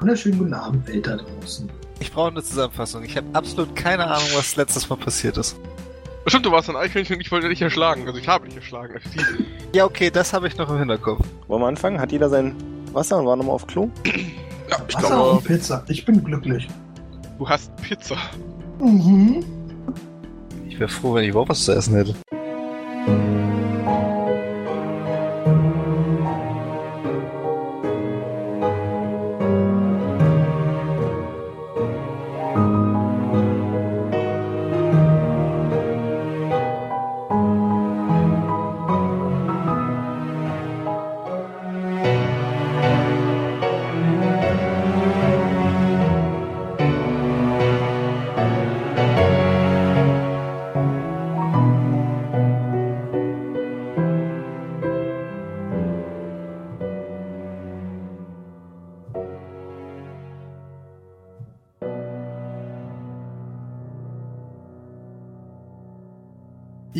Wunderschönen 0.00 0.38
guten 0.38 0.54
Abend, 0.54 0.86
Welt 0.88 1.06
da 1.06 1.16
draußen. 1.16 1.68
Ich 2.00 2.12
brauche 2.12 2.28
eine 2.30 2.42
Zusammenfassung. 2.42 3.02
Ich 3.04 3.16
habe 3.16 3.26
absolut 3.32 3.74
keine 3.74 4.06
Ahnung, 4.06 4.28
was 4.34 4.56
letztes 4.56 4.88
Mal 4.88 4.96
passiert 4.96 5.36
ist. 5.38 5.56
Stimmt, 6.26 6.44
du 6.44 6.50
warst 6.50 6.68
ein 6.68 6.76
Eichhörnchen 6.76 7.16
und 7.16 7.20
ich 7.20 7.30
wollte 7.30 7.48
dich 7.48 7.62
erschlagen. 7.62 8.06
Also 8.06 8.18
ich 8.18 8.26
habe 8.28 8.46
dich 8.46 8.56
erschlagen. 8.56 9.00
Ja, 9.72 9.84
okay, 9.84 10.10
das 10.10 10.32
habe 10.32 10.48
ich 10.48 10.56
noch 10.56 10.68
im 10.70 10.78
Hinterkopf. 10.78 11.24
Wollen 11.46 11.62
wir 11.62 11.68
anfangen? 11.68 12.00
Hat 12.00 12.10
jeder 12.12 12.28
sein 12.28 12.54
Wasser 12.92 13.18
und 13.18 13.26
war 13.26 13.36
nochmal 13.36 13.54
auf 13.54 13.66
Klo? 13.66 13.90
Ja, 14.68 14.78
ich 14.88 14.96
Wasser 14.96 15.06
glaube, 15.06 15.30
und 15.30 15.44
Pizza. 15.44 15.84
Ich 15.86 16.04
bin 16.04 16.24
glücklich. 16.24 16.66
du 17.38 17.48
hast 17.48 17.70
Pizza. 17.76 18.16
Mhm. 18.80 19.44
Ich 20.68 20.76
wäre 20.80 20.88
froh, 20.88 21.14
wenn 21.14 21.22
ich 21.22 21.30
überhaupt 21.30 21.50
was 21.50 21.64
zu 21.64 21.70
essen 21.70 21.94
hätte. 21.94 22.16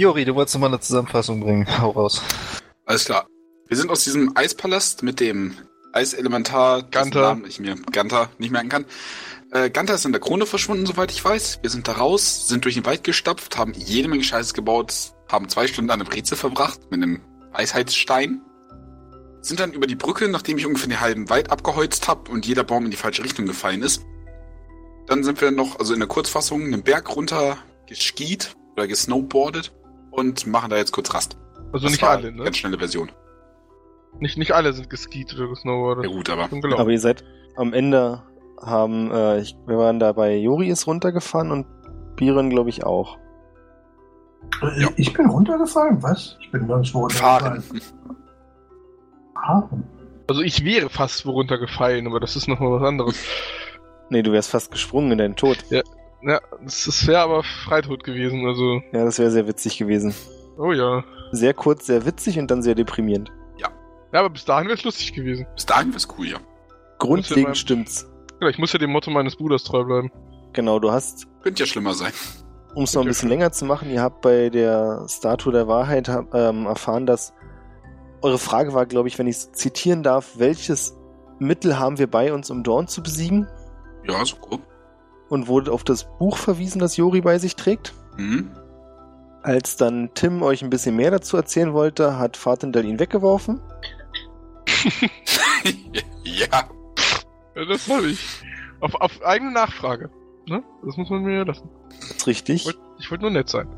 Jori, 0.06 0.24
du 0.24 0.36
wolltest 0.36 0.54
noch 0.54 0.60
mal 0.60 0.68
eine 0.68 0.78
Zusammenfassung 0.78 1.40
bringen. 1.40 1.66
Hau 1.80 1.90
raus. 1.90 2.22
Alles 2.84 3.06
klar. 3.06 3.26
Wir 3.66 3.76
sind 3.76 3.90
aus 3.90 4.04
diesem 4.04 4.36
Eispalast 4.36 5.02
mit 5.02 5.18
dem 5.18 5.56
Eiselementar, 5.92 6.84
Ganter. 6.84 7.22
Namen 7.22 7.44
ich 7.44 7.58
mir 7.58 7.74
Ganter 7.90 8.30
nicht 8.38 8.52
merken 8.52 8.68
kann. 8.68 8.84
Äh, 9.50 9.68
Ganter 9.68 9.94
ist 9.94 10.04
in 10.04 10.12
der 10.12 10.20
Krone 10.20 10.46
verschwunden, 10.46 10.86
soweit 10.86 11.10
ich 11.10 11.24
weiß. 11.24 11.58
Wir 11.62 11.70
sind 11.70 11.88
da 11.88 11.94
raus, 11.94 12.46
sind 12.46 12.64
durch 12.64 12.76
den 12.76 12.86
Wald 12.86 13.02
gestapft, 13.02 13.58
haben 13.58 13.72
jede 13.74 14.06
Menge 14.06 14.22
Scheißes 14.22 14.54
gebaut, 14.54 14.94
haben 15.28 15.48
zwei 15.48 15.66
Stunden 15.66 15.90
an 15.90 16.00
einem 16.00 16.08
Rätsel 16.08 16.36
verbracht 16.36 16.78
mit 16.88 17.02
einem 17.02 17.20
Weisheitsstein. 17.50 18.42
Sind 19.40 19.58
dann 19.58 19.72
über 19.72 19.88
die 19.88 19.96
Brücke, 19.96 20.28
nachdem 20.28 20.56
ich 20.56 20.66
ungefähr 20.66 20.88
den 20.88 21.00
halben 21.00 21.28
Wald 21.30 21.50
abgeholzt 21.50 22.06
habe 22.06 22.30
und 22.30 22.46
jeder 22.46 22.62
Baum 22.62 22.84
in 22.84 22.92
die 22.92 22.96
falsche 22.96 23.24
Richtung 23.24 23.46
gefallen 23.46 23.82
ist. 23.82 24.04
Dann 25.08 25.24
sind 25.24 25.40
wir 25.40 25.50
noch, 25.50 25.80
also 25.80 25.94
in 25.94 25.98
der 25.98 26.08
Kurzfassung, 26.08 26.62
einen 26.62 26.84
Berg 26.84 27.16
runter 27.16 27.58
geskiet 27.88 28.54
oder 28.74 28.86
gesnowboardet 28.86 29.72
und 30.16 30.46
machen 30.46 30.70
da 30.70 30.76
jetzt 30.76 30.92
kurz 30.92 31.12
Rast. 31.14 31.36
Also 31.72 31.86
Das 31.86 31.92
nicht 31.92 32.02
war 32.02 32.10
alle, 32.10 32.32
ne? 32.32 32.44
Ganz 32.44 32.56
schnelle 32.56 32.78
Version. 32.78 33.10
Nicht, 34.18 34.38
nicht 34.38 34.52
alle 34.52 34.72
sind 34.72 34.88
geskiet 34.88 35.34
oder 35.34 35.48
gesnowboardet. 35.48 36.06
Ja 36.06 36.10
gut, 36.10 36.30
aber. 36.30 36.48
Aber 36.78 36.90
ihr 36.90 37.00
seid 37.00 37.22
am 37.56 37.72
Ende 37.72 38.22
haben, 38.62 39.10
äh, 39.10 39.40
ich, 39.40 39.54
wir 39.66 39.76
waren 39.78 39.98
da 39.98 40.12
bei 40.12 40.36
Jori 40.36 40.68
ist 40.68 40.86
runtergefahren 40.86 41.50
und 41.50 41.66
Biren 42.16 42.48
glaube 42.50 42.70
ich 42.70 42.84
auch. 42.84 43.18
Äh, 44.62 44.82
Ja. 44.82 44.88
Ich 44.96 45.12
bin 45.12 45.26
runtergefallen, 45.28 46.02
was? 46.02 46.38
Ich 46.40 46.50
bin 46.50 46.66
nirgendwo 46.66 47.00
runtergefallen. 47.00 47.62
Fahren. 49.34 49.84
Also 50.28 50.40
ich 50.42 50.64
wäre 50.64 50.88
fast 50.88 51.26
wo 51.26 51.32
runtergefallen, 51.32 52.06
aber 52.06 52.20
das 52.20 52.36
ist 52.36 52.48
noch 52.48 52.58
mal 52.58 52.80
was 52.80 52.88
anderes. 52.88 53.16
Nee, 54.08 54.22
du 54.22 54.32
wärst 54.32 54.50
fast 54.50 54.70
gesprungen 54.70 55.12
in 55.12 55.18
deinen 55.18 55.36
Tod. 55.36 55.58
Ja, 55.70 55.82
das, 56.22 56.84
das 56.84 57.06
wäre 57.06 57.20
aber 57.20 57.42
Freitod 57.64 58.04
gewesen, 58.04 58.46
also. 58.46 58.80
Ja, 58.92 59.04
das 59.04 59.18
wäre 59.18 59.30
sehr 59.30 59.46
witzig 59.46 59.78
gewesen. 59.78 60.14
Oh 60.58 60.72
ja. 60.72 61.04
Sehr 61.32 61.54
kurz, 61.54 61.86
sehr 61.86 62.06
witzig 62.06 62.38
und 62.38 62.50
dann 62.50 62.62
sehr 62.62 62.74
deprimierend. 62.74 63.30
Ja, 64.12 64.20
aber 64.20 64.30
bis 64.30 64.44
dahin 64.44 64.68
wäre 64.68 64.78
es 64.78 64.84
lustig 64.84 65.12
gewesen. 65.12 65.46
Bis 65.54 65.66
dahin 65.66 65.92
wär's 65.92 66.08
cool, 66.16 66.26
ja. 66.28 66.38
Grundlegend 66.98 67.46
beim- 67.46 67.54
stimmt's. 67.54 68.08
Ja, 68.40 68.48
ich 68.48 68.56
muss 68.58 68.72
ja 68.72 68.78
dem 68.78 68.90
Motto 68.92 69.10
meines 69.10 69.36
Bruders 69.36 69.64
treu 69.64 69.84
bleiben. 69.84 70.10
Genau, 70.52 70.78
du 70.78 70.90
hast, 70.92 71.26
Könnte 71.42 71.62
ja 71.62 71.66
schlimmer 71.66 71.92
sein. 71.92 72.12
um 72.74 72.84
es 72.84 72.94
noch 72.94 73.02
ein 73.02 73.08
bisschen 73.08 73.28
länger 73.28 73.50
zu 73.52 73.64
machen, 73.66 73.90
ihr 73.90 74.00
habt 74.00 74.22
bei 74.22 74.48
der 74.48 75.04
Statue 75.08 75.52
der 75.52 75.66
Wahrheit 75.68 76.08
ähm, 76.32 76.66
erfahren, 76.66 77.04
dass 77.04 77.34
eure 78.22 78.38
Frage 78.38 78.72
war, 78.72 78.86
glaube 78.86 79.08
ich, 79.08 79.18
wenn 79.18 79.26
ich 79.26 79.36
es 79.36 79.52
zitieren 79.52 80.02
darf, 80.02 80.38
welches 80.38 80.96
Mittel 81.38 81.78
haben 81.78 81.98
wir 81.98 82.06
bei 82.10 82.32
uns, 82.32 82.48
um 82.50 82.62
Dorn 82.62 82.86
zu 82.88 83.02
besiegen? 83.02 83.48
Ja, 84.08 84.24
so 84.24 84.36
grob. 84.36 84.60
Und 85.28 85.48
wurde 85.48 85.72
auf 85.72 85.82
das 85.82 86.06
Buch 86.18 86.36
verwiesen, 86.36 86.78
das 86.78 86.96
Jori 86.96 87.20
bei 87.20 87.38
sich 87.38 87.56
trägt. 87.56 87.94
Mhm. 88.16 88.50
Als 89.42 89.76
dann 89.76 90.10
Tim 90.14 90.42
euch 90.42 90.62
ein 90.62 90.70
bisschen 90.70 90.96
mehr 90.96 91.10
dazu 91.10 91.36
erzählen 91.36 91.72
wollte, 91.72 92.18
hat 92.18 92.36
Fatendal 92.36 92.84
ihn 92.84 92.98
weggeworfen. 92.98 93.60
ja. 96.24 96.68
Ja, 97.54 97.64
das 97.64 97.88
habe 97.88 98.08
ich. 98.08 98.42
Auf, 98.80 98.94
auf 98.96 99.24
eigene 99.24 99.52
Nachfrage. 99.52 100.10
Ne? 100.46 100.62
Das 100.84 100.96
muss 100.96 101.10
man 101.10 101.22
mir 101.22 101.44
lassen. 101.44 101.68
Das 102.00 102.10
ist 102.10 102.26
richtig. 102.26 102.60
Ich 102.60 102.66
wollte 102.66 103.10
wollt 103.10 103.20
nur 103.22 103.30
nett 103.30 103.48
sein. 103.48 103.68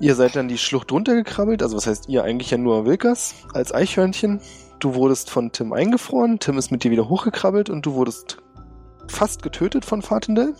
Ihr 0.00 0.16
seid 0.16 0.34
dann 0.34 0.48
die 0.48 0.58
Schlucht 0.58 0.90
runtergekrabbelt, 0.90 1.62
also 1.62 1.76
was 1.76 1.86
heißt 1.86 2.08
ihr 2.08 2.24
eigentlich 2.24 2.50
ja 2.50 2.58
nur 2.58 2.86
Wilkers 2.86 3.34
als 3.54 3.72
Eichhörnchen. 3.72 4.40
Du 4.80 4.94
wurdest 4.94 5.30
von 5.30 5.52
Tim 5.52 5.72
eingefroren, 5.72 6.40
Tim 6.40 6.58
ist 6.58 6.72
mit 6.72 6.82
dir 6.82 6.90
wieder 6.90 7.08
hochgekrabbelt 7.08 7.70
und 7.70 7.86
du 7.86 7.94
wurdest 7.94 8.38
fast 9.08 9.42
getötet 9.42 9.84
von 9.84 10.02
Fatendal. 10.02 10.54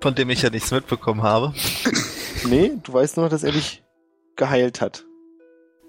Von 0.00 0.14
dem 0.14 0.30
ich 0.30 0.42
ja 0.42 0.50
nichts 0.50 0.70
mitbekommen 0.70 1.22
habe. 1.22 1.52
Nee, 2.44 2.72
du 2.82 2.92
weißt 2.92 3.16
nur 3.16 3.26
noch, 3.26 3.30
dass 3.30 3.44
er 3.44 3.52
dich 3.52 3.84
geheilt 4.34 4.80
hat. 4.80 5.04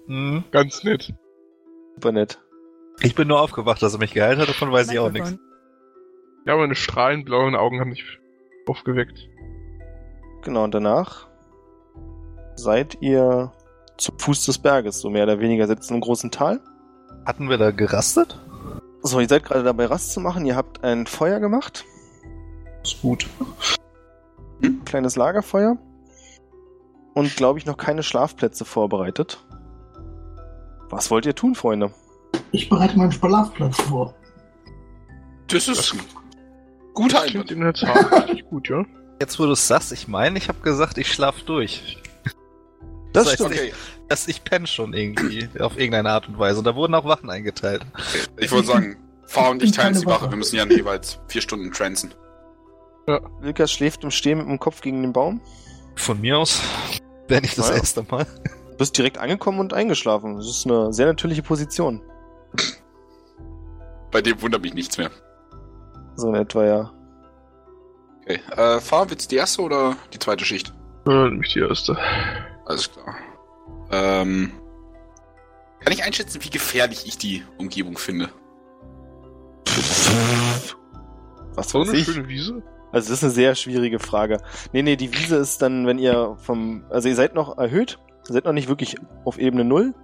Hm. 0.06 0.44
Ganz 0.52 0.84
nett. 0.84 1.12
Super 1.96 2.12
nett. 2.12 2.38
Ich 3.00 3.16
bin 3.16 3.26
nur 3.26 3.40
aufgewacht, 3.40 3.82
dass 3.82 3.94
er 3.94 3.98
mich 3.98 4.12
geheilt 4.12 4.38
hat, 4.38 4.48
davon 4.48 4.70
weiß 4.70 4.90
ich 4.92 4.98
auch 5.00 5.10
nichts. 5.10 5.34
Ja, 6.46 6.56
meine 6.56 6.74
strahlend 6.74 7.24
blauen 7.24 7.56
Augen 7.56 7.80
haben 7.80 7.88
mich 7.88 8.04
aufgeweckt. 8.66 9.28
Genau, 10.42 10.64
und 10.64 10.74
danach 10.74 11.26
seid 12.54 12.98
ihr 13.00 13.52
zum 13.96 14.18
Fuß 14.18 14.44
des 14.44 14.58
Berges, 14.58 15.00
so 15.00 15.10
mehr 15.10 15.24
oder 15.24 15.40
weniger 15.40 15.66
sitzt 15.66 15.90
in 15.90 15.94
einem 15.94 16.02
großen 16.02 16.30
Tal. 16.30 16.60
Hatten 17.24 17.48
wir 17.48 17.58
da 17.58 17.70
gerastet? 17.70 18.38
So, 19.06 19.20
ihr 19.20 19.28
seid 19.28 19.44
gerade 19.44 19.62
dabei, 19.62 19.84
Rast 19.84 20.12
zu 20.12 20.20
machen. 20.20 20.46
Ihr 20.46 20.56
habt 20.56 20.82
ein 20.82 21.06
Feuer 21.06 21.38
gemacht. 21.38 21.84
Ist 22.82 23.02
gut. 23.02 23.28
Kleines 24.86 25.16
Lagerfeuer. 25.16 25.76
Und, 27.12 27.36
glaube 27.36 27.58
ich, 27.58 27.66
noch 27.66 27.76
keine 27.76 28.02
Schlafplätze 28.02 28.64
vorbereitet. 28.64 29.44
Was 30.88 31.10
wollt 31.10 31.26
ihr 31.26 31.34
tun, 31.34 31.54
Freunde? 31.54 31.92
Ich 32.50 32.70
bereite 32.70 32.96
meinen 32.96 33.12
Schlafplatz 33.12 33.78
vor. 33.82 34.14
Das 35.48 35.68
ist 35.68 35.92
ein 35.92 36.00
guter 36.94 37.20
Einwand. 37.20 37.50
in 37.50 37.60
der 37.60 37.74
Tat 37.74 38.10
richtig 38.28 38.48
gut, 38.48 38.70
ja? 38.70 38.86
Jetzt, 39.20 39.38
wo 39.38 39.44
du 39.44 39.52
es 39.52 39.68
sagst, 39.68 39.92
ich 39.92 40.08
meine, 40.08 40.38
ich 40.38 40.48
habe 40.48 40.60
gesagt, 40.60 40.96
ich 40.96 41.12
schlaf 41.12 41.42
durch. 41.42 41.98
Das 43.14 43.24
Das 43.24 43.26
heißt, 43.32 43.34
stimmt. 43.44 43.54
Okay, 43.54 43.72
Dass 44.08 44.28
ich 44.28 44.44
penne 44.44 44.66
schon 44.66 44.92
irgendwie, 44.92 45.48
auf 45.60 45.78
irgendeine 45.78 46.10
Art 46.10 46.28
und 46.28 46.38
Weise. 46.38 46.58
Und 46.58 46.64
da 46.66 46.74
wurden 46.76 46.94
auch 46.94 47.06
Wachen 47.06 47.30
eingeteilt. 47.30 47.86
okay. 47.94 48.26
Ich 48.44 48.52
wollte 48.52 48.66
sagen, 48.66 48.96
Fahr 49.26 49.50
und 49.50 49.62
ich 49.62 49.72
teilen 49.72 49.94
uns 49.94 50.00
die 50.00 50.06
Wache. 50.06 50.28
Wir 50.28 50.36
müssen 50.36 50.56
ja 50.56 50.66
jeweils 50.66 51.18
vier 51.28 51.40
Stunden 51.40 51.72
transen. 51.72 52.12
Wilkas 53.40 53.72
schläft 53.72 54.04
im 54.04 54.10
Stehen 54.10 54.38
mit 54.38 54.46
dem 54.48 54.58
Kopf 54.58 54.80
gegen 54.82 55.00
den 55.02 55.12
Baum. 55.14 55.40
Von 55.96 56.20
mir 56.20 56.38
aus. 56.38 56.60
Wäre 57.28 57.40
nicht 57.40 57.56
das 57.56 57.70
Ja. 57.70 57.76
erste 57.76 58.02
Mal. 58.10 58.26
Du 58.72 58.76
bist 58.78 58.98
direkt 58.98 59.16
angekommen 59.18 59.60
und 59.60 59.72
eingeschlafen. 59.72 60.36
Das 60.36 60.46
ist 60.46 60.66
eine 60.66 60.92
sehr 60.92 61.06
natürliche 61.06 61.42
Position. 61.42 62.02
Bei 64.10 64.20
dem 64.20 64.40
wundert 64.42 64.62
mich 64.62 64.74
nichts 64.74 64.98
mehr. 64.98 65.10
So 66.16 66.28
in 66.28 66.34
etwa, 66.34 66.64
ja. 66.64 66.92
Okay. 68.22 68.40
Äh, 68.56 68.80
Fahr, 68.80 69.08
wird's 69.10 69.28
die 69.28 69.36
erste 69.36 69.62
oder 69.62 69.96
die 70.12 70.18
zweite 70.18 70.44
Schicht? 70.44 70.72
Ja, 71.06 71.28
nämlich 71.28 71.52
die 71.52 71.60
erste. 71.60 71.96
Alles 72.66 72.90
klar. 72.90 73.14
Ähm, 73.90 74.52
kann 75.80 75.92
ich 75.92 76.02
einschätzen, 76.04 76.42
wie 76.42 76.50
gefährlich 76.50 77.06
ich 77.06 77.18
die 77.18 77.42
Umgebung 77.58 77.98
finde? 77.98 78.30
Was 81.54 81.70
So 81.70 81.80
weiß 81.80 81.88
eine 81.90 81.98
ich? 81.98 82.06
schöne 82.06 82.28
Wiese. 82.28 82.62
Also 82.92 83.08
das 83.10 83.18
ist 83.18 83.24
eine 83.24 83.32
sehr 83.32 83.54
schwierige 83.54 83.98
Frage. 83.98 84.38
Nee, 84.72 84.82
nee, 84.82 84.96
die 84.96 85.12
Wiese 85.12 85.36
ist 85.36 85.60
dann, 85.62 85.86
wenn 85.86 85.98
ihr 85.98 86.36
vom... 86.38 86.84
Also 86.90 87.08
ihr 87.08 87.16
seid 87.16 87.34
noch 87.34 87.58
erhöht. 87.58 87.98
Ihr 88.28 88.34
seid 88.34 88.44
noch 88.44 88.52
nicht 88.52 88.68
wirklich 88.68 88.96
auf 89.24 89.38
Ebene 89.38 89.64
Null. 89.64 89.94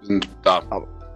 Wir 0.00 0.06
sind 0.06 0.28
da. 0.42 0.62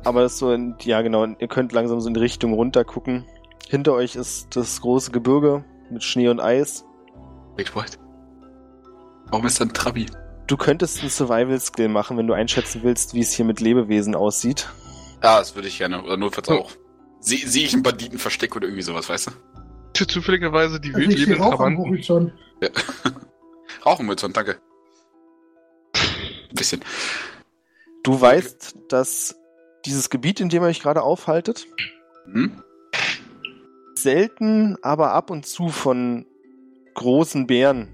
Aber 0.05 0.23
das 0.23 0.33
ist 0.35 0.39
so, 0.39 0.53
in, 0.53 0.77
ja 0.81 1.03
genau, 1.03 1.27
ihr 1.27 1.49
könnt 1.49 1.73
langsam 1.73 2.01
so 2.01 2.09
in 2.09 2.15
die 2.15 2.21
Richtung 2.21 2.55
runter 2.55 2.85
gucken. 2.85 3.27
Hinter 3.69 3.93
euch 3.95 4.17
ist 4.17 4.57
das 4.57 4.81
große 4.81 5.11
Gebirge 5.11 5.65
mit 5.91 6.03
Schnee 6.03 6.29
und 6.29 6.41
Eis. 6.41 6.85
Wait, 7.57 7.75
what? 7.75 7.99
Warum 9.31 9.47
ist 9.47 9.61
da 9.61 9.65
ein 9.65 9.75
Trabi? 9.75 10.07
Du 10.51 10.57
könntest 10.57 10.99
einen 11.01 11.11
Survival-Skill 11.11 11.87
machen, 11.87 12.17
wenn 12.19 12.27
du 12.27 12.35
einschätzen 12.35 12.81
willst, 12.83 13.15
wie 13.15 13.21
es 13.21 13.31
hier 13.33 13.45
mit 13.45 13.61
Lebewesen 13.61 14.17
aussieht. 14.17 14.69
Ja, 15.23 15.39
das 15.39 15.55
würde 15.55 15.69
ich 15.69 15.79
gerne. 15.79 16.03
Oder 16.03 16.17
notfalls 16.17 16.49
Oh. 16.49 16.55
auch. 16.55 16.73
sehe 17.21 17.47
seh 17.47 17.63
ich 17.65 17.73
ein 17.73 17.85
Banditenversteck 17.85 18.57
oder 18.57 18.67
irgendwie 18.67 18.83
sowas, 18.83 19.09
weißt 19.09 19.29
du? 19.29 19.31
Hier 19.97 20.09
zufälligerweise 20.09 20.81
die 20.81 20.89
Also 20.93 20.99
ich 21.03 21.07
sehe 21.11 21.19
wildlebenden 21.19 21.43
Rauch 21.45 21.61
am 21.61 21.77
Trabanten. 21.77 22.33
Horizont. 23.85 24.33
Danke. 24.37 24.57
Ein 25.95 26.55
bisschen. 26.55 26.81
Du 28.03 28.21
weißt, 28.21 28.75
dass 28.89 29.37
dieses 29.85 30.11
Gebiet, 30.11 30.41
in 30.41 30.49
dem 30.49 30.65
ihr 30.65 30.69
euch 30.69 30.81
gerade 30.81 31.03
aufhaltet, 31.03 31.69
Hm? 32.25 32.61
selten, 33.95 34.77
aber 34.83 35.13
ab 35.13 35.31
und 35.31 35.47
zu 35.47 35.69
von 35.69 36.27
großen 36.95 37.47
Bären 37.47 37.89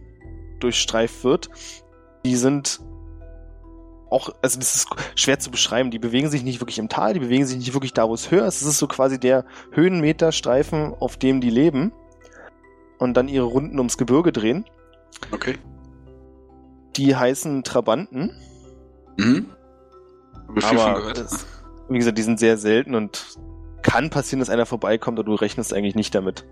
durchstreift 0.61 1.23
wird. 1.23 1.51
Die 2.27 2.37
sind 2.37 2.81
auch, 4.11 4.31
also 4.43 4.59
das 4.59 4.75
ist 4.75 4.89
schwer 5.15 5.39
zu 5.39 5.51
beschreiben. 5.51 5.91
Die 5.91 5.99
bewegen 5.99 6.29
sich 6.29 6.43
nicht 6.43 6.61
wirklich 6.61 6.79
im 6.79 6.89
Tal, 6.89 7.15
die 7.15 7.21
bewegen 7.21 7.47
sich 7.47 7.57
nicht 7.57 7.73
wirklich 7.73 7.93
da, 7.93 8.09
wo 8.09 8.15
es 8.15 8.31
höher 8.31 8.47
ist. 8.47 8.63
Es 8.63 8.67
ist 8.69 8.79
so 8.79 8.87
quasi 8.87 9.19
der 9.21 9.45
Höhenmeterstreifen, 9.73 10.95
auf 10.99 11.17
dem 11.17 11.41
die 11.41 11.51
leben 11.51 11.93
und 12.99 13.15
dann 13.15 13.29
ihre 13.29 13.45
Runden 13.47 13.79
ums 13.79 13.99
Gebirge 13.99 14.33
drehen. 14.33 14.65
Okay. 15.33 15.57
Die 16.97 17.15
heißen 17.15 17.63
Trabanten, 17.63 18.33
Mhm. 19.17 19.47
Hab 20.49 20.57
ich 20.57 20.65
viel 20.65 20.79
von 20.79 20.89
aber 20.89 21.01
gehört. 21.01 21.19
es, 21.19 21.47
wie 21.89 21.99
gesagt, 21.99 22.19
die 22.19 22.23
sind 22.23 22.39
sehr 22.39 22.57
selten 22.57 22.95
und 22.95 23.39
kann 23.83 24.11
passieren, 24.11 24.41
dass 24.41 24.51
einer 24.51 24.67
vorbeikommt, 24.67 25.19
aber 25.19 25.27
du 25.27 25.35
rechnest 25.35 25.73
eigentlich 25.73 25.95
nicht 25.95 26.15
damit. 26.15 26.45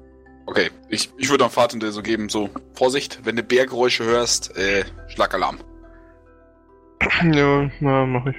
Okay, 0.47 0.71
ich, 0.89 1.11
ich 1.17 1.31
würde 1.31 1.45
am 1.45 1.51
Fahrtende 1.51 1.91
so 1.93 2.03
geben, 2.03 2.29
so, 2.29 2.51
Vorsicht, 2.75 3.21
wenn 3.25 3.37
du 3.37 3.43
Bärgeräusche 3.43 4.05
hörst, 4.05 4.57
äh, 4.57 4.85
Schlagalarm. 5.09 5.59
Ja, 7.33 7.71
na, 7.81 8.07
mach 8.07 8.27
ich. 8.27 8.37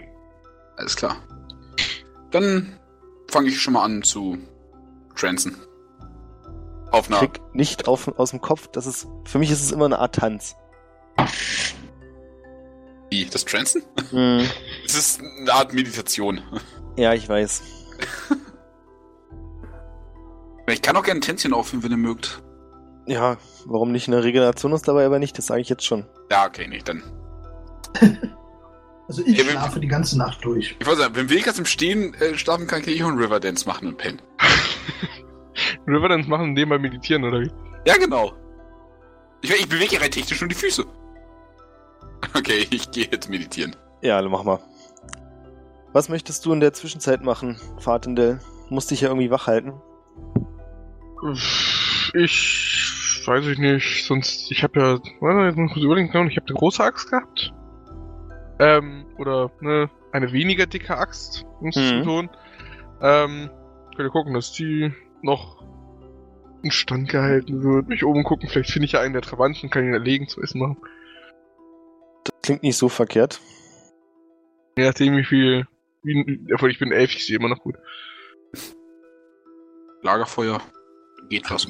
Alles 0.77 0.95
klar. 0.95 1.17
Dann 2.31 2.79
fange 3.29 3.49
ich 3.49 3.61
schon 3.61 3.73
mal 3.73 3.83
an 3.83 4.03
zu 4.03 4.37
transen. 5.15 5.55
Auf 6.91 7.07
einer. 7.07 7.19
Krieg 7.19 7.41
nicht 7.53 7.87
auf, 7.87 8.07
aus 8.19 8.31
dem 8.31 8.41
Kopf, 8.41 8.67
das 8.71 8.85
ist, 8.85 9.07
für 9.25 9.39
mich 9.39 9.51
ist 9.51 9.63
es 9.63 9.71
immer 9.71 9.85
eine 9.85 9.99
Art 9.99 10.15
Tanz. 10.15 10.55
Wie, 13.09 13.25
das 13.25 13.45
Transen? 13.45 13.83
Hm. 14.09 14.47
Es 14.85 14.95
ist 14.95 15.21
eine 15.21 15.53
Art 15.53 15.73
Meditation. 15.73 16.41
Ja, 16.95 17.13
ich 17.13 17.27
weiß. 17.27 17.63
Ich 20.67 20.81
kann 20.81 20.95
auch 20.97 21.03
gerne 21.03 21.19
ein 21.19 21.21
Tänzchen 21.21 21.53
aufführen, 21.53 21.83
wenn 21.83 21.91
ihr 21.91 21.97
mögt. 21.97 22.41
Ja, 23.05 23.37
warum 23.65 23.91
nicht? 23.91 24.07
Eine 24.07 24.23
Regeneration 24.23 24.73
ist 24.73 24.87
dabei 24.87 25.05
aber 25.05 25.19
nicht, 25.19 25.37
das 25.37 25.45
sage 25.45 25.61
ich 25.61 25.69
jetzt 25.69 25.85
schon. 25.85 26.05
Ja, 26.31 26.45
okay, 26.47 26.67
nicht, 26.67 26.87
dann. 26.87 27.03
Also 29.07 29.21
ich 29.23 29.37
Ja, 29.37 29.43
schlafe 29.45 29.79
die 29.79 29.87
ganze 29.87 30.17
Nacht 30.17 30.43
durch. 30.43 30.75
Ich 30.79 30.87
wollte 30.87 31.01
sagen, 31.01 31.15
wenn 31.15 31.29
Vegas 31.29 31.59
im 31.59 31.65
Stehen 31.65 32.15
äh, 32.15 32.35
schlafen 32.39 32.65
kann, 32.65 32.81
kann 32.81 32.91
ich 32.91 33.03
auch 33.03 33.09
einen 33.09 33.19
Riverdance 33.19 33.67
machen 33.67 33.87
und 33.89 33.97
pennen. 33.99 34.19
Riverdance 35.87 36.27
machen, 36.27 36.45
indem 36.49 36.69
wir 36.69 36.79
meditieren, 36.79 37.23
oder 37.23 37.41
wie? 37.41 37.51
Ja, 37.85 37.97
genau. 37.97 38.33
Ich, 39.43 39.51
ich 39.51 39.69
bewege 39.69 40.01
rein 40.01 40.09
technisch 40.09 40.41
nur 40.41 40.47
die 40.47 40.55
Füße. 40.55 40.83
Okay, 42.35 42.65
ich 42.71 42.89
gehe 42.89 43.07
jetzt 43.11 43.29
meditieren. 43.29 43.75
Ja, 44.01 44.19
mach 44.23 44.43
mal. 44.43 44.59
Was 45.93 46.09
möchtest 46.09 46.43
du 46.45 46.51
in 46.53 46.59
der 46.59 46.73
Zwischenzeit 46.73 47.21
machen, 47.23 47.57
Fatendell? 47.77 48.39
Musst 48.69 48.89
dich 48.89 49.01
ja 49.01 49.09
irgendwie 49.09 49.29
wach 49.29 49.45
halten. 49.45 49.73
Ich 52.13 53.23
weiß 53.25 53.47
ich 53.47 53.57
nicht, 53.57 54.05
sonst 54.05 54.51
ich 54.51 54.63
habe 54.63 54.79
ja, 54.79 54.99
warte, 55.19 55.45
jetzt 55.47 55.57
muss 55.57 55.69
ich 55.69 55.73
kurz 55.73 55.85
überlegen, 55.85 56.11
genau, 56.11 56.29
ich 56.29 56.37
habe 56.37 56.47
eine 56.47 56.57
große 56.57 56.83
Axt 56.83 57.09
gehabt. 57.09 57.51
Ähm, 58.59 59.05
oder 59.17 59.51
ne, 59.61 59.89
eine 60.11 60.31
weniger 60.31 60.65
dicke 60.65 60.97
Axt, 60.97 61.43
um 61.59 61.69
es 61.69 61.75
Mhm. 61.75 61.81
zu 61.81 61.95
betonen. 61.97 62.29
Ähm, 63.01 63.49
ich 63.91 63.97
will 63.97 64.09
gucken, 64.09 64.33
dass 64.33 64.51
die 64.53 64.93
noch 65.21 65.63
in 66.63 66.71
Stand 66.71 67.09
gehalten 67.09 67.63
wird. 67.63 67.87
Mich 67.87 68.05
oben 68.05 68.23
gucken, 68.23 68.47
vielleicht 68.47 68.71
finde 68.71 68.85
ich 68.85 68.93
ja 68.93 69.01
einen 69.01 69.13
der 69.13 69.21
Trabanten, 69.21 69.69
kann 69.69 69.85
ihn 69.85 69.93
erlegen 69.93 70.27
zu 70.27 70.41
essen 70.41 70.59
machen. 70.59 70.77
Das 72.23 72.33
klingt 72.43 72.63
nicht 72.63 72.77
so 72.77 72.89
verkehrt. 72.89 73.39
Je 74.77 74.85
nachdem 74.85 75.17
wie 75.17 75.23
viel, 75.23 75.67
wie, 76.03 76.39
ich 76.69 76.79
bin 76.79 76.91
elf, 76.91 77.13
ich 77.13 77.25
sehe 77.25 77.37
immer 77.37 77.49
noch 77.49 77.59
gut. 77.59 77.75
Lagerfeuer. 80.01 80.61
Geht 81.29 81.49
was. 81.49 81.67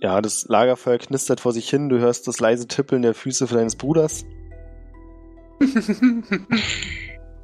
Ja, 0.00 0.20
das 0.20 0.46
Lagerfeuer 0.48 0.98
knistert 0.98 1.40
vor 1.40 1.52
sich 1.52 1.68
hin, 1.70 1.88
du 1.88 1.98
hörst 1.98 2.26
das 2.26 2.40
leise 2.40 2.66
Tippeln 2.66 3.02
der 3.02 3.14
Füße 3.14 3.46
für 3.46 3.54
deines 3.54 3.76
Bruders. 3.76 4.24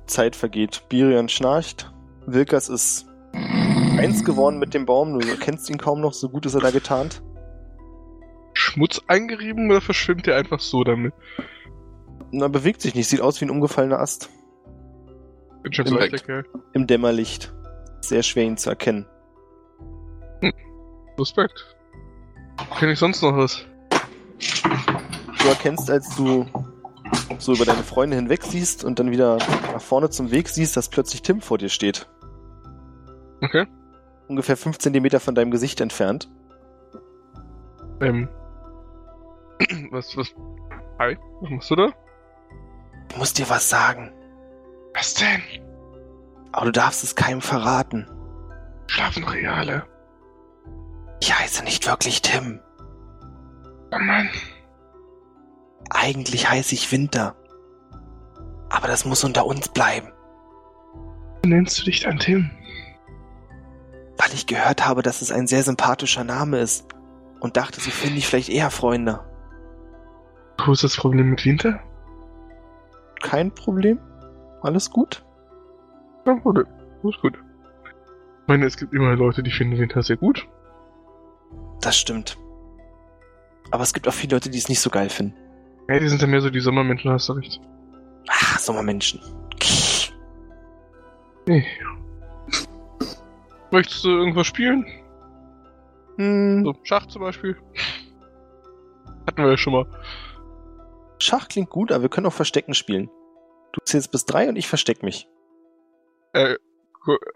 Zeit 0.07 0.35
vergeht. 0.35 0.83
Birion 0.89 1.29
schnarcht. 1.29 1.93
Wilkas 2.27 2.69
ist 2.69 3.07
eins 3.33 4.25
geworden 4.25 4.59
mit 4.59 4.75
dem 4.75 4.87
Baum, 4.87 5.19
du 5.19 5.37
kennst 5.37 5.71
ihn 5.71 5.79
kaum 5.79 6.01
noch, 6.01 6.13
so 6.13 6.29
gut 6.29 6.47
ist 6.47 6.55
er 6.55 6.61
da 6.61 6.71
getarnt. 6.71 7.23
Schmutz 8.55 9.01
eingerieben 9.07 9.71
oder 9.71 9.81
verschwimmt 9.81 10.27
der 10.27 10.37
einfach 10.37 10.61
so 10.61 10.83
damit? 10.83 11.15
Na, 12.31 12.49
bewegt 12.49 12.83
sich 12.83 12.95
nicht, 12.95 13.09
sieht 13.09 13.21
aus 13.21 13.41
wie 13.41 13.47
ein 13.47 13.51
umgefallener 13.51 14.01
Ast. 14.01 14.31
Bin 15.63 15.73
schon 15.73 15.87
Kerl. 15.87 16.45
Im 16.73 16.87
Dämmerlicht. 16.87 17.55
Sehr 18.01 18.23
schwer 18.23 18.45
ihn 18.45 18.57
zu 18.57 18.71
erkennen. 18.71 19.07
Respekt. 21.19 21.77
Kenn 22.79 22.91
ich 22.91 22.99
sonst 22.99 23.23
noch 23.23 23.37
was? 23.37 23.65
Du 25.43 25.49
erkennst, 25.49 25.91
als 25.91 26.15
du 26.17 26.47
so 27.39 27.55
über 27.55 27.65
deine 27.65 27.83
Freunde 27.83 28.17
hinweg 28.17 28.43
siehst 28.43 28.85
und 28.85 28.99
dann 28.99 29.11
wieder 29.11 29.39
nach 29.73 29.81
vorne 29.81 30.11
zum 30.11 30.31
Weg 30.31 30.49
siehst, 30.49 30.77
dass 30.77 30.89
plötzlich 30.89 31.23
Tim 31.23 31.41
vor 31.41 31.59
dir 31.59 31.69
steht. 31.69 32.09
Okay. 33.41 33.67
Ungefähr 34.27 34.57
5 34.57 34.79
Zentimeter 34.79 35.21
von 35.21 35.35
deinem 35.35 35.51
Gesicht 35.51 35.81
entfernt. 35.81 36.29
Ähm. 38.01 38.29
Was, 39.91 40.17
was? 40.17 40.33
Hi, 41.01 41.17
was 41.41 41.51
machst 41.51 41.71
du 41.71 41.77
da? 41.77 41.89
Ich 43.11 43.17
muss 43.17 43.33
dir 43.33 43.49
was 43.49 43.69
sagen, 43.69 44.13
Was 44.95 45.15
denn? 45.15 45.43
aber 46.53 46.67
du 46.67 46.73
darfst 46.73 47.03
es 47.03 47.15
keinem 47.17 47.41
verraten. 47.41 48.07
Schlafen 48.87 49.25
Reale. 49.25 49.85
Ich 51.21 51.39
heiße 51.39 51.65
nicht 51.65 51.87
wirklich 51.87 52.23
Tim. 52.23 52.61
Oh 53.93 53.99
Mann. 53.99 54.29
Eigentlich 55.91 56.49
heiße 56.49 56.75
ich 56.75 56.91
Winter. 56.93 57.35
Aber 58.71 58.89
das 58.89 59.05
muss 59.05 59.25
unter 59.25 59.47
uns 59.47 59.69
bleiben, 59.69 60.13
nennst 61.45 61.79
du 61.79 61.85
dich 61.85 62.01
dann 62.01 62.19
Tim? 62.19 62.51
weil 64.19 64.35
ich 64.35 64.47
gehört 64.47 64.87
habe, 64.87 65.03
dass 65.03 65.23
es 65.23 65.31
ein 65.31 65.47
sehr 65.47 65.63
sympathischer 65.63 66.25
Name 66.25 66.59
ist 66.59 66.87
und 67.41 67.57
dachte, 67.57 67.81
so 67.81 67.91
finde 67.91 68.19
ich 68.19 68.27
vielleicht 68.27 68.49
eher 68.49 68.71
Freunde. 68.71 69.21
Wo 70.65 70.73
ist 70.73 70.83
das 70.83 70.97
Problem 70.97 71.31
mit 71.31 71.45
Winter? 71.45 71.81
Kein 73.23 73.55
Problem? 73.55 74.01
Alles 74.63 74.91
gut? 74.91 75.25
Ja, 76.27 76.33
gut. 76.33 76.67
Ist 77.05 77.21
gut. 77.23 77.39
Ich 78.43 78.49
meine, 78.49 78.67
es 78.67 78.77
gibt 78.77 78.93
immer 78.93 79.15
Leute, 79.15 79.43
die 79.45 79.53
finden 79.53 79.79
Winter 79.79 80.03
sehr 80.03 80.17
gut. 80.17 80.49
Das 81.81 81.97
stimmt. 81.97 82.37
Aber 83.71 83.83
es 83.83 83.93
gibt 83.93 84.09
auch 84.09 84.13
viele 84.15 84.37
Leute, 84.37 84.51
die 84.51 84.59
es 84.59 84.69
nicht 84.69 84.81
so 84.81 84.91
geil 84.91 85.11
finden. 85.11 85.37
Ja, 85.89 85.99
die 85.99 86.09
sind 86.09 86.21
ja 86.21 86.27
mehr 86.29 86.41
so 86.41 86.51
die 86.51 86.61
Sommermenschen, 86.61 87.11
hast 87.11 87.29
du 87.29 87.35
recht. 87.35 87.61
Ah, 88.29 88.59
Sommermenschen. 88.59 89.21
Nee. 91.47 91.65
Möchtest 93.71 94.05
du 94.05 94.09
irgendwas 94.11 94.47
spielen? 94.47 94.87
Hm, 96.17 96.63
So, 96.65 96.75
Schach 96.83 97.07
zum 97.07 97.23
Beispiel? 97.23 97.57
Hatten 99.27 99.43
wir 99.43 99.51
ja 99.51 99.57
schon 99.57 99.73
mal. 99.75 99.87
Schach 101.21 101.49
klingt 101.49 101.71
gut, 101.71 101.93
aber 101.93 102.03
wir 102.03 102.09
können 102.09 102.27
auch 102.27 102.33
Verstecken 102.33 102.75
spielen. 102.75 103.11
Du 103.73 103.81
zählst 103.85 104.11
bis 104.11 104.25
drei 104.25 104.49
und 104.49 104.57
ich 104.57 104.69
versteck 104.69 105.03
mich. 105.03 105.29
Äh, 106.33 106.57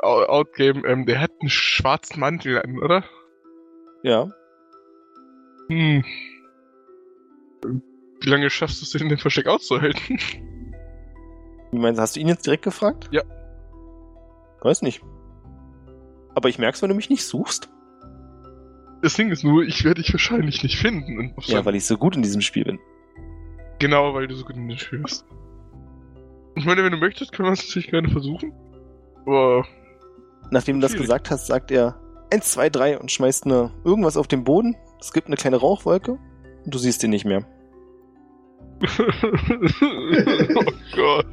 Outgame, 0.02 0.86
ähm, 0.86 1.06
der 1.06 1.20
hat 1.20 1.30
einen 1.40 1.48
schwarzen 1.50 2.20
Mantel 2.20 2.60
an, 2.60 2.78
oder? 2.78 3.04
Ja. 4.02 4.30
Hm. 5.68 6.04
Wie 8.20 8.28
lange 8.28 8.50
schaffst 8.50 8.80
du 8.80 8.84
es 8.84 8.90
denn, 8.90 9.08
den 9.08 9.18
Versteck 9.18 9.46
auszuhalten? 9.46 10.18
Wie 11.72 11.78
meinst 11.78 11.98
du, 11.98 12.02
hast 12.02 12.16
du 12.16 12.20
ihn 12.20 12.28
jetzt 12.28 12.46
direkt 12.46 12.64
gefragt? 12.64 13.08
Ja. 13.10 13.22
Weiß 14.60 14.82
nicht. 14.82 15.02
Aber 16.34 16.48
ich 16.48 16.58
merk's, 16.58 16.82
wenn 16.82 16.88
du 16.88 16.94
mich 16.94 17.10
nicht 17.10 17.24
suchst. 17.24 17.68
Das 19.02 19.14
Ding 19.14 19.30
ist 19.30 19.42
nur, 19.42 19.64
ich 19.64 19.84
werde 19.84 20.00
dich 20.00 20.12
wahrscheinlich 20.12 20.62
nicht 20.62 20.78
finden. 20.78 21.34
Ja, 21.40 21.64
weil 21.64 21.74
ich 21.74 21.84
so 21.86 21.96
gut 21.96 22.14
in 22.14 22.22
diesem 22.22 22.40
Spiel 22.40 22.64
bin. 22.64 22.78
genau, 23.80 24.14
weil 24.14 24.28
du 24.28 24.36
so 24.36 24.44
gut 24.44 24.56
in 24.56 24.68
den 24.68 24.78
Spiel 24.78 25.00
bist. 25.00 25.24
Ich 26.54 26.64
meine, 26.64 26.84
wenn 26.84 26.92
du 26.92 26.98
möchtest, 26.98 27.32
können 27.32 27.48
wir 27.48 27.52
es 27.52 27.66
natürlich 27.66 27.90
gerne 27.90 28.08
versuchen. 28.08 28.52
Aber 29.26 29.66
Nachdem 30.50 30.76
du 30.76 30.82
das 30.82 30.94
gesagt 30.94 31.30
hast, 31.30 31.46
sagt 31.46 31.70
er 31.70 32.00
eins, 32.32 32.50
zwei, 32.50 32.70
drei 32.70 32.98
und 32.98 33.10
schmeißt 33.10 33.46
eine, 33.46 33.70
irgendwas 33.84 34.16
auf 34.16 34.26
den 34.26 34.44
Boden. 34.44 34.76
Es 35.00 35.12
gibt 35.12 35.26
eine 35.26 35.36
kleine 35.36 35.56
Rauchwolke 35.56 36.18
und 36.64 36.74
du 36.74 36.78
siehst 36.78 37.02
ihn 37.04 37.10
nicht 37.10 37.24
mehr. 37.24 37.44
oh 38.98 40.72
Gott. 40.96 41.26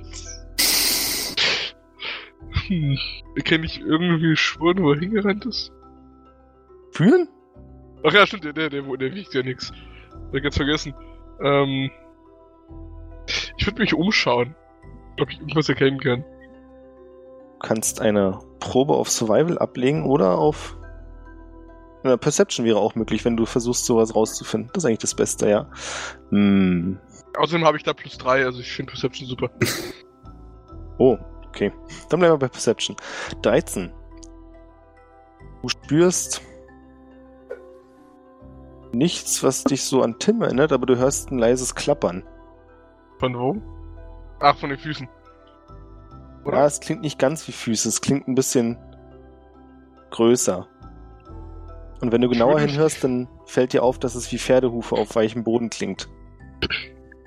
Hm. 2.67 2.97
Kann 3.45 3.63
ich 3.63 3.79
irgendwie 3.79 4.35
schwören, 4.35 4.83
wo 4.83 4.91
er 4.91 4.99
hingerannt 4.99 5.45
ist? 5.45 5.71
spüren? 6.99 7.29
Ach 8.05 8.13
ja, 8.13 8.25
stimmt, 8.25 8.43
der, 8.43 8.53
der, 8.53 8.69
der, 8.69 8.81
der 8.81 9.15
wiegt 9.15 9.33
ja 9.33 9.41
nix. 9.41 9.71
Hab 10.11 10.35
ich 10.35 10.43
ganz 10.43 10.57
vergessen. 10.57 10.93
Ähm, 11.41 11.89
ich 13.57 13.65
würde 13.65 13.81
mich 13.81 13.93
umschauen, 13.93 14.55
ob 15.19 15.29
ich 15.29 15.39
irgendwas 15.39 15.69
erkennen 15.69 15.99
kann. 15.99 16.23
Du 17.61 17.67
kannst 17.67 18.01
eine 18.01 18.39
Probe 18.59 18.93
auf 18.93 19.09
Survival 19.09 19.57
ablegen 19.57 20.05
oder 20.05 20.37
auf 20.37 20.77
ja, 22.03 22.17
Perception 22.17 22.65
wäre 22.65 22.79
auch 22.79 22.95
möglich, 22.95 23.25
wenn 23.25 23.37
du 23.37 23.45
versuchst, 23.45 23.85
sowas 23.85 24.15
rauszufinden. 24.15 24.69
Das 24.73 24.83
ist 24.83 24.87
eigentlich 24.87 24.99
das 24.99 25.15
Beste, 25.15 25.49
ja. 25.49 25.69
Hm. 26.29 26.99
Außerdem 27.37 27.65
habe 27.65 27.77
ich 27.77 27.83
da 27.83 27.93
plus 27.93 28.17
drei, 28.17 28.45
also 28.45 28.59
ich 28.59 28.71
finde 28.71 28.91
Perception 28.91 29.27
super. 29.27 29.49
Oh, 31.01 31.17
okay. 31.47 31.71
Dann 32.09 32.19
bleiben 32.19 32.33
wir 32.33 32.39
bei 32.39 32.49
Perception. 32.49 32.97
13. 33.41 33.89
Du 35.61 35.69
spürst 35.69 36.41
nichts, 38.91 39.41
was 39.41 39.63
dich 39.63 39.83
so 39.83 40.01
an 40.01 40.19
Tim 40.19 40.41
erinnert, 40.41 40.73
aber 40.73 40.85
du 40.85 40.97
hörst 40.97 41.31
ein 41.31 41.39
leises 41.39 41.73
Klappern. 41.73 42.23
Von 43.19 43.33
wo? 43.37 43.55
Ach, 44.41 44.57
von 44.57 44.69
den 44.69 44.79
Füßen. 44.79 45.07
Oder? 46.45 46.57
Ja, 46.57 46.65
es 46.65 46.79
klingt 46.79 47.01
nicht 47.01 47.19
ganz 47.19 47.47
wie 47.47 47.51
Füße, 47.51 47.87
es 47.87 48.01
klingt 48.01 48.27
ein 48.27 48.35
bisschen 48.35 48.77
größer. 50.11 50.67
Und 52.01 52.11
wenn 52.11 52.21
du 52.21 52.29
genauer 52.29 52.59
hinhörst, 52.59 53.03
dann 53.03 53.27
fällt 53.45 53.73
dir 53.73 53.83
auf, 53.83 53.99
dass 53.99 54.15
es 54.15 54.31
wie 54.31 54.37
Pferdehufe 54.37 54.95
auf 54.95 55.15
weichem 55.15 55.43
Boden 55.43 55.69
klingt. 55.69 56.07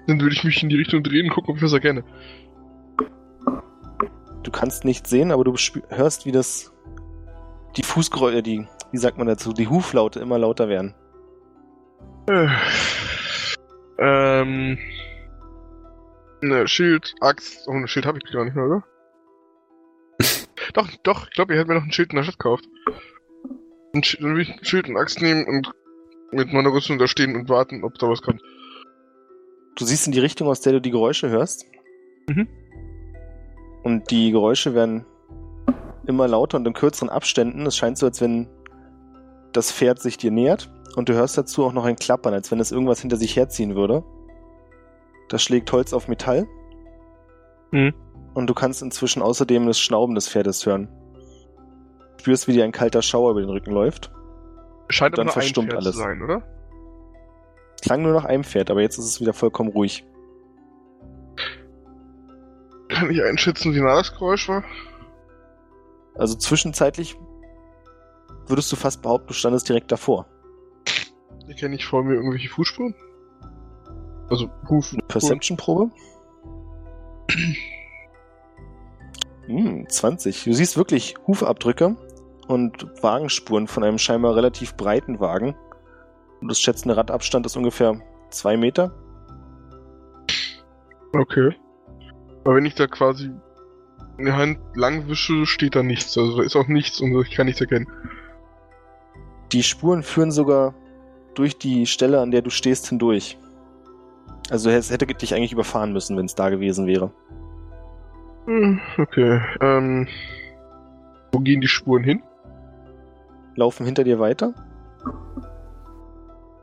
Dann 0.06 0.20
würde 0.20 0.34
ich 0.34 0.44
mich 0.44 0.62
in 0.62 0.68
die 0.68 0.76
Richtung 0.76 1.02
drehen 1.02 1.26
und 1.26 1.34
gucken, 1.34 1.50
ob 1.50 1.56
ich 1.56 1.62
was 1.62 1.72
erkenne. 1.72 2.04
Du 4.42 4.50
kannst 4.50 4.84
nichts 4.84 5.10
sehen, 5.10 5.30
aber 5.30 5.44
du 5.44 5.54
hörst, 5.88 6.26
wie 6.26 6.32
das 6.32 6.72
die 7.76 7.82
Fußgeräusche, 7.82 8.42
die, 8.42 8.66
wie 8.90 8.98
sagt 8.98 9.18
man 9.18 9.26
dazu, 9.26 9.52
die 9.52 9.68
Huflaute 9.68 10.20
immer 10.20 10.38
lauter 10.38 10.68
werden. 10.68 10.94
Äh, 12.28 12.48
ähm. 13.98 14.78
Ne, 16.40 16.66
Schild, 16.66 17.14
Axt. 17.20 17.66
Oh, 17.68 17.72
ein 17.72 17.86
Schild 17.86 18.04
habe 18.04 18.18
ich 18.18 18.32
gar 18.32 18.44
nicht 18.44 18.56
mehr, 18.56 18.64
oder? 18.64 18.84
doch, 20.74 20.88
doch, 21.02 21.28
ich 21.28 21.34
glaube, 21.34 21.52
ihr 21.52 21.58
hättet 21.58 21.68
mir 21.68 21.76
noch 21.76 21.84
ein 21.84 21.92
Schild 21.92 22.10
in 22.10 22.16
der 22.16 22.24
Stadt 22.24 22.38
gekauft. 22.38 22.64
Ein 23.94 24.02
Schild, 24.02 24.22
dann 24.22 24.34
will 24.34 24.42
ich 24.42 24.50
ein 24.50 24.64
Schild 24.64 24.88
und 24.88 24.96
Axt 24.96 25.20
nehmen 25.20 25.46
und 25.46 25.70
mit 26.32 26.52
meiner 26.52 26.72
Rüstung 26.72 26.98
da 26.98 27.06
stehen 27.06 27.36
und 27.36 27.48
warten, 27.48 27.84
ob 27.84 27.98
da 27.98 28.08
was 28.08 28.22
kommt. 28.22 28.40
Du 29.76 29.84
siehst 29.84 30.06
in 30.06 30.12
die 30.12 30.20
Richtung, 30.20 30.48
aus 30.48 30.60
der 30.60 30.72
du 30.74 30.80
die 30.80 30.90
Geräusche 30.90 31.28
hörst. 31.28 31.66
Mhm. 32.28 32.48
Und 33.82 34.10
die 34.10 34.30
Geräusche 34.30 34.74
werden 34.74 35.04
immer 36.06 36.26
lauter 36.28 36.56
und 36.56 36.66
in 36.66 36.72
kürzeren 36.72 37.10
Abständen. 37.10 37.66
Es 37.66 37.76
scheint 37.76 37.98
so, 37.98 38.06
als 38.06 38.20
wenn 38.20 38.48
das 39.52 39.72
Pferd 39.72 40.00
sich 40.00 40.16
dir 40.16 40.30
nähert. 40.30 40.70
Und 40.96 41.08
du 41.08 41.14
hörst 41.14 41.36
dazu 41.36 41.64
auch 41.64 41.72
noch 41.72 41.84
ein 41.84 41.96
Klappern, 41.96 42.34
als 42.34 42.50
wenn 42.50 42.60
es 42.60 42.72
irgendwas 42.72 43.00
hinter 43.00 43.16
sich 43.16 43.36
herziehen 43.36 43.74
würde. 43.74 44.04
Das 45.28 45.42
schlägt 45.42 45.70
Holz 45.72 45.92
auf 45.92 46.08
Metall. 46.08 46.46
Mhm. 47.70 47.94
Und 48.34 48.46
du 48.46 48.54
kannst 48.54 48.82
inzwischen 48.82 49.22
außerdem 49.22 49.66
das 49.66 49.78
Schnauben 49.78 50.14
des 50.14 50.28
Pferdes 50.28 50.64
hören. 50.64 50.88
Spürst, 52.22 52.46
wie 52.46 52.52
dir 52.52 52.62
ein 52.62 52.70
kalter 52.70 53.02
Schauer 53.02 53.32
über 53.32 53.40
den 53.40 53.50
Rücken 53.50 53.72
läuft. 53.72 54.12
Scheint 54.88 55.18
Dann 55.18 55.26
aber 55.26 55.34
nur 55.34 55.36
ein 55.36 55.40
verstummt 55.42 55.70
Pferd 55.70 55.82
alles. 55.82 55.96
zu 55.96 56.00
sein, 56.00 56.22
oder? 56.22 56.42
Klang 57.82 58.02
nur 58.02 58.12
nach 58.12 58.24
einem 58.24 58.44
Pferd, 58.44 58.70
aber 58.70 58.80
jetzt 58.80 58.96
ist 58.96 59.06
es 59.06 59.20
wieder 59.20 59.32
vollkommen 59.32 59.70
ruhig. 59.70 60.04
Kann 62.88 63.10
ich 63.10 63.20
einschätzen, 63.24 63.74
wie 63.74 63.80
nah 63.80 63.96
das 63.96 64.12
Geräusch 64.12 64.48
war? 64.48 64.62
Also 66.14 66.36
zwischenzeitlich 66.36 67.16
würdest 68.46 68.70
du 68.70 68.76
fast 68.76 69.02
behaupten, 69.02 69.28
du 69.28 69.34
standest 69.34 69.68
direkt 69.68 69.90
davor. 69.90 70.26
Erkenne 71.48 71.74
ich 71.74 71.84
vor 71.84 72.04
mir 72.04 72.14
irgendwelche 72.14 72.50
Fußspuren? 72.50 72.94
Also, 74.30 74.48
Huf. 74.68 74.92
Eine 74.92 75.02
Perception-Probe? 75.08 75.90
Hm, 79.46 79.88
20. 79.88 80.44
Du 80.44 80.52
siehst 80.52 80.76
wirklich 80.76 81.16
Hufabdrücke 81.26 81.96
und 82.48 82.86
Wagenspuren 83.02 83.66
von 83.66 83.84
einem 83.84 83.98
scheinbar 83.98 84.36
relativ 84.36 84.74
breiten 84.76 85.20
Wagen. 85.20 85.54
Und 86.40 86.48
das 86.48 86.60
schätzende 86.60 86.96
Radabstand 86.96 87.46
ist 87.46 87.56
ungefähr 87.56 88.00
zwei 88.30 88.56
Meter. 88.56 88.92
Okay. 91.14 91.54
Aber 92.44 92.56
wenn 92.56 92.64
ich 92.64 92.74
da 92.74 92.86
quasi 92.86 93.30
eine 94.18 94.36
Hand 94.36 94.58
lang 94.74 95.08
wische, 95.08 95.46
steht 95.46 95.76
da 95.76 95.82
nichts. 95.82 96.16
Also 96.18 96.38
da 96.38 96.42
ist 96.42 96.56
auch 96.56 96.68
nichts 96.68 97.00
und 97.00 97.14
ich 97.20 97.34
kann 97.34 97.46
nichts 97.46 97.60
erkennen. 97.60 97.86
Die 99.52 99.62
Spuren 99.62 100.02
führen 100.02 100.30
sogar 100.30 100.74
durch 101.34 101.58
die 101.58 101.86
Stelle, 101.86 102.20
an 102.20 102.30
der 102.30 102.42
du 102.42 102.50
stehst, 102.50 102.88
hindurch. 102.88 103.38
Also 104.50 104.70
es 104.70 104.90
hätte 104.90 105.06
dich 105.06 105.34
eigentlich 105.34 105.52
überfahren 105.52 105.92
müssen, 105.92 106.16
wenn 106.16 106.26
es 106.26 106.34
da 106.34 106.50
gewesen 106.50 106.86
wäre. 106.86 107.12
Hm, 108.46 108.80
Okay. 108.98 109.40
Ähm. 109.60 110.08
Wo 111.30 111.38
gehen 111.40 111.60
die 111.60 111.68
Spuren 111.68 112.04
hin? 112.04 112.22
Laufen 113.54 113.84
hinter 113.84 114.04
dir 114.04 114.18
weiter. 114.18 114.54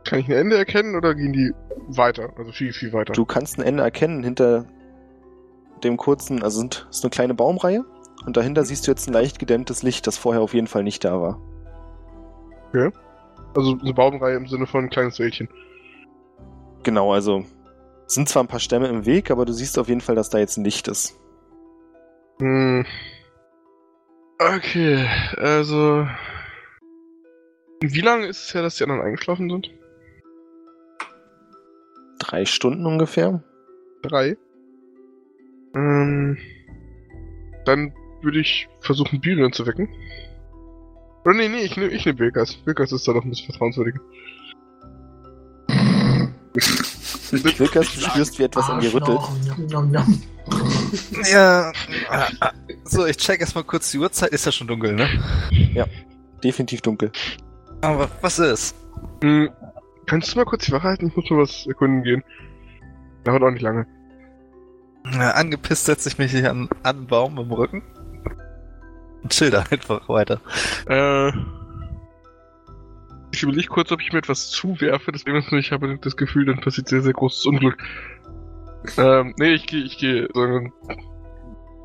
Kann 0.05 0.19
ich 0.19 0.27
ein 0.27 0.33
Ende 0.33 0.57
erkennen 0.57 0.95
oder 0.95 1.13
gehen 1.13 1.33
die 1.33 1.53
weiter? 1.87 2.31
Also 2.37 2.51
viel, 2.51 2.73
viel 2.73 2.93
weiter. 2.93 3.13
Du 3.13 3.25
kannst 3.25 3.59
ein 3.59 3.63
Ende 3.63 3.83
erkennen 3.83 4.23
hinter 4.23 4.65
dem 5.83 5.97
kurzen, 5.97 6.43
also 6.43 6.59
sind, 6.59 6.87
ist 6.89 7.03
eine 7.03 7.11
kleine 7.11 7.33
Baumreihe. 7.33 7.85
Und 8.25 8.35
dahinter 8.35 8.65
siehst 8.65 8.85
du 8.85 8.91
jetzt 8.91 9.07
ein 9.07 9.13
leicht 9.13 9.39
gedämmtes 9.39 9.83
Licht, 9.83 10.07
das 10.07 10.17
vorher 10.17 10.41
auf 10.41 10.53
jeden 10.53 10.67
Fall 10.67 10.83
nicht 10.83 11.05
da 11.05 11.21
war. 11.21 11.39
Also 13.55 13.77
eine 13.79 13.93
Baumreihe 13.93 14.35
im 14.35 14.47
Sinne 14.47 14.67
von 14.67 14.85
ein 14.85 14.89
kleines 14.89 15.19
Wäldchen. 15.19 15.49
Genau, 16.83 17.13
also 17.13 17.45
sind 18.07 18.29
zwar 18.29 18.43
ein 18.43 18.47
paar 18.47 18.59
Stämme 18.59 18.87
im 18.87 19.05
Weg, 19.05 19.31
aber 19.31 19.45
du 19.45 19.53
siehst 19.53 19.77
auf 19.79 19.87
jeden 19.87 20.01
Fall, 20.01 20.15
dass 20.15 20.29
da 20.29 20.37
jetzt 20.37 20.57
ein 20.57 20.63
Licht 20.63 20.87
ist. 20.87 21.19
Hm. 22.39 22.85
Okay, 24.39 25.05
also. 25.37 26.07
Wie 27.81 28.01
lange 28.01 28.27
ist 28.27 28.43
es 28.43 28.53
her, 28.53 28.61
dass 28.61 28.75
die 28.75 28.83
anderen 28.83 29.01
eingeschlafen 29.01 29.49
sind? 29.49 29.71
Drei 32.19 32.45
Stunden 32.45 32.85
ungefähr. 32.85 33.41
Drei. 34.01 34.37
Ähm. 35.73 36.37
Dann 37.65 37.93
würde 38.21 38.39
ich 38.39 38.67
versuchen, 38.81 39.21
Birion 39.21 39.53
zu 39.53 39.65
wecken. 39.65 39.87
Oder 41.23 41.33
nee, 41.35 41.47
nee, 41.47 41.61
ich 41.61 41.77
nehme 41.77 41.91
ich 41.91 42.05
nehm 42.05 42.19
Wilkas. 42.19 42.57
Wilkas 42.65 42.91
ist 42.91 43.07
da 43.07 43.13
doch 43.13 43.23
ein 43.23 43.29
bisschen 43.29 43.51
vertrauenswürdiger. 43.51 44.01
Wilkas, 47.59 47.93
du 47.93 48.01
spürst, 48.01 48.39
wie 48.39 48.43
etwas 48.43 48.69
an 48.69 48.81
dir 48.81 48.93
rüttelt. 48.93 49.19
Ja. 51.31 51.71
So, 52.83 53.05
ich 53.05 53.17
check 53.17 53.39
erstmal 53.39 53.63
kurz 53.63 53.91
die 53.91 53.99
Uhrzeit. 53.99 54.31
Ist 54.31 54.47
ja 54.47 54.51
schon 54.51 54.67
dunkel, 54.67 54.93
ne? 54.93 55.07
Definitiv 56.43 56.81
dunkel. 56.81 57.11
Aber 57.81 58.09
was 58.21 58.39
ist? 58.39 58.75
Hm, 59.21 59.49
kannst 60.05 60.33
du 60.33 60.39
mal 60.39 60.45
kurz 60.45 60.65
die 60.65 60.71
Wache 60.71 60.87
halten? 60.87 61.07
Ich 61.07 61.15
muss 61.15 61.29
mal 61.29 61.39
was 61.39 61.65
erkunden 61.67 62.03
gehen. 62.03 62.23
Dauert 63.23 63.43
auch 63.43 63.51
nicht 63.51 63.61
lange. 63.61 63.85
Ja, 65.13 65.31
angepisst 65.31 65.85
setze 65.85 66.09
ich 66.09 66.17
mich 66.17 66.31
hier 66.31 66.51
an, 66.51 66.69
an 66.83 66.97
einen 66.97 67.07
Baum 67.07 67.37
im 67.37 67.51
Rücken. 67.51 67.83
Und 69.23 69.31
chill 69.31 69.49
da 69.49 69.63
einfach 69.69 70.07
weiter. 70.09 70.41
Äh. 70.87 71.31
Ich 73.31 73.43
überlege 73.43 73.67
kurz, 73.67 73.91
ob 73.91 74.01
ich 74.01 74.11
mir 74.11 74.19
etwas 74.19 74.49
zuwerfe. 74.49 75.11
Problem 75.11 75.35
ist 75.35 75.51
ich 75.51 75.71
habe 75.71 75.97
das 75.99 76.17
Gefühl, 76.17 76.45
dann 76.45 76.61
passiert 76.61 76.89
sehr, 76.89 77.01
sehr 77.01 77.13
großes 77.13 77.45
Unglück. 77.45 77.77
Ähm, 78.97 79.33
nee, 79.37 79.53
ich 79.53 79.67
gehe, 79.67 79.83
ich 79.83 79.97
gehe, 79.97 80.27
sondern 80.33 80.71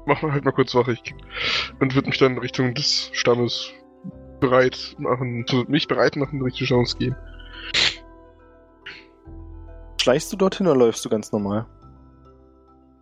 mach 0.07 0.23
mal 0.23 0.33
halt 0.33 0.45
mal 0.45 0.53
kurz 0.53 0.75
Wache. 0.75 0.93
Ich, 0.93 1.15
und 1.81 1.95
würde 1.95 2.09
mich 2.09 2.19
dann 2.19 2.33
in 2.33 2.39
Richtung 2.39 2.75
des 2.75 3.11
Stammes 3.13 3.73
bereit 4.49 4.95
machen, 4.99 5.45
mich 5.69 5.89
bereit 5.89 6.17
machen, 6.17 6.39
in 6.39 6.43
Richtung 6.45 6.67
Stammes 6.67 6.97
gehen. 6.99 7.17
Schleichst 10.01 10.33
du 10.33 10.37
dorthin 10.37 10.67
oder 10.67 10.77
läufst 10.77 11.05
du 11.05 11.09
ganz 11.09 11.33
normal? 11.33 11.67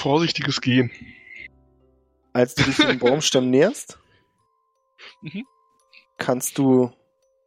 Vorsichtiges 0.00 0.60
Gehen. 0.60 0.90
Als 2.32 2.54
du 2.54 2.62
dich 2.64 2.76
dem 2.76 2.98
Baumstamm 3.00 3.50
näherst, 3.50 3.98
Mhm. 5.20 5.44
kannst 6.16 6.58
du 6.58 6.90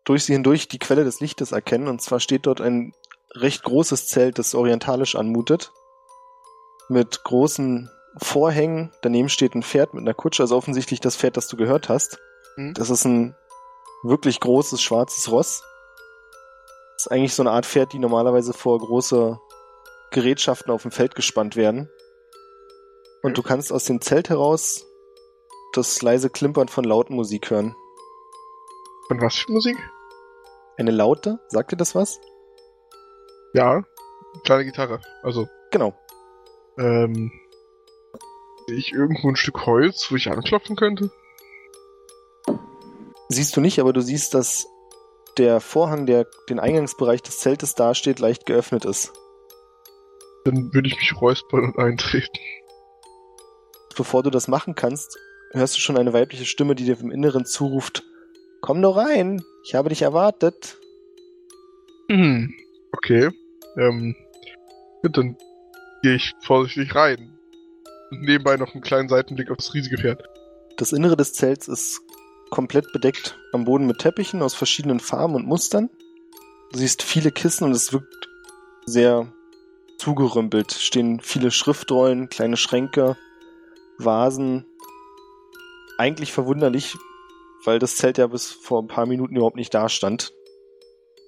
durch 0.04 0.26
sie 0.26 0.34
hindurch 0.34 0.68
die 0.68 0.78
Quelle 0.80 1.04
des 1.06 1.20
Lichtes 1.22 1.52
erkennen. 1.54 1.88
Und 1.88 2.02
zwar 2.02 2.20
steht 2.20 2.46
dort 2.46 2.60
ein 2.62 2.94
recht 3.34 3.64
großes 3.64 4.08
Zelt, 4.08 4.38
das 4.40 4.56
orientalisch 4.56 5.16
anmutet. 5.16 5.72
Mit 6.90 7.24
großen 7.24 7.90
Vorhängen. 8.18 8.92
Daneben 9.02 9.30
steht 9.30 9.56
ein 9.56 9.64
Pferd 9.64 9.94
mit 9.94 10.02
einer 10.02 10.14
Kutsche, 10.14 10.44
also 10.44 10.56
offensichtlich 10.58 11.00
das 11.00 11.16
Pferd, 11.16 11.38
das 11.38 11.48
du 11.48 11.56
gehört 11.58 11.88
hast. 11.90 12.20
Mhm. 12.58 12.74
Das 12.74 12.90
ist 12.90 13.06
ein 13.06 13.36
wirklich 14.08 14.40
großes 14.40 14.82
schwarzes 14.82 15.32
Ross. 15.32 15.64
Das 16.94 17.06
ist 17.06 17.12
eigentlich 17.12 17.34
so 17.34 17.44
eine 17.44 17.52
Art 17.52 17.66
Pferd, 17.66 17.94
die 17.94 18.00
normalerweise 18.00 18.54
vor 18.54 18.80
große 18.80 19.40
Gerätschaften 20.12 20.72
auf 20.72 20.84
dem 20.84 20.92
Feld 20.92 21.16
gespannt 21.16 21.56
werden. 21.56 21.90
Und 23.24 23.38
du 23.38 23.44
kannst 23.44 23.72
aus 23.74 23.86
dem 23.86 24.02
Zelt 24.02 24.30
heraus 24.30 24.86
das 25.74 26.02
leise 26.02 26.30
Klimpern 26.30 26.68
von 26.68 26.84
lauten 26.86 27.16
Musik 27.16 27.50
hören. 27.50 27.76
Von 29.08 29.22
was 29.22 29.36
für 29.36 29.52
Musik? 29.52 29.78
Eine 30.78 30.92
Laute, 30.92 31.40
sagt 31.48 31.72
dir 31.72 31.78
das 31.78 31.96
was? 31.96 32.20
Ja, 33.54 33.84
kleine 34.44 34.66
Gitarre. 34.66 35.02
Also, 35.24 35.48
Genau. 35.72 35.94
ähm, 36.78 37.32
sehe 38.68 38.78
ich 38.78 38.94
irgendwo 38.94 39.30
ein 39.30 39.36
Stück 39.36 39.66
Holz, 39.66 40.08
wo 40.12 40.16
ich 40.16 40.30
anklopfen 40.30 40.76
könnte? 40.76 41.12
Siehst 43.30 43.56
du 43.56 43.62
nicht, 43.62 43.80
aber 43.80 43.94
du 43.94 44.02
siehst, 44.02 44.34
dass 44.34 44.68
der 45.38 45.60
Vorhang, 45.60 46.06
der 46.06 46.28
den 46.50 46.60
Eingangsbereich 46.60 47.22
des 47.22 47.40
Zeltes 47.40 47.76
dasteht, 47.76 48.20
leicht 48.20 48.46
geöffnet 48.46 48.86
ist. 48.86 49.12
Dann 50.46 50.74
würde 50.74 50.88
ich 50.88 50.96
mich 50.98 51.20
räuspern 51.20 51.66
und 51.66 51.80
eintreten. 51.80 52.40
Bevor 53.98 54.24
du 54.24 54.30
das 54.30 54.48
machen 54.48 54.76
kannst, 54.76 55.18
hörst 55.52 55.76
du 55.76 55.80
schon 55.80 55.98
eine 55.98 56.14
weibliche 56.14 56.46
Stimme, 56.46 56.76
die 56.76 56.86
dir 56.86 57.00
im 57.00 57.12
Inneren 57.12 57.46
zuruft, 57.46 58.04
Komm 58.66 58.82
nur 58.82 58.98
rein, 58.98 59.44
ich 59.64 59.76
habe 59.76 59.90
dich 59.90 60.02
erwartet. 60.02 60.80
Hm. 62.10 62.52
Okay. 62.92 63.30
Ähm, 63.78 64.16
gut, 65.04 65.16
dann 65.16 65.38
gehe 66.02 66.16
ich 66.16 66.34
vorsichtig 66.42 66.96
rein. 66.96 67.38
Und 68.10 68.22
nebenbei 68.24 68.58
noch 68.58 68.74
einen 68.74 68.82
kleinen 68.82 69.08
Seitenblick 69.08 69.52
auf 69.52 69.58
das 69.58 69.76
riesige 69.76 70.00
Pferd. 70.00 70.28
Das 70.78 70.94
Innere 70.94 71.16
des 71.16 71.34
Zelts 71.34 71.68
ist 71.68 72.02
komplett 72.50 72.92
bedeckt 72.94 73.38
am 73.52 73.66
Boden 73.66 73.88
mit 73.88 74.00
Teppichen 74.00 74.42
aus 74.42 74.54
verschiedenen 74.54 75.00
Farben 75.00 75.36
und 75.36 75.48
Mustern. 75.48 75.90
Du 76.72 76.80
siehst 76.80 77.04
viele 77.04 77.32
Kissen 77.32 77.64
und 77.64 77.72
es 77.72 77.94
wirkt 77.94 78.30
sehr 78.86 79.32
zugerümpelt. 79.98 80.72
Stehen 80.72 81.20
viele 81.20 81.52
Schriftrollen, 81.52 82.30
kleine 82.30 82.58
Schränke, 82.58 83.18
Vasen. 83.98 84.66
Eigentlich 85.98 86.34
verwunderlich, 86.34 86.96
weil 87.64 87.80
das 87.80 87.96
Zelt 87.96 88.18
ja 88.18 88.28
bis 88.28 88.52
vor 88.52 88.82
ein 88.82 88.88
paar 88.88 89.06
Minuten 89.06 89.36
überhaupt 89.36 89.56
nicht 89.56 89.74
da 89.74 89.88
stand. 89.90 90.34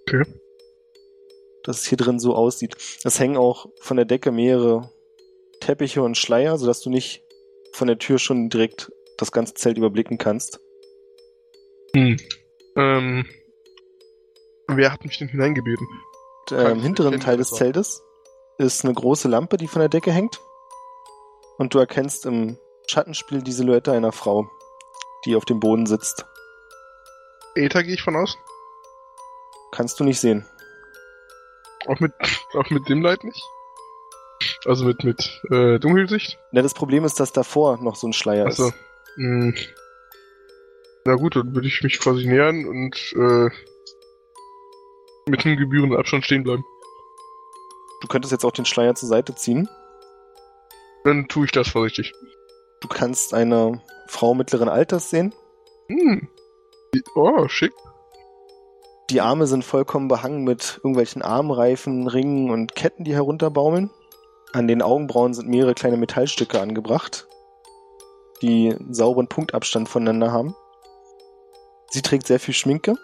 Okay. 0.02 0.24
Dass 1.64 1.80
es 1.80 1.88
hier 1.88 1.98
drin 1.98 2.20
so 2.20 2.36
aussieht. 2.36 2.76
Es 3.04 3.20
hängen 3.20 3.38
auch 3.38 3.68
von 3.80 3.98
der 3.98 4.06
Decke 4.06 4.32
mehrere 4.32 4.92
Teppiche 5.62 6.02
und 6.02 6.18
Schleier, 6.18 6.58
sodass 6.58 6.82
du 6.82 6.90
nicht 6.90 7.24
von 7.74 7.88
der 7.88 7.98
Tür 7.98 8.20
schon 8.20 8.50
direkt 8.50 8.92
das 9.18 9.32
ganze 9.32 9.54
Zelt 9.54 9.78
überblicken 9.78 10.18
kannst. 10.18 10.60
Hm. 11.98 12.18
Ähm, 12.76 13.26
wer 14.68 14.92
hat 14.92 15.04
mich 15.04 15.18
denn 15.18 15.30
hineingebeten? 15.30 15.88
äh, 16.52 16.72
im 16.72 16.78
ich 16.78 16.84
hinteren 16.84 17.20
Teil 17.20 17.38
des? 17.38 17.50
Zeltes 17.50 18.04
ist 18.60 18.86
eine 18.86 18.94
große 18.94 19.28
Lampe, 19.28 19.58
die 19.58 19.68
von 19.68 19.80
der 19.80 19.90
Decke 19.90 20.12
hängt. 20.12 20.40
Und 21.58 21.74
du 21.74 21.80
erkennst 21.80 22.26
im 22.26 22.58
Schattenspiel 22.88 23.42
die 23.42 23.52
Silhouette 23.52 23.92
einer 23.92 24.12
Frau, 24.12 24.48
die 25.26 25.36
auf 25.36 25.46
dem 25.46 25.60
Boden 25.60 25.88
sitzt. 25.88 26.26
Äther 27.56 27.84
gehe 27.84 27.96
ich 27.96 28.04
von 28.04 28.16
aus? 28.16 28.38
Kannst 29.72 30.00
du 30.00 30.04
nicht 30.04 30.20
sehen. 30.20 30.46
Auch 31.88 32.00
mit, 32.00 32.14
auch 32.54 32.70
mit 32.70 32.88
dem 32.90 33.02
Light 33.02 33.24
nicht? 33.24 33.44
Also 34.66 34.86
mit, 34.86 35.04
mit, 35.04 35.42
äh, 35.50 35.80
Dunkelsicht? 35.80 36.38
Na, 36.52 36.62
das 36.62 36.76
Problem 36.76 37.06
ist, 37.06 37.20
dass 37.20 37.32
davor 37.34 37.78
noch 37.78 37.96
so 37.96 38.08
ein 38.08 38.14
Schleier 38.14 38.46
Achso. 38.46 38.68
ist. 38.68 38.76
Hm. 39.16 39.56
Na 41.08 41.16
gut, 41.16 41.38
dann 41.38 41.56
würde 41.56 41.70
ich 41.70 41.82
mich 41.84 42.02
quasi 42.02 42.28
nähern 42.28 42.66
und, 42.68 43.14
äh, 43.16 43.50
mit 45.26 45.46
dem 45.46 45.56
gebührenden 45.56 45.98
Abstand 45.98 46.26
stehen 46.26 46.44
bleiben. 46.44 46.66
Du 48.02 48.10
könntest 48.10 48.34
jetzt 48.34 48.44
auch 48.44 48.52
den 48.52 48.66
Schleier 48.66 48.94
zur 48.94 49.08
Seite 49.08 49.34
ziehen. 49.34 49.70
Dann 51.06 51.30
tue 51.30 51.46
ich 51.46 51.54
das 51.54 51.70
vorsichtig. 51.70 52.12
Du 52.82 52.90
kannst 52.90 53.34
eine 53.34 53.82
Frau 54.08 54.34
mittleren 54.34 54.68
Alters 54.68 55.10
sehen. 55.10 55.34
Hm. 55.88 56.28
Oh, 57.16 57.48
schick. 57.48 57.72
Die 59.10 59.22
Arme 59.22 59.48
sind 59.48 59.64
vollkommen 59.64 60.10
behangen 60.10 60.44
mit 60.44 60.82
irgendwelchen 60.84 61.22
Armreifen, 61.22 62.10
Ringen 62.10 62.52
und 62.52 62.76
Ketten, 62.76 63.06
die 63.06 63.16
herunterbaumeln. 63.16 63.92
An 64.52 64.68
den 64.68 64.82
Augenbrauen 64.82 65.34
sind 65.34 65.48
mehrere 65.48 65.74
kleine 65.74 65.96
Metallstücke 65.96 66.60
angebracht, 66.60 67.30
die 68.42 68.76
einen 68.76 68.94
sauberen 68.94 69.30
Punktabstand 69.30 69.88
voneinander 69.88 70.34
haben. 70.34 70.54
Sie 71.90 72.02
trägt 72.02 72.28
sehr 72.28 72.40
viel 72.40 72.54
Schminke. 72.54 72.96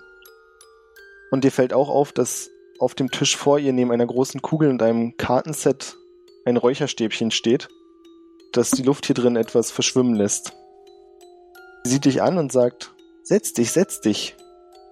Und 1.31 1.43
dir 1.43 1.51
fällt 1.51 1.73
auch 1.73 1.89
auf, 1.89 2.11
dass 2.11 2.49
auf 2.79 2.95
dem 2.95 3.09
Tisch 3.09 3.37
vor 3.37 3.59
ihr 3.59 3.73
neben 3.73 3.91
einer 3.91 4.05
großen 4.05 4.41
Kugel 4.41 4.69
und 4.69 4.81
einem 4.81 5.17
Kartenset 5.17 5.95
ein 6.45 6.57
Räucherstäbchen 6.57 7.31
steht, 7.31 7.69
das 8.51 8.71
die 8.71 8.83
Luft 8.83 9.05
hier 9.05 9.15
drin 9.15 9.35
etwas 9.35 9.71
verschwimmen 9.71 10.15
lässt. 10.15 10.53
Sie 11.83 11.91
sieht 11.91 12.05
dich 12.05 12.21
an 12.21 12.37
und 12.37 12.51
sagt, 12.51 12.93
setz 13.23 13.53
dich, 13.53 13.71
setz 13.71 14.01
dich. 14.01 14.35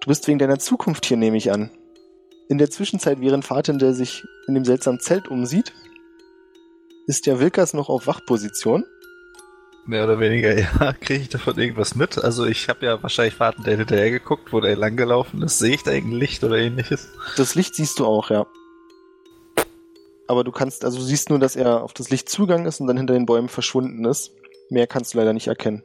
Du 0.00 0.08
bist 0.08 0.26
wegen 0.26 0.38
deiner 0.38 0.58
Zukunft 0.58 1.06
hier, 1.06 1.16
nehme 1.16 1.36
ich 1.36 1.52
an. 1.52 1.70
In 2.48 2.58
der 2.58 2.70
Zwischenzeit, 2.70 3.20
während 3.20 3.44
Fatin, 3.44 3.78
der 3.78 3.94
sich 3.94 4.24
in 4.48 4.54
dem 4.54 4.64
seltsamen 4.64 5.00
Zelt 5.00 5.28
umsieht, 5.28 5.72
ist 7.06 7.26
der 7.26 7.40
Wilkers 7.40 7.72
noch 7.72 7.88
auf 7.88 8.06
Wachposition. 8.06 8.84
Mehr 9.84 10.04
oder 10.04 10.20
weniger, 10.20 10.56
ja. 10.58 10.92
Kriege 10.92 11.22
ich 11.22 11.28
davon 11.28 11.58
irgendwas 11.58 11.94
mit? 11.94 12.22
Also 12.22 12.46
ich 12.46 12.68
habe 12.68 12.86
ja 12.86 13.02
wahrscheinlich 13.02 13.34
Fahrten 13.34 13.64
der 13.64 13.76
hinterher 13.76 14.10
geguckt, 14.10 14.52
wo 14.52 14.60
der 14.60 14.76
langgelaufen 14.76 15.42
ist. 15.42 15.58
Sehe 15.58 15.74
ich 15.74 15.82
da 15.82 15.90
irgendein 15.90 16.20
Licht 16.20 16.44
oder 16.44 16.56
ähnliches? 16.56 17.08
Das 17.36 17.54
Licht 17.54 17.74
siehst 17.74 17.98
du 17.98 18.06
auch, 18.06 18.30
ja. 18.30 18.46
Aber 20.28 20.44
du 20.44 20.52
kannst, 20.52 20.84
also 20.84 20.98
du 20.98 21.04
siehst 21.04 21.30
nur, 21.30 21.38
dass 21.38 21.56
er 21.56 21.82
auf 21.82 21.92
das 21.92 22.10
Licht 22.10 22.28
zugegangen 22.28 22.66
ist 22.66 22.80
und 22.80 22.86
dann 22.86 22.96
hinter 22.96 23.14
den 23.14 23.26
Bäumen 23.26 23.48
verschwunden 23.48 24.04
ist. 24.04 24.30
Mehr 24.70 24.86
kannst 24.86 25.12
du 25.12 25.18
leider 25.18 25.32
nicht 25.32 25.48
erkennen. 25.48 25.82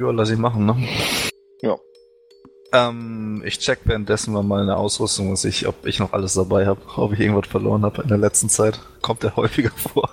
Ja, 0.00 0.10
lass 0.10 0.30
ich 0.30 0.38
machen, 0.38 0.66
ne? 0.66 0.88
Ja. 1.60 1.76
Ähm, 2.72 3.42
ich 3.44 3.60
check 3.60 3.80
währenddessen 3.84 4.32
mal 4.32 4.42
meine 4.42 4.76
Ausrüstung, 4.76 5.30
was 5.30 5.44
ich, 5.44 5.68
ob 5.68 5.86
ich 5.86 6.00
noch 6.00 6.12
alles 6.12 6.34
dabei 6.34 6.66
habe, 6.66 6.80
ob 6.96 7.12
ich 7.12 7.20
irgendwas 7.20 7.48
verloren 7.48 7.84
habe 7.84 8.02
in 8.02 8.08
der 8.08 8.18
letzten 8.18 8.48
Zeit. 8.48 8.80
Kommt 9.02 9.22
der 9.22 9.36
häufiger 9.36 9.70
vor. 9.76 10.10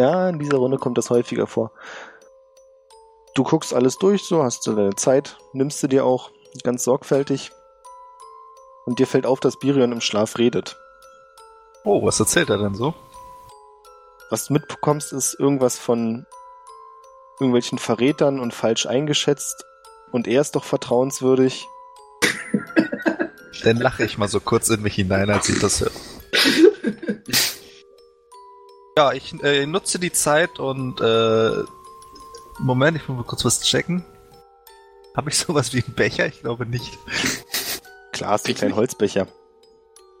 Ja, 0.00 0.30
in 0.30 0.38
dieser 0.38 0.56
Runde 0.56 0.78
kommt 0.78 0.96
das 0.96 1.10
häufiger 1.10 1.46
vor. 1.46 1.72
Du 3.34 3.42
guckst 3.42 3.74
alles 3.74 3.98
durch, 3.98 4.22
so 4.24 4.42
hast 4.42 4.66
du 4.66 4.72
deine 4.72 4.96
Zeit, 4.96 5.36
nimmst 5.52 5.82
du 5.82 5.88
dir 5.88 6.06
auch 6.06 6.30
ganz 6.64 6.84
sorgfältig. 6.84 7.50
Und 8.86 8.98
dir 8.98 9.06
fällt 9.06 9.26
auf, 9.26 9.40
dass 9.40 9.58
Birion 9.58 9.92
im 9.92 10.00
Schlaf 10.00 10.38
redet. 10.38 10.78
Oh, 11.84 12.02
was 12.02 12.18
erzählt 12.18 12.48
er 12.48 12.56
denn 12.56 12.74
so? 12.74 12.94
Was 14.30 14.46
du 14.46 14.54
mitbekommst, 14.54 15.12
ist 15.12 15.34
irgendwas 15.38 15.78
von 15.78 16.24
irgendwelchen 17.38 17.76
Verrätern 17.76 18.40
und 18.40 18.54
falsch 18.54 18.86
eingeschätzt. 18.86 19.66
Und 20.12 20.26
er 20.26 20.40
ist 20.40 20.56
doch 20.56 20.64
vertrauenswürdig. 20.64 21.66
Dann 23.64 23.76
lache 23.76 24.04
ich 24.04 24.16
mal 24.16 24.28
so 24.28 24.40
kurz 24.40 24.70
in 24.70 24.80
mich 24.80 24.94
hinein, 24.94 25.28
als 25.28 25.50
ich 25.50 25.60
das 25.60 25.82
höre. 25.82 25.90
Ja, 29.00 29.12
ich 29.12 29.32
äh, 29.42 29.64
nutze 29.64 29.98
die 29.98 30.12
Zeit 30.12 30.58
und 30.58 31.00
äh, 31.00 31.64
Moment, 32.58 32.98
ich 32.98 33.08
will 33.08 33.16
mal 33.16 33.24
kurz 33.24 33.46
was 33.46 33.62
checken. 33.62 34.04
Habe 35.16 35.30
ich 35.30 35.38
sowas 35.38 35.72
wie 35.72 35.82
einen 35.82 35.94
Becher? 35.94 36.26
Ich 36.26 36.42
glaube 36.42 36.66
nicht. 36.66 36.98
Klar, 38.12 38.34
ist 38.34 38.46
ein 38.46 38.54
kleiner 38.54 38.76
Holzbecher. 38.76 39.26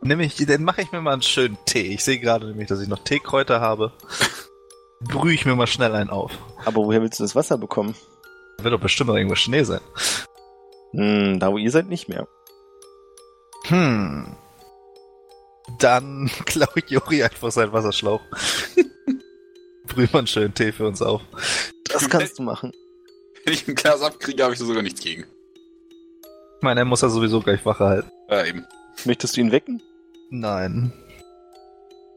Nämlich, 0.00 0.34
dann 0.46 0.64
mache 0.64 0.80
ich 0.80 0.92
mir 0.92 1.02
mal 1.02 1.12
einen 1.12 1.20
schönen 1.20 1.58
Tee. 1.66 1.92
Ich 1.92 2.02
sehe 2.02 2.20
gerade 2.20 2.46
nämlich, 2.46 2.68
dass 2.68 2.80
ich 2.80 2.88
noch 2.88 3.00
Teekräuter 3.00 3.60
habe. 3.60 3.92
Brühe 5.00 5.34
ich 5.34 5.44
mir 5.44 5.56
mal 5.56 5.66
schnell 5.66 5.94
einen 5.94 6.08
auf. 6.08 6.32
Aber 6.64 6.82
woher 6.86 7.02
willst 7.02 7.20
du 7.20 7.24
das 7.24 7.36
Wasser 7.36 7.58
bekommen? 7.58 7.94
Da 8.56 8.64
wird 8.64 8.72
doch 8.72 8.80
bestimmt 8.80 9.08
noch 9.08 9.16
irgendwo 9.16 9.34
Schnee 9.34 9.64
sein. 9.64 9.82
Hm, 10.92 11.38
da 11.38 11.52
wo 11.52 11.58
ihr 11.58 11.70
seid 11.70 11.90
nicht 11.90 12.08
mehr. 12.08 12.26
Hm. 13.64 14.38
Dann 15.78 16.30
klaue 16.46 16.68
ich 16.76 16.90
Jori 16.90 17.22
einfach 17.22 17.50
seinen 17.50 17.72
Wasserschlauch. 17.72 18.22
Brühe 19.86 20.08
mal 20.12 20.18
einen 20.18 20.26
schönen 20.26 20.54
Tee 20.54 20.72
für 20.72 20.86
uns 20.86 21.02
auf. 21.02 21.22
Das 21.84 22.08
kannst 22.08 22.38
du 22.38 22.42
machen. 22.42 22.72
Wenn 23.44 23.54
ich 23.54 23.66
ein 23.66 23.74
Glas 23.74 24.02
abkriege, 24.02 24.42
habe 24.42 24.52
ich 24.52 24.58
da 24.58 24.64
sogar 24.64 24.82
nichts 24.82 25.00
gegen. 25.00 25.22
Ich 25.22 26.62
meine, 26.62 26.80
er 26.80 26.84
muss 26.84 27.00
ja 27.00 27.08
sowieso 27.08 27.40
gleich 27.40 27.64
Wache 27.64 27.84
halten. 27.84 28.10
Ja, 28.28 28.44
eben. 28.44 28.66
Möchtest 29.04 29.36
du 29.36 29.40
ihn 29.40 29.50
wecken? 29.50 29.82
Nein. 30.28 30.92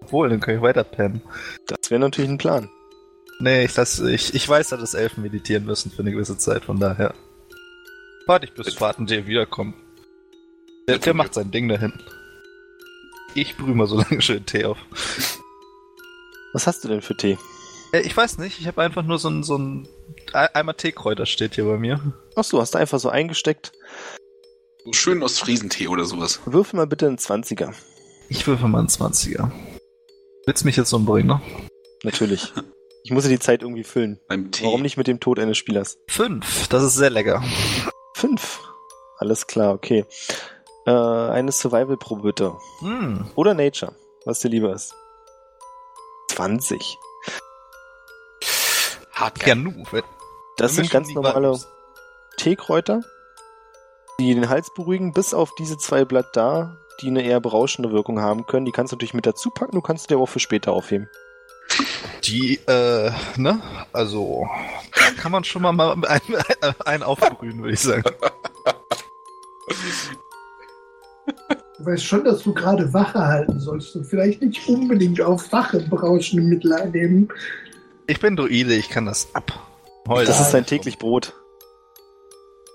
Obwohl, 0.01 0.29
dann 0.29 0.41
kann 0.41 0.55
ich 0.55 0.61
weiter 0.61 0.83
pennen. 0.83 1.21
Das 1.65 1.89
wäre 1.89 1.99
natürlich 1.99 2.29
ein 2.29 2.37
Plan. 2.37 2.69
Nee, 3.39 3.65
ich, 3.65 3.75
lass, 3.75 3.99
ich, 3.99 4.33
ich 4.35 4.47
weiß 4.47 4.71
ja, 4.71 4.77
dass 4.77 4.93
Elfen 4.93 5.23
meditieren 5.23 5.65
müssen 5.65 5.91
für 5.91 6.01
eine 6.01 6.11
gewisse 6.11 6.37
Zeit, 6.37 6.65
von 6.65 6.79
daher. 6.79 7.13
Warte 8.27 8.45
ich, 8.45 8.53
bis 8.53 8.73
Fahrtenjay 8.73 9.25
wiederkommt. 9.25 9.75
Der, 10.87 10.99
der 10.99 11.13
macht 11.13 11.33
sein 11.33 11.51
Ding 11.51 11.67
da 11.67 11.77
hinten. 11.77 12.03
Ich 13.35 13.57
brühe 13.57 13.75
mal 13.75 13.87
so 13.87 13.97
lange 14.01 14.21
schön 14.21 14.45
Tee 14.45 14.65
auf. 14.65 14.77
Was 16.53 16.67
hast 16.67 16.83
du 16.83 16.87
denn 16.87 17.01
für 17.01 17.15
Tee? 17.17 17.37
Äh, 17.91 18.01
Ich 18.01 18.15
weiß 18.15 18.37
nicht, 18.37 18.59
ich 18.59 18.67
habe 18.67 18.81
einfach 18.81 19.03
nur 19.03 19.17
so 19.19 19.29
ein, 19.29 19.43
so 19.43 19.57
ein 19.57 19.87
Ei- 20.33 20.53
Eimer 20.53 20.75
Teekräuter 20.77 21.25
steht 21.25 21.55
hier 21.55 21.65
bei 21.65 21.77
mir. 21.77 21.99
Ach 22.35 22.43
so, 22.43 22.61
hast 22.61 22.73
du 22.75 22.77
einfach 22.79 22.99
so 22.99 23.09
eingesteckt. 23.09 23.71
So 24.85 24.93
schön 24.93 25.23
aus 25.23 25.39
Friesentee 25.39 25.87
oder 25.87 26.05
sowas. 26.05 26.41
Würfel 26.45 26.77
mal 26.77 26.87
bitte 26.87 27.07
einen 27.07 27.17
20er. 27.17 27.73
Ich 28.29 28.45
würfe 28.47 28.67
mal 28.67 28.79
einen 28.79 28.87
20er. 28.89 29.49
Willst 30.45 30.65
mich 30.65 30.75
jetzt 30.75 30.91
umbringen, 30.93 31.27
ne? 31.27 31.41
Natürlich. 32.03 32.51
Ich 33.05 33.11
muss 33.11 33.23
ja 33.23 33.29
die 33.29 33.39
Zeit 33.39 33.61
irgendwie 33.61 33.83
füllen. 33.83 34.19
Beim 34.27 34.51
Tee. 34.51 34.65
Warum 34.65 34.81
nicht 34.81 34.97
mit 34.97 35.07
dem 35.07 35.19
Tod 35.19 35.39
eines 35.39 35.57
Spielers? 35.57 35.97
Fünf, 36.07 36.67
das 36.67 36.83
ist 36.83 36.95
sehr 36.95 37.09
lecker. 37.09 37.43
Fünf. 38.15 38.59
Alles 39.17 39.47
klar, 39.47 39.73
okay. 39.73 40.05
Äh, 40.85 40.91
eine 40.91 41.51
Survival-Probe 41.51 42.21
bitte. 42.23 42.55
Hm. 42.79 43.29
Oder 43.35 43.53
Nature, 43.53 43.93
was 44.25 44.39
dir 44.39 44.49
lieber 44.49 44.73
ist. 44.73 44.93
20. 46.31 46.97
Hart 49.13 49.39
Ja, 49.39 49.45
geil. 49.53 49.55
nu. 49.55 49.83
wenn- 49.91 50.03
Das 50.57 50.75
sind 50.75 50.89
ganz 50.91 51.09
normale 51.13 51.57
Teekräuter, 52.37 53.01
die 54.19 54.33
den 54.35 54.49
Hals 54.49 54.73
beruhigen, 54.73 55.13
bis 55.13 55.33
auf 55.33 55.53
diese 55.55 55.77
zwei 55.77 56.03
Blatt 56.05 56.27
da, 56.35 56.77
die 57.01 57.07
eine 57.07 57.23
eher 57.23 57.39
berauschende 57.39 57.91
Wirkung 57.91 58.19
haben 58.21 58.45
können. 58.45 58.65
Die 58.65 58.71
kannst 58.71 58.91
du 58.91 58.95
natürlich 58.95 59.13
mit 59.13 59.25
dazu 59.25 59.49
packen, 59.51 59.71
du 59.75 59.81
kannst 59.81 60.09
dir 60.09 60.15
aber 60.15 60.23
auch 60.23 60.29
für 60.29 60.39
später 60.39 60.73
aufheben. 60.73 61.09
Die, 62.23 62.57
äh, 62.67 63.11
ne? 63.37 63.61
Also, 63.93 64.47
da 64.95 65.11
kann 65.21 65.31
man 65.31 65.43
schon 65.43 65.61
mal 65.61 65.71
mal 65.71 65.93
einen, 65.93 66.05
einen, 66.05 66.75
einen 66.85 67.03
aufbrühen, 67.03 67.61
würde 67.61 67.73
ich 67.73 67.79
sagen. 67.81 68.03
Du 71.83 71.91
weißt 71.91 72.05
schon, 72.05 72.23
dass 72.23 72.43
du 72.43 72.53
gerade 72.53 72.93
Wache 72.93 73.19
halten 73.19 73.59
sollst 73.59 73.93
und 73.97 74.05
vielleicht 74.05 74.41
nicht 74.41 74.69
unbedingt 74.69 75.19
auf 75.19 75.51
Wache 75.51 75.81
berauschende 75.81 76.41
Mittel 76.41 76.71
einnehmen. 76.71 77.27
Ich 78.07 78.21
bin 78.21 78.37
Druide, 78.37 78.73
ich 78.73 78.89
kann 78.89 79.05
das 79.05 79.27
ab. 79.35 79.51
Heute. 80.07 80.27
Das 80.27 80.39
ist 80.39 80.51
dein 80.51 80.65
täglich 80.65 80.97
Brot. 80.97 81.33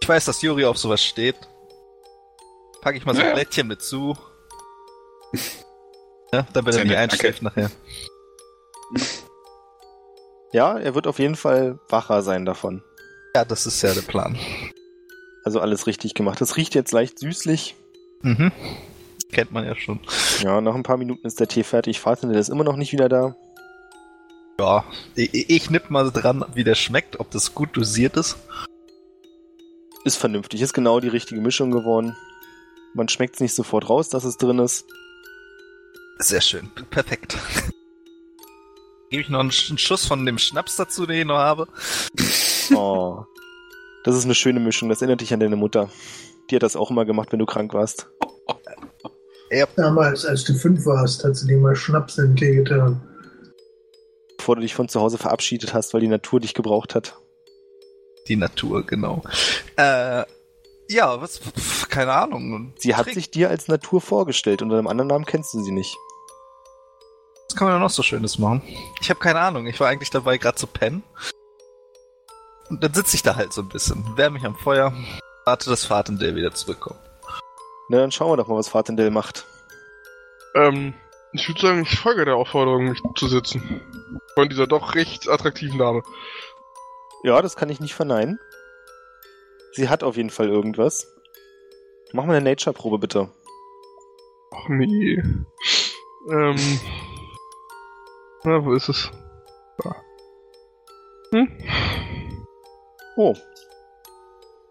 Ich 0.02 0.08
weiß, 0.08 0.26
dass 0.26 0.42
Juri 0.42 0.66
auf 0.66 0.76
sowas 0.76 1.02
steht. 1.02 1.36
Pack 2.82 2.96
ich 2.96 3.06
mal 3.06 3.14
so 3.14 3.22
ein 3.22 3.28
Ja. 3.28 3.34
Blättchen 3.34 3.66
mit 3.66 3.80
zu. 3.80 4.14
Ja, 6.30 6.46
damit 6.52 6.74
er 6.74 6.84
nicht 6.84 6.90
nett, 6.90 7.12
einschläft 7.12 7.40
nachher. 7.40 7.70
Ja, 10.52 10.76
er 10.78 10.94
wird 10.94 11.06
auf 11.06 11.18
jeden 11.18 11.36
Fall 11.36 11.78
wacher 11.88 12.20
sein 12.20 12.44
davon. 12.44 12.82
Ja, 13.34 13.46
das 13.46 13.66
ist 13.66 13.80
ja 13.80 13.94
der 13.94 14.02
Plan. 14.02 14.38
Also 15.44 15.60
alles 15.60 15.86
richtig 15.86 16.12
gemacht. 16.12 16.42
Es 16.42 16.58
riecht 16.58 16.74
jetzt 16.74 16.92
leicht 16.92 17.18
süßlich. 17.18 17.74
Mhm. 18.20 18.52
Kennt 19.32 19.52
man 19.52 19.64
ja 19.64 19.74
schon. 19.76 20.00
Ja, 20.40 20.60
nach 20.60 20.74
ein 20.74 20.82
paar 20.82 20.96
Minuten 20.96 21.26
ist 21.26 21.38
der 21.38 21.48
Tee 21.48 21.62
fertig. 21.62 22.00
Vater 22.00 22.30
ist 22.30 22.48
immer 22.48 22.64
noch 22.64 22.76
nicht 22.76 22.92
wieder 22.92 23.08
da. 23.08 23.36
Ja, 24.58 24.84
ich, 25.14 25.50
ich 25.50 25.70
nipp 25.70 25.90
mal 25.90 26.10
dran, 26.10 26.44
wie 26.54 26.64
der 26.64 26.74
schmeckt, 26.74 27.20
ob 27.20 27.30
das 27.30 27.54
gut 27.54 27.76
dosiert 27.76 28.16
ist. 28.16 28.38
Ist 30.04 30.16
vernünftig, 30.16 30.62
ist 30.62 30.72
genau 30.72 31.00
die 31.00 31.08
richtige 31.08 31.40
Mischung 31.40 31.70
geworden. 31.70 32.16
Man 32.94 33.08
schmeckt 33.08 33.34
es 33.34 33.40
nicht 33.40 33.54
sofort 33.54 33.88
raus, 33.88 34.08
dass 34.08 34.24
es 34.24 34.38
drin 34.38 34.58
ist. 34.58 34.86
Sehr 36.18 36.40
schön. 36.40 36.70
Perfekt. 36.90 37.36
Gebe 39.10 39.22
ich 39.22 39.28
noch 39.28 39.40
einen 39.40 39.52
Schuss 39.52 40.06
von 40.06 40.26
dem 40.26 40.38
Schnaps 40.38 40.76
dazu, 40.76 41.06
den 41.06 41.20
ich 41.20 41.24
noch 41.24 41.36
habe. 41.36 41.68
Oh. 42.74 43.24
Das 44.04 44.16
ist 44.16 44.24
eine 44.24 44.34
schöne 44.34 44.60
Mischung. 44.60 44.88
Das 44.88 45.00
erinnert 45.00 45.20
dich 45.20 45.32
an 45.32 45.40
deine 45.40 45.56
Mutter. 45.56 45.90
Die 46.50 46.56
hat 46.56 46.62
das 46.62 46.76
auch 46.76 46.90
immer 46.90 47.04
gemacht, 47.04 47.30
wenn 47.30 47.38
du 47.38 47.46
krank 47.46 47.74
warst. 47.74 48.08
Damals, 49.76 50.24
als 50.26 50.44
du 50.44 50.54
fünf 50.54 50.84
warst, 50.84 51.24
hat 51.24 51.36
sie 51.36 51.46
dir 51.46 51.58
mal 51.58 51.74
Schnaps 51.74 52.18
in 52.18 52.28
den 52.28 52.36
Tee 52.36 52.54
getan. 52.56 53.00
Bevor 54.36 54.56
du 54.56 54.62
dich 54.62 54.74
von 54.74 54.88
zu 54.88 55.00
Hause 55.00 55.18
verabschiedet 55.18 55.74
hast, 55.74 55.94
weil 55.94 56.00
die 56.00 56.08
Natur 56.08 56.40
dich 56.40 56.54
gebraucht 56.54 56.94
hat. 56.94 57.16
Die 58.28 58.36
Natur, 58.36 58.84
genau. 58.84 59.22
Äh, 59.76 60.24
ja, 60.90 61.20
was, 61.20 61.38
pf, 61.38 61.88
keine 61.88 62.12
Ahnung. 62.12 62.74
Sie 62.78 62.94
hat 62.94 63.04
Trink. 63.04 63.14
sich 63.14 63.30
dir 63.30 63.48
als 63.50 63.68
Natur 63.68 64.00
vorgestellt. 64.00 64.62
Unter 64.62 64.78
einem 64.78 64.86
anderen 64.86 65.08
Namen 65.08 65.24
kennst 65.24 65.54
du 65.54 65.62
sie 65.62 65.72
nicht. 65.72 65.96
Was 67.48 67.56
kann 67.56 67.68
man 67.68 67.76
da 67.76 67.80
noch 67.80 67.90
so 67.90 68.02
Schönes 68.02 68.38
machen? 68.38 68.62
Ich 69.00 69.08
habe 69.10 69.20
keine 69.20 69.40
Ahnung. 69.40 69.66
Ich 69.66 69.80
war 69.80 69.88
eigentlich 69.88 70.10
dabei, 70.10 70.36
gerade 70.38 70.56
zu 70.56 70.66
pennen. 70.66 71.02
Und 72.68 72.84
dann 72.84 72.92
sitze 72.92 73.16
ich 73.16 73.22
da 73.22 73.36
halt 73.36 73.52
so 73.52 73.62
ein 73.62 73.68
bisschen, 73.68 74.04
wärme 74.16 74.34
mich 74.34 74.44
am 74.44 74.54
Feuer, 74.54 74.92
warte, 75.46 75.70
dass 75.70 75.86
Fatendale 75.86 76.36
wieder 76.36 76.52
zurückkommt. 76.52 77.00
Na, 77.88 77.98
dann 77.98 78.12
schauen 78.12 78.30
wir 78.30 78.36
doch 78.36 78.48
mal, 78.48 78.56
was 78.56 78.68
Fatendell 78.68 79.10
macht. 79.10 79.46
Ähm, 80.54 80.94
ich 81.32 81.48
würde 81.48 81.60
sagen, 81.60 81.82
ich 81.82 81.98
folge 81.98 82.24
der 82.24 82.36
Aufforderung, 82.36 82.88
mich 82.88 83.00
zu 83.16 83.28
sitzen. 83.28 83.80
Von 84.34 84.48
dieser 84.48 84.66
doch 84.66 84.94
recht 84.94 85.28
attraktiven 85.28 85.78
Dame. 85.78 86.02
Ja, 87.22 87.40
das 87.42 87.56
kann 87.56 87.70
ich 87.70 87.80
nicht 87.80 87.94
verneinen. 87.94 88.38
Sie 89.72 89.88
hat 89.88 90.02
auf 90.02 90.16
jeden 90.16 90.30
Fall 90.30 90.48
irgendwas. 90.48 91.06
Mach 92.12 92.24
mal 92.24 92.36
eine 92.36 92.50
Nature-Probe, 92.50 92.98
bitte. 92.98 93.30
Ach 94.50 94.68
nee. 94.68 95.22
Ähm. 96.30 96.80
Na, 98.44 98.64
wo 98.64 98.72
ist 98.72 98.88
es? 98.88 99.10
Da. 99.78 99.96
Hm? 101.32 101.48
Oh. 103.16 103.34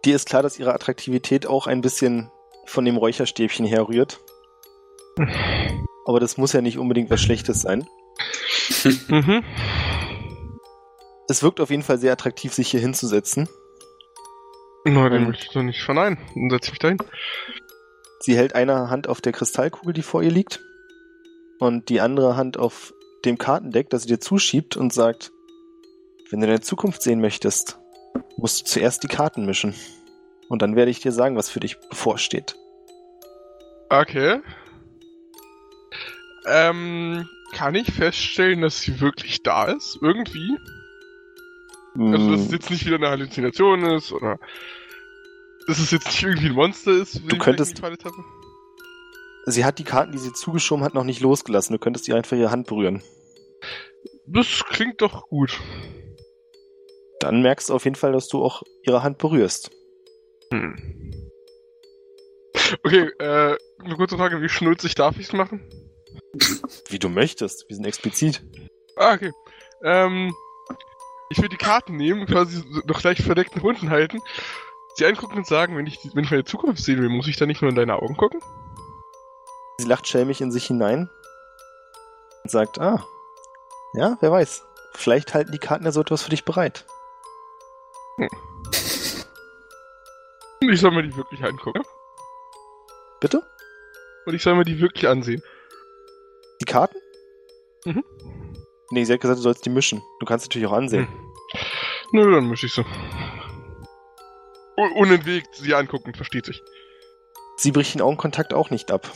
Dir 0.06 0.16
ist 0.16 0.28
klar, 0.28 0.42
dass 0.42 0.58
ihre 0.58 0.74
Attraktivität 0.74 1.48
auch 1.48 1.68
ein 1.68 1.82
bisschen 1.82 2.32
von 2.68 2.86
dem 2.86 2.98
Räucherstäbchen 2.98 3.66
herrührt. 3.66 4.20
Aber 6.06 6.20
das 6.20 6.38
muss 6.38 6.54
ja 6.54 6.62
nicht 6.62 6.78
unbedingt 6.78 7.10
was 7.10 7.20
Schlechtes 7.22 7.62
sein. 7.62 7.88
Mhm. 9.08 9.44
Es 11.28 11.44
wirkt 11.44 11.60
auf 11.60 11.70
jeden 11.72 11.84
Fall 11.84 11.98
sehr 11.98 12.14
attraktiv, 12.14 12.54
sich 12.54 12.70
hier 12.70 12.80
hinzusetzen. 12.80 13.50
Na, 14.86 15.10
den 15.10 15.22
Hm. 15.22 15.28
möchte 15.28 15.46
ich 15.46 15.52
doch 15.52 15.64
nicht 15.64 15.82
verneinen. 15.84 16.18
Dann 16.36 16.50
setz 16.50 16.70
mich 16.70 16.80
dahin. 16.80 16.98
Sie 18.22 18.38
hält 18.38 18.56
eine 18.56 18.90
Hand 18.90 19.08
auf 19.10 19.20
der 19.22 19.34
Kristallkugel, 19.34 19.94
die 19.94 20.02
vor 20.02 20.22
ihr 20.24 20.32
liegt, 20.32 20.62
und 21.60 21.90
die 21.90 22.00
andere 22.02 22.36
Hand 22.38 22.58
auf 22.58 22.94
dem 23.26 23.38
Kartendeck, 23.38 23.90
das 23.90 24.04
sie 24.04 24.08
dir 24.10 24.20
zuschiebt 24.20 24.78
und 24.78 24.94
sagt, 24.94 25.32
wenn 26.30 26.40
du 26.40 26.48
deine 26.48 26.62
Zukunft 26.62 27.02
sehen 27.02 27.20
möchtest, 27.20 27.80
musst 28.38 28.62
du 28.62 28.66
zuerst 28.66 29.04
die 29.04 29.08
Karten 29.08 29.46
mischen. 29.46 29.74
Und 30.50 30.62
dann 30.62 30.76
werde 30.76 30.92
ich 30.92 31.00
dir 31.00 31.12
sagen, 31.12 31.36
was 31.36 31.50
für 31.50 31.60
dich 31.60 31.78
bevorsteht. 31.90 32.56
Okay. 33.90 34.42
Ähm, 36.46 37.28
kann 37.54 37.76
ich 37.76 37.92
feststellen, 37.92 38.62
dass 38.62 38.82
sie 38.82 39.00
wirklich 39.02 39.44
da 39.44 39.66
ist? 39.66 40.00
Irgendwie? 40.02 40.58
Also, 41.98 42.32
dass 42.32 42.42
es 42.42 42.50
Mm, 42.50 42.54
jetzt 42.54 42.70
nicht 42.70 42.86
wieder 42.86 42.98
eine 42.98 43.10
Halluzination 43.10 43.84
ist, 43.84 44.12
oder 44.12 44.40
dass 45.68 45.80
es 45.80 45.92
jetzt 45.92 46.08
nicht 46.08 46.24
irgendwie 46.24 46.48
ein 46.48 46.54
Monster 46.54 46.92
ist, 46.92 47.16
ich 47.16 47.40
könntest-? 47.40 47.82
Sie 49.46 49.66
hat 49.66 49.80
die 49.80 49.84
Karten, 49.84 50.12
die 50.12 50.18
sie 50.18 50.34
zugeschoben 50.34 50.84
hat, 50.84 50.94
noch 50.94 51.04
nicht 51.04 51.22
losgelassen. 51.22 51.74
Du 51.74 51.80
könntest 51.80 52.08
ihr 52.08 52.16
einfach 52.16 52.38
ihre 52.38 52.52
Hand 52.52 52.68
berühren. 52.68 53.02
Das 54.28 54.64
klingt 54.66 55.02
doch 55.02 55.28
gut. 55.30 55.60
Dann 57.20 57.42
merkst 57.42 57.70
du 57.70 57.74
auf 57.74 57.86
jeden 57.86 57.96
Fall, 57.96 58.12
dass 58.12 58.28
du 58.28 58.44
auch 58.44 58.62
ihre 58.84 59.04
Hand 59.04 59.18
berührst. 59.18 59.72
Hm. 60.52 60.76
Okay, 62.84 63.10
äh, 63.20 63.58
eine 63.84 63.96
kurze 63.96 64.18
Frage, 64.18 64.42
wie 64.42 64.50
schnulzig 64.50 64.96
darf 64.96 65.18
ich's 65.18 65.34
machen? 65.34 65.62
Wie 66.90 67.00
du 67.00 67.10
möchtest. 67.10 67.68
Wir 67.70 67.76
sind 67.76 67.86
explizit. 67.86 68.42
Ah, 68.96 69.14
okay. 69.14 69.32
Ähm, 69.84 70.34
ich 71.30 71.38
würde 71.38 71.50
die 71.50 71.58
Karten 71.58 71.96
nehmen, 71.96 72.26
quasi 72.26 72.64
noch 72.86 73.04
leicht 73.04 73.22
verdeckt 73.22 73.56
nach 73.56 73.64
unten 73.64 73.90
halten, 73.90 74.20
sie 74.96 75.06
angucken 75.06 75.38
und 75.38 75.48
sagen, 75.48 75.78
wenn 75.78 75.86
ich, 75.86 76.00
wenn 76.14 76.24
ich 76.24 76.32
meine 76.32 76.46
Zukunft 76.46 76.84
sehen 76.84 77.02
will, 77.02 77.10
muss 77.10 77.28
ich 77.28 77.38
da 77.38 77.46
nicht 77.46 77.62
nur 77.62 77.70
in 77.70 77.76
deine 77.76 77.96
Augen 77.96 78.18
gucken? 78.18 78.42
Sie 79.78 79.88
lacht 79.88 80.08
schelmig 80.08 80.42
in 80.42 80.52
sich 80.52 80.66
hinein 80.66 81.10
und 82.44 82.50
sagt, 82.50 82.80
ah, 82.80 83.06
ja, 83.94 84.18
wer 84.22 84.32
weiß. 84.32 84.64
Vielleicht 84.94 85.34
halten 85.34 85.52
die 85.52 85.60
Karten 85.60 85.86
ja 85.86 85.92
so 85.92 86.02
etwas 86.02 86.24
für 86.24 86.32
dich 86.32 86.44
bereit. 86.44 86.86
Ich 90.60 90.82
soll 90.82 90.92
mir 90.92 91.04
die 91.04 91.16
wirklich 91.16 91.44
angucken. 91.44 91.84
Bitte? 93.20 93.44
Und 94.26 94.34
ich 94.34 94.44
soll 94.44 94.56
mir 94.56 94.66
die 94.66 94.80
wirklich 94.80 95.08
ansehen. 95.08 95.42
Die 96.62 96.66
Karten? 96.66 96.98
Mhm. 97.86 98.04
Nee, 98.92 99.04
sie 99.04 99.14
hat 99.14 99.22
gesagt, 99.22 99.38
du 99.40 99.44
sollst 99.44 99.66
die 99.66 99.70
mischen. 99.70 100.02
Du 100.20 100.26
kannst 100.26 100.46
natürlich 100.46 100.68
auch 100.68 100.74
ansehen. 100.74 101.08
Hm. 101.08 101.34
Nö, 102.14 102.32
dann 102.32 102.50
mische 102.50 102.66
ich 102.68 102.74
so. 102.74 102.84
Un 104.78 104.92
unentwegt 104.94 105.56
sie 105.56 105.74
angucken, 105.74 106.14
versteht 106.14 106.46
sich. 106.46 106.62
Sie 107.58 107.72
bricht 107.72 107.96
den 107.96 108.02
Augenkontakt 108.02 108.54
auch 108.54 108.70
nicht 108.70 108.92
ab. 108.92 109.12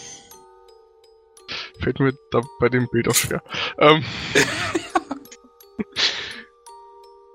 Fällt 1.80 1.99
mir 1.99 2.13
da 2.32 2.41
bei 2.60 2.69
dem 2.69 2.88
Bild 2.89 3.08
auch 3.08 3.15
schwer. 3.15 3.43
Ähm, 3.77 4.04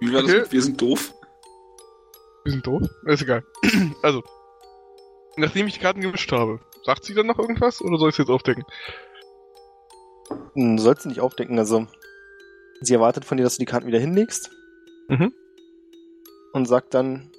Wie 0.00 0.12
war 0.12 0.22
das? 0.22 0.30
Okay. 0.30 0.40
mit 0.40 0.52
Wir 0.52 0.62
sind 0.62 0.80
doof. 0.80 1.12
Wir 2.46 2.52
sind 2.52 2.66
doof. 2.66 2.82
Ist 3.06 3.22
egal. 3.22 3.44
Also, 4.02 4.22
nachdem 5.36 5.66
ich 5.66 5.74
die 5.74 5.80
Karten 5.80 6.00
gemischt 6.00 6.30
habe, 6.32 6.60
sagt 6.84 7.04
sie 7.04 7.12
dann 7.14 7.26
noch 7.26 7.38
irgendwas 7.38 7.82
oder 7.82 7.98
soll 7.98 8.10
ich 8.10 8.14
es 8.14 8.18
jetzt 8.18 8.30
aufdecken? 8.30 8.64
Hm, 10.54 10.76
Du 10.76 10.82
sollst 10.82 11.02
sie 11.02 11.08
nicht 11.08 11.20
aufdecken, 11.20 11.58
also. 11.58 11.86
Sie 12.80 12.94
erwartet 12.94 13.24
von 13.24 13.36
dir, 13.36 13.42
dass 13.42 13.56
du 13.56 13.60
die 13.60 13.66
Karten 13.66 13.86
wieder 13.86 13.98
hinlegst. 13.98 14.50
Mhm. 15.08 15.32
Und 16.52 16.66
sagt 16.68 16.94
dann, 16.94 17.30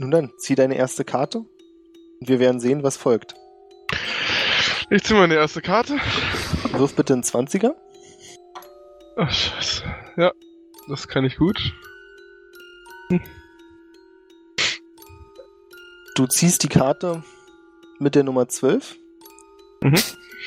nun 0.00 0.10
dann, 0.10 0.32
zieh 0.38 0.54
deine 0.54 0.76
erste 0.76 1.04
Karte. 1.04 1.38
Und 1.38 2.28
wir 2.28 2.38
werden 2.40 2.60
sehen, 2.60 2.82
was 2.82 2.96
folgt. 2.96 3.34
Ich 4.90 5.02
ziehe 5.04 5.18
meine 5.18 5.34
erste 5.34 5.60
Karte. 5.60 5.98
Wirf 6.72 6.94
bitte 6.94 7.12
einen 7.12 7.22
20er. 7.22 7.74
Ach, 9.16 9.30
scheiße. 9.30 9.84
Ja, 10.16 10.32
das 10.88 11.08
kann 11.08 11.24
ich 11.24 11.36
gut. 11.36 11.60
Du 16.14 16.26
ziehst 16.26 16.62
die 16.62 16.68
Karte 16.68 17.22
mit 17.98 18.14
der 18.14 18.22
Nummer 18.24 18.48
12, 18.48 18.96
Mhm. 19.82 19.98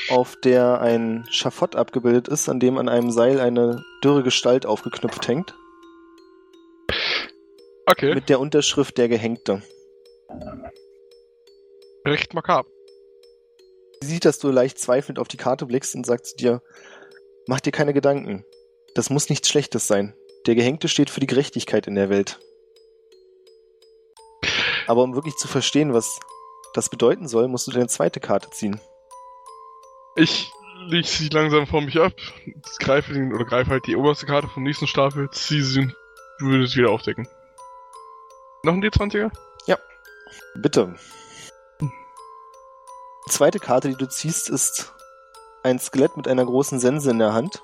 auf 0.09 0.35
der 0.37 0.81
ein 0.81 1.25
Schafott 1.29 1.75
abgebildet 1.75 2.27
ist, 2.27 2.49
an 2.49 2.59
dem 2.59 2.77
an 2.77 2.89
einem 2.89 3.11
Seil 3.11 3.39
eine 3.39 3.83
dürre 4.03 4.23
Gestalt 4.23 4.65
aufgeknüpft 4.65 5.27
hängt, 5.27 5.53
Okay, 7.85 8.13
mit 8.13 8.29
der 8.29 8.39
Unterschrift 8.39 8.97
der 8.97 9.07
Gehängte. 9.09 9.61
recht 12.05 12.33
makaber. 12.33 12.69
Sie 14.01 14.07
sieht, 14.07 14.23
dass 14.25 14.39
du 14.39 14.49
leicht 14.49 14.79
zweifelnd 14.79 15.19
auf 15.19 15.27
die 15.27 15.35
Karte 15.37 15.65
blickst 15.65 15.93
und 15.95 16.05
sagt 16.05 16.25
zu 16.27 16.35
dir, 16.37 16.61
mach 17.47 17.59
dir 17.59 17.71
keine 17.71 17.93
Gedanken. 17.93 18.45
Das 18.95 19.09
muss 19.09 19.27
nichts 19.29 19.49
Schlechtes 19.49 19.87
sein. 19.87 20.13
Der 20.45 20.55
Gehängte 20.55 20.87
steht 20.87 21.09
für 21.09 21.19
die 21.19 21.27
Gerechtigkeit 21.27 21.85
in 21.87 21.95
der 21.95 22.09
Welt. 22.09 22.39
Aber 24.87 25.03
um 25.03 25.15
wirklich 25.15 25.35
zu 25.35 25.47
verstehen, 25.47 25.93
was 25.93 26.19
das 26.73 26.89
bedeuten 26.89 27.27
soll, 27.27 27.47
musst 27.47 27.67
du 27.67 27.71
deine 27.71 27.87
zweite 27.87 28.19
Karte 28.19 28.49
ziehen. 28.49 28.79
Ich 30.15 30.51
leg 30.87 31.05
sie 31.05 31.29
langsam 31.29 31.67
vor 31.67 31.81
mich 31.81 31.99
ab, 31.99 32.13
greife 32.79 33.13
den, 33.13 33.33
oder 33.33 33.45
greife 33.45 33.71
halt 33.71 33.85
die 33.85 33.95
oberste 33.95 34.25
Karte 34.25 34.47
vom 34.47 34.63
nächsten 34.63 34.87
Stapel, 34.87 35.29
ziehe 35.31 35.63
sie 35.63 35.81
und 35.81 35.93
würde 36.39 36.63
es 36.63 36.75
wieder 36.75 36.89
aufdecken. 36.89 37.27
Noch 38.63 38.73
ein 38.73 38.83
D20er? 38.83 39.31
Bitte. 40.55 40.95
Die 41.79 43.31
zweite 43.31 43.59
Karte, 43.59 43.89
die 43.89 43.95
du 43.95 44.07
ziehst, 44.07 44.49
ist 44.49 44.93
ein 45.63 45.79
Skelett 45.79 46.17
mit 46.17 46.27
einer 46.27 46.45
großen 46.45 46.79
Sense 46.79 47.09
in 47.09 47.19
der 47.19 47.33
Hand, 47.33 47.61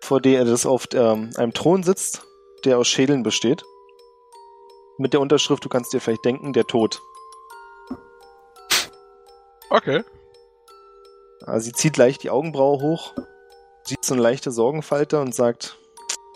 vor 0.00 0.20
der 0.20 0.44
das 0.44 0.66
auf 0.66 0.88
ähm, 0.94 1.30
einem 1.36 1.52
Thron 1.52 1.82
sitzt, 1.82 2.24
der 2.64 2.78
aus 2.78 2.88
Schädeln 2.88 3.22
besteht. 3.22 3.64
Mit 5.02 5.14
der 5.14 5.20
Unterschrift, 5.20 5.64
du 5.64 5.68
kannst 5.68 5.92
dir 5.92 6.00
vielleicht 6.00 6.24
denken, 6.24 6.52
der 6.52 6.64
Tod. 6.64 7.02
Okay. 9.68 10.04
Also 11.44 11.64
sie 11.64 11.72
zieht 11.72 11.96
leicht 11.96 12.22
die 12.22 12.30
Augenbraue 12.30 12.80
hoch, 12.80 13.12
sieht 13.82 14.04
so 14.04 14.14
eine 14.14 14.22
leichte 14.22 14.52
Sorgenfalte 14.52 15.20
und 15.20 15.34
sagt, 15.34 15.76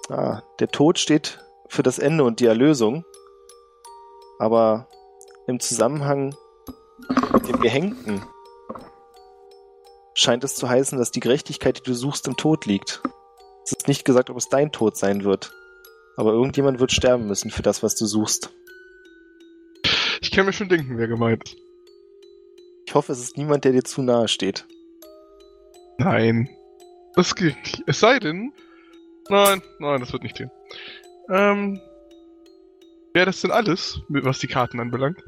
ah, 0.08 0.42
der 0.58 0.66
Tod 0.66 0.98
steht 0.98 1.38
für 1.68 1.84
das 1.84 2.00
Ende 2.00 2.24
und 2.24 2.40
die 2.40 2.46
Erlösung. 2.46 3.04
Aber 4.40 4.88
im 5.46 5.60
Zusammenhang 5.60 6.34
mit 7.34 7.46
dem 7.46 7.60
Gehängten 7.60 8.20
scheint 10.14 10.42
es 10.42 10.56
zu 10.56 10.68
heißen, 10.68 10.98
dass 10.98 11.12
die 11.12 11.20
Gerechtigkeit, 11.20 11.78
die 11.78 11.84
du 11.84 11.94
suchst, 11.94 12.26
im 12.26 12.36
Tod 12.36 12.66
liegt. 12.66 13.00
Es 13.62 13.70
ist 13.70 13.86
nicht 13.86 14.04
gesagt, 14.04 14.28
ob 14.28 14.36
es 14.36 14.48
dein 14.48 14.72
Tod 14.72 14.96
sein 14.96 15.22
wird. 15.22 15.52
Aber 16.16 16.32
irgendjemand 16.32 16.80
wird 16.80 16.92
sterben 16.92 17.26
müssen 17.26 17.50
für 17.50 17.62
das, 17.62 17.82
was 17.82 17.94
du 17.94 18.06
suchst. 18.06 18.50
Ich 20.20 20.30
kann 20.30 20.46
mir 20.46 20.52
schon 20.52 20.68
denken, 20.68 20.98
wer 20.98 21.08
gemeint 21.08 21.44
ist. 21.44 21.56
Ich 22.86 22.94
hoffe, 22.94 23.12
es 23.12 23.20
ist 23.20 23.36
niemand, 23.36 23.64
der 23.64 23.72
dir 23.72 23.84
zu 23.84 24.02
nahe 24.02 24.28
steht. 24.28 24.66
Nein. 25.98 26.48
Das 27.14 27.34
geht 27.34 27.56
nicht. 27.56 27.82
Es 27.86 28.00
sei 28.00 28.18
denn. 28.18 28.52
Nein, 29.28 29.62
nein, 29.78 30.00
das 30.00 30.12
wird 30.12 30.22
nicht 30.22 30.36
gehen. 30.36 30.50
Ähm. 31.30 31.80
Wäre 33.12 33.26
das 33.26 33.40
denn 33.40 33.50
alles, 33.50 34.00
was 34.08 34.38
die 34.38 34.46
Karten 34.46 34.78
anbelangt? 34.78 35.22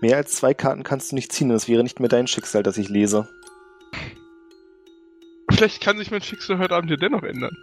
Mehr 0.00 0.16
als 0.16 0.32
zwei 0.32 0.54
Karten 0.54 0.82
kannst 0.82 1.12
du 1.12 1.14
nicht 1.14 1.32
ziehen, 1.32 1.50
und 1.50 1.56
es 1.56 1.68
wäre 1.68 1.84
nicht 1.84 2.00
mehr 2.00 2.08
dein 2.08 2.26
Schicksal, 2.26 2.64
das 2.64 2.78
ich 2.78 2.88
lese. 2.88 3.28
Vielleicht 5.50 5.80
kann 5.80 5.98
sich 5.98 6.10
mein 6.10 6.20
Schicksal 6.20 6.58
heute 6.58 6.74
Abend 6.74 6.90
ja 6.90 6.96
dennoch 6.96 7.22
ändern. 7.22 7.56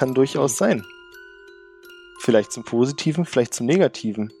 Kann 0.00 0.14
durchaus 0.14 0.56
sein. 0.56 0.86
Vielleicht 2.20 2.52
zum 2.52 2.64
Positiven, 2.64 3.26
vielleicht 3.26 3.52
zum 3.52 3.66
Negativen. 3.66 4.32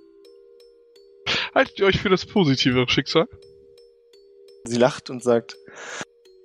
Haltet 1.54 1.78
ihr 1.78 1.84
euch 1.84 2.00
für 2.00 2.08
das 2.08 2.24
positive 2.24 2.88
Schicksal? 2.88 3.28
Sie 4.64 4.78
lacht 4.78 5.10
und 5.10 5.22
sagt, 5.22 5.58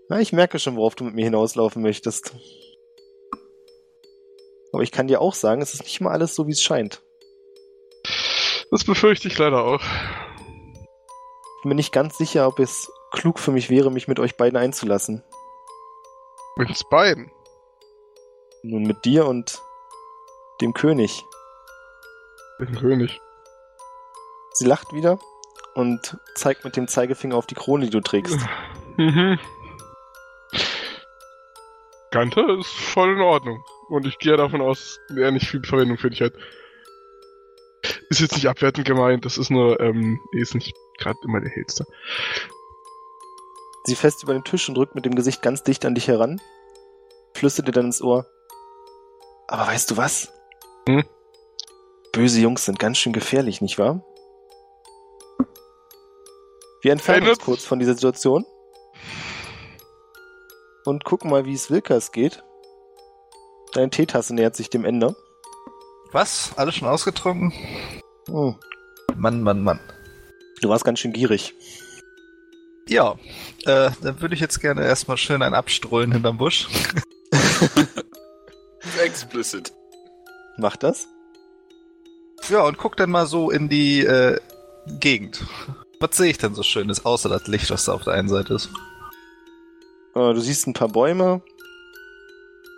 na, 0.10 0.20
ich 0.20 0.34
merke 0.34 0.60
schon, 0.60 0.76
worauf 0.76 0.96
du 0.96 1.06
mit 1.06 1.16
mir 1.16 1.24
hinauslaufen 1.24 1.82
möchtest. 1.82 2.36
Aber 4.74 4.84
ich 4.84 4.92
kann 4.92 5.08
dir 5.08 5.22
auch 5.22 5.34
sagen, 5.34 5.62
es 5.62 5.74
ist 5.74 5.84
nicht 5.84 6.02
mal 6.02 6.12
alles 6.12 6.36
so, 6.36 6.46
wie 6.48 6.52
es 6.52 6.62
scheint. 6.62 7.02
Das 8.70 8.84
befürchte 8.84 9.30
ich 9.30 9.38
leider 9.38 9.64
auch. 9.64 9.82
Ich 9.82 11.62
bin 11.64 11.70
mir 11.70 11.76
nicht 11.76 11.94
ganz 11.94 12.18
sicher, 12.18 12.50
ob 12.50 12.60
es 12.60 12.92
klug 13.12 13.40
für 13.40 13.54
mich 13.54 13.70
wäre, 13.70 13.92
mich 13.92 14.10
mit 14.10 14.20
euch 14.20 14.36
beiden 14.36 14.58
einzulassen. 14.58 15.24
Mit 16.58 16.68
uns 16.68 16.84
beiden. 16.90 17.32
Nun 18.68 18.82
mit 18.82 19.06
dir 19.06 19.28
und 19.28 19.62
dem 20.60 20.74
König. 20.74 21.24
Mit 22.58 22.70
dem 22.70 22.80
König. 22.80 23.22
Sie 24.54 24.66
lacht 24.66 24.92
wieder 24.92 25.20
und 25.76 26.18
zeigt 26.34 26.66
mit 26.66 26.76
dem 26.76 26.88
Zeigefinger 26.88 27.36
auf 27.36 27.46
die 27.46 27.54
Krone, 27.54 27.86
die 27.86 27.92
du 27.92 28.02
trägst. 28.02 28.40
Mhm. 28.98 29.38
Gante 32.10 32.42
ist 32.60 32.74
voll 32.74 33.14
in 33.14 33.22
Ordnung. 33.22 33.64
Und 33.90 34.08
ich 34.08 34.18
gehe 34.18 34.36
davon 34.36 34.62
aus, 34.62 35.00
er 35.16 35.32
nicht 35.32 35.48
viel 35.48 35.62
Verwendung 35.64 36.00
für 36.00 36.10
dich 36.10 36.22
hat. 36.22 36.34
Ist 38.10 38.22
jetzt 38.22 38.34
nicht 38.34 38.48
abwertend 38.48 38.88
gemeint, 38.88 39.26
das 39.26 39.38
ist 39.38 39.52
nur, 39.52 39.80
ähm, 39.80 40.20
er 40.34 40.42
ist 40.42 40.56
nicht 40.56 40.76
gerade 40.98 41.20
immer 41.24 41.40
der 41.40 41.52
hellste. 41.52 41.86
Sie 43.84 43.96
fest 43.96 44.24
über 44.24 44.34
den 44.34 44.44
Tisch 44.44 44.68
und 44.70 44.76
drückt 44.76 44.96
mit 44.96 45.06
dem 45.06 45.14
Gesicht 45.14 45.44
ganz 45.44 45.62
dicht 45.62 45.86
an 45.86 45.94
dich 45.94 46.08
heran, 46.08 46.42
flüstert 47.36 47.68
dir 47.68 47.74
dann 47.74 47.86
ins 47.86 48.02
Ohr. 48.02 48.26
Aber 49.48 49.68
weißt 49.68 49.92
du 49.92 49.98
was? 49.98 50.32
Hm? 50.88 51.04
Böse 52.12 52.40
Jungs 52.40 52.66
sind 52.66 52.80
ganz 52.80 52.98
schön 52.98 53.14
gefährlich, 53.14 53.62
nicht 53.62 53.78
wahr? 53.78 54.04
Wir 56.82 56.92
entfernen 56.92 57.28
uns 57.28 57.40
kurz 57.40 57.66
von 57.66 57.80
dieser 57.80 57.96
Situation 57.96 58.46
und 60.86 61.04
gucken 61.04 61.32
mal, 61.32 61.46
wie 61.46 61.54
es 61.54 61.72
Wilkers 61.72 62.12
geht. 62.12 62.44
Deine 63.74 63.90
Teetasse 63.90 64.34
nähert 64.34 64.56
sich 64.56 64.70
dem 64.70 64.86
Ende. 64.86 65.16
Was? 66.12 66.52
Alles 66.56 66.76
schon 66.76 66.88
ausgetrunken? 66.88 67.52
Hm. 68.28 68.56
Mann, 69.16 69.42
Mann, 69.42 69.64
Mann. 69.64 69.80
Du 70.62 70.70
warst 70.70 70.86
ganz 70.86 71.00
schön 71.00 71.12
gierig. 71.12 71.54
Ja, 72.88 73.16
äh, 73.66 73.90
dann 74.02 74.22
würde 74.22 74.36
ich 74.36 74.42
jetzt 74.42 74.62
gerne 74.62 74.86
erstmal 74.86 75.18
schön 75.18 75.42
ein 75.42 75.56
Abstrollen 75.56 76.12
hinterm 76.12 76.38
Busch. 76.38 76.68
Explicit. 79.06 79.72
Mach 80.58 80.76
das. 80.76 81.08
Ja, 82.50 82.64
und 82.64 82.78
guck 82.78 82.98
dann 82.98 83.12
mal 83.12 83.28
so 83.28 83.52
in 83.52 83.70
die 83.70 84.02
äh, 84.02 84.40
Gegend. 85.00 85.44
Was 86.00 86.18
sehe 86.18 86.32
ich 86.32 86.38
denn 86.38 86.56
so 86.56 86.64
Schönes, 86.64 87.06
außer 87.06 87.30
das 87.30 87.48
Licht, 87.48 87.70
was 87.70 87.86
da 87.86 87.94
auf 87.94 88.04
der 88.04 88.14
einen 88.14 88.30
Seite 88.30 88.56
ist? 88.56 88.70
Äh, 90.16 90.34
Du 90.34 90.40
siehst 90.40 90.68
ein 90.68 90.74
paar 90.74 90.90
Bäume. 90.90 91.42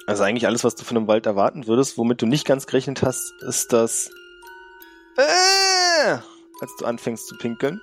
Also 0.06 0.24
eigentlich 0.24 0.48
alles, 0.48 0.64
was 0.64 0.76
du 0.76 0.84
von 0.84 0.98
einem 0.98 1.08
Wald 1.08 1.26
erwarten 1.26 1.68
würdest. 1.68 1.98
Womit 1.98 2.22
du 2.22 2.26
nicht 2.26 2.46
ganz 2.46 2.68
gerechnet 2.68 3.02
hast, 3.04 3.34
ist 3.42 3.74
das... 3.74 4.10
Äh, 5.18 6.18
als 6.62 6.76
du 6.78 6.86
anfängst 6.86 7.28
zu 7.28 7.38
pinkeln. 7.38 7.82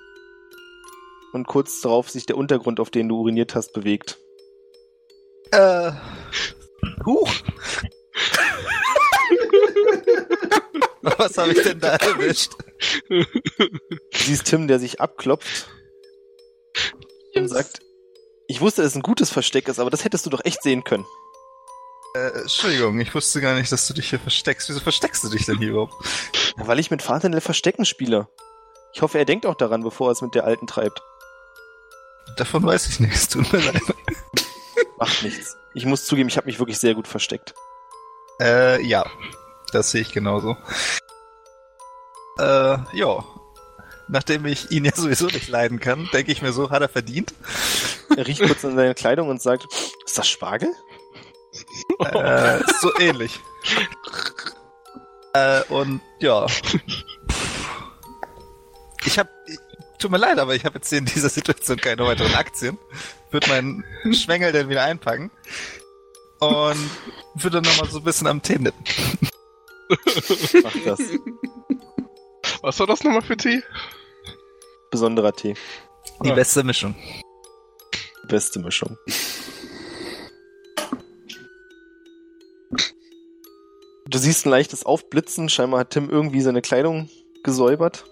Und 1.33 1.47
kurz 1.47 1.81
darauf 1.81 2.09
sich 2.09 2.25
der 2.25 2.37
Untergrund, 2.37 2.79
auf 2.79 2.89
den 2.89 3.09
du 3.09 3.17
uriniert 3.19 3.55
hast, 3.55 3.73
bewegt. 3.73 4.17
Äh. 5.51 5.91
Huch! 7.05 7.29
Was 11.17 11.37
habe 11.37 11.51
ich 11.51 11.61
denn 11.63 11.79
da 11.79 11.95
erwischt? 11.95 12.51
Siehst 14.13 14.45
Tim, 14.45 14.67
der 14.67 14.79
sich 14.79 15.01
abklopft 15.01 15.69
und 17.35 17.47
sagt, 17.47 17.79
ich 18.47 18.61
wusste, 18.61 18.81
dass 18.81 18.91
es 18.91 18.95
ein 18.95 19.01
gutes 19.01 19.29
Versteck 19.29 19.67
ist, 19.67 19.79
aber 19.79 19.89
das 19.89 20.03
hättest 20.03 20.25
du 20.25 20.29
doch 20.29 20.43
echt 20.43 20.61
sehen 20.63 20.83
können. 20.83 21.05
Äh, 22.15 22.41
Entschuldigung, 22.41 22.99
ich 22.99 23.13
wusste 23.13 23.41
gar 23.41 23.55
nicht, 23.55 23.71
dass 23.71 23.87
du 23.87 23.93
dich 23.93 24.09
hier 24.09 24.19
versteckst. 24.19 24.69
Wieso 24.69 24.79
versteckst 24.79 25.23
du 25.23 25.29
dich 25.29 25.45
denn 25.45 25.57
hier 25.57 25.71
überhaupt? 25.71 25.93
Ja, 26.57 26.67
Weil 26.67 26.79
ich 26.79 26.91
mit 26.91 27.01
Vater 27.01 27.41
Verstecken 27.41 27.85
spiele. 27.85 28.27
Ich 28.93 29.01
hoffe, 29.01 29.17
er 29.17 29.25
denkt 29.25 29.45
auch 29.45 29.55
daran, 29.55 29.83
bevor 29.83 30.07
er 30.09 30.11
es 30.13 30.21
mit 30.21 30.35
der 30.35 30.45
Alten 30.45 30.67
treibt. 30.67 31.01
Davon 32.37 32.65
weiß 32.65 32.87
ich 32.87 32.99
nichts, 33.01 33.27
tut 33.27 33.51
mir 33.51 33.59
leid. 33.59 33.81
Macht 34.97 35.23
nichts. 35.23 35.57
Ich 35.73 35.85
muss 35.85 36.05
zugeben, 36.05 36.29
ich 36.29 36.37
habe 36.37 36.47
mich 36.47 36.59
wirklich 36.59 36.79
sehr 36.79 36.95
gut 36.95 37.07
versteckt. 37.07 37.53
Äh, 38.41 38.81
ja. 38.85 39.05
Das 39.71 39.91
sehe 39.91 40.01
ich 40.01 40.11
genauso. 40.11 40.55
Äh, 42.39 42.77
ja. 42.93 43.23
Nachdem 44.07 44.45
ich 44.45 44.71
ihn 44.71 44.85
ja 44.85 44.91
sowieso 44.95 45.25
nicht 45.27 45.47
leiden 45.47 45.79
kann, 45.79 46.09
denke 46.13 46.31
ich 46.31 46.41
mir 46.41 46.51
so, 46.53 46.69
hat 46.69 46.81
er 46.81 46.89
verdient. 46.89 47.33
Er 48.15 48.27
riecht 48.27 48.41
kurz 48.41 48.63
in 48.63 48.75
seine 48.75 48.93
Kleidung 48.93 49.29
und 49.29 49.41
sagt, 49.41 49.65
ist 50.05 50.17
das 50.17 50.27
Spargel? 50.27 50.69
Äh, 51.99 52.59
so 52.81 52.91
ähnlich. 52.99 53.39
Äh, 55.33 55.61
und 55.69 56.01
ja. 56.19 56.45
Ich 59.05 59.17
hab. 59.19 59.27
ich- 59.47 59.59
Tut 59.97 60.11
mir 60.11 60.17
leid, 60.17 60.37
aber 60.39 60.53
ich 60.53 60.65
habe 60.65 60.75
jetzt 60.75 60.91
in 60.91 61.05
dieser 61.05 61.29
Situation 61.29 61.77
keine 61.77 62.05
weiteren 62.05 62.35
Aktien. 62.35 62.77
Würde 63.31 63.47
meinen 63.47 63.83
Schwengel 64.13 64.51
dann 64.51 64.67
wieder 64.69 64.83
einpacken. 64.83 65.31
Und 66.39 66.89
würde 67.35 67.61
nochmal 67.61 67.89
so 67.89 67.99
ein 67.99 68.03
bisschen 68.03 68.27
am 68.27 68.41
Tee 68.41 68.57
nippen. 68.59 68.83
Mach 70.63 70.75
das. 70.85 70.99
Was 72.61 72.79
war 72.79 72.87
das 72.87 73.03
nochmal 73.03 73.21
für 73.21 73.37
Tee? 73.37 73.61
Besonderer 74.91 75.33
Tee. 75.33 75.55
Die 76.23 76.31
Ah. 76.31 76.35
beste 76.35 76.63
Mischung. 76.63 76.95
Beste 78.27 78.59
Mischung. 78.59 78.97
Du 84.07 84.17
siehst 84.17 84.45
ein 84.45 84.49
leichtes 84.49 84.85
Aufblitzen. 84.85 85.49
Scheinbar 85.49 85.81
hat 85.81 85.91
Tim 85.91 86.09
irgendwie 86.09 86.41
seine 86.41 86.61
Kleidung 86.61 87.09
gesäubert. 87.43 88.05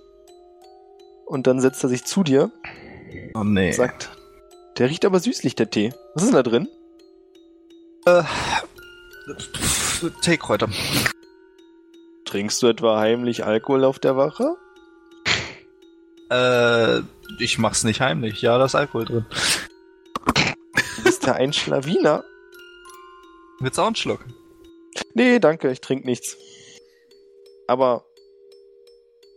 Und 1.26 1.48
dann 1.48 1.60
setzt 1.60 1.84
er 1.84 1.90
sich 1.90 2.04
zu 2.06 2.24
dir 2.24 2.52
Oh 3.34 3.44
nee. 3.44 3.68
und 3.68 3.74
sagt, 3.74 4.12
der 4.78 4.90
riecht 4.90 5.06
aber 5.06 5.20
süßlich, 5.20 5.56
der 5.56 5.70
Tee. 5.70 5.94
Was 6.14 6.24
ist 6.24 6.30
denn 6.30 6.36
da 6.36 6.44
drin? 6.44 6.68
Äh, 8.06 8.24
Teekräuter. 10.22 10.70
Trinkst 12.26 12.62
du 12.62 12.68
etwa 12.68 13.00
heimlich 13.00 13.46
Alkohol 13.46 13.84
auf 13.86 14.00
der 14.00 14.18
Wache? 14.18 14.58
Äh, 16.30 17.02
ich 17.40 17.58
mach's 17.58 17.84
nicht 17.84 18.02
heimlich. 18.02 18.42
Ja, 18.42 18.58
da 18.58 18.66
ist 18.66 18.76
Alkohol 18.76 19.06
drin. 19.06 19.26
Du 20.98 21.04
bist 21.04 21.26
ja 21.26 21.34
ein 21.34 21.54
Schlawiner. 21.54 22.24
Willst 23.60 23.78
du 23.78 23.82
auch 23.82 23.88
einen 23.88 23.96
Schluck? 23.96 24.20
Nee, 25.14 25.40
danke, 25.40 25.72
ich 25.72 25.80
trinke 25.80 26.06
nichts. 26.08 26.36
Aber 27.68 28.06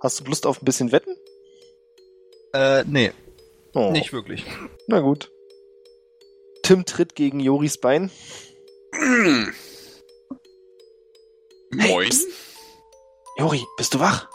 hast 0.01 0.21
du 0.21 0.25
Lust 0.25 0.47
auf 0.47 0.61
ein 0.61 0.65
bisschen 0.65 0.91
Wetten? 0.91 1.15
Äh, 2.53 2.85
nee, 2.85 3.13
Oh, 3.75 3.91
nicht 3.93 4.15
wirklich. 4.15 4.43
Na 4.87 5.01
gut. 5.01 5.31
Tim 6.63 6.87
tritt 6.87 7.15
gegen 7.15 7.41
Joris 7.41 7.79
Bein. 7.79 8.11
Hey, 8.93 9.53
Moin. 11.71 12.09
psst. 12.09 12.27
Jori, 13.39 13.67
bist 13.77 13.95
du 13.95 14.01
wach? 14.01 14.29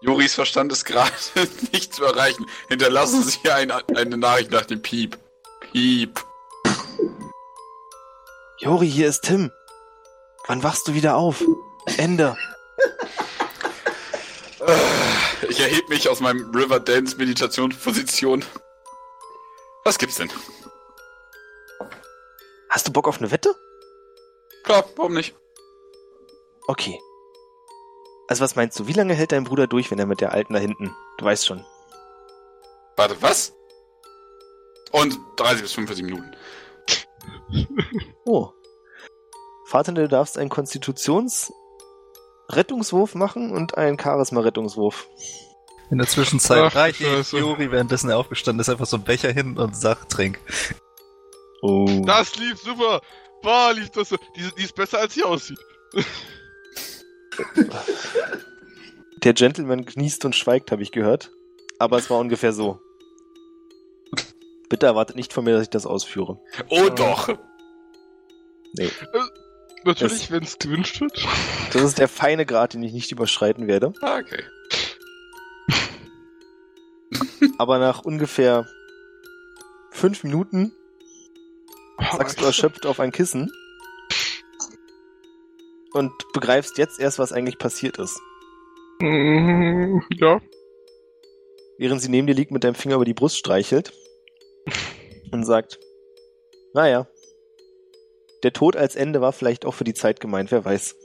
Joris 0.00 0.34
Verstand 0.34 0.72
ist 0.72 0.84
gerade 0.84 1.12
nicht 1.72 1.94
zu 1.94 2.04
erreichen. 2.04 2.46
Hinterlassen 2.68 3.22
Sie 3.22 3.50
ein, 3.50 3.70
eine 3.70 4.16
Nachricht 4.16 4.50
nach 4.50 4.64
dem 4.64 4.80
Piep. 4.82 5.18
Piep. 5.72 6.24
Jori, 8.58 8.88
hier 8.90 9.08
ist 9.08 9.22
Tim. 9.22 9.50
Wann 10.46 10.62
wachst 10.62 10.88
du 10.88 10.94
wieder 10.94 11.16
auf? 11.16 11.42
Ende. 11.96 12.36
Ich 15.48 15.60
erhebe 15.60 15.88
mich 15.88 16.08
aus 16.08 16.20
meinem 16.20 16.50
Riverdance 16.54 17.16
Meditationsposition. 17.16 18.44
Was 19.84 19.98
gibt's 19.98 20.16
denn? 20.16 20.30
Hast 22.78 22.86
du 22.86 22.92
Bock 22.92 23.08
auf 23.08 23.18
eine 23.18 23.32
Wette? 23.32 23.56
Klar, 24.62 24.84
warum 24.94 25.14
nicht? 25.14 25.34
Okay. 26.68 27.00
Also 28.28 28.44
was 28.44 28.54
meinst 28.54 28.78
du, 28.78 28.86
wie 28.86 28.92
lange 28.92 29.14
hält 29.14 29.32
dein 29.32 29.42
Bruder 29.42 29.66
durch, 29.66 29.90
wenn 29.90 29.98
er 29.98 30.06
mit 30.06 30.20
der 30.20 30.30
Alten 30.30 30.52
da 30.52 30.60
hinten? 30.60 30.94
Du 31.18 31.24
weißt 31.24 31.44
schon. 31.44 31.64
Warte, 32.94 33.20
was? 33.20 33.52
Und 34.92 35.18
30 35.38 35.62
bis 35.62 35.72
45 35.72 36.04
Minuten. 36.04 36.30
Oh. 38.24 38.50
Vater, 39.66 39.90
du 39.90 40.06
darfst 40.06 40.38
einen 40.38 40.48
Konstitutions-Rettungswurf 40.48 43.16
machen 43.16 43.50
und 43.50 43.76
einen 43.76 43.98
Charisma-Rettungswurf. 43.98 45.08
In 45.90 45.98
der 45.98 46.06
Zwischenzeit 46.06 46.62
Ach, 46.62 46.76
reicht. 46.76 47.00
Juri, 47.00 47.72
währenddessen 47.72 48.08
er 48.08 48.18
aufgestanden 48.18 48.60
ist, 48.60 48.68
einfach 48.68 48.86
so 48.86 48.98
einen 48.98 49.04
Becher 49.04 49.32
hin 49.32 49.58
und 49.58 49.74
sagt, 49.74 50.12
trink. 50.12 50.38
Oh. 51.62 52.02
Das 52.06 52.36
lief 52.36 52.58
super! 52.60 53.00
Boah, 53.42 53.72
lief 53.72 53.90
das 53.90 54.08
so. 54.10 54.16
Die, 54.36 54.42
die 54.56 54.64
ist 54.64 54.74
besser, 54.74 54.98
als 54.98 55.14
sie 55.14 55.22
aussieht. 55.24 55.58
Der 59.22 59.32
Gentleman 59.32 59.84
genießt 59.84 60.24
und 60.24 60.34
schweigt, 60.34 60.70
habe 60.72 60.82
ich 60.82 60.92
gehört. 60.92 61.30
Aber 61.78 61.98
es 61.98 62.08
war 62.10 62.18
ungefähr 62.18 62.52
so. 62.52 62.80
Bitte 64.68 64.86
erwartet 64.86 65.16
nicht 65.16 65.32
von 65.32 65.44
mir, 65.44 65.52
dass 65.54 65.62
ich 65.62 65.70
das 65.70 65.86
ausführe. 65.86 66.40
Oh 66.68 66.88
doch. 66.90 67.28
Natürlich, 69.84 70.30
wenn 70.30 70.42
es 70.42 70.58
gewünscht 70.58 71.00
wird. 71.00 71.24
Das 71.72 71.82
ist 71.82 71.98
der 71.98 72.08
feine 72.08 72.44
Grad, 72.44 72.74
den 72.74 72.82
ich 72.82 72.92
nicht 72.92 73.10
überschreiten 73.12 73.66
werde. 73.66 73.92
Ah, 74.02 74.18
Okay. 74.18 74.42
Aber 77.56 77.78
nach 77.78 78.02
ungefähr 78.04 78.68
fünf 79.90 80.22
Minuten 80.22 80.72
sagst 82.12 82.40
du 82.40 82.44
erschöpft 82.44 82.86
auf 82.86 83.00
ein 83.00 83.12
Kissen 83.12 83.50
und 85.92 86.12
begreifst 86.32 86.78
jetzt 86.78 87.00
erst, 87.00 87.18
was 87.18 87.32
eigentlich 87.32 87.58
passiert 87.58 87.98
ist. 87.98 88.20
Mm, 89.00 90.00
Ja. 90.10 90.40
Während 91.78 92.02
sie 92.02 92.08
neben 92.08 92.26
dir 92.26 92.34
liegt, 92.34 92.50
mit 92.50 92.64
deinem 92.64 92.74
Finger 92.74 92.96
über 92.96 93.04
die 93.04 93.14
Brust 93.14 93.36
streichelt 93.38 93.92
und 95.30 95.44
sagt, 95.44 95.78
naja, 96.74 97.06
der 98.42 98.52
Tod 98.52 98.76
als 98.76 98.96
Ende 98.96 99.20
war 99.20 99.32
vielleicht 99.32 99.64
auch 99.64 99.74
für 99.74 99.84
die 99.84 99.94
Zeit 99.94 100.18
gemeint, 100.20 100.50
wer 100.50 100.64
weiß. 100.64 100.96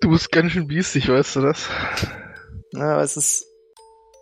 Du 0.00 0.10
bist 0.10 0.30
ganz 0.30 0.52
schön 0.52 0.66
biestig, 0.68 1.08
weißt 1.08 1.36
du 1.36 1.40
das? 1.40 1.68
Na, 2.72 2.94
aber 2.94 3.02
es 3.02 3.16
ist 3.16 3.46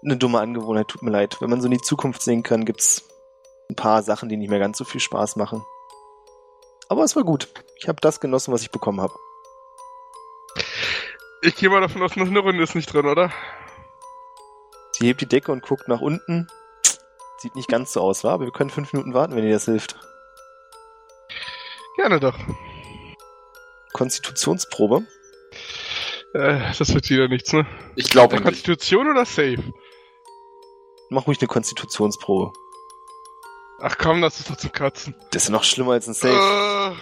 eine 0.05 0.17
dumme 0.17 0.39
Angewohnheit, 0.41 0.89
tut 0.89 1.03
mir 1.03 1.11
leid. 1.11 1.37
Wenn 1.41 1.51
man 1.51 1.61
so 1.61 1.67
in 1.67 1.73
die 1.73 1.81
Zukunft 1.81 2.23
sehen 2.23 2.43
kann, 2.45 2.65
gibt's 2.65 3.09
ein 3.73 3.77
paar 3.77 4.03
Sachen, 4.03 4.29
die 4.29 4.37
nicht 4.37 4.51
mehr 4.51 4.59
ganz 4.59 4.79
so 4.79 4.85
viel 4.85 5.01
Spaß 5.01 5.37
machen. 5.37 5.65
Aber 6.89 7.05
es 7.05 7.17
war 7.17 7.25
gut. 7.25 7.49
Ich 7.79 7.89
habe 7.89 8.01
das 8.01 8.21
genossen, 8.21 8.53
was 8.53 8.63
ich 8.63 8.71
bekommen 8.71 9.01
habe. 9.01 9.15
Ich 11.43 11.57
gehe 11.57 11.71
mal 11.71 11.81
davon 11.81 12.03
aus, 12.03 12.15
noch 12.17 12.27
eine 12.27 12.39
Runde 12.39 12.63
ist 12.63 12.75
nicht 12.75 12.93
drin, 12.93 13.07
oder? 13.07 13.33
Sie 14.93 15.07
hebt 15.07 15.21
die 15.21 15.27
Decke 15.27 15.51
und 15.51 15.63
guckt 15.63 15.89
nach 15.89 16.01
unten. 16.01 16.47
Sieht 17.39 17.57
nicht 17.57 17.69
ganz 17.69 17.93
so 17.93 18.01
aus, 18.01 18.23
wa? 18.23 18.35
Aber 18.35 18.45
wir 18.45 18.53
können 18.53 18.71
fünf 18.71 18.93
Minuten 18.93 19.15
warten, 19.15 19.35
wenn 19.35 19.45
ihr 19.45 19.55
das 19.55 19.65
hilft. 19.65 19.97
Gerne 21.97 22.21
doch. 22.21 22.39
Konstitutionsprobe. 23.93 25.05
Äh, 26.35 26.61
das 26.79 26.95
wird 26.95 27.11
wieder 27.11 27.29
nichts, 27.29 27.53
ne? 27.53 27.67
Ich 27.97 28.09
glaube 28.09 28.37
nicht. 28.37 28.45
Konstitution 28.45 29.09
oder 29.09 29.25
Safe? 29.25 29.63
Mach 31.11 31.27
ruhig 31.27 31.39
eine 31.41 31.49
Konstitutionsprobe. 31.49 32.53
Ach 33.85 33.99
komm, 33.99 34.23
das 34.23 34.39
ist 34.39 34.49
doch 34.49 34.57
zum 34.57 34.71
Katzen. 34.71 35.15
Das 35.33 35.45
ist 35.45 35.49
noch 35.51 35.65
schlimmer 35.65 35.93
als 35.93 36.07
ein 36.07 36.15
Safe. 36.15 36.33
Äh, 36.33 36.97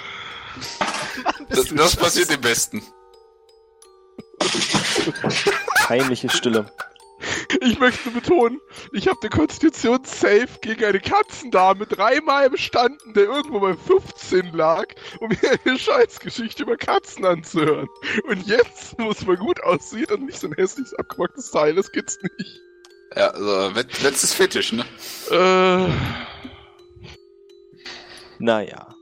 Das, 1.51 1.67
das 1.67 1.97
passiert 1.97 2.31
dem 2.31 2.41
Besten. 2.41 2.83
Peinliche 5.87 6.31
Stille. 6.31 6.71
ich 7.61 7.79
möchte 7.79 8.11
betonen, 8.11 8.61
ich 8.93 9.07
habe 9.09 9.19
den 9.23 9.31
Konstitution 9.31 10.03
Safe 10.05 10.49
gegen 10.63 10.85
eine 10.85 11.01
Katzendame 11.01 11.87
dreimal 11.87 12.49
bestanden, 12.49 13.13
der 13.13 13.25
irgendwo 13.25 13.61
bei 13.61 13.75
15 13.75 14.53
lag, 14.53 14.87
um 15.21 15.29
mir 15.29 15.59
eine 15.65 15.79
Scheißgeschichte 15.79 16.63
über 16.63 16.77
Katzen 16.79 17.27
anzuhören. 17.27 17.89
Und 18.29 18.47
jetzt, 18.47 18.95
wo 18.99 19.11
es 19.11 19.27
mal 19.27 19.37
gut 19.37 19.63
aussieht 19.63 20.11
und 20.13 20.25
nicht 20.25 20.41
so 20.41 20.47
ein 20.47 20.55
hässliches 20.55 20.95
abgepacktes 20.95 21.51
Teil 21.51 21.77
ist, 21.77 21.93
geht's 21.93 22.19
nicht. 22.23 22.61
Ja, 23.17 23.29
also, 23.29 23.71
letztes 24.03 24.33
Fetisch, 24.33 24.73
ne? 24.73 24.85
Äh, 25.31 25.93
Naja. 28.41 28.95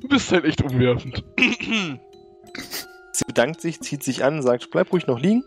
du 0.00 0.08
bist 0.08 0.32
halt 0.32 0.46
echt 0.46 0.62
umwerfend. 0.62 1.22
Sie 1.36 3.24
bedankt 3.26 3.60
sich, 3.60 3.80
zieht 3.80 4.02
sich 4.02 4.24
an, 4.24 4.42
sagt, 4.42 4.70
bleib 4.70 4.90
ruhig 4.92 5.06
noch 5.06 5.20
liegen. 5.20 5.44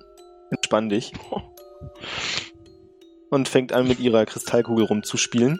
Entspann 0.52 0.89
dich. 0.89 1.12
Und 3.32 3.50
fängt 3.50 3.74
an, 3.74 3.88
mit 3.88 4.00
ihrer 4.00 4.26
Kristallkugel 4.28 4.86
rumzuspielen. 4.86 5.60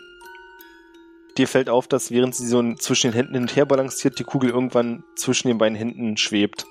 Dir 1.38 1.48
fällt 1.48 1.70
auf, 1.70 1.88
dass 1.88 2.12
während 2.12 2.36
sie 2.36 2.46
so 2.46 2.76
zwischen 2.76 3.10
den 3.10 3.16
Händen 3.16 3.34
hin 3.34 3.42
und 3.44 3.56
her 3.56 3.66
balanciert, 3.66 4.20
die 4.20 4.24
Kugel 4.24 4.52
irgendwann 4.52 5.04
zwischen 5.16 5.48
den 5.48 5.58
beiden 5.58 5.76
Händen 5.76 6.16
schwebt. 6.18 6.68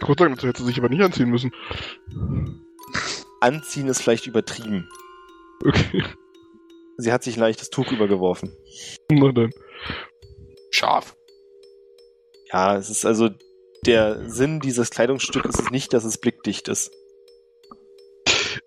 Gott 0.00 0.18
sei 0.18 0.26
Dank, 0.26 0.36
das 0.36 0.44
hätte 0.48 0.60
sie 0.60 0.68
sich 0.68 0.78
aber 0.78 0.90
nicht 0.90 1.00
anziehen 1.00 1.30
müssen. 1.30 1.50
Anziehen 3.40 3.88
ist 3.88 4.02
vielleicht 4.02 4.26
übertrieben. 4.26 4.86
Okay, 5.64 6.04
Sie 6.98 7.12
hat 7.12 7.24
sich 7.24 7.36
ein 7.36 7.40
leichtes 7.40 7.70
Tuch 7.70 7.90
übergeworfen. 7.90 8.52
na 9.10 9.32
dann. 9.32 9.50
Scharf. 10.70 11.16
Ja, 12.52 12.76
es 12.76 12.90
ist 12.90 13.04
also 13.04 13.30
der 13.84 14.28
Sinn 14.30 14.60
dieses 14.60 14.90
Kleidungsstücks 14.90 15.58
ist 15.58 15.70
nicht, 15.70 15.92
dass 15.92 16.04
es 16.04 16.18
blickdicht 16.18 16.68
ist. 16.68 16.92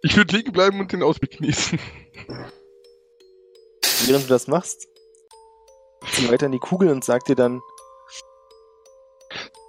Ich 0.02 0.18
würde 0.18 0.36
liegen 0.36 0.52
bleiben 0.52 0.80
und 0.80 0.92
den 0.92 1.04
Ausblick 1.04 1.38
genießen. 1.38 1.80
Während 4.06 4.26
du 4.26 4.30
das 4.30 4.48
machst, 4.48 4.88
sie 6.12 6.30
weiter 6.30 6.48
in 6.48 6.52
die 6.52 6.60
Kugel 6.60 6.90
und 6.90 7.04
sagt 7.04 7.30
dir 7.30 7.36
dann, 7.36 7.62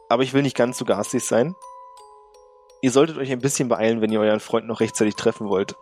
aber 0.08 0.22
ich 0.22 0.32
will 0.32 0.42
nicht 0.42 0.56
ganz 0.56 0.78
so 0.78 0.84
garstig 0.84 1.24
sein. 1.24 1.54
Ihr 2.82 2.90
solltet 2.90 3.18
euch 3.18 3.30
ein 3.32 3.40
bisschen 3.40 3.68
beeilen, 3.68 4.00
wenn 4.00 4.12
ihr 4.12 4.20
euren 4.20 4.40
Freund 4.40 4.66
noch 4.66 4.80
rechtzeitig 4.80 5.14
treffen 5.14 5.48
wollt. 5.48 5.74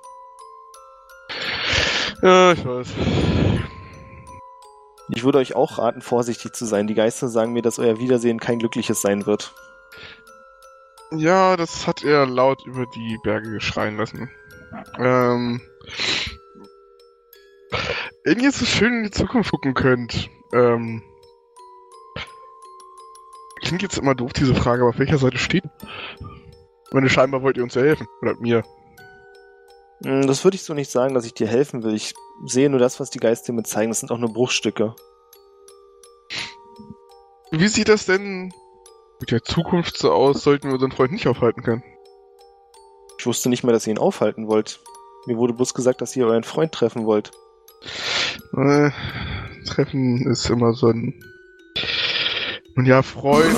Ja, 2.23 2.53
ich 2.53 2.65
weiß. 2.65 2.89
Ich 5.11 5.23
würde 5.25 5.39
euch 5.39 5.55
auch 5.55 5.79
raten, 5.79 6.01
vorsichtig 6.01 6.53
zu 6.55 6.65
sein. 6.65 6.87
Die 6.87 6.95
Geister 6.95 7.29
sagen 7.29 7.53
mir, 7.53 7.63
dass 7.63 7.79
euer 7.79 7.99
Wiedersehen 7.99 8.41
kein 8.41 8.59
glückliches 8.59 9.03
sein 9.03 9.27
wird. 9.27 9.55
Ja, 11.13 11.57
das 11.57 11.87
hat 11.87 12.03
er 12.03 12.27
laut 12.27 12.65
über 12.67 12.87
die 12.87 13.19
Berge 13.23 13.61
schreien 13.61 13.97
lassen. 13.97 14.31
Ähm, 14.99 15.61
wenn 18.25 18.41
ihr 18.41 18.51
so 18.51 18.65
schön 18.65 18.95
in 18.99 19.03
die 19.05 19.11
Zukunft 19.11 19.51
gucken 19.51 19.75
könnt, 19.75 20.29
ähm, 20.53 21.03
klingt 23.63 23.83
jetzt 23.83 23.99
immer 23.99 24.15
doof, 24.15 24.33
diese 24.33 24.55
Frage, 24.55 24.83
aber 24.83 24.91
auf 24.91 24.99
welcher 24.99 25.19
Seite 25.19 25.39
steht? 25.39 25.65
Meine, 26.93 27.09
scheinbar 27.11 27.43
wollt 27.43 27.57
ihr 27.57 27.63
uns 27.63 27.75
ja 27.75 27.83
helfen. 27.83 28.07
Oder 28.23 28.35
mir. 28.37 28.63
Hm, 30.05 30.27
Das 30.27 30.45
würde 30.45 30.57
ich 30.57 30.63
so 30.63 30.75
nicht 30.75 30.91
sagen, 30.91 31.15
dass 31.15 31.27
ich 31.27 31.35
dir 31.35 31.47
helfen 31.47 31.83
will. 31.83 31.95
Ich 31.95 32.15
sehe 32.45 32.71
nur 32.71 32.79
das, 32.79 33.01
was 33.01 33.11
die 33.11 33.19
Geister 33.19 33.53
mir 33.53 33.63
zeigen. 33.63 33.91
Das 33.91 34.01
sind 34.01 34.11
auch 34.11 34.19
nur 34.19 34.33
Bruchstücke. 34.33 34.95
Wie 37.51 37.69
sieht 37.69 37.89
das 37.89 38.07
denn 38.07 38.53
mit 39.21 39.31
der 39.31 39.43
Zukunft 39.43 39.97
so 39.97 40.11
aus, 40.13 40.43
sollten 40.43 40.69
wir 40.69 40.75
unseren 40.75 40.93
Freund 40.93 41.13
nicht 41.13 41.29
aufhalten 41.29 41.63
können? 41.63 41.85
Ich 43.19 43.27
wusste 43.27 43.49
nicht 43.49 43.63
mal, 43.63 43.73
dass 43.73 43.87
ihr 43.87 43.93
ihn 43.93 43.99
aufhalten 43.99 44.49
wollt. 44.49 44.81
Mir 45.27 45.37
wurde 45.39 45.55
bloß 45.55 45.73
gesagt, 45.73 46.01
dass 46.01 46.17
ihr 46.17 46.27
euren 46.27 46.45
Freund 46.45 46.73
treffen 46.73 47.07
wollt. 47.07 47.31
Äh, 48.57 48.91
Treffen 49.67 50.27
ist 50.27 50.51
immer 50.51 50.73
so 50.75 50.89
ein. 50.89 51.15
Nun 52.75 52.87
ja, 52.87 53.03
Freund. 53.03 53.57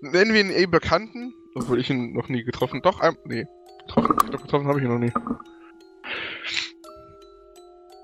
Nennen 0.00 0.32
wir 0.32 0.40
ihn 0.40 0.50
eh 0.50 0.66
Bekannten, 0.66 1.34
obwohl 1.54 1.80
ich 1.80 1.90
ihn 1.90 2.12
noch 2.12 2.28
nie 2.28 2.44
getroffen. 2.44 2.82
Doch, 2.82 3.00
ein, 3.00 3.16
nee. 3.24 3.46
Getroffen, 3.86 4.16
ich 4.20 4.30
glaub, 4.30 4.42
getroffen 4.42 4.66
habe 4.66 4.78
ich 4.78 4.84
ihn 4.84 4.92
noch 4.92 4.98
nie. 4.98 5.12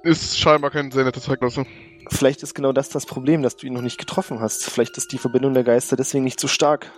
Ist 0.04 0.38
scheinbar 0.38 0.70
kein 0.70 0.90
sehr 0.90 1.04
netter 1.04 1.20
Zeitgenosse. 1.20 1.64
Vielleicht 2.10 2.42
ist 2.42 2.54
genau 2.54 2.72
das 2.72 2.90
das 2.90 3.06
Problem, 3.06 3.42
dass 3.42 3.56
du 3.56 3.66
ihn 3.66 3.72
noch 3.72 3.80
nicht 3.80 3.98
getroffen 3.98 4.40
hast. 4.40 4.64
Vielleicht 4.64 4.98
ist 4.98 5.12
die 5.12 5.18
Verbindung 5.18 5.54
der 5.54 5.64
Geister 5.64 5.96
deswegen 5.96 6.24
nicht 6.24 6.38
so 6.38 6.46
stark. 6.46 6.92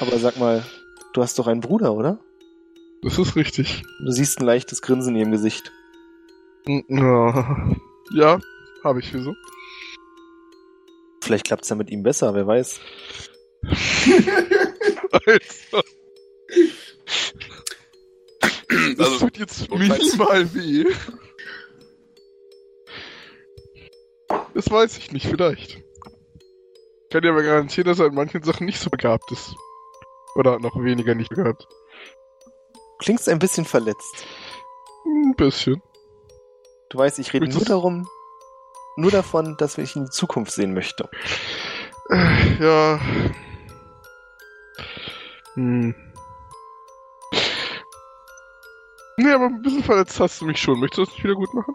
Aber 0.00 0.18
sag 0.18 0.36
mal, 0.38 0.64
du 1.12 1.22
hast 1.22 1.38
doch 1.38 1.46
einen 1.46 1.60
Bruder, 1.60 1.92
oder? 1.92 2.18
Das 3.02 3.18
ist 3.18 3.36
richtig. 3.36 3.84
Du 4.04 4.10
siehst 4.10 4.40
ein 4.40 4.46
leichtes 4.46 4.82
Grinsen 4.82 5.14
in 5.14 5.20
ihrem 5.20 5.32
Gesicht. 5.32 5.70
Ja, 6.66 7.74
ja 8.12 8.40
habe 8.82 9.00
ich 9.00 9.14
wieso? 9.14 9.34
Vielleicht 11.22 11.46
klappt's 11.46 11.68
ja 11.68 11.76
mit 11.76 11.90
ihm 11.90 12.02
besser, 12.02 12.34
wer 12.34 12.46
weiß. 12.46 12.80
Alter, 15.12 15.82
das 18.96 19.06
Also, 19.06 19.18
tut 19.20 19.38
jetzt 19.38 19.70
minimal 19.70 20.54
weh. 20.54 20.86
Das 24.54 24.70
weiß 24.70 24.98
ich 24.98 25.12
nicht, 25.12 25.26
vielleicht. 25.26 25.78
Ich 25.78 27.10
kann 27.10 27.22
dir 27.22 27.30
aber 27.30 27.42
garantieren, 27.42 27.86
dass 27.88 27.98
er 27.98 28.06
in 28.06 28.14
manchen 28.14 28.42
Sachen 28.42 28.66
nicht 28.66 28.80
so 28.80 28.90
begabt 28.90 29.30
ist. 29.32 29.54
Oder 30.34 30.58
noch 30.58 30.76
weniger 30.76 31.14
nicht 31.14 31.30
begabt. 31.30 31.66
Klingst 32.98 33.28
ein 33.28 33.38
bisschen 33.38 33.64
verletzt. 33.64 34.26
Ein 35.04 35.34
bisschen. 35.36 35.82
Du 36.90 36.98
weißt, 36.98 37.18
ich 37.18 37.32
rede 37.32 37.48
nur 37.48 37.64
darum, 37.64 38.08
nur 38.96 39.10
davon, 39.10 39.56
dass 39.58 39.78
ich 39.78 39.96
in 39.96 40.04
die 40.04 40.10
Zukunft 40.10 40.52
sehen 40.52 40.74
möchte. 40.74 41.08
Äh, 42.10 42.62
Ja. 42.62 43.00
Hm. 45.54 45.94
Nee, 49.18 49.30
aber 49.32 49.46
ein 49.46 49.60
bisschen 49.62 49.84
verletzt 49.84 50.18
hast 50.20 50.40
du 50.40 50.46
mich 50.46 50.58
schon. 50.58 50.80
Möchtest 50.80 50.98
du 50.98 51.04
das 51.04 51.12
nicht 51.14 51.24
wieder 51.24 51.34
gut 51.34 51.52
machen? 51.52 51.74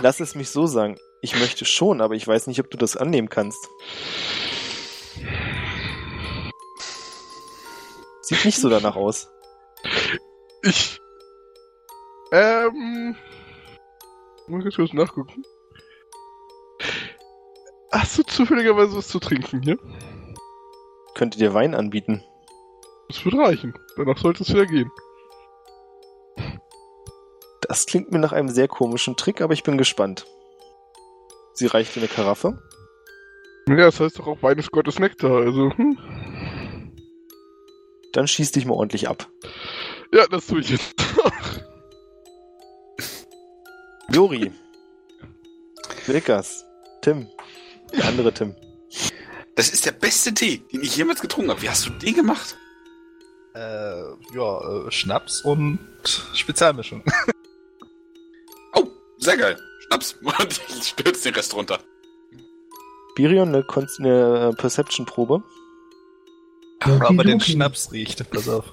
Lass 0.00 0.20
es 0.20 0.34
mich 0.34 0.50
so 0.50 0.66
sagen. 0.66 0.96
Ich 1.20 1.38
möchte 1.38 1.64
schon, 1.64 2.00
aber 2.00 2.14
ich 2.14 2.26
weiß 2.26 2.46
nicht, 2.46 2.60
ob 2.60 2.70
du 2.70 2.76
das 2.76 2.96
annehmen 2.96 3.28
kannst. 3.28 3.68
Sieht 8.22 8.44
nicht 8.44 8.60
so 8.60 8.68
danach 8.68 8.94
aus. 8.94 9.28
Ich. 10.62 11.00
Ähm. 12.30 13.16
Muss 14.46 14.66
ich 14.66 14.76
kurz 14.76 14.92
nachgucken. 14.92 15.42
Hast 17.90 18.18
du 18.18 18.22
zufälligerweise 18.22 18.96
was 18.96 19.08
zu 19.08 19.18
trinken 19.18 19.62
hier? 19.62 19.78
Könnte 21.14 21.38
dir 21.38 21.54
Wein 21.54 21.74
anbieten. 21.74 22.22
Das 23.08 23.24
wird 23.24 23.34
reichen. 23.34 23.74
Danach 23.96 24.18
sollte 24.18 24.42
es 24.42 24.50
wieder 24.50 24.66
gehen. 24.66 24.90
Das 27.68 27.84
klingt 27.84 28.10
mir 28.10 28.18
nach 28.18 28.32
einem 28.32 28.48
sehr 28.48 28.66
komischen 28.66 29.16
Trick, 29.16 29.42
aber 29.42 29.52
ich 29.52 29.62
bin 29.62 29.76
gespannt. 29.76 30.26
Sie 31.52 31.66
reicht 31.66 31.96
eine 31.96 32.08
Karaffe. 32.08 32.62
Ja, 33.68 33.76
das 33.76 34.00
heißt 34.00 34.18
doch 34.18 34.26
auch 34.26 34.42
ist 34.42 34.72
Gottes 34.72 34.98
Nektar, 34.98 35.30
also. 35.30 35.70
Hm. 35.76 35.98
Dann 38.14 38.26
schieß 38.26 38.52
dich 38.52 38.64
mal 38.64 38.74
ordentlich 38.74 39.08
ab. 39.08 39.28
Ja, 40.12 40.26
das 40.26 40.46
tue 40.46 40.60
ich 40.60 40.70
jetzt. 40.70 40.94
Jori. 44.10 44.50
Wilkas. 46.06 46.64
Tim. 47.02 47.28
Der 47.92 48.06
andere 48.06 48.32
Tim. 48.32 48.54
das 49.54 49.68
ist 49.68 49.84
der 49.84 49.92
beste 49.92 50.32
Tee, 50.32 50.62
den 50.72 50.82
ich 50.82 50.96
jemals 50.96 51.20
getrunken 51.20 51.50
habe. 51.50 51.60
Wie 51.60 51.68
hast 51.68 51.84
du 51.84 51.90
den 51.90 52.14
gemacht? 52.14 52.56
Äh, 53.54 53.58
ja, 54.34 54.86
äh, 54.86 54.90
Schnaps 54.90 55.42
und 55.42 55.78
Spezialmischung. 56.32 57.04
Sehr 59.28 59.36
geil. 59.36 59.56
Schnaps. 59.86 60.16
Und 60.22 60.60
ich 60.70 60.84
stürze 60.88 61.24
den 61.24 61.34
Rest 61.34 61.54
runter. 61.54 61.80
Birion, 63.14 63.48
eine, 63.48 63.62
Kon- 63.62 63.86
eine 63.98 64.54
Perception-Probe. 64.56 65.42
Aber 66.80 67.08
den 67.24 67.34
Okidoki. 67.34 67.52
Schnaps 67.52 67.92
riecht, 67.92 68.30
pass 68.30 68.48
auf. 68.48 68.72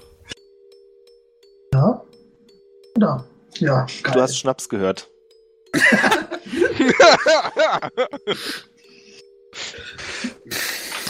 Ja. 1.74 2.02
Da. 2.94 3.26
Ja, 3.58 3.86
geil. 4.02 4.14
Du 4.14 4.20
hast 4.22 4.38
Schnaps 4.38 4.66
gehört. 4.70 5.10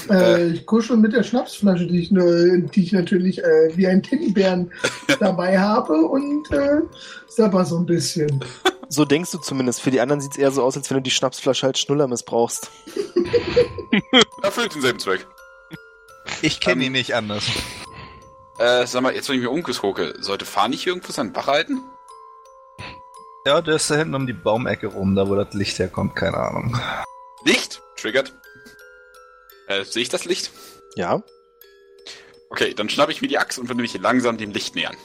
Äh, 0.09 0.51
ich 0.51 0.67
kuschel 0.67 0.97
mit 0.97 1.13
der 1.13 1.25
Schnapsflasche, 1.25 1.87
die 1.87 2.01
ich, 2.01 2.11
nur, 2.13 2.59
die 2.59 2.83
ich 2.85 2.93
natürlich 2.93 3.43
äh, 3.43 3.77
wie 3.77 3.89
ein 3.89 4.03
Teddybären 4.05 4.71
dabei 5.21 5.59
habe 5.59 5.95
und 5.95 6.49
äh, 6.53 6.83
sabber 7.27 7.65
so 7.65 7.79
ein 7.79 7.87
bisschen. 7.87 8.41
So 8.89 9.05
denkst 9.05 9.31
du 9.33 9.39
zumindest. 9.39 9.81
Für 9.81 9.91
die 9.91 10.01
anderen 10.01 10.21
sieht's 10.21 10.37
eher 10.37 10.51
so 10.53 10.63
aus, 10.63 10.77
als 10.77 10.89
wenn 10.91 10.97
du 10.99 11.03
die 11.03 11.11
Schnapsflasche 11.11 11.67
als 11.67 11.81
Schnuller 11.81 12.07
missbrauchst. 12.09 12.71
Erfüllt 14.43 14.75
denselben 14.75 14.99
Zweck. 14.99 15.27
Ich 16.43 16.61
kenne 16.61 16.83
Ähm, 16.83 16.87
ihn 16.89 16.93
nicht 16.93 17.15
anders. 17.15 17.45
Äh, 18.59 18.87
sag 18.87 19.03
mal, 19.03 19.15
jetzt 19.15 19.29
wenn 19.29 19.37
ich 19.37 19.43
mir 19.43 19.51
umgucke, 19.51 20.15
sollte 20.21 20.45
Fahr 20.45 20.69
nicht 20.69 20.87
irgendwo 20.87 21.13
seinen 21.13 21.35
Wach 21.35 21.47
halten? 21.47 21.83
Ja, 23.47 23.61
der 23.61 23.77
ist 23.77 23.91
da 23.91 23.97
hinten 23.97 24.15
um 24.15 24.27
die 24.27 24.33
Baumecke 24.33 24.89
rum, 24.89 25.15
da 25.15 25.29
wo 25.29 25.35
das 25.37 25.53
Licht 25.55 25.79
herkommt, 25.79 26.17
keine 26.17 26.37
Ahnung. 26.37 26.81
Licht? 27.45 27.81
Triggert. 27.97 28.33
Äh, 29.69 29.85
sehe 29.85 30.03
ich 30.03 30.09
das 30.09 30.25
Licht? 30.25 30.51
Ja? 30.97 31.23
Okay, 32.51 32.75
dann 32.75 32.89
schnappe 32.89 33.13
ich 33.13 33.23
mir 33.23 33.29
die 33.29 33.39
Axt 33.39 33.59
und 33.59 33.69
würde 33.69 33.83
mich 33.83 33.97
langsam 33.99 34.37
dem 34.37 34.51
Licht 34.51 34.75
nähern. 34.75 34.97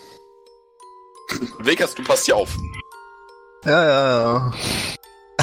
Vegas, 1.59 1.93
du 1.95 2.03
passt 2.03 2.25
hier 2.25 2.35
auf. 2.35 2.55
Ja, 3.65 3.83
ja, 3.83 4.21
ja. 4.21 4.53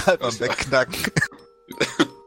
Einfach 0.07 0.41
wegknacken. 0.41 0.97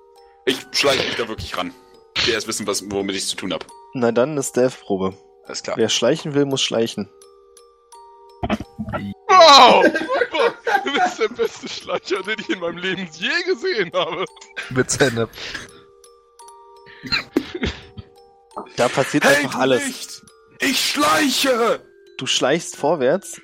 Ich 0.43 0.57
schleiche 0.71 1.05
mich 1.05 1.15
da 1.17 1.27
wirklich 1.27 1.55
ran. 1.55 1.71
Ich 2.17 2.25
will 2.25 2.33
erst 2.33 2.47
wissen, 2.47 2.65
was, 2.65 2.89
womit 2.89 3.15
ich 3.15 3.27
zu 3.27 3.35
tun 3.35 3.53
habe. 3.53 3.63
Na 3.93 4.11
dann 4.11 4.31
eine 4.31 4.41
Stealth-Probe. 4.41 5.15
Alles 5.43 5.61
klar. 5.61 5.77
Wer 5.77 5.87
schleichen 5.87 6.33
will, 6.33 6.45
muss 6.45 6.61
schleichen. 6.61 7.09
wow! 9.27 9.85
Du 10.83 10.91
bist 10.93 11.19
der 11.19 11.27
beste 11.27 11.69
Schleicher, 11.69 12.23
den 12.23 12.39
ich 12.39 12.49
in 12.49 12.59
meinem 12.59 12.77
Leben 12.77 13.07
je 13.13 13.43
gesehen 13.45 13.91
habe. 13.93 14.25
Mit 14.71 14.89
Zähne. 14.89 15.29
Da 18.77 18.89
passiert 18.89 19.25
einfach 19.25 19.51
du 19.53 19.59
alles. 19.59 19.85
Licht! 19.85 20.21
Ich 20.59 20.91
schleiche! 20.91 21.81
Du 22.17 22.25
schleichst 22.25 22.75
vorwärts, 22.75 23.39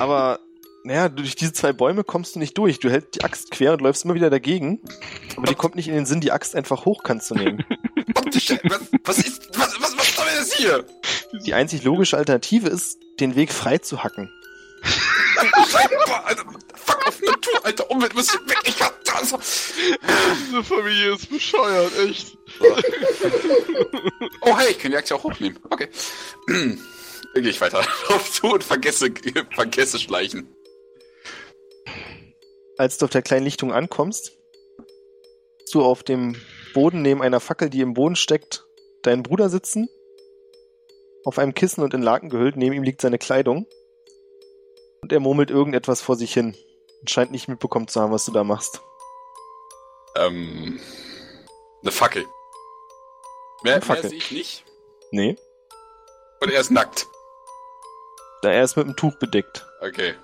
aber 0.00 0.40
naja, 0.88 1.10
durch 1.10 1.36
diese 1.36 1.52
zwei 1.52 1.74
Bäume 1.74 2.02
kommst 2.02 2.34
du 2.34 2.38
nicht 2.38 2.56
durch. 2.56 2.80
Du 2.80 2.88
hältst 2.88 3.16
die 3.16 3.22
Axt 3.22 3.50
quer 3.50 3.74
und 3.74 3.82
läufst 3.82 4.06
immer 4.06 4.14
wieder 4.14 4.30
dagegen. 4.30 4.80
Aber 5.36 5.46
dir 5.46 5.54
kommt 5.54 5.74
nicht 5.74 5.86
in 5.86 5.92
den 5.94 6.06
Sinn, 6.06 6.22
die 6.22 6.32
Axt 6.32 6.56
einfach 6.56 6.86
hochkant 6.86 7.22
zu 7.22 7.34
nehmen. 7.34 7.62
Was, 8.24 8.80
was 9.04 9.18
ist, 9.18 9.48
was, 9.58 9.80
was, 9.80 9.96
was 9.96 10.16
soll 10.16 10.26
das 10.36 10.52
hier? 10.52 10.84
Die 11.46 11.54
einzig 11.54 11.82
logische 11.82 12.16
Alternative 12.16 12.68
ist, 12.68 12.98
den 13.20 13.36
Weg 13.36 13.52
frei 13.52 13.78
zu 13.78 14.02
hacken. 14.02 14.30
Alter, 16.24 16.44
fuck 16.74 17.06
auf 17.06 17.20
Natur, 17.22 17.64
Alter, 17.64 17.90
Umwelt 17.90 18.14
muss 18.14 18.32
weg. 18.32 18.58
Ich 18.64 18.80
hab 18.82 19.04
das. 19.04 19.72
Diese 20.46 20.64
Familie 20.64 21.14
ist 21.14 21.30
bescheuert, 21.30 21.92
echt. 21.98 22.36
Oh 24.40 24.56
hey, 24.56 24.70
ich 24.70 24.78
kann 24.78 24.90
die 24.90 24.96
Axt 24.96 25.10
ja 25.10 25.16
auch 25.16 25.24
hochnehmen. 25.24 25.58
Okay. 25.70 25.88
Dann 26.48 26.78
gehe 27.42 27.50
ich 27.50 27.60
weiter 27.60 27.80
auf 28.08 28.32
zu 28.32 28.48
und 28.48 28.64
vergesse, 28.64 29.12
vergesse 29.54 29.98
schleichen. 29.98 30.48
Als 32.78 32.96
du 32.96 33.04
auf 33.06 33.10
der 33.10 33.22
kleinen 33.22 33.44
Lichtung 33.44 33.72
ankommst, 33.72 34.32
du 35.72 35.82
auf 35.84 36.02
dem 36.02 36.36
Boden 36.74 37.02
neben 37.02 37.22
einer 37.22 37.40
Fackel, 37.40 37.70
die 37.70 37.80
im 37.80 37.94
Boden 37.94 38.16
steckt, 38.16 38.64
deinen 39.02 39.22
Bruder 39.22 39.48
sitzen. 39.50 39.88
Auf 41.24 41.38
einem 41.38 41.54
Kissen 41.54 41.82
und 41.82 41.92
in 41.92 42.02
Laken 42.02 42.30
gehüllt. 42.30 42.56
Neben 42.56 42.74
ihm 42.74 42.84
liegt 42.84 43.00
seine 43.00 43.18
Kleidung. 43.18 43.66
Und 45.02 45.12
er 45.12 45.20
murmelt 45.20 45.50
irgendetwas 45.50 46.00
vor 46.00 46.16
sich 46.16 46.32
hin. 46.32 46.56
Und 47.00 47.10
scheint 47.10 47.32
nicht 47.32 47.48
mitbekommen 47.48 47.88
zu 47.88 48.00
haben, 48.00 48.12
was 48.12 48.24
du 48.24 48.32
da 48.32 48.44
machst. 48.44 48.80
Ähm, 50.16 50.80
eine 51.82 51.92
Fackel. 51.92 52.24
Mehr, 53.62 53.74
Eine 53.74 53.84
Fackel. 53.84 54.02
mehr 54.04 54.10
sehe 54.10 54.18
ich 54.18 54.30
nicht. 54.30 54.64
Nee. 55.10 55.36
Und 56.40 56.50
er 56.52 56.60
ist 56.60 56.70
nackt. 56.70 57.06
Da 58.42 58.50
er 58.52 58.62
ist 58.62 58.76
mit 58.76 58.86
dem 58.86 58.96
Tuch 58.96 59.18
bedeckt. 59.18 59.66
Okay. 59.80 60.14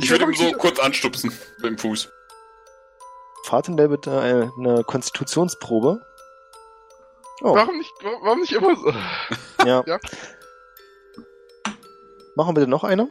Ich 0.00 0.10
würde 0.10 0.24
ihn 0.24 0.34
so 0.34 0.52
kurz 0.52 0.78
anstupsen 0.78 1.32
mit 1.58 1.66
dem 1.66 1.78
Fuß. 1.78 2.08
Fahrtendell 3.44 3.88
bitte 3.88 4.20
eine, 4.20 4.52
eine 4.58 4.84
Konstitutionsprobe. 4.84 6.00
Oh, 7.42 7.54
Warum 7.54 7.78
nicht, 7.78 7.92
warum 8.02 8.40
nicht 8.40 8.52
immer 8.52 8.76
so? 8.76 8.90
ja. 9.66 9.82
Ja. 9.86 9.98
Machen 12.36 12.50
wir 12.50 12.60
bitte 12.60 12.68
noch 12.68 12.84
eine. 12.84 13.10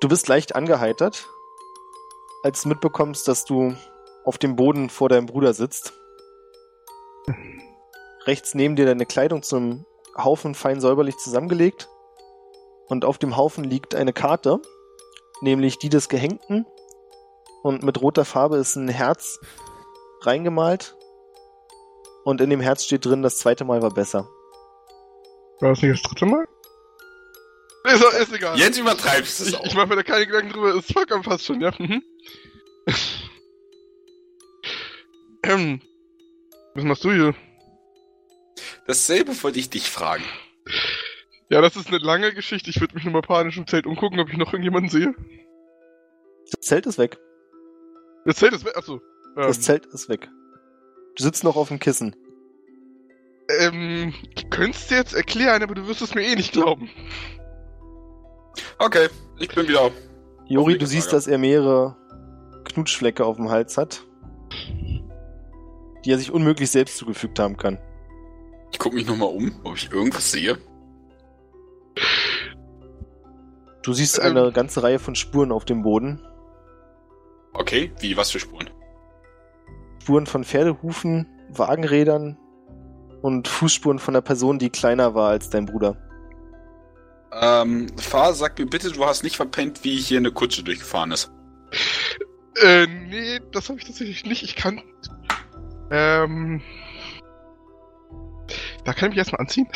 Du 0.00 0.08
bist 0.08 0.28
leicht 0.28 0.56
angeheitert, 0.56 1.28
als 2.42 2.62
du 2.62 2.70
mitbekommst, 2.70 3.28
dass 3.28 3.44
du 3.44 3.76
auf 4.24 4.38
dem 4.38 4.56
Boden 4.56 4.88
vor 4.88 5.10
deinem 5.10 5.26
Bruder 5.26 5.52
sitzt. 5.52 5.92
Rechts 8.24 8.54
neben 8.54 8.76
dir 8.76 8.86
deine 8.86 9.04
Kleidung 9.04 9.42
zum 9.42 9.84
Haufen 10.16 10.54
fein 10.54 10.80
säuberlich 10.80 11.18
zusammengelegt. 11.18 11.89
Und 12.90 13.04
auf 13.04 13.18
dem 13.18 13.36
Haufen 13.36 13.62
liegt 13.62 13.94
eine 13.94 14.12
Karte, 14.12 14.60
nämlich 15.40 15.78
die 15.78 15.88
des 15.88 16.08
Gehängten. 16.08 16.66
Und 17.62 17.84
mit 17.84 18.02
roter 18.02 18.24
Farbe 18.24 18.56
ist 18.56 18.74
ein 18.74 18.88
Herz 18.88 19.38
reingemalt. 20.22 20.96
Und 22.24 22.40
in 22.40 22.50
dem 22.50 22.60
Herz 22.60 22.84
steht 22.84 23.04
drin, 23.04 23.22
das 23.22 23.38
zweite 23.38 23.64
Mal 23.64 23.80
war 23.80 23.94
besser. 23.94 24.28
War 25.60 25.70
das 25.70 25.82
nicht 25.82 25.94
das 25.94 26.02
dritte 26.02 26.26
Mal? 26.26 26.48
Ist, 27.84 28.02
ist 28.02 28.32
egal. 28.32 28.58
Jetzt 28.58 28.76
übertreibst 28.78 29.38
du 29.38 29.44
es 29.44 29.50
ich, 29.50 29.56
auch. 29.56 29.64
ich 29.64 29.74
mache 29.74 29.86
mir 29.86 29.96
da 29.96 30.02
keine 30.02 30.26
Gedanken 30.26 30.52
drüber, 30.52 30.74
ist 30.74 30.92
vollkommen 30.92 31.22
fast 31.22 31.46
schon, 31.46 31.60
ja? 31.60 31.72
Mhm. 31.78 32.02
ähm, 35.44 35.80
was 36.74 36.84
machst 36.84 37.04
du 37.04 37.12
hier? 37.12 37.34
Dasselbe 38.86 39.40
wollte 39.44 39.60
ich 39.60 39.70
dich 39.70 39.88
fragen. 39.88 40.24
Ja, 41.50 41.60
das 41.60 41.76
ist 41.76 41.88
eine 41.88 41.98
lange 41.98 42.32
Geschichte. 42.32 42.70
Ich 42.70 42.80
würde 42.80 42.94
mich 42.94 43.04
nochmal 43.04 43.22
panisch 43.22 43.56
im 43.58 43.66
Zelt 43.66 43.86
umgucken, 43.86 44.20
ob 44.20 44.28
ich 44.30 44.36
noch 44.36 44.52
irgendjemanden 44.52 44.90
sehe. 44.90 45.14
Das 46.52 46.60
Zelt 46.60 46.86
ist 46.86 46.98
weg. 46.98 47.18
Das 48.24 48.36
Zelt 48.36 48.52
ist 48.52 48.64
weg. 48.64 48.76
Achso. 48.76 48.94
Ähm, 49.36 49.42
Das 49.42 49.60
Zelt 49.60 49.86
ist 49.86 50.08
weg. 50.08 50.28
Du 51.16 51.22
sitzt 51.24 51.42
noch 51.44 51.56
auf 51.56 51.68
dem 51.68 51.80
Kissen. 51.80 52.14
ähm, 53.60 54.14
ich 54.36 54.48
könnte 54.50 54.78
es 54.78 54.86
dir 54.86 54.96
jetzt 54.98 55.14
erklären, 55.14 55.62
aber 55.62 55.74
du 55.74 55.86
wirst 55.88 56.02
es 56.02 56.14
mir 56.14 56.22
eh 56.22 56.36
nicht 56.36 56.52
glauben. 56.52 56.88
Okay, 58.78 59.08
ich 59.38 59.48
bin 59.48 59.66
wieder. 59.68 59.90
Jori, 60.46 60.74
Auf 60.74 60.78
du 60.78 60.86
siehst, 60.86 61.12
dass 61.12 61.26
er 61.26 61.38
mehrere 61.38 61.96
Knutschflecke 62.64 63.24
auf 63.24 63.36
dem 63.36 63.50
Hals 63.50 63.76
hat, 63.76 64.04
die 66.04 66.10
er 66.12 66.18
sich 66.18 66.30
unmöglich 66.30 66.70
selbst 66.70 66.96
zugefügt 66.96 67.38
haben 67.38 67.56
kann. 67.56 67.78
Ich 68.72 68.78
gucke 68.78 68.94
mich 68.96 69.06
nochmal 69.06 69.28
um, 69.30 69.52
ob 69.64 69.76
ich 69.76 69.90
irgendwas 69.90 70.30
sehe. 70.30 70.58
Du 73.82 73.92
siehst 73.92 74.18
Ähm. 74.18 74.36
eine 74.36 74.52
ganze 74.52 74.82
Reihe 74.82 74.98
von 74.98 75.14
Spuren 75.14 75.52
auf 75.52 75.64
dem 75.64 75.82
Boden. 75.82 76.20
Okay, 77.52 77.92
wie, 78.00 78.16
was 78.16 78.30
für 78.30 78.38
Spuren? 78.40 78.70
Spuren 80.02 80.26
von 80.26 80.44
Pferdehufen, 80.44 81.26
Wagenrädern 81.50 82.36
und 83.22 83.48
Fußspuren 83.48 83.98
von 83.98 84.14
einer 84.14 84.22
Person, 84.22 84.58
die 84.58 84.70
kleiner 84.70 85.14
war 85.14 85.30
als 85.30 85.50
dein 85.50 85.66
Bruder. 85.66 85.96
Ähm, 87.32 87.86
Fahr, 87.98 88.34
sag 88.34 88.58
mir 88.58 88.66
bitte, 88.66 88.90
du 88.90 89.04
hast 89.04 89.22
nicht 89.22 89.36
verpennt, 89.36 89.84
wie 89.84 89.96
hier 89.96 90.18
eine 90.18 90.32
Kutsche 90.32 90.64
durchgefahren 90.64 91.12
ist. 91.12 91.30
Äh, 92.60 92.86
nee, 92.86 93.40
das 93.52 93.68
habe 93.68 93.78
ich 93.78 93.86
tatsächlich 93.86 94.24
nicht. 94.26 94.42
Ich 94.42 94.56
kann. 94.56 94.82
Ähm. 95.90 96.60
Da 98.84 98.92
kann 98.92 99.06
ich 99.06 99.10
mich 99.10 99.18
erstmal 99.18 99.40
anziehen. 99.40 99.68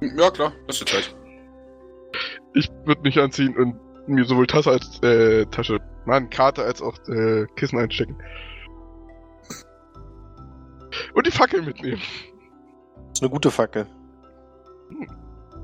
Ja, 0.00 0.30
klar, 0.30 0.52
das 0.66 0.80
ist 0.80 0.88
Zeit. 0.88 1.14
Ich 2.54 2.70
würde 2.84 3.02
mich 3.02 3.18
anziehen 3.18 3.56
und 3.56 3.76
mir 4.06 4.24
sowohl 4.24 4.46
Tasse 4.46 4.70
als 4.70 5.02
äh, 5.02 5.46
Tasche, 5.46 5.78
Mann, 6.04 6.28
Karte 6.30 6.64
als 6.64 6.82
auch 6.82 6.96
äh, 7.08 7.46
Kissen 7.56 7.78
einstecken. 7.78 8.16
Und 11.14 11.26
die 11.26 11.30
Fackel 11.30 11.62
mitnehmen. 11.62 12.00
Das 12.96 13.18
ist 13.18 13.22
eine 13.22 13.30
gute 13.30 13.50
Fackel. 13.50 13.86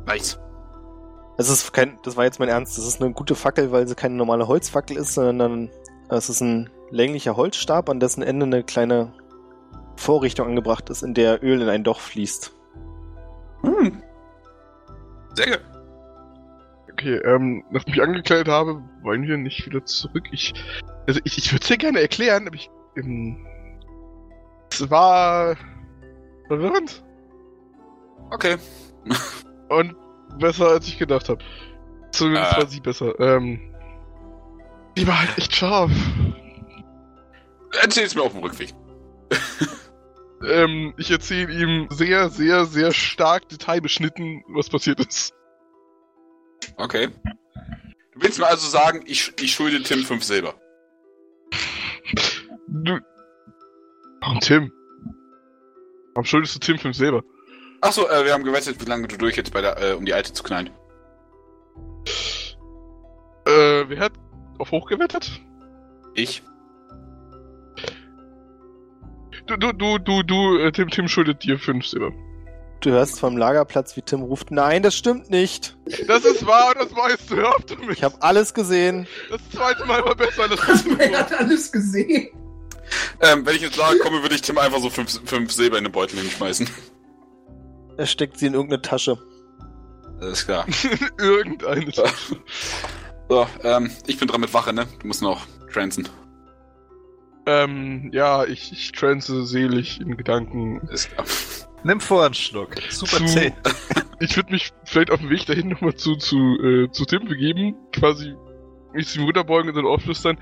Nice. 0.07 0.39
Es 1.36 1.49
ist 1.49 1.72
kein, 1.72 1.99
das 2.03 2.16
war 2.16 2.24
jetzt 2.24 2.41
mein 2.41 2.49
Ernst, 2.49 2.78
das 2.78 2.86
ist 2.86 3.01
eine 3.01 3.12
gute 3.12 3.34
Fackel, 3.34 3.70
weil 3.70 3.86
sie 3.86 3.95
keine 3.95 4.14
normale 4.14 4.49
Holzfackel 4.49 4.97
ist, 4.97 5.14
sondern 5.14 5.70
es 6.09 6.28
ist 6.28 6.41
ein 6.41 6.70
länglicher 6.91 7.36
Holzstab, 7.36 7.89
an 7.89 8.01
dessen 8.01 8.22
Ende 8.22 8.47
eine 8.47 8.64
kleine 8.64 9.12
Vorrichtung 9.97 10.49
angebracht 10.49 10.91
ist, 10.91 11.03
in 11.03 11.14
der 11.14 11.43
Öl 11.45 11.61
in 11.61 11.68
ein 11.68 11.84
Doch 11.84 12.01
fließt. 12.01 12.53
Hm. 13.62 14.03
Sehr 15.34 15.47
gut. 15.47 15.77
Okay, 16.99 17.14
ähm, 17.24 17.62
nachdem 17.70 17.94
ich 17.94 18.03
angekleidet 18.03 18.49
habe, 18.49 18.82
wollen 19.03 19.22
wir 19.22 19.36
nicht 19.36 19.64
wieder 19.66 19.84
zurück. 19.84 20.24
Ich, 20.32 20.53
also 21.07 21.20
ich, 21.22 21.38
ich 21.38 21.53
würde 21.53 21.62
es 21.62 21.68
dir 21.68 21.76
gerne 21.78 22.01
erklären, 22.01 22.49
aber 22.49 22.57
ich, 22.57 22.68
ähm, 22.96 23.46
es 24.72 24.90
war 24.90 25.55
verwirrend 26.49 27.05
Okay. 28.30 28.57
und 29.68 29.94
besser 30.40 30.70
als 30.70 30.88
ich 30.88 30.99
gedacht 30.99 31.28
habe. 31.28 31.38
Zumindest 32.11 32.53
Äh. 32.55 32.57
war 32.57 32.66
sie 32.66 32.80
besser. 32.80 33.20
Ähm, 33.20 33.61
die 34.96 35.07
war 35.07 35.20
halt 35.20 35.38
echt 35.38 35.55
scharf. 35.55 35.92
Erzähl 37.80 38.07
es 38.07 38.14
mir 38.16 38.22
auf 38.22 38.32
dem 38.32 38.42
Rückweg. 38.42 38.74
Ähm, 40.44 40.94
ich 40.96 41.11
erzähle 41.12 41.53
ihm 41.53 41.86
sehr, 41.90 42.28
sehr, 42.28 42.64
sehr 42.64 42.92
stark 42.92 43.49
detailbeschnitten, 43.49 44.42
was 44.49 44.68
passiert 44.68 44.99
ist. 44.99 45.32
Okay. 46.76 47.08
Du 48.12 48.22
willst 48.22 48.38
mir 48.38 48.46
also 48.46 48.68
sagen, 48.68 49.02
ich, 49.06 49.32
ich 49.40 49.52
schulde 49.52 49.82
Tim 49.82 50.04
fünf 50.04 50.24
Silber. 50.24 50.54
Du. 52.68 52.98
Warum 54.20 54.40
Tim? 54.40 54.72
Warum 56.14 56.24
schuldest 56.24 56.54
du 56.56 56.58
Tim 56.58 56.78
fünf 56.78 56.96
selber? 56.96 57.22
Achso, 57.80 58.08
äh, 58.08 58.24
wir 58.24 58.32
haben 58.32 58.44
gewettet, 58.44 58.80
wie 58.80 58.88
lange 58.88 59.06
du 59.06 59.16
durch 59.16 59.36
jetzt 59.36 59.52
bei 59.52 59.60
der, 59.60 59.80
äh, 59.80 59.92
um 59.94 60.04
die 60.04 60.12
alte 60.12 60.32
zu 60.32 60.42
knallen. 60.42 60.70
Äh, 63.46 63.88
wer 63.88 64.00
hat 64.00 64.12
auf 64.58 64.72
hoch 64.72 64.88
gewettet? 64.88 65.40
Ich? 66.14 66.42
Du, 69.46 69.56
du, 69.56 69.72
du, 69.72 69.98
du, 69.98 70.22
du, 70.22 70.58
äh, 70.58 70.72
Tim, 70.72 70.90
Tim 70.90 71.08
schuldet 71.08 71.44
dir 71.44 71.58
fünf 71.58 71.86
Silber. 71.86 72.12
Du 72.80 72.90
hörst 72.90 73.18
vom 73.18 73.36
Lagerplatz, 73.36 73.96
wie 73.96 74.02
Tim 74.02 74.22
ruft, 74.22 74.52
nein, 74.52 74.84
das 74.84 74.94
stimmt 74.94 75.30
nicht. 75.30 75.76
Das 76.06 76.24
ist 76.24 76.46
wahr, 76.46 76.74
das 76.74 76.94
weißt 76.94 77.30
du, 77.30 77.36
hör 77.36 77.56
auf 77.56 77.64
damit. 77.64 77.90
Ich 77.90 78.04
habe 78.04 78.14
alles 78.20 78.54
gesehen. 78.54 79.08
Das 79.30 79.40
zweite 79.50 79.84
Mal 79.84 80.04
war 80.04 80.14
besser 80.14 80.42
als 80.42 80.60
das 80.60 80.86
er 80.86 81.00
erste 81.10 81.18
hat 81.18 81.40
alles 81.40 81.72
gesehen. 81.72 82.28
Ähm, 83.20 83.44
wenn 83.44 83.56
ich 83.56 83.62
jetzt 83.62 83.76
nahe 83.76 83.98
komme, 83.98 84.22
würde 84.22 84.36
ich 84.36 84.42
Tim 84.42 84.58
einfach 84.58 84.78
so 84.80 84.90
fünf, 84.90 85.20
fünf 85.24 85.52
Silber 85.52 85.76
in 85.76 85.84
den 85.84 85.92
Beutel 85.92 86.20
hinschmeißen. 86.20 86.70
Er 87.96 88.06
steckt 88.06 88.38
sie 88.38 88.46
in 88.46 88.54
irgendeine 88.54 88.80
Tasche. 88.80 89.18
Alles 90.20 90.44
klar. 90.44 90.64
Irgendeine. 91.18 91.92
So, 93.28 93.46
ähm, 93.62 93.90
ich 94.06 94.18
bin 94.18 94.28
dran 94.28 94.40
mit 94.40 94.54
Wache, 94.54 94.72
ne? 94.72 94.86
Du 95.00 95.06
musst 95.08 95.20
noch 95.20 95.46
transen. 95.72 96.08
Ähm, 97.46 98.10
ja, 98.12 98.44
ich, 98.44 98.72
ich 98.72 98.92
transe 98.92 99.44
selig 99.44 100.00
in 100.00 100.16
Gedanken. 100.16 100.80
Ist 100.88 101.10
klar. 101.10 101.26
Nimm 101.84 102.00
vor 102.00 102.24
einen 102.24 102.34
Schluck. 102.34 102.74
Super 102.90 103.18
Zu- 103.18 103.26
zäh. 103.26 103.52
Ich 104.20 104.36
würde 104.36 104.50
mich 104.50 104.72
vielleicht 104.84 105.12
auf 105.12 105.20
dem 105.20 105.30
Weg 105.30 105.46
dahin 105.46 105.68
nochmal 105.68 105.94
zu, 105.94 106.16
zu, 106.16 106.36
äh, 106.60 106.90
zu 106.90 107.04
Tim 107.04 107.26
begeben, 107.26 107.76
quasi 107.92 108.34
mich 108.92 109.06
zu 109.06 109.20
ihm 109.20 109.26
runterbeugen 109.26 109.68
und 109.70 109.76
dann 109.76 109.86
auflüstern. 109.86 110.36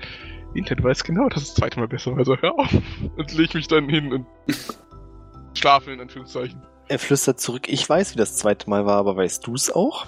Inter, 0.55 0.75
du 0.75 0.83
weißt 0.83 1.03
genau, 1.03 1.29
dass 1.29 1.43
das 1.45 1.53
zweite 1.53 1.79
Mal 1.79 1.87
besser 1.87 2.09
war, 2.13 2.17
also 2.17 2.35
hör 2.37 2.57
auf. 2.57 2.73
Und 3.17 3.33
leg 3.37 3.53
mich 3.53 3.67
dann 3.67 3.87
hin 3.87 4.11
und 4.11 4.25
schlafe 5.53 5.91
in 5.91 6.01
Anführungszeichen. 6.01 6.59
Er 6.87 6.97
flüstert 6.97 7.39
zurück, 7.39 7.69
ich 7.69 7.87
weiß, 7.87 8.15
wie 8.15 8.17
das 8.17 8.35
zweite 8.37 8.67
Mal 8.67 8.87
war, 8.87 8.97
aber 8.97 9.15
weißt 9.15 9.45
du 9.45 9.53
es 9.53 9.69
auch? 9.69 10.07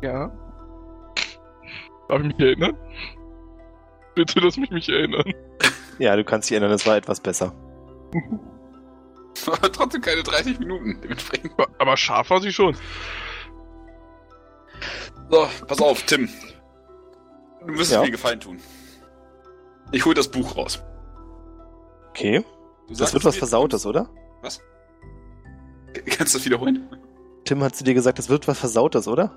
Ja. 0.00 0.30
Darf 2.08 2.20
ich 2.20 2.26
mich 2.28 2.38
erinnern? 2.38 2.76
Bitte 4.14 4.38
lass 4.38 4.56
mich 4.58 4.70
mich 4.70 4.88
erinnern. 4.88 5.24
Ja, 5.98 6.14
du 6.14 6.22
kannst 6.22 6.48
dich 6.50 6.56
erinnern, 6.56 6.72
es 6.74 6.86
war 6.86 6.96
etwas 6.96 7.18
besser. 7.20 7.52
Aber 9.46 9.72
trotzdem 9.72 10.00
keine 10.00 10.22
30 10.22 10.58
Minuten. 10.58 11.00
Dementsprechend. 11.02 11.52
Aber- 11.78 11.96
scharf 11.96 12.30
war 12.30 12.40
sie 12.40 12.52
schon. 12.52 12.76
So, 15.30 15.46
pass 15.66 15.80
auf, 15.80 16.02
Tim. 16.04 16.28
Du 17.60 17.66
müsstest 17.68 17.92
Ja. 17.92 18.02
mir 18.02 18.10
Gefallen 18.10 18.40
tun. 18.40 18.58
Ich 19.92 20.04
hole 20.04 20.14
das 20.14 20.28
Buch 20.28 20.56
raus. 20.56 20.82
Okay. 22.10 22.44
Du 22.88 22.94
Das 22.94 23.12
wird 23.14 23.24
was 23.24 23.36
Versautes, 23.36 23.86
oder? 23.86 24.08
Kannst 26.06 26.34
du 26.34 26.38
das 26.38 26.44
wiederholen? 26.46 26.88
Tim 27.44 27.62
hat 27.62 27.76
zu 27.76 27.84
dir 27.84 27.94
gesagt, 27.94 28.18
das 28.18 28.28
wird 28.28 28.48
was 28.48 28.58
Versautes, 28.58 29.06
oder? 29.08 29.36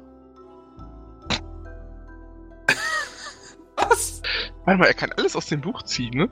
Was? 3.75 4.21
Warte 4.65 4.79
mal, 4.79 4.85
er 4.87 4.93
kann 4.93 5.11
alles 5.17 5.35
aus 5.35 5.47
dem 5.47 5.61
Buch 5.61 5.83
ziehen, 5.83 6.13
ne? 6.15 6.29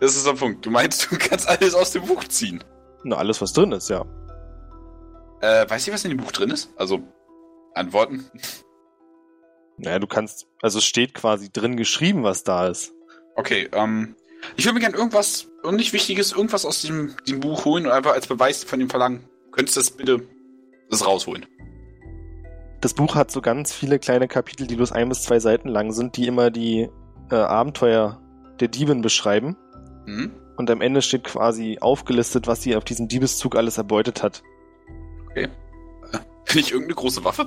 Das 0.00 0.16
ist 0.16 0.26
der 0.26 0.32
Punkt. 0.32 0.64
Du 0.64 0.70
meinst, 0.70 1.10
du 1.10 1.16
kannst 1.18 1.48
alles 1.48 1.74
aus 1.74 1.92
dem 1.92 2.06
Buch 2.06 2.24
ziehen. 2.24 2.64
Na, 3.04 3.16
alles, 3.16 3.40
was 3.40 3.52
drin 3.52 3.72
ist, 3.72 3.88
ja. 3.90 4.04
Äh, 5.40 5.68
weißt 5.68 5.88
du, 5.88 5.92
was 5.92 6.04
in 6.04 6.10
dem 6.10 6.18
Buch 6.18 6.32
drin 6.32 6.50
ist? 6.50 6.70
Also, 6.76 7.00
an 7.74 7.92
Worten? 7.92 8.30
Naja, 9.78 9.98
du 9.98 10.06
kannst, 10.06 10.46
also 10.60 10.78
es 10.78 10.84
steht 10.84 11.14
quasi 11.14 11.50
drin 11.50 11.76
geschrieben, 11.76 12.22
was 12.22 12.44
da 12.44 12.66
ist. 12.66 12.92
Okay, 13.36 13.68
ähm, 13.72 14.16
ich 14.56 14.64
würde 14.64 14.74
mir 14.74 14.80
gerne 14.80 14.96
irgendwas, 14.96 15.48
und 15.62 15.76
nicht 15.76 15.92
Wichtiges, 15.92 16.32
irgendwas 16.32 16.66
aus 16.66 16.80
diesem, 16.80 17.16
diesem 17.26 17.40
Buch 17.40 17.64
holen 17.64 17.86
und 17.86 17.92
einfach 17.92 18.12
als 18.12 18.26
Beweis 18.26 18.64
von 18.64 18.80
ihm 18.80 18.90
verlangen. 18.90 19.28
Könntest 19.52 19.76
du 19.76 19.80
das 19.80 19.90
bitte 19.90 20.22
das 20.90 21.06
rausholen? 21.06 21.46
Das 22.80 22.94
Buch 22.94 23.14
hat 23.14 23.30
so 23.30 23.40
ganz 23.40 23.72
viele 23.72 23.98
kleine 23.98 24.28
Kapitel, 24.28 24.66
die 24.66 24.76
bloß 24.76 24.92
ein 24.92 25.08
bis 25.08 25.22
zwei 25.22 25.38
Seiten 25.38 25.68
lang 25.68 25.92
sind, 25.92 26.16
die 26.16 26.26
immer 26.26 26.50
die 26.50 26.88
äh, 27.30 27.34
Abenteuer 27.34 28.20
der 28.60 28.68
Diebin 28.68 29.02
beschreiben. 29.02 29.56
Hm? 30.16 30.32
Und 30.56 30.70
am 30.70 30.80
Ende 30.80 31.02
steht 31.02 31.24
quasi 31.24 31.78
aufgelistet, 31.80 32.46
was 32.46 32.62
sie 32.62 32.76
auf 32.76 32.84
diesem 32.84 33.08
Diebeszug 33.08 33.56
alles 33.56 33.78
erbeutet 33.78 34.22
hat. 34.22 34.42
Finde 36.50 36.66
ich 36.66 36.72
irgendeine 36.72 36.96
große 36.96 37.24
Waffe? 37.24 37.46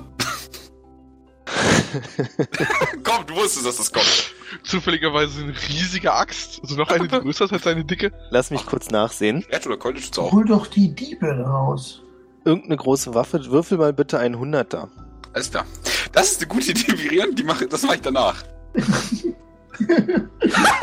Komm, 3.04 3.26
du 3.26 3.34
wusstest, 3.36 3.66
dass 3.66 3.76
das 3.76 3.92
kommt. 3.92 4.34
Zufälligerweise 4.62 5.42
eine 5.42 5.52
riesige 5.52 6.14
Axt. 6.14 6.60
Also 6.62 6.76
noch 6.76 6.88
eine, 6.88 7.06
die 7.06 7.18
größer 7.18 7.44
ist 7.44 7.52
als 7.52 7.64
seine 7.64 7.84
dicke. 7.84 8.12
Lass 8.30 8.50
mich 8.50 8.64
kurz 8.64 8.90
nachsehen. 8.90 9.42
Schwert 9.42 9.66
oder 9.66 9.78
tut's 9.78 10.18
auch. 10.18 10.32
Hol 10.32 10.46
doch 10.46 10.66
die 10.66 10.94
Diebe 10.94 11.38
raus. 11.40 12.02
Irgendeine 12.46 12.78
große 12.78 13.14
Waffe. 13.14 13.44
Würfel 13.44 13.76
mal 13.76 13.92
bitte 13.92 14.18
einen 14.18 14.38
Hunderter. 14.38 14.88
Alles 15.34 15.50
klar. 15.50 15.66
Das 16.12 16.32
ist 16.32 16.38
eine 16.40 16.48
gute 16.48 16.70
Idee, 16.70 16.98
Virion. 16.98 17.34
Die 17.34 17.44
mache, 17.44 17.68
das 17.68 17.82
mache 17.82 17.96
ich 17.96 18.02
danach. 18.02 18.42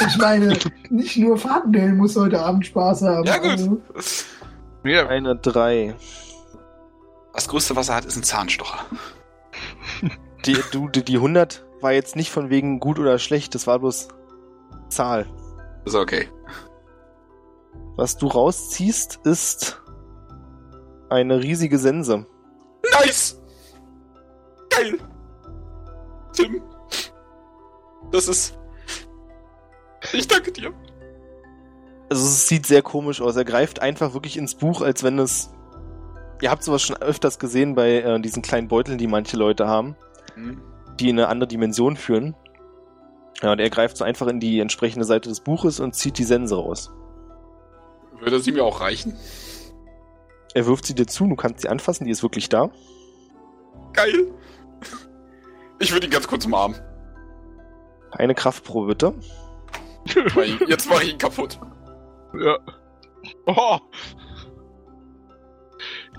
Ich 0.08 0.18
meine, 0.18 0.58
nicht 0.90 1.18
nur 1.18 1.38
Farbendale 1.38 1.94
muss 1.94 2.16
heute 2.16 2.40
Abend 2.40 2.66
Spaß 2.66 3.04
haben. 3.04 3.26
Ja, 3.26 3.38
gut. 3.38 3.52
Also, 3.52 3.80
Ja, 4.84 5.08
Eine 5.08 5.36
drei. 5.36 5.96
Das 7.34 7.48
größte, 7.48 7.76
was 7.76 7.90
er 7.90 7.96
hat, 7.96 8.06
ist 8.06 8.18
ein 8.18 8.24
Zahnstocher. 8.24 8.80
Die, 10.46 10.58
du, 10.72 10.90
die, 10.90 11.04
die 11.06 11.16
100 11.18 11.64
war 11.82 11.92
jetzt 11.94 12.16
nicht 12.16 12.32
von 12.32 12.50
wegen 12.50 12.80
gut 12.80 12.98
oder 13.00 13.20
schlecht, 13.20 13.54
das 13.56 13.68
war 13.68 13.80
bloß 13.80 14.08
Zahl. 14.90 15.28
Ist 15.86 15.96
okay. 15.96 16.28
Was 17.96 18.18
du 18.18 18.28
rausziehst, 18.28 19.20
ist 19.24 19.82
eine 21.10 21.42
riesige 21.42 21.78
Sense. 21.78 22.26
Nice! 23.00 23.40
Geil! 24.70 24.98
Tim. 26.34 26.62
Das 28.12 28.28
ist. 28.28 28.58
Ich 30.14 30.28
danke 30.28 30.52
dir. 30.52 30.74
Also 32.10 32.26
es 32.26 32.48
sieht 32.48 32.66
sehr 32.66 32.82
komisch 32.82 33.22
aus. 33.22 33.36
Er 33.36 33.46
greift 33.46 33.82
einfach 33.82 34.14
wirklich 34.14 34.38
ins 34.38 34.56
Buch, 34.56 34.82
als 34.82 35.04
wenn 35.04 35.18
es... 35.20 35.52
Ihr 36.42 36.50
habt 36.52 36.64
sowas 36.64 36.82
schon 36.82 36.98
öfters 36.98 37.40
gesehen 37.40 37.76
bei 37.76 38.02
äh, 38.02 38.20
diesen 38.20 38.42
kleinen 38.42 38.68
Beuteln, 38.68 38.98
die 38.98 39.08
manche 39.08 39.38
Leute 39.38 39.68
haben, 39.68 39.96
Hm. 40.34 40.62
die 41.00 41.10
in 41.10 41.20
eine 41.20 41.28
andere 41.30 41.48
Dimension 41.48 41.96
führen. 41.96 42.36
Ja, 43.42 43.52
und 43.54 43.60
er 43.60 43.70
greift 43.70 43.96
so 43.98 44.04
einfach 44.04 44.28
in 44.28 44.40
die 44.40 44.60
entsprechende 44.60 45.06
Seite 45.06 45.30
des 45.30 45.40
Buches 45.42 45.80
und 45.80 45.96
zieht 45.96 46.18
die 46.18 46.24
Sense 46.24 46.56
raus. 46.56 46.92
Würde 48.20 48.40
sie 48.40 48.52
mir 48.52 48.64
auch 48.64 48.82
reichen? 48.82 49.16
Er 50.54 50.66
wirft 50.66 50.86
sie 50.86 50.96
dir 50.96 51.08
zu, 51.08 51.26
du 51.28 51.36
kannst 51.36 51.62
sie 51.62 51.70
anfassen, 51.70 52.06
die 52.06 52.12
ist 52.12 52.24
wirklich 52.24 52.50
da. 52.50 52.70
Geil! 53.94 54.32
Ich 55.80 55.92
würde 55.94 56.08
ihn 56.08 56.12
ganz 56.12 56.28
kurz 56.28 56.46
umarmen. 56.46 56.78
Eine 58.12 58.36
Kraftprobe 58.36 58.88
bitte. 58.88 59.14
Jetzt 60.68 60.90
mache 60.90 61.04
ich 61.04 61.12
ihn 61.14 61.18
kaputt. 61.18 61.60
ja. 62.40 62.58
Oh, 63.46 63.78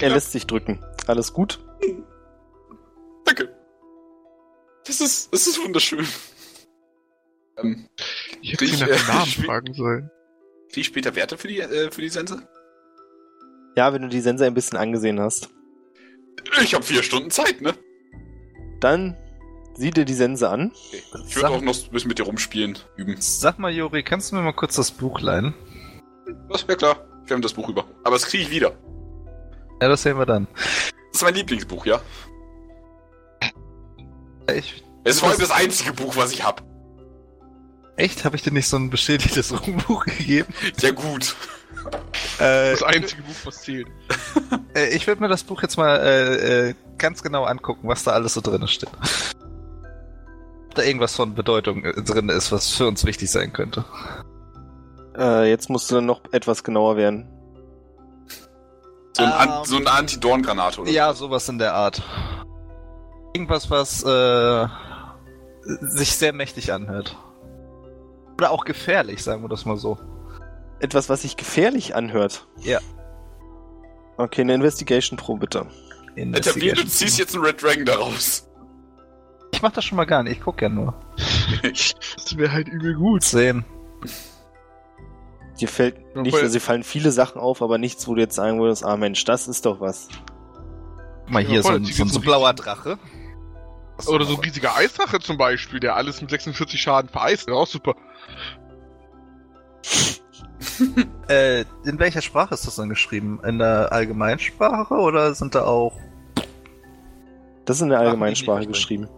Er 0.01 0.09
Ja. 0.09 0.14
lässt 0.14 0.33
sich 0.33 0.47
drücken. 0.47 0.85
Alles 1.07 1.33
gut. 1.33 1.59
Danke. 3.24 3.55
Das 4.87 5.01
ist, 5.01 5.33
das 5.33 5.47
ist 5.47 5.62
wunderschön. 5.62 6.07
Ähm, 7.59 7.89
ich 8.41 8.53
hätte 8.53 8.64
Ich, 8.64 8.74
ihn 8.74 8.80
nach 8.80 8.89
äh, 8.89 8.97
dem 8.97 9.07
Namen 9.09 9.24
ich- 9.26 9.45
fragen 9.47 9.74
sollen. 9.74 10.11
krieg 10.68 10.78
ich 10.83 10.87
später 10.87 11.14
Werte 11.16 11.37
für 11.37 11.49
die, 11.49 11.61
äh, 11.61 11.91
für 11.91 12.01
die 12.01 12.09
Sense? 12.09 12.49
Ja, 13.76 13.93
wenn 13.93 14.03
du 14.03 14.09
die 14.09 14.20
Sense 14.20 14.45
ein 14.47 14.55
bisschen 14.55 14.78
angesehen 14.78 15.18
hast. 15.20 15.51
Ich 16.62 16.74
habe 16.74 16.85
vier 16.85 17.03
Stunden 17.03 17.30
Zeit, 17.30 17.61
ne? 17.61 17.74
Dann 18.80 19.16
sieh 19.75 19.91
dir 19.91 20.05
die 20.05 20.14
Sense 20.14 20.49
an. 20.49 20.73
Okay. 21.12 21.23
Ich 21.29 21.37
würde 21.37 21.49
auch 21.51 21.61
noch 21.61 21.75
ein 21.75 21.91
bisschen 21.91 22.09
mit 22.09 22.18
dir 22.18 22.25
rumspielen, 22.25 22.79
üben. 22.97 23.16
Sag 23.18 23.59
mal, 23.59 23.70
Juri, 23.73 24.03
kannst 24.03 24.31
du 24.33 24.37
mir 24.37 24.43
mal 24.43 24.53
kurz 24.53 24.77
das 24.77 24.91
Buch 24.91 25.20
leihen? 25.20 25.55
Das 26.51 26.66
wäre 26.68 26.79
klar. 26.79 26.97
Wir 27.27 27.35
haben 27.35 27.43
das 27.43 27.53
Buch 27.55 27.68
über. 27.68 27.85
Aber 28.05 28.16
das 28.16 28.27
kriege 28.27 28.43
ich 28.45 28.51
wieder. 28.51 28.73
Ja, 29.81 29.89
das 29.89 30.03
sehen 30.03 30.18
wir 30.18 30.27
dann. 30.27 30.47
Das 30.55 31.20
ist 31.20 31.23
mein 31.23 31.35
Lieblingsbuch, 31.35 31.87
ja? 31.87 32.01
Ich, 34.53 34.83
Es 35.05 35.14
ist 35.16 35.20
vor 35.20 35.31
allem 35.31 35.41
das 35.41 35.51
einzige 35.51 35.93
Buch, 35.93 36.16
was 36.16 36.33
ich 36.33 36.45
hab. 36.45 36.62
echt? 37.97 38.25
Habe 38.25 38.37
ich 38.37 38.43
dir 38.43 38.53
nicht 38.53 38.68
so 38.68 38.77
ein 38.77 38.91
beschädigtes 38.91 39.53
Buch 39.87 40.05
gegeben? 40.05 40.53
Ja 40.81 40.91
gut. 40.91 41.35
Äh, 42.39 42.73
Das 42.73 42.83
einzige 42.83 43.23
Buch, 43.23 43.35
was 43.45 43.62
zählt. 43.62 43.87
äh, 44.75 44.89
ich 44.95 45.07
würde 45.07 45.20
mir 45.20 45.29
das 45.29 45.43
Buch 45.45 45.62
jetzt 45.62 45.77
mal 45.77 45.97
äh, 46.01 46.68
äh, 46.70 46.75
ganz 46.99 47.23
genau 47.23 47.45
angucken, 47.45 47.89
was 47.89 48.05
da 48.05 48.12
alles 48.12 48.35
so 48.35 48.41
drin 48.41 48.66
steht. 48.68 48.91
Ob 50.73 50.77
da 50.77 50.85
irgendwas 50.85 51.14
von 51.14 51.35
Bedeutung 51.35 51.85
äh, 51.85 51.93
drin 52.03 52.31
ist, 52.31 52.51
was 52.51 52.70
für 52.70 52.89
uns 52.89 53.05
wichtig 53.05 53.31
sein 53.31 53.53
könnte. 53.53 53.85
Äh, 55.18 55.51
jetzt 55.51 55.68
musst 55.68 55.91
du 55.91 55.97
dann 55.97 56.07
noch 56.07 56.23
etwas 56.33 56.64
genauer 56.64 56.97
werden. 56.97 57.29
So, 59.14 59.23
ein 59.23 59.33
An 59.33 59.49
Ähm. 59.51 59.64
so 59.66 59.77
eine 59.77 59.91
Anti-Dorn-Granate 59.91 60.81
oder 60.81 60.91
Ja, 60.91 61.12
sowas 61.12 61.47
in 61.51 61.59
der 61.59 61.75
Art. 61.75 62.01
Irgendwas, 63.35 63.70
was 63.70 64.03
äh, 64.03 64.66
sich 65.83 66.16
sehr 66.16 66.33
mächtig 66.33 66.73
anhört. 66.73 67.18
Oder 68.39 68.51
auch 68.51 68.64
gefährlich, 68.64 69.23
sagen 69.23 69.43
wir 69.43 69.51
das 69.51 69.66
mal 69.66 69.77
so. 69.77 69.99
Etwas, 70.81 71.11
was 71.11 71.20
sich 71.20 71.37
gefährlich 71.37 71.95
anhört. 71.95 72.47
Ja. 72.62 72.79
Okay, 74.16 74.41
eine 74.41 74.55
Investigation-Pro 74.55 75.37
bitte. 75.37 75.66
Etabliert, 76.16 76.79
du 76.79 76.87
ziehst 76.87 77.18
jetzt 77.18 77.35
einen 77.35 77.45
Red 77.45 77.62
Dragon 77.62 77.85
daraus. 77.85 78.49
Ich 79.53 79.62
mach 79.62 79.72
das 79.72 79.84
schon 79.84 79.96
mal 79.96 80.05
gar 80.07 80.22
nicht, 80.22 80.38
ich 80.38 80.42
guck 80.42 80.61
ja 80.62 80.68
nur. 80.68 80.94
Das 81.62 82.36
wäre 82.36 82.53
halt 82.53 82.68
übel 82.68 82.94
gut. 82.94 83.22
Zehn. 83.22 83.64
Dir 85.61 85.68
fällt 85.68 85.96
Ja, 86.14 86.22
nicht, 86.22 86.34
also 86.34 86.53
dir 86.53 86.61
fallen 86.61 86.82
viele 86.82 87.12
Sachen 87.12 87.40
auf, 87.40 87.62
aber 87.62 87.78
nichts, 87.78 88.09
wo 88.09 88.14
du 88.14 88.22
jetzt 88.22 88.34
sagen 88.34 88.59
würdest, 88.61 88.84
ah 88.84 88.96
Mensch, 88.96 89.24
das 89.24 89.48
ist 89.48 89.66
doch 89.66 89.80
was. 89.80 90.09
Guck 91.24 91.30
mal 91.30 91.42
Ja, 91.42 91.48
hier, 91.50 91.62
so 91.62 91.68
voll, 91.68 91.76
ein, 91.76 91.84
die 91.84 91.92
so 91.92 92.03
ein 92.05 92.09
so 92.09 92.14
so 92.14 92.20
blauer 92.20 92.55
Drache. 92.55 92.98
Oder 94.09 94.24
so 94.24 94.34
ein 94.34 94.40
riesiger 94.40 94.74
Eisdrache 94.74 95.20
zum 95.20 95.36
Beispiel, 95.36 95.78
der 95.78 95.94
alles 95.94 96.20
mit 96.20 96.30
46 96.30 96.80
Schaden 96.80 97.11
vereist. 97.11 97.48
Ja, 97.48 97.55
auch 97.55 97.66
super. 97.66 97.94
Äh, 101.28 101.64
in 101.84 101.98
welcher 101.98 102.22
Sprache 102.22 102.55
ist 102.55 102.66
das 102.66 102.76
dann 102.76 102.88
geschrieben? 102.88 103.40
In 103.44 103.59
der 103.59 103.92
Allgemeinsprache 103.92 104.94
oder 104.94 105.34
sind 105.34 105.55
da 105.55 105.64
auch... 105.64 105.92
Das 107.64 107.76
ist 107.76 107.82
in 107.82 107.90
der 107.90 107.98
Ach, 107.98 108.05
Allgemeinsprache 108.05 108.66
geschrieben. 108.66 109.09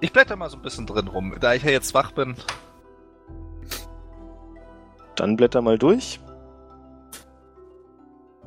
Ich 0.00 0.12
blätter 0.12 0.36
mal 0.36 0.48
so 0.50 0.56
ein 0.56 0.62
bisschen 0.62 0.86
drin 0.86 1.08
rum. 1.08 1.34
Da 1.40 1.54
ich 1.54 1.62
ja 1.62 1.70
jetzt 1.70 1.94
wach 1.94 2.12
bin, 2.12 2.34
Dann 5.16 5.36
blätter 5.36 5.60
mal 5.60 5.78
durch. 5.78 6.20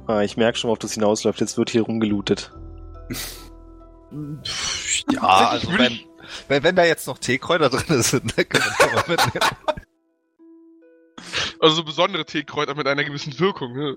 Ah, 0.08 0.22
ich 0.22 0.36
merke 0.38 0.58
schon, 0.58 0.70
worauf 0.70 0.80
das 0.80 0.94
hinausläuft. 0.94 1.40
Jetzt 1.40 1.58
wird 1.58 1.70
hier 1.70 1.84
rumgelootet. 1.84 2.52
Ja, 5.12 5.22
also 5.50 5.72
wenn, 5.78 5.92
ich- 5.92 6.08
wenn, 6.48 6.64
wenn 6.64 6.76
da 6.76 6.84
jetzt 6.84 7.06
noch 7.08 7.18
Teekräuter 7.20 7.70
drin 7.70 8.02
sind, 8.02 8.36
dann 8.38 8.50
können 8.50 8.64
wir 8.64 8.88
das 8.88 9.08
mal 9.08 9.16
mitnehmen. 9.16 9.56
Also 11.60 11.76
so 11.78 11.84
besondere 11.84 12.26
Teekräuter 12.26 12.76
mit 12.76 12.88
einer 12.88 13.04
gewissen 13.04 13.40
Wirkung. 13.40 13.74
Ne? 13.74 13.96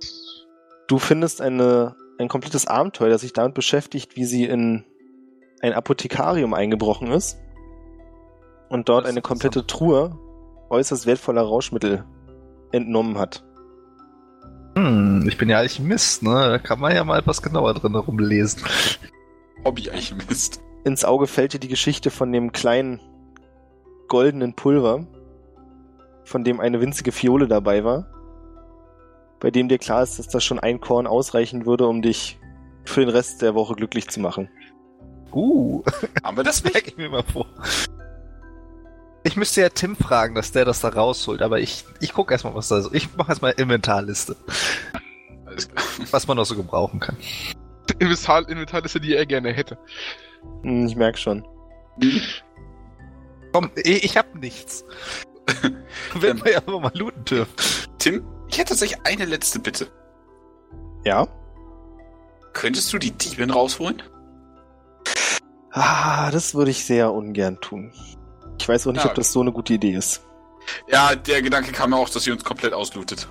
Du 0.86 0.98
findest 0.98 1.40
eine, 1.40 1.96
ein 2.18 2.28
komplettes 2.28 2.66
Abenteuer, 2.66 3.08
das 3.08 3.22
sich 3.22 3.32
damit 3.32 3.54
beschäftigt, 3.54 4.16
wie 4.16 4.24
sie 4.24 4.44
in 4.44 4.84
ein 5.62 5.72
Apothekarium 5.72 6.52
eingebrochen 6.54 7.10
ist 7.10 7.38
und 8.68 8.88
dort 8.88 9.06
eine 9.06 9.22
komplette 9.22 9.66
Truhe 9.66 10.18
äußerst 10.70 11.06
wertvoller 11.06 11.42
Rauschmittel 11.42 12.04
entnommen 12.72 13.18
hat. 13.18 13.44
Hm, 14.76 15.24
ich 15.26 15.38
bin 15.38 15.48
ja 15.48 15.58
Alchemist, 15.58 16.22
ne? 16.22 16.30
Da 16.30 16.58
kann 16.58 16.80
man 16.80 16.94
ja 16.94 17.04
mal 17.04 17.18
etwas 17.18 17.40
genauer 17.40 17.74
drin 17.74 17.94
rumlesen. 17.94 18.62
Hobby-Alchemist. 19.64 20.60
Ins 20.84 21.04
Auge 21.04 21.26
fällt 21.26 21.54
dir 21.54 21.58
die 21.60 21.68
Geschichte 21.68 22.10
von 22.10 22.30
dem 22.32 22.52
kleinen 22.52 23.00
goldenen 24.08 24.54
Pulver, 24.54 25.06
von 26.24 26.44
dem 26.44 26.60
eine 26.60 26.80
winzige 26.80 27.12
Fiole 27.12 27.48
dabei 27.48 27.84
war, 27.84 28.06
bei 29.40 29.50
dem 29.50 29.68
dir 29.68 29.78
klar 29.78 30.02
ist, 30.02 30.18
dass 30.18 30.28
das 30.28 30.44
schon 30.44 30.60
ein 30.60 30.80
Korn 30.80 31.06
ausreichen 31.06 31.66
würde, 31.66 31.86
um 31.86 32.02
dich 32.02 32.38
für 32.84 33.00
den 33.00 33.08
Rest 33.08 33.42
der 33.42 33.54
Woche 33.54 33.74
glücklich 33.74 34.08
zu 34.08 34.20
machen. 34.20 34.48
Uh, 35.32 35.82
Haben 36.22 36.36
wir 36.36 36.44
das 36.44 36.62
nicht? 36.64 36.74
merke 36.74 36.90
ich 36.90 36.96
mir 36.96 37.08
mal 37.08 37.22
vor. 37.24 37.46
Ich 39.36 39.38
müsste 39.38 39.60
ja 39.60 39.68
Tim 39.68 39.96
fragen, 39.96 40.34
dass 40.34 40.52
der 40.52 40.64
das 40.64 40.80
da 40.80 40.88
rausholt, 40.88 41.42
aber 41.42 41.60
ich, 41.60 41.84
ich 42.00 42.14
gucke 42.14 42.32
erstmal, 42.32 42.54
was 42.54 42.68
da 42.68 42.80
so. 42.80 42.90
Ich 42.94 43.14
mache 43.18 43.32
erstmal 43.32 43.52
Inventarliste, 43.52 44.34
Alles 45.44 45.68
klar. 45.68 45.84
was 46.10 46.26
man 46.26 46.38
noch 46.38 46.46
so 46.46 46.56
gebrauchen 46.56 47.00
kann. 47.00 47.18
Inventar, 47.98 48.48
Inventarliste, 48.48 48.98
die 48.98 49.14
er 49.14 49.26
gerne 49.26 49.52
hätte. 49.52 49.76
Hm, 50.62 50.86
ich 50.86 50.96
merk 50.96 51.18
schon. 51.18 51.46
Komm, 53.52 53.70
ich, 53.74 54.04
ich 54.04 54.16
hab 54.16 54.34
nichts. 54.36 54.86
Wenn 56.14 56.42
wir 56.42 56.52
ja 56.52 56.58
aber 56.66 56.80
mal 56.80 56.96
looten 56.96 57.26
dürfen. 57.26 57.52
Tim, 57.98 58.26
ich 58.48 58.56
hätte 58.56 58.70
tatsächlich 58.70 59.00
eine 59.04 59.26
letzte 59.26 59.58
Bitte. 59.58 59.88
Ja? 61.04 61.28
Könntest 62.54 62.90
du 62.90 62.96
die 62.96 63.10
Diebin 63.10 63.50
rausholen? 63.50 64.02
Ah, 65.72 66.30
das 66.30 66.54
würde 66.54 66.70
ich 66.70 66.86
sehr 66.86 67.12
ungern 67.12 67.60
tun. 67.60 67.92
Ich 68.58 68.68
weiß 68.68 68.86
auch 68.86 68.92
nicht, 68.92 69.04
Ja. 69.04 69.10
ob 69.10 69.14
das 69.14 69.32
so 69.32 69.40
eine 69.40 69.52
gute 69.52 69.74
Idee 69.74 69.92
ist. 69.94 70.22
Ja, 70.88 71.14
der 71.14 71.42
Gedanke 71.42 71.72
kam 71.72 71.90
mir 71.90 71.96
auch, 71.96 72.08
dass 72.08 72.24
sie 72.24 72.32
uns 72.32 72.42
komplett 72.44 72.72
auslootet. 72.72 73.28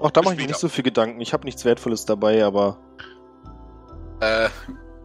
Auch 0.00 0.10
da 0.10 0.22
mache 0.22 0.34
ich 0.34 0.40
mir 0.40 0.46
nicht 0.46 0.58
so 0.58 0.68
viel 0.68 0.82
Gedanken. 0.84 1.20
Ich 1.20 1.32
habe 1.32 1.44
nichts 1.44 1.64
Wertvolles 1.64 2.04
dabei, 2.06 2.44
aber 2.44 2.78
Äh, 4.20 4.48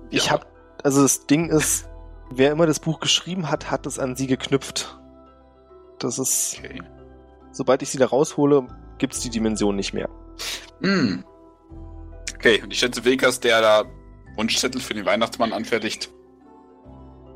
ich 0.09 0.25
ja. 0.27 0.31
habe, 0.31 0.45
also 0.83 1.01
das 1.01 1.25
Ding 1.25 1.49
ist, 1.49 1.87
wer 2.31 2.51
immer 2.51 2.65
das 2.67 2.79
Buch 2.79 2.99
geschrieben 2.99 3.49
hat, 3.49 3.69
hat 3.71 3.85
es 3.85 3.99
an 3.99 4.15
sie 4.15 4.27
geknüpft. 4.27 4.97
Das 5.99 6.17
ist, 6.19 6.57
Okay. 6.59 6.81
sobald 7.51 7.81
ich 7.81 7.89
sie 7.89 7.97
da 7.97 8.05
raushole, 8.07 8.67
gibt's 8.97 9.19
die 9.19 9.29
Dimension 9.29 9.75
nicht 9.75 9.93
mehr. 9.93 10.09
Hm. 10.81 11.23
Okay, 12.35 12.61
und 12.63 12.71
ich 12.71 12.79
schätze, 12.79 13.03
Wilkas, 13.03 13.39
der 13.41 13.61
da 13.61 13.83
Wunschzettel 14.37 14.79
für 14.79 14.93
den 14.93 15.05
Weihnachtsmann 15.05 15.51
anfertigt, 15.51 16.09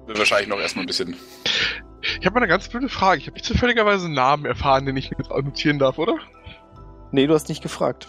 wahrscheinlich 0.07 0.49
noch 0.49 0.59
erstmal 0.59 0.83
ein 0.83 0.87
bisschen. 0.87 1.15
Ich 2.19 2.25
habe 2.25 2.33
mal 2.33 2.41
eine 2.41 2.47
ganz 2.47 2.67
blöde 2.67 2.89
Frage. 2.89 3.19
Ich 3.21 3.27
habe 3.27 3.35
nicht 3.35 3.45
zufälligerweise 3.45 4.05
einen 4.05 4.13
Namen 4.13 4.45
erfahren, 4.45 4.85
den 4.85 4.97
ich 4.97 5.11
mit 5.17 5.29
notieren 5.29 5.79
darf, 5.79 5.97
oder? 5.97 6.17
Nee, 7.11 7.27
du 7.27 7.33
hast 7.33 7.47
nicht 7.47 7.61
gefragt. 7.61 8.07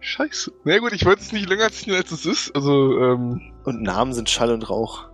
Scheiße. 0.00 0.52
Na 0.64 0.74
ja, 0.74 0.78
gut, 0.78 0.92
ich 0.92 1.04
wollte 1.04 1.22
es 1.22 1.32
nicht 1.32 1.48
länger 1.48 1.70
ziehen, 1.70 1.92
als 1.94 2.12
es 2.12 2.24
ist. 2.24 2.54
Also, 2.54 2.98
ähm, 3.00 3.52
Und 3.64 3.82
Namen 3.82 4.12
sind 4.12 4.30
Schall 4.30 4.52
und 4.52 4.68
Rauch. 4.70 5.08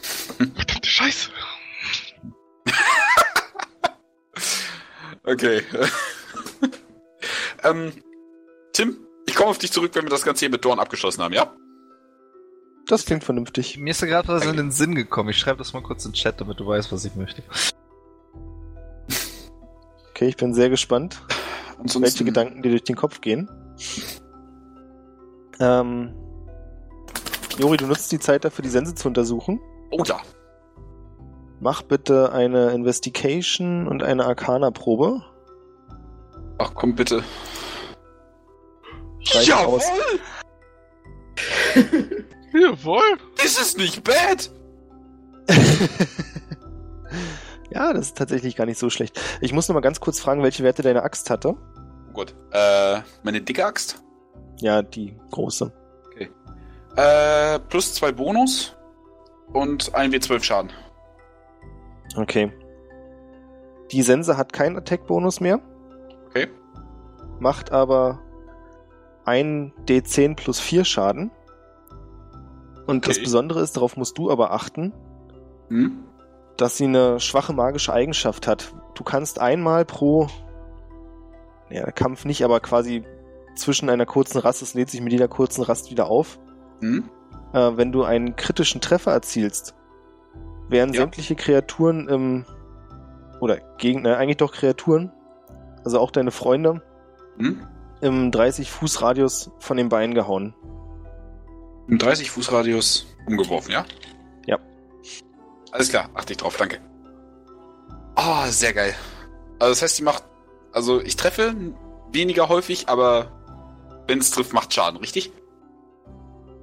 verdammte 0.00 0.88
Scheiße. 0.88 1.30
Okay. 5.22 5.62
ähm, 7.62 7.92
Tim, 8.72 8.96
ich 9.26 9.34
komme 9.34 9.50
auf 9.50 9.58
dich 9.58 9.70
zurück, 9.70 9.90
wenn 9.94 10.04
wir 10.04 10.10
das 10.10 10.24
Ganze 10.24 10.40
hier 10.40 10.50
mit 10.50 10.64
Dorn 10.64 10.80
abgeschlossen 10.80 11.22
haben, 11.22 11.34
ja? 11.34 11.52
Das 12.90 13.06
klingt 13.06 13.22
vernünftig. 13.22 13.78
Mir 13.78 13.92
ist 13.92 14.02
da 14.02 14.06
gerade 14.06 14.26
was 14.26 14.44
in 14.44 14.56
den 14.56 14.72
Sinn 14.72 14.96
gekommen. 14.96 15.28
Ich 15.28 15.38
schreibe 15.38 15.58
das 15.58 15.72
mal 15.72 15.80
kurz 15.80 16.04
in 16.04 16.10
den 16.10 16.16
Chat, 16.16 16.40
damit 16.40 16.58
du 16.58 16.66
weißt, 16.66 16.90
was 16.90 17.04
ich 17.04 17.14
möchte. 17.14 17.44
Okay, 20.10 20.26
ich 20.26 20.36
bin 20.36 20.54
sehr 20.54 20.70
gespannt, 20.70 21.22
Ansonsten, 21.78 22.02
welche 22.02 22.24
Gedanken 22.24 22.62
dir 22.62 22.70
durch 22.70 22.82
den 22.82 22.96
Kopf 22.96 23.20
gehen. 23.20 23.48
Ähm, 25.60 26.12
Jori, 27.58 27.76
du 27.76 27.86
nutzt 27.86 28.10
die 28.10 28.18
Zeit 28.18 28.44
dafür, 28.44 28.64
die 28.64 28.68
Sense 28.68 28.96
zu 28.96 29.06
untersuchen. 29.06 29.60
Oh 29.92 30.02
ja. 30.04 30.20
Mach 31.60 31.82
bitte 31.82 32.32
eine 32.32 32.70
Investigation 32.70 33.86
und 33.86 34.02
eine 34.02 34.24
Arcana-Probe. 34.24 35.22
Ach 36.58 36.72
komm 36.74 36.96
bitte. 36.96 37.22
Reicht 39.32 39.52
aus. 39.52 39.84
Jawohl. 42.52 43.18
This 43.36 43.60
is 43.60 43.76
nicht 43.76 44.02
bad! 44.04 44.50
ja, 47.70 47.92
das 47.92 48.06
ist 48.06 48.18
tatsächlich 48.18 48.56
gar 48.56 48.66
nicht 48.66 48.78
so 48.78 48.90
schlecht. 48.90 49.20
Ich 49.40 49.52
muss 49.52 49.68
noch 49.68 49.74
mal 49.74 49.80
ganz 49.80 50.00
kurz 50.00 50.20
fragen, 50.20 50.42
welche 50.42 50.62
Werte 50.62 50.82
deine 50.82 51.02
Axt 51.02 51.30
hatte. 51.30 51.50
Oh 51.50 52.12
Gott. 52.12 52.34
Äh, 52.52 53.00
meine 53.22 53.40
dicke 53.40 53.64
Axt? 53.64 54.02
Ja, 54.60 54.82
die 54.82 55.16
große. 55.30 55.72
Äh, 56.96 57.60
plus 57.60 57.94
zwei 57.94 58.12
Bonus 58.12 58.76
und 59.52 59.94
ein 59.94 60.12
W12 60.12 60.42
Schaden. 60.42 60.72
Okay. 62.16 62.52
Die 63.92 64.02
Sense 64.02 64.36
hat 64.36 64.52
keinen 64.52 64.76
Attack-Bonus 64.76 65.40
mehr. 65.40 65.60
Okay. 66.28 66.48
Macht 67.38 67.72
aber 67.72 68.20
ein 69.24 69.72
D10 69.86 70.36
plus 70.36 70.60
4 70.60 70.84
Schaden. 70.84 71.30
Und 72.90 73.06
das 73.06 73.16
Okay. 73.16 73.24
Besondere 73.24 73.60
ist, 73.60 73.76
darauf 73.76 73.96
musst 73.96 74.18
du 74.18 74.30
aber 74.30 74.50
achten, 74.52 74.92
Hm? 75.68 76.04
dass 76.56 76.76
sie 76.76 76.84
eine 76.84 77.20
schwache 77.20 77.52
magische 77.52 77.92
Eigenschaft 77.92 78.46
hat. 78.48 78.74
Du 78.94 79.04
kannst 79.04 79.38
einmal 79.40 79.84
pro 79.84 80.26
ja, 81.70 81.88
Kampf 81.92 82.24
nicht, 82.24 82.42
aber 82.44 82.58
quasi 82.58 83.04
zwischen 83.54 83.88
einer 83.90 84.06
kurzen 84.06 84.38
Rast, 84.38 84.60
es 84.60 84.74
lädt 84.74 84.90
sich 84.90 85.00
mit 85.00 85.12
jeder 85.12 85.28
kurzen 85.28 85.62
Rast 85.62 85.90
wieder 85.92 86.08
auf. 86.08 86.40
Hm? 86.80 87.08
Äh, 87.52 87.70
wenn 87.76 87.92
du 87.92 88.02
einen 88.02 88.34
kritischen 88.34 88.80
Treffer 88.80 89.12
erzielst, 89.12 89.74
werden 90.68 90.92
Ja. 90.92 91.02
sämtliche 91.02 91.36
Kreaturen 91.36 92.08
im 92.08 92.44
oder 93.40 93.58
Gegner, 93.78 94.16
eigentlich 94.18 94.36
doch 94.38 94.52
Kreaturen, 94.52 95.12
also 95.84 96.00
auch 96.00 96.10
deine 96.10 96.30
Freunde, 96.32 96.82
Hm? 97.38 97.64
im 98.00 98.30
30 98.32 98.70
Fuß 98.70 99.00
Radius 99.02 99.50
von 99.60 99.76
den 99.76 99.88
Beinen 99.88 100.14
gehauen. 100.14 100.54
Im 101.88 101.98
30 101.98 102.30
Fuß 102.30 102.52
Radius 102.52 103.06
umgeworfen, 103.26 103.72
ja? 103.72 103.84
Ja. 104.46 104.58
Alles 105.72 105.88
klar, 105.90 106.10
achte 106.14 106.32
ich 106.32 106.38
drauf, 106.38 106.56
danke. 106.56 106.80
Ah, 108.14 108.48
sehr 108.48 108.72
geil. 108.72 108.94
Also 109.58 109.72
das 109.72 109.82
heißt, 109.82 109.98
die 109.98 110.02
macht. 110.02 110.24
Also 110.72 111.00
ich 111.00 111.16
treffe 111.16 111.54
weniger 112.12 112.48
häufig, 112.48 112.88
aber 112.88 113.32
wenn 114.06 114.18
es 114.18 114.30
trifft, 114.30 114.52
macht 114.52 114.72
Schaden, 114.72 114.98
richtig? 114.98 115.32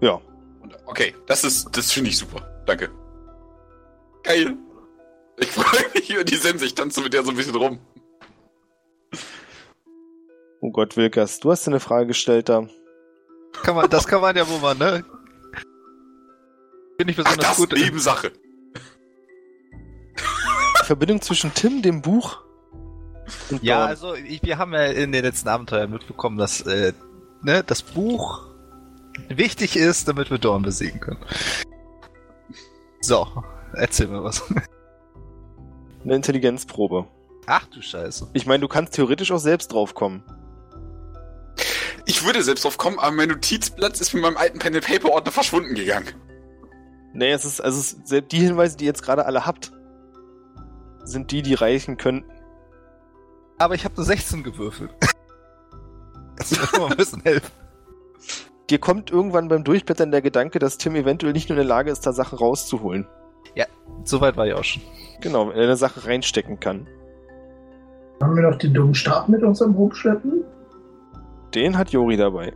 Ja. 0.02 0.22
Okay, 0.86 1.16
das 1.26 1.44
ist. 1.44 1.70
Das 1.76 1.92
finde 1.92 2.10
ich 2.10 2.18
super. 2.18 2.64
Danke. 2.66 2.90
Geil. 4.24 4.56
Ich 5.40 5.48
freue 5.52 5.90
mich 5.94 6.10
über 6.10 6.24
die 6.24 6.36
Sense, 6.36 6.66
ich 6.66 6.76
tanze 6.76 7.02
mit 7.02 7.14
der 7.14 7.24
so 7.24 7.32
ein 7.32 7.38
bisschen 7.38 7.56
rum. 7.56 7.80
Oh 10.62 10.72
Gott, 10.72 10.98
Wilkas, 10.98 11.40
du 11.40 11.52
hast 11.52 11.66
dir 11.68 11.72
eine 11.72 11.80
Frage 11.80 12.08
gestellt 12.08 12.50
da. 12.50 12.68
Kann 13.64 13.76
man, 13.76 13.90
das 13.90 14.08
kann 14.08 14.22
man 14.22 14.36
ja 14.36 14.48
wohl 14.48 14.60
mal, 14.60 14.76
ne? 14.76 15.04
Bin 16.98 17.10
ich 17.10 17.20
Ach, 17.20 17.24
besonders 17.24 17.48
das 17.50 17.58
gut. 17.58 17.74
in- 17.74 17.82
Nebensache. 17.84 18.32
Die 20.82 20.86
Verbindung 20.86 21.22
zwischen 21.22 21.54
Tim, 21.54 21.82
dem 21.82 22.02
Buch 22.02 22.42
und 23.52 23.62
Ja, 23.62 23.80
Dorn. 23.80 23.90
also 23.90 24.16
ich, 24.16 24.42
wir 24.44 24.58
haben 24.58 24.74
ja 24.74 24.86
in 24.86 25.12
den 25.12 25.24
letzten 25.24 25.50
Abenteuern 25.50 25.92
mitbekommen, 25.92 26.38
dass 26.38 26.62
äh, 26.62 26.94
ne, 27.42 27.64
das 27.64 27.82
Buch 27.82 28.46
wichtig 29.30 29.76
ist, 29.76 30.08
damit 30.08 30.32
wir 30.32 30.38
Dorn 30.38 30.62
besiegen 30.64 31.00
können. 31.02 31.20
So, 33.02 33.28
erzähl 33.74 34.08
mir 34.08 34.24
was. 34.24 34.44
eine 36.04 36.16
Intelligenzprobe. 36.16 37.06
Ach 37.48 37.66
du 37.68 37.82
Scheiße. 37.82 38.30
Ich 38.34 38.46
meine, 38.46 38.62
du 38.62 38.68
kannst 38.68 38.94
theoretisch 38.94 39.32
auch 39.32 39.40
selbst 39.40 39.72
draufkommen. 39.74 40.24
Ich 42.08 42.26
würde 42.26 42.42
selbst 42.42 42.64
drauf 42.64 42.78
kommen, 42.78 42.98
aber 43.00 43.12
mein 43.12 43.30
Notizblatt 43.30 44.00
ist 44.00 44.14
mit 44.14 44.24
meinem 44.24 44.38
alten 44.38 44.60
Pen 44.60 44.76
and 44.76 44.86
Paper 44.86 45.12
Ordner 45.12 45.32
verschwunden 45.32 45.76
gegangen. 45.76 46.08
Nee, 47.14 47.32
es 47.32 47.46
ist, 47.46 47.62
also 47.62 47.80
es 47.80 47.94
ist, 47.94 48.08
selbst 48.08 48.32
die 48.32 48.40
Hinweise, 48.40 48.78
die 48.78 48.86
ihr 48.86 48.90
jetzt 48.90 49.04
gerade 49.04 49.26
alle 49.26 49.46
habt, 49.46 49.72
sind 51.04 51.32
die, 51.32 51.42
die 51.42 51.54
reichen 51.54 51.98
könnten. 51.98 52.32
Aber 53.58 53.76
ich 53.76 53.86
habe 53.86 53.96
nur 53.96 54.06
16 54.06 54.44
gewürfelt. 54.44 54.92
Du 56.50 56.56
mir 56.78 56.80
mal 56.80 56.92
ein 56.92 56.98
bisschen 56.98 57.22
helfen? 57.24 57.52
Dir 58.70 58.80
kommt 58.80 59.12
irgendwann 59.12 59.48
beim 59.48 59.64
Durchblättern 59.64 60.12
der 60.12 60.22
Gedanke, 60.22 60.60
dass 60.60 60.78
Tim 60.78 60.96
eventuell 60.96 61.34
nicht 61.34 61.50
nur 61.50 61.58
in 61.58 61.64
der 61.64 61.68
Lage 61.68 61.92
ist, 61.92 62.06
da 62.06 62.14
Sachen 62.14 62.38
rauszuholen. 62.38 63.08
Soweit 64.04 64.38
war 64.38 64.48
ich 64.48 64.54
auch 64.54 64.64
schon. 64.64 64.82
Genau, 65.22 65.50
wenn 65.50 65.58
er 65.58 65.64
eine 65.64 65.78
Sache 65.78 66.06
reinstecken 66.06 66.60
kann. 66.60 66.88
Haben 68.22 68.36
wir 68.36 68.50
noch 68.50 68.58
den 68.58 68.74
dummen 68.74 68.96
Stab 68.96 69.30
mit 69.30 69.44
uns 69.44 69.62
am 69.62 69.76
Rumschleppen? 69.76 70.44
Den 71.58 71.76
hat 71.76 71.90
Jori 71.90 72.18
dabei. 72.18 72.54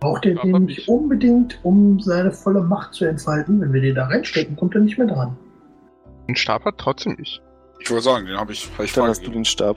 Braucht 0.00 0.24
er 0.24 0.36
den 0.36 0.64
nicht 0.64 0.78
ich. 0.78 0.88
unbedingt, 0.88 1.60
um 1.64 2.00
seine 2.00 2.32
volle 2.32 2.62
Macht 2.62 2.94
zu 2.94 3.04
entfalten? 3.04 3.60
Wenn 3.60 3.74
wir 3.74 3.82
den 3.82 3.94
da 3.94 4.06
reinstecken, 4.06 4.56
kommt 4.56 4.74
er 4.74 4.80
nicht 4.80 4.96
mehr 4.96 5.06
dran. 5.06 5.36
Den 6.26 6.34
Stab 6.34 6.64
hat 6.64 6.78
trotzdem 6.78 7.14
ich. 7.20 7.42
Ich 7.78 7.90
würde 7.90 8.00
sagen, 8.00 8.24
den 8.24 8.38
habe 8.38 8.52
ich, 8.52 8.70
hab 8.78 8.86
ich 8.86 8.94
Dann 8.94 9.08
hast 9.08 9.26
du 9.26 9.30
den 9.30 9.44
Stab. 9.44 9.76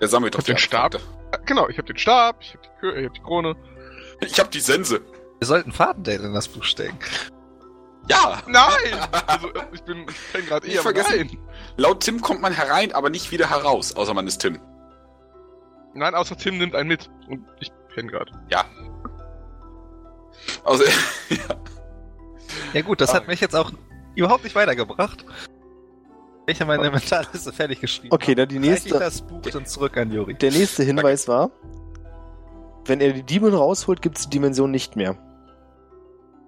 Der 0.00 0.06
sammelt 0.06 0.36
Hab 0.36 0.44
den 0.44 0.56
Stab. 0.56 1.00
Genau, 1.46 1.68
ich 1.68 1.78
habe 1.78 1.88
den 1.88 1.98
Stab, 1.98 2.36
ich 2.40 2.54
habe 2.54 2.94
die, 3.00 3.06
hab 3.06 3.14
die 3.14 3.20
Krone. 3.22 3.56
Ich 4.24 4.38
habe 4.38 4.50
die 4.50 4.60
Sense. 4.60 5.00
Wir 5.40 5.46
sollten 5.46 5.72
Fadendale 5.72 6.28
in 6.28 6.32
das 6.32 6.46
Buch 6.46 6.62
stecken. 6.62 6.96
Ja! 8.08 8.40
Nein! 8.46 8.70
Also, 9.26 9.48
ich 9.72 9.82
bin, 9.82 10.06
ich 10.08 10.32
penne 10.32 10.44
gerade 10.44 10.68
eher 10.68 10.82
vergessen. 10.82 11.38
Laut 11.76 12.04
Tim 12.04 12.20
kommt 12.20 12.40
man 12.40 12.52
herein, 12.52 12.92
aber 12.92 13.10
nicht 13.10 13.32
wieder 13.32 13.50
heraus, 13.50 13.96
außer 13.96 14.14
man 14.14 14.28
ist 14.28 14.38
Tim. 14.38 14.60
Nein, 15.94 16.14
außer 16.14 16.36
Tim 16.36 16.58
nimmt 16.58 16.76
einen 16.76 16.88
mit. 16.88 17.10
Und 17.28 17.44
ich 17.60 17.72
penne 17.94 18.10
gerade. 18.10 18.32
Also, 20.64 20.84
Ja 22.72 22.82
gut, 22.82 23.00
das 23.00 23.10
Ah. 23.10 23.14
hat 23.14 23.28
mich 23.28 23.40
jetzt 23.40 23.54
auch 23.56 23.72
überhaupt 24.14 24.44
nicht 24.44 24.54
weitergebracht. 24.56 25.24
Ich 26.46 26.60
habe 26.60 26.68
meine 26.76 26.86
Inventarliste 26.88 27.52
fertig 27.52 27.80
geschrieben. 27.80 28.12
Okay, 28.12 28.34
dann 28.34 28.48
die 28.48 28.58
nächste, 28.58 28.98
das 28.98 29.22
Buch 29.22 29.42
dann 29.42 29.66
zurück 29.66 29.96
an 29.96 30.10
Juri. 30.10 30.34
der 30.34 30.50
nächste 30.50 30.82
Hinweis 30.82 31.28
war, 31.28 31.50
wenn 32.86 33.00
er 33.00 33.12
die 33.12 33.22
Demon 33.22 33.54
rausholt, 33.54 34.02
gibt 34.02 34.18
es 34.18 34.24
die 34.24 34.30
Dimension 34.30 34.70
nicht 34.70 34.96
mehr. 34.96 35.16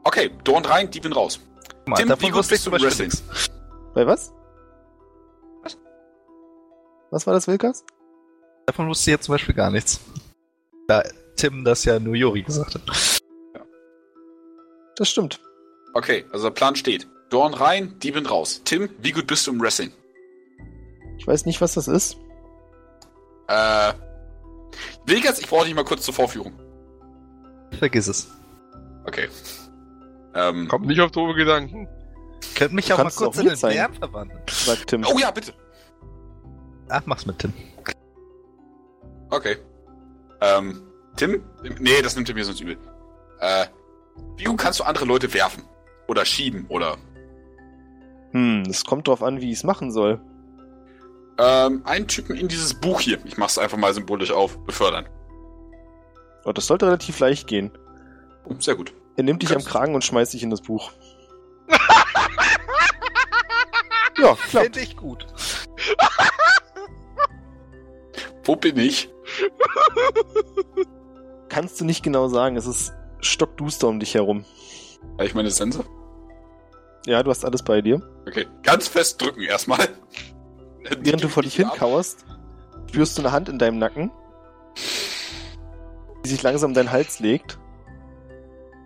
okay, 0.04 0.30
Dorn 0.44 0.64
rein, 0.64 0.90
Diebin 0.90 1.12
raus. 1.12 1.38
Mal, 1.86 1.96
Tim, 1.96 2.06
wie 2.06 2.08
davon 2.10 2.28
gut 2.30 2.38
wusste 2.38 2.54
ich 2.54 2.60
bist 2.60 2.64
zum 2.64 2.72
du 2.72 2.76
im 2.78 2.82
Beispiel 2.84 3.06
Wrestling? 3.06 3.26
nichts. 3.30 3.50
Bei 3.94 4.06
was? 4.06 4.32
Was 7.10 7.26
war 7.26 7.34
das, 7.34 7.46
Wilkas? 7.46 7.84
Davon 8.66 8.88
wusste 8.88 9.10
ich 9.10 9.14
jetzt 9.16 9.24
zum 9.26 9.34
Beispiel 9.34 9.54
gar 9.54 9.70
nichts. 9.70 10.00
Da 10.88 11.02
Tim 11.42 11.64
das 11.64 11.84
ja 11.84 11.98
nur 11.98 12.14
Juri 12.14 12.42
gesagt 12.42 12.76
hat. 12.76 12.82
Das 14.94 15.10
stimmt. 15.10 15.40
Okay, 15.92 16.24
also 16.30 16.44
der 16.44 16.54
Plan 16.54 16.76
steht. 16.76 17.08
Dorn 17.30 17.52
rein, 17.52 17.98
Diebin 17.98 18.26
raus. 18.26 18.60
Tim, 18.64 18.88
wie 19.00 19.10
gut 19.10 19.26
bist 19.26 19.48
du 19.48 19.52
im 19.52 19.60
Wrestling? 19.60 19.90
Ich 21.18 21.26
weiß 21.26 21.44
nicht, 21.46 21.60
was 21.60 21.74
das 21.74 21.88
ist. 21.88 22.16
Äh. 23.48 23.92
Vegas, 25.04 25.40
ich 25.40 25.48
brauche 25.48 25.64
dich 25.64 25.74
mal 25.74 25.84
kurz 25.84 26.04
zur 26.04 26.14
Vorführung. 26.14 26.52
Vergiss 27.72 28.06
es. 28.06 28.28
Okay. 29.04 29.28
Ähm, 30.36 30.68
Kommt 30.68 30.86
nicht 30.86 31.00
auf 31.00 31.10
doofe 31.10 31.34
Gedanken. 31.34 31.88
Könnt 32.54 32.72
mich 32.72 32.92
auch 32.92 32.98
mal 32.98 33.10
kurz 33.10 33.20
auch 33.20 33.34
in 33.34 33.46
den 33.46 33.48
mit 33.48 33.58
sein. 33.58 33.72
Bären 33.72 33.94
verwandeln. 33.94 34.42
Sagt 34.48 34.86
Tim. 34.86 35.04
oh 35.04 35.18
ja, 35.18 35.32
bitte. 35.32 35.52
Ach, 36.88 37.02
mach's 37.04 37.26
mit 37.26 37.40
Tim. 37.40 37.52
Okay. 39.30 39.56
Ähm, 40.40 40.91
Tim? 41.16 41.42
Nee, 41.78 42.02
das 42.02 42.14
nimmt 42.16 42.28
er 42.28 42.34
mir 42.34 42.44
sonst 42.44 42.60
übel. 42.60 42.78
Äh, 43.40 43.66
wie 44.36 44.44
gut 44.44 44.58
kannst 44.58 44.80
du 44.80 44.84
andere 44.84 45.04
Leute 45.04 45.32
werfen? 45.34 45.64
Oder 46.08 46.24
schieben? 46.24 46.66
Oder, 46.68 46.96
Hm, 48.32 48.62
es 48.68 48.84
kommt 48.84 49.08
drauf 49.08 49.22
an, 49.22 49.40
wie 49.42 49.50
ich 49.50 49.58
es 49.58 49.64
machen 49.64 49.90
soll. 49.92 50.20
ähm, 51.38 51.82
einen 51.84 52.08
Typen 52.08 52.36
in 52.36 52.48
dieses 52.48 52.72
Buch 52.74 53.00
hier, 53.00 53.18
ich 53.26 53.36
mach's 53.36 53.58
einfach 53.58 53.76
mal 53.78 53.92
symbolisch 53.92 54.30
auf, 54.30 54.58
befördern. 54.64 55.06
Oh, 56.44 56.52
das 56.52 56.66
sollte 56.66 56.86
relativ 56.86 57.18
leicht 57.20 57.46
gehen. 57.46 57.70
Oh, 58.44 58.54
sehr 58.58 58.74
gut. 58.74 58.92
Er 59.16 59.24
nimmt 59.24 59.42
dich 59.42 59.54
am 59.54 59.62
Kragen 59.62 59.94
und 59.94 60.02
schmeißt 60.04 60.32
dich 60.32 60.42
in 60.42 60.50
das 60.50 60.62
Buch. 60.62 60.90
ja, 64.18 64.34
klappt. 64.34 64.40
Finde 64.40 64.80
ich 64.80 64.96
gut. 64.96 65.26
Wo 68.44 68.56
bin 68.56 68.78
ich? 68.78 69.08
Kannst 71.52 71.78
du 71.78 71.84
nicht 71.84 72.02
genau 72.02 72.28
sagen. 72.28 72.56
Es 72.56 72.66
ist 72.66 72.94
stockduster 73.20 73.86
um 73.86 74.00
dich 74.00 74.14
herum. 74.14 74.46
Habe 75.18 75.26
ich 75.26 75.34
meine 75.34 75.50
Sense? 75.50 75.84
Ja, 77.04 77.22
du 77.22 77.30
hast 77.30 77.44
alles 77.44 77.62
bei 77.62 77.82
dir. 77.82 78.00
Okay, 78.26 78.46
ganz 78.62 78.88
fest 78.88 79.20
drücken 79.20 79.42
erstmal. 79.42 79.86
Während 81.00 81.22
du 81.22 81.28
vor 81.28 81.42
dich 81.42 81.56
hinkauerst, 81.56 82.24
spürst 82.88 83.18
du 83.18 83.22
eine 83.22 83.32
Hand 83.32 83.50
in 83.50 83.58
deinem 83.58 83.76
Nacken, 83.76 84.10
die 86.24 86.30
sich 86.30 86.42
langsam 86.42 86.70
um 86.70 86.74
deinen 86.74 86.90
Hals 86.90 87.20
legt. 87.20 87.58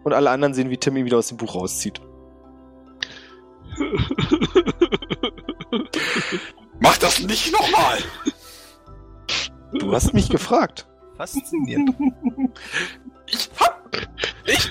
Und 0.02 0.12
alle 0.12 0.30
anderen 0.30 0.52
sehen, 0.52 0.68
wie 0.68 0.76
Tim 0.76 0.96
ihn 0.96 1.04
wieder 1.04 1.18
aus 1.18 1.28
dem 1.28 1.36
Buch 1.36 1.54
rauszieht. 1.54 2.00
Mach 6.80 6.98
das 6.98 7.20
nicht 7.20 7.52
nochmal! 7.52 7.98
Du 9.72 9.92
hast 9.92 10.14
mich 10.14 10.28
gefragt. 10.30 10.88
Faszinierend. 11.16 11.94
Ich 13.28 13.50
hab. 13.58 13.90
Ich. 14.46 14.70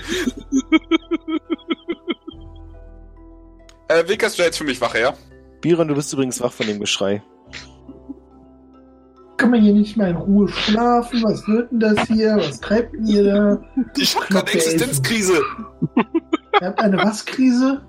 äh, 3.88 4.08
Wilkas, 4.08 4.36
du 4.36 4.42
jetzt 4.44 4.56
für 4.56 4.64
mich 4.64 4.80
wache, 4.80 4.98
ja? 4.98 5.14
Biron, 5.60 5.88
du 5.88 5.94
bist 5.94 6.10
übrigens 6.14 6.40
wach 6.40 6.54
von 6.54 6.66
dem 6.66 6.80
Geschrei. 6.80 7.22
Kann 9.36 9.50
man 9.50 9.60
hier 9.60 9.74
nicht 9.74 9.98
mal 9.98 10.08
in 10.08 10.16
Ruhe 10.16 10.48
schlafen? 10.48 11.22
Was 11.22 11.46
wird 11.46 11.70
denn 11.70 11.80
das 11.80 12.08
hier? 12.08 12.36
Was 12.36 12.60
treibt 12.60 12.94
denn 12.94 13.06
ihr 13.06 13.24
da? 13.24 13.62
Ich 13.98 14.16
hab 14.16 14.28
gerade 14.28 14.52
Existenzkrise. 14.52 15.42
Ihr 16.60 16.66
habt 16.66 16.80
eine 16.80 16.96
Was-Krise? 16.96 17.84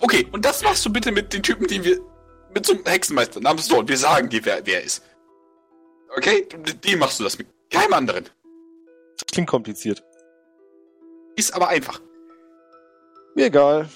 Okay, 0.00 0.26
und 0.32 0.44
das 0.44 0.64
machst 0.64 0.84
du 0.84 0.92
bitte 0.92 1.12
mit 1.12 1.32
den 1.32 1.42
Typen, 1.42 1.68
die 1.68 1.84
wir. 1.84 2.00
Mit 2.54 2.66
so 2.66 2.74
einem 2.74 2.84
Hexenmeister 2.84 3.40
namens 3.40 3.68
Dorn. 3.68 3.88
Wir 3.88 3.96
sagen 3.96 4.28
dir, 4.28 4.44
wer, 4.44 4.60
wer 4.66 4.80
er 4.80 4.84
ist. 4.84 5.02
Okay? 6.16 6.46
Mit 6.64 6.84
dem 6.84 6.98
machst 6.98 7.20
du 7.20 7.24
das 7.24 7.38
mit 7.38 7.46
keinem 7.70 7.94
anderen. 7.94 8.24
Das 9.18 9.26
klingt 9.32 9.48
kompliziert. 9.48 10.02
Ist 11.36 11.54
aber 11.54 11.68
einfach. 11.68 12.00
Mir 13.34 13.46
egal. 13.46 13.88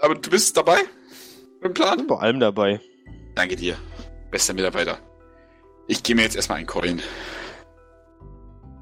Aber 0.00 0.14
du 0.14 0.30
bist 0.30 0.56
dabei? 0.56 0.78
Im 1.62 1.74
Plan? 1.74 2.06
Bei 2.06 2.16
allem 2.16 2.40
dabei. 2.40 2.80
Danke 3.34 3.56
dir. 3.56 3.76
Bester 4.30 4.54
Mitarbeiter. 4.54 4.98
Ich 5.86 6.02
gehe 6.02 6.14
mir 6.14 6.22
jetzt 6.22 6.36
erstmal 6.36 6.58
einen 6.58 6.66
Coin. 6.66 7.02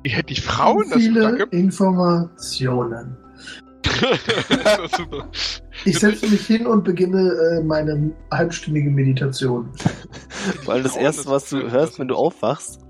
Ich 0.02 0.14
hätte 0.16 0.34
die 0.34 0.40
Frauen 0.40 0.88
das 0.90 0.98
Viele 0.98 1.20
danke. 1.20 1.44
Informationen. 1.50 3.16
Das 4.64 4.78
ist 4.78 4.96
super. 4.96 5.28
Ich 5.84 5.98
setze 5.98 6.28
mich 6.28 6.46
hin 6.46 6.66
und 6.66 6.84
beginne 6.84 7.32
äh, 7.32 7.62
meine 7.62 8.12
halbstündige 8.32 8.90
Meditation. 8.90 9.68
Vor 10.64 10.74
allem 10.74 10.82
das 10.82 10.96
erste, 10.96 11.30
was 11.30 11.50
du 11.50 11.70
hörst, 11.70 11.98
wenn 11.98 12.08
du 12.08 12.14
aufwachst, 12.14 12.80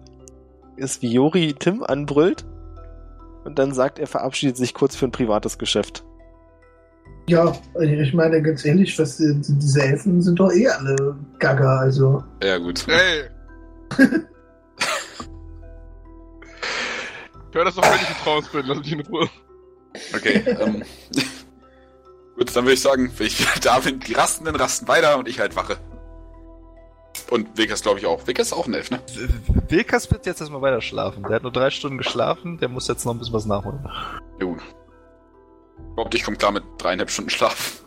ist, 0.76 1.02
wie 1.02 1.12
Jori 1.12 1.54
Tim 1.58 1.82
anbrüllt. 1.82 2.44
Und 3.44 3.58
dann 3.58 3.72
sagt, 3.72 3.98
er 3.98 4.06
verabschiedet 4.06 4.56
sich 4.56 4.74
kurz 4.74 4.96
für 4.96 5.06
ein 5.06 5.12
privates 5.12 5.58
Geschäft. 5.58 6.04
Ja, 7.28 7.56
ich 7.80 8.14
meine 8.14 8.40
ganz 8.40 8.64
ehrlich, 8.64 8.98
was, 8.98 9.20
äh, 9.20 9.34
diese 9.36 9.82
Elfen 9.82 10.22
sind 10.22 10.38
doch 10.38 10.52
eh 10.52 10.68
alle 10.68 11.16
Gaga, 11.38 11.78
also. 11.78 12.22
Ja, 12.42 12.58
gut. 12.58 12.86
Ey! 12.88 13.24
Hör 17.52 17.64
das 17.64 17.74
doch 17.74 17.84
völlig 17.84 18.06
vertrauensvoll, 18.06 18.64
lass 18.66 18.78
mich 18.78 18.92
in 18.92 19.00
Ruhe. 19.00 19.28
Okay, 20.14 20.42
ähm. 20.60 20.84
Gut, 22.36 22.54
dann 22.54 22.64
würde 22.64 22.74
ich 22.74 22.82
sagen, 22.82 23.10
wenn 23.16 23.26
ich 23.26 23.46
da 23.62 23.78
bin, 23.78 24.00
die 24.00 24.12
Rastenden 24.12 24.56
rasten 24.56 24.88
weiter 24.88 25.18
und 25.18 25.28
ich 25.28 25.40
halt 25.40 25.56
wache. 25.56 25.78
Und 27.30 27.56
Wilkas 27.56 27.82
glaube 27.82 27.98
ich 27.98 28.06
auch. 28.06 28.26
Wilkas 28.26 28.48
ist 28.48 28.52
auch 28.52 28.66
ein 28.66 28.74
Elf, 28.74 28.90
ne? 28.90 29.00
Wilkas 29.68 30.10
wird 30.10 30.26
jetzt 30.26 30.40
erstmal 30.40 30.62
weiter 30.62 30.80
schlafen. 30.80 31.22
Der 31.24 31.36
hat 31.36 31.42
nur 31.42 31.52
drei 31.52 31.70
Stunden 31.70 31.98
geschlafen, 31.98 32.58
der 32.58 32.68
muss 32.68 32.88
jetzt 32.88 33.04
noch 33.04 33.14
ein 33.14 33.18
bisschen 33.18 33.34
was 33.34 33.46
nachholen. 33.46 33.80
Ja, 34.38 34.46
gut. 34.46 34.60
Überhaupt, 35.92 36.14
ich 36.14 36.24
komme 36.24 36.36
klar 36.36 36.52
mit 36.52 36.62
dreieinhalb 36.78 37.10
Stunden 37.10 37.30
Schlaf. 37.30 37.82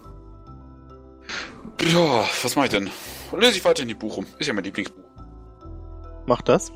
Ja, 1.82 2.26
was 2.44 2.56
mache 2.56 2.66
ich 2.66 2.72
denn? 2.72 2.90
Lese 3.38 3.58
ich 3.58 3.66
weiter 3.66 3.84
in 3.84 3.88
die 3.88 3.94
Buch 3.94 4.18
rum. 4.18 4.26
Ist 4.40 4.48
ja 4.48 4.54
mein 4.54 4.64
Lieblingsbuch. 4.64 5.04
Mach 6.26 6.42
das. 6.42 6.72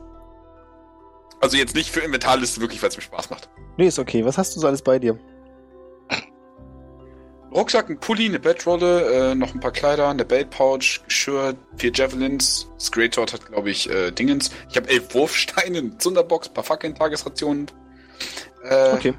Also 1.44 1.58
jetzt 1.58 1.76
nicht 1.76 1.90
für 1.92 2.00
Inventarliste, 2.00 2.62
wirklich, 2.62 2.82
weil 2.82 2.88
es 2.88 2.96
mir 2.96 3.04
Spaß 3.04 3.30
macht. 3.30 3.50
Nee, 3.76 3.88
ist 3.88 4.00
okay. 4.00 4.24
Was 4.24 4.38
hast 4.38 4.56
du 4.56 4.62
so 4.62 4.68
alles 4.68 4.82
bei 4.82 4.98
dir? 4.98 5.20
Rucksack, 7.54 7.90
ein 7.90 8.00
Pulli, 8.00 8.28
eine 8.28 8.40
Bettrolle, 8.40 9.32
äh, 9.32 9.36
noch 9.36 9.54
ein 9.54 9.60
paar 9.60 9.72
Kleider, 9.74 10.08
eine 10.08 10.24
Beltpouch, 10.24 11.02
Geschirr, 11.06 11.54
vier 11.76 11.92
Javelins. 11.94 12.70
Das 12.78 12.94
Great 12.94 13.14
Sword 13.14 13.34
hat, 13.34 13.46
glaube 13.48 13.70
ich, 13.72 13.90
äh, 13.90 14.12
Dingens. 14.12 14.52
Ich 14.70 14.78
habe 14.78 14.88
elf 14.90 15.14
Wurfsteine, 15.14 15.80
eine 15.80 15.98
Zunderbox, 15.98 16.48
ein 16.48 16.54
paar 16.54 16.64
Fackeln, 16.64 16.96
Tagesrationen. 16.96 17.70
Äh, 18.64 18.94
Okay, 18.94 19.14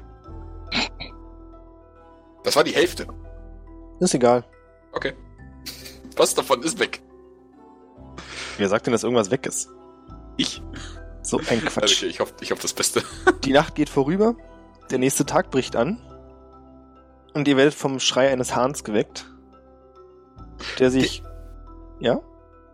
Das 2.43 2.55
war 2.55 2.63
die 2.63 2.73
Hälfte. 2.73 3.05
ist 3.99 4.15
egal. 4.15 4.43
Okay. 4.93 5.13
Was 6.17 6.33
davon 6.33 6.63
ist 6.63 6.79
weg? 6.79 7.03
Wer 8.57 8.67
sagt 8.67 8.87
denn, 8.87 8.93
dass 8.93 9.03
irgendwas 9.03 9.29
weg 9.29 9.45
ist? 9.45 9.69
Ich? 10.37 10.63
So 11.25 11.41
ein 11.49 11.65
Quatsch. 11.65 11.97
Okay, 11.97 12.05
ich 12.05 12.19
hoffe 12.19 12.33
ich 12.39 12.51
hoff 12.51 12.59
das 12.59 12.73
Beste. 12.73 13.01
Die 13.43 13.51
Nacht 13.51 13.73
geht 13.73 13.89
vorüber. 13.89 14.35
Der 14.91 14.99
nächste 14.99 15.25
Tag 15.25 15.49
bricht 15.49 15.75
an. 15.75 15.99
Und 17.33 17.47
ihr 17.47 17.57
werdet 17.57 17.73
vom 17.73 17.99
Schrei 17.99 18.31
eines 18.31 18.55
Hahns 18.55 18.83
geweckt. 18.83 19.25
Der 20.77 20.91
sich. 20.91 21.23
Ja? 21.99 22.21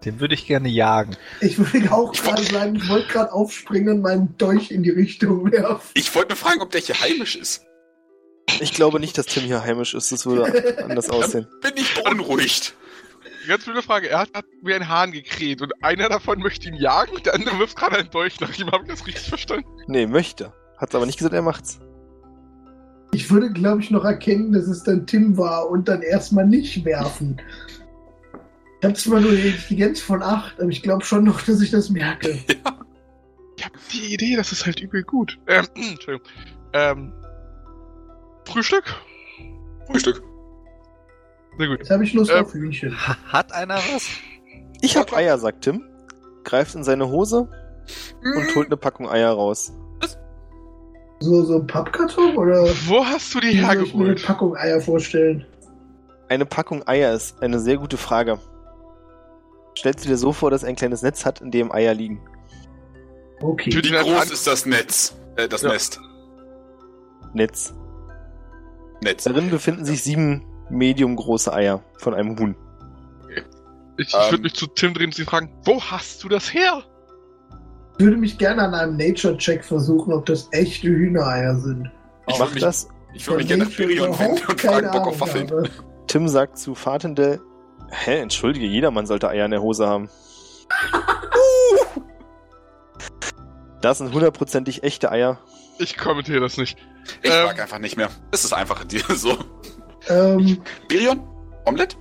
Den 0.04 0.20
würde 0.20 0.34
ich 0.34 0.48
gerne 0.48 0.68
jagen. 0.68 1.16
Ich 1.40 1.58
würde 1.58 1.92
auch 1.94 2.12
gerade 2.12 2.44
sagen, 2.44 2.76
ich 2.76 2.90
wollte 2.90 3.08
gerade 3.08 3.32
aufspringen 3.32 3.96
und 3.96 4.02
meinen 4.02 4.38
Dolch 4.38 4.72
in 4.72 4.84
die 4.84 4.90
Richtung 4.90 5.50
werfen. 5.52 5.92
Ich 5.94 6.14
wollte 6.14 6.30
nur 6.30 6.38
fragen, 6.38 6.62
ob 6.62 6.72
der 6.72 6.82
hier 6.82 7.00
heimisch 7.00 7.38
ist. 7.38 7.66
Ich 8.60 8.74
glaube 8.74 9.00
nicht, 9.00 9.18
dass 9.18 9.28
Tim 9.28 9.44
hier 9.44 9.64
heimisch 9.64 9.94
ist. 9.94 10.12
Das 10.12 10.26
würde 10.26 10.84
anders 10.84 11.10
aussehen. 11.10 11.48
Bin 11.62 11.74
ich 11.76 11.94
beunruhigt. 11.94 12.76
Ganz 13.48 13.66
blöde 13.66 13.82
Frage. 13.82 14.10
Er 14.10 14.20
hat, 14.20 14.30
hat 14.34 14.46
wie 14.62 14.74
ein 14.74 14.88
Hahn 14.88 15.12
gekräht 15.12 15.62
und 15.62 15.72
einer 15.84 16.10
davon 16.10 16.40
möchte 16.40 16.68
ihn 16.68 16.76
jagen, 16.76 17.22
der 17.24 17.34
andere 17.34 17.60
wirft 17.60 17.78
gerade 17.78 17.98
einen 17.98 18.10
Dolch 18.10 18.40
nach 18.40 18.58
ihm. 18.58 18.72
Habe 18.72 18.84
ich 18.84 18.90
das 18.90 19.08
richtig 19.08 19.30
verstanden? 19.30 19.68
Nee, 19.88 20.06
möchte. 20.06 20.54
Hat's 20.78 20.96
aber 20.96 21.06
nicht 21.06 21.18
gesagt, 21.18 21.34
er 21.34 21.42
macht's. 21.42 21.80
Ich 23.14 23.30
würde, 23.30 23.52
glaube 23.52 23.82
ich, 23.82 23.92
noch 23.92 24.06
erkennen, 24.06 24.54
dass 24.54 24.68
es 24.68 24.84
dann 24.84 25.06
Tim 25.06 25.38
war 25.38 25.70
und 25.70 25.88
dann 25.88 26.02
erstmal 26.02 26.48
nicht 26.48 26.86
werfen. 26.86 27.42
Ich 28.80 28.86
habe 28.86 28.96
zwar 28.96 29.20
nur 29.20 29.32
eine 29.32 29.40
Intelligenz 29.42 30.00
von 30.02 30.24
8, 30.24 30.60
aber 30.60 30.70
ich 30.70 30.82
glaube 30.82 31.04
schon 31.04 31.26
noch, 31.26 31.42
dass 31.42 31.62
ich 31.62 31.72
das 31.72 31.90
merke. 31.90 32.38
Ich 33.58 33.66
habe 33.66 33.78
die 33.94 34.16
Idee, 34.16 34.36
das 34.36 34.52
ist 34.52 34.66
halt 34.66 34.80
übel 34.80 35.04
gut. 35.04 35.38
Ähm, 35.46 35.68
Entschuldigung. 35.76 36.28
Ähm, 36.74 37.14
Frühstück? 38.46 38.86
Frühstück. 39.86 40.24
Sehr 41.58 41.68
gut. 41.68 41.80
Jetzt 41.80 41.90
habe 41.92 42.04
ich 42.04 42.14
Lust 42.14 42.32
Ähm. 42.32 42.44
auf 42.46 42.54
Hühnchen. 42.54 43.08
Ha- 43.08 43.18
Hat 43.28 43.52
einer 43.52 43.76
was? 43.76 44.08
Ich 44.82 44.98
hab 44.98 45.14
Eier, 45.14 45.38
sagt 45.38 45.64
Tim, 45.64 45.84
greift 46.44 46.76
in 46.76 46.84
seine 46.84 47.08
Hose 47.10 47.48
Mhm. 48.22 48.38
und 48.38 48.56
holt 48.56 48.68
eine 48.68 48.78
Packung 48.78 49.10
Eier 49.10 49.32
raus. 49.32 49.74
So, 51.20 51.44
so 51.44 51.60
ein 51.60 51.68
Pappkarton 51.68 52.36
oder 52.36 52.64
Wo 52.88 53.06
hast 53.06 53.34
du 53.36 53.40
die 53.40 53.48
soll 53.48 53.56
ich 53.56 53.62
mir 53.62 53.70
eine 53.70 53.80
hergeholt? 53.82 54.26
Packung 54.26 54.56
Eier 54.56 54.82
vorstellen? 54.82 55.46
Eine 56.30 56.46
Packung 56.48 56.88
Eier 56.88 57.14
ist 57.14 57.42
eine 57.44 57.60
sehr 57.60 57.78
gute 57.78 57.98
Frage. 57.98 58.40
Stellst 59.78 60.04
du 60.04 60.10
dir 60.10 60.18
so 60.18 60.34
vor, 60.34 60.50
dass 60.50 60.64
ein 60.64 60.76
kleines 60.76 61.02
Netz 61.04 61.26
hat, 61.26 61.42
in 61.42 61.52
dem 61.52 61.72
Eier 61.72 61.94
liegen? 61.94 62.22
Okay. 63.42 63.72
Für 63.72 63.84
Wie 63.84 63.90
groß 63.92 64.32
ist 64.32 64.48
das 64.48 64.66
Netz? 64.66 65.16
Äh, 65.36 65.48
das 65.48 65.62
Ja. 65.62 65.70
Nest. 65.74 66.00
Netz. 67.34 67.74
Netz. 69.04 69.24
Darin 69.26 69.50
befinden 69.52 69.86
sich 69.86 70.04
sieben 70.04 70.44
medium 70.72 71.16
große 71.16 71.54
Eier 71.54 71.84
von 72.00 72.14
einem 72.14 72.38
Huhn. 72.40 72.56
Ich, 73.98 74.08
ich 74.08 74.14
Ähm. 74.16 74.32
würde 74.32 74.44
mich 74.44 74.54
zu 74.56 74.68
Tim 74.68 74.94
drehen 74.94 75.08
und 75.08 75.16
sie 75.16 75.26
fragen, 75.26 75.54
wo 75.66 75.82
hast 75.82 76.24
du 76.24 76.30
das 76.30 76.54
her? 76.54 76.84
Ich 78.00 78.06
würde 78.06 78.18
mich 78.18 78.38
gerne 78.38 78.64
an 78.64 78.74
einem 78.74 78.98
Nature-Check 78.98 79.64
versuchen, 79.64 80.14
ob 80.14 80.26
das 80.26 80.48
echte 80.52 80.88
Hühnereier 80.88 81.56
sind. 81.60 81.92
Ich 82.28 82.34
Mach 82.40 82.48
würde 82.48 82.54
mich, 82.56 82.64
das. 82.64 82.88
ich 83.14 83.28
würd 83.28 83.38
mich 83.40 83.48
gerne 83.48 83.66
nach 83.66 83.72
Birion 83.76 84.18
wenden 84.18 84.46
und 84.48 84.58
keine 84.58 84.88
fragen, 84.88 84.92
Bock 84.92 85.08
auf 85.08 85.22
Waffeln. 85.22 85.70
Tim 86.08 86.28
sagt 86.28 86.58
zu 86.58 86.74
Fatendell, 86.74 87.40
hä, 87.92 88.20
entschuldige, 88.20 88.66
jedermann 88.66 89.06
sollte 89.06 89.30
Eier 89.30 89.46
in 89.46 89.52
der 89.52 89.62
Hose 89.62 89.88
haben. 89.88 90.10
Das 93.82 93.98
sind 93.98 94.14
hundertprozentig 94.14 94.84
echte 94.84 95.12
Eier. 95.12 95.40
Ich 95.80 95.98
kommentiere 95.98 96.40
das 96.40 96.58
nicht. 96.58 96.78
Ich 97.24 97.32
Ähm. 97.32 97.48
frag 97.48 97.60
einfach 97.60 97.80
nicht 97.80 97.98
mehr. 97.98 98.10
Es 98.32 98.46
ist 98.46 98.54
einfach 98.54 98.84
dir 98.84 99.02
so. 99.16 99.36
Ähm, 100.10 100.62
Birion? 100.88 101.22
Omelette? 101.66 101.96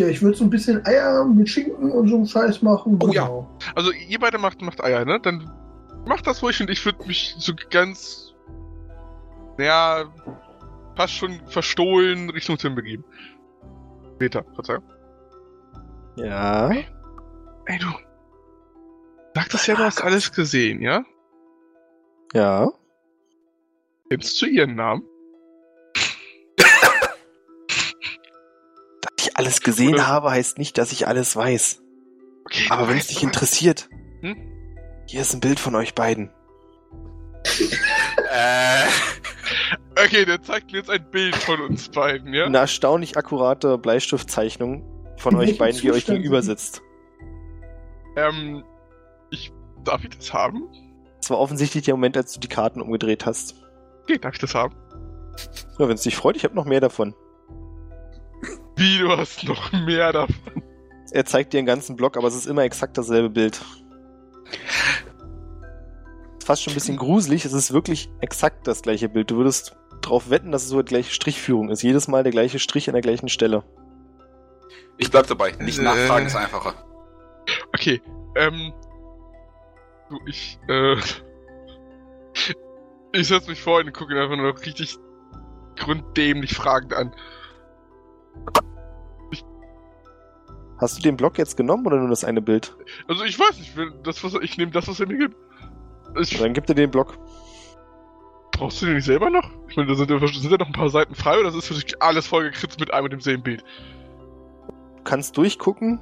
ja, 0.00 0.08
ich 0.08 0.22
würde 0.22 0.36
so 0.36 0.44
ein 0.44 0.50
bisschen 0.50 0.84
Eier 0.86 1.24
mit 1.24 1.48
Schinken 1.48 1.90
und 1.92 2.08
so 2.08 2.16
einen 2.16 2.26
Scheiß 2.26 2.62
machen. 2.62 2.98
Oh 3.02 3.08
ja. 3.08 3.24
Genau. 3.26 3.50
Also 3.74 3.92
ihr 3.92 4.18
beide 4.18 4.38
macht, 4.38 4.62
macht 4.62 4.82
Eier, 4.82 5.04
ne? 5.04 5.20
Dann 5.20 5.50
macht 6.06 6.26
das 6.26 6.42
ruhig 6.42 6.60
und 6.60 6.70
ich 6.70 6.84
würde 6.84 7.06
mich 7.06 7.34
so 7.38 7.52
ganz, 7.70 8.34
naja, 9.58 10.04
fast 10.96 11.14
schon 11.14 11.40
verstohlen 11.46 12.30
Richtung 12.30 12.56
Tim 12.56 12.74
begeben. 12.74 13.04
Peter, 14.18 14.44
Verzeihung. 14.54 14.84
Ja. 16.16 16.70
Ey 16.70 17.78
du, 17.78 17.86
sagtest 19.34 19.66
ja, 19.66 19.74
du 19.76 19.84
hast 19.84 20.02
alles 20.02 20.32
gesehen, 20.32 20.80
ja? 20.82 21.04
Ja. 22.34 22.68
Kennst 24.08 24.40
du 24.40 24.46
ihren 24.46 24.76
Namen? 24.76 25.02
Alles 29.40 29.60
gesehen 29.60 29.94
Oder- 29.94 30.06
habe, 30.06 30.30
heißt 30.30 30.58
nicht, 30.58 30.78
dass 30.78 30.92
ich 30.92 31.06
alles 31.08 31.34
weiß. 31.36 31.82
Okay, 32.46 32.66
Aber 32.70 32.88
wenn 32.88 32.98
es 32.98 33.06
dich 33.08 33.22
interessiert, 33.22 33.88
Hm? 34.22 34.36
hier 35.06 35.20
ist 35.22 35.34
ein 35.34 35.40
Bild 35.40 35.58
von 35.60 35.74
euch 35.74 35.94
beiden. 35.94 36.30
Äh. 38.32 38.86
Okay, 40.04 40.24
der 40.24 40.40
zeigt 40.40 40.70
mir 40.70 40.78
jetzt 40.78 40.88
ein 40.90 41.04
Bild 41.10 41.34
von 41.34 41.60
uns 41.62 41.88
beiden, 41.88 42.32
ja? 42.32 42.44
Eine 42.46 42.58
erstaunlich 42.58 43.16
akkurate 43.16 43.76
Bleistiftzeichnung 43.76 44.84
von 45.16 45.34
euch 45.34 45.58
beiden, 45.58 45.82
ihr 45.82 45.92
euch 45.92 46.06
gegenüber 46.06 46.40
sitzt. 46.42 46.80
Ähm, 48.16 48.62
ich, 49.30 49.52
darf 49.84 50.04
ich 50.04 50.10
das 50.10 50.32
haben? 50.32 50.68
Das 51.20 51.30
war 51.30 51.38
offensichtlich 51.38 51.84
der 51.84 51.94
Moment, 51.94 52.16
als 52.16 52.32
du 52.34 52.40
die 52.40 52.46
Karten 52.48 52.80
umgedreht 52.80 53.26
hast. 53.26 53.56
Okay, 54.04 54.18
darf 54.18 54.34
ich 54.34 54.40
das 54.40 54.54
haben? 54.54 54.74
Ja, 55.78 55.88
wenn 55.88 55.96
es 55.96 56.02
dich 56.02 56.14
freut, 56.16 56.36
ich 56.36 56.44
habe 56.44 56.54
noch 56.54 56.64
mehr 56.66 56.80
davon. 56.80 57.14
Wie, 58.80 58.98
du 58.98 59.10
hast 59.14 59.44
noch 59.44 59.70
mehr 59.72 60.10
davon? 60.10 60.62
Er 61.12 61.26
zeigt 61.26 61.52
dir 61.52 61.58
einen 61.58 61.66
ganzen 61.66 61.96
Block, 61.96 62.16
aber 62.16 62.28
es 62.28 62.34
ist 62.34 62.46
immer 62.46 62.62
exakt 62.62 62.96
dasselbe 62.96 63.28
Bild. 63.28 63.60
Fast 66.42 66.62
schon 66.62 66.72
ein 66.72 66.74
bisschen 66.74 66.96
gruselig, 66.96 67.44
es 67.44 67.52
ist 67.52 67.72
wirklich 67.74 68.10
exakt 68.20 68.66
das 68.66 68.80
gleiche 68.80 69.10
Bild. 69.10 69.30
Du 69.30 69.36
würdest 69.36 69.76
drauf 70.00 70.30
wetten, 70.30 70.50
dass 70.50 70.62
es 70.62 70.70
so 70.70 70.80
die 70.80 70.88
gleiche 70.88 71.12
Strichführung 71.12 71.68
ist. 71.68 71.82
Jedes 71.82 72.08
Mal 72.08 72.22
der 72.22 72.32
gleiche 72.32 72.58
Strich 72.58 72.88
an 72.88 72.94
der 72.94 73.02
gleichen 73.02 73.28
Stelle. 73.28 73.64
Ich 74.96 75.10
bleib 75.10 75.26
dabei. 75.26 75.52
Nicht 75.60 75.78
Äh. 75.78 75.82
nachfragen 75.82 76.26
ist 76.26 76.36
einfacher. 76.36 76.72
Okay, 77.74 78.00
ähm. 78.36 78.72
Du, 80.08 80.18
ich, 80.26 80.58
äh. 80.68 80.96
Ich 83.12 83.28
setz 83.28 83.46
mich 83.46 83.60
vor 83.60 83.80
und 83.80 83.92
gucke 83.92 84.14
ihn 84.14 84.18
einfach 84.18 84.36
nur 84.36 84.52
noch 84.54 84.60
richtig 84.64 84.96
grunddämlich 85.78 86.54
fragend 86.54 86.94
an. 86.94 87.14
Hast 90.78 90.96
du 90.96 91.02
den 91.02 91.16
Block 91.16 91.36
jetzt 91.36 91.56
genommen 91.58 91.86
oder 91.86 91.98
nur 91.98 92.08
das 92.08 92.24
eine 92.24 92.40
Bild? 92.40 92.74
Also 93.06 93.24
ich 93.24 93.38
weiß 93.38 93.58
nicht, 93.58 93.76
wenn 93.76 93.92
das, 94.02 94.24
was 94.24 94.34
ich 94.40 94.56
nehme 94.56 94.72
das, 94.72 94.88
was 94.88 94.98
er 94.98 95.06
mir 95.06 95.18
gibt. 95.18 95.36
Ich, 96.18 96.38
Dann 96.38 96.54
gib 96.54 96.66
dir 96.66 96.74
den 96.74 96.90
Block. 96.90 97.18
brauchst 98.52 98.80
du 98.80 98.86
den 98.86 98.94
nicht 98.96 99.04
selber 99.04 99.28
noch? 99.30 99.48
Ich 99.68 99.76
meine, 99.76 99.88
da 99.88 99.94
sind, 99.94 100.10
ja- 100.10 100.18
sind 100.26 100.50
ja 100.50 100.56
noch 100.56 100.66
ein 100.66 100.72
paar 100.72 100.88
Seiten 100.88 101.14
frei 101.14 101.34
oder 101.38 101.44
das 101.48 101.56
ist 101.56 101.66
für 101.66 101.74
dich 101.74 102.02
alles 102.02 102.26
vollgekritzt 102.26 102.80
mit 102.80 102.92
einem 102.94 103.04
und 103.04 103.10
demselben 103.12 103.42
Bild. 103.42 103.62
Du 104.96 105.04
kannst 105.04 105.36
durchgucken. 105.36 106.00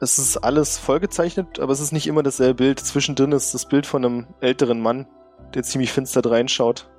Es 0.00 0.18
ist 0.18 0.36
alles 0.38 0.78
vollgezeichnet, 0.78 1.60
aber 1.60 1.72
es 1.72 1.80
ist 1.80 1.92
nicht 1.92 2.06
immer 2.08 2.22
dasselbe 2.22 2.54
Bild. 2.64 2.80
Zwischendrin 2.80 3.32
ist 3.32 3.54
das 3.54 3.66
Bild 3.68 3.86
von 3.86 4.04
einem 4.04 4.26
älteren 4.40 4.80
Mann, 4.82 5.06
der 5.54 5.62
ziemlich 5.62 5.92
finster 5.92 6.28
reinschaut. 6.28 6.90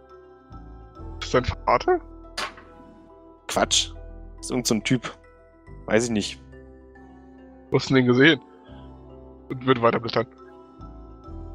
Ist 1.21 1.33
das 1.33 1.43
dein 1.43 1.45
Vater? 1.65 1.99
Quatsch. 3.53 3.91
ist 4.39 4.49
irgend 4.49 4.65
so 4.65 4.73
ein 4.73 4.83
Typ. 4.83 5.15
Weiß 5.85 6.05
ich 6.05 6.09
nicht. 6.09 6.41
Wo 7.69 7.77
hast 7.77 7.89
du 7.91 7.93
den 7.93 8.07
gesehen? 8.07 8.41
Und 9.49 9.65
würde 9.67 9.81
weiterblättern. 9.83 10.25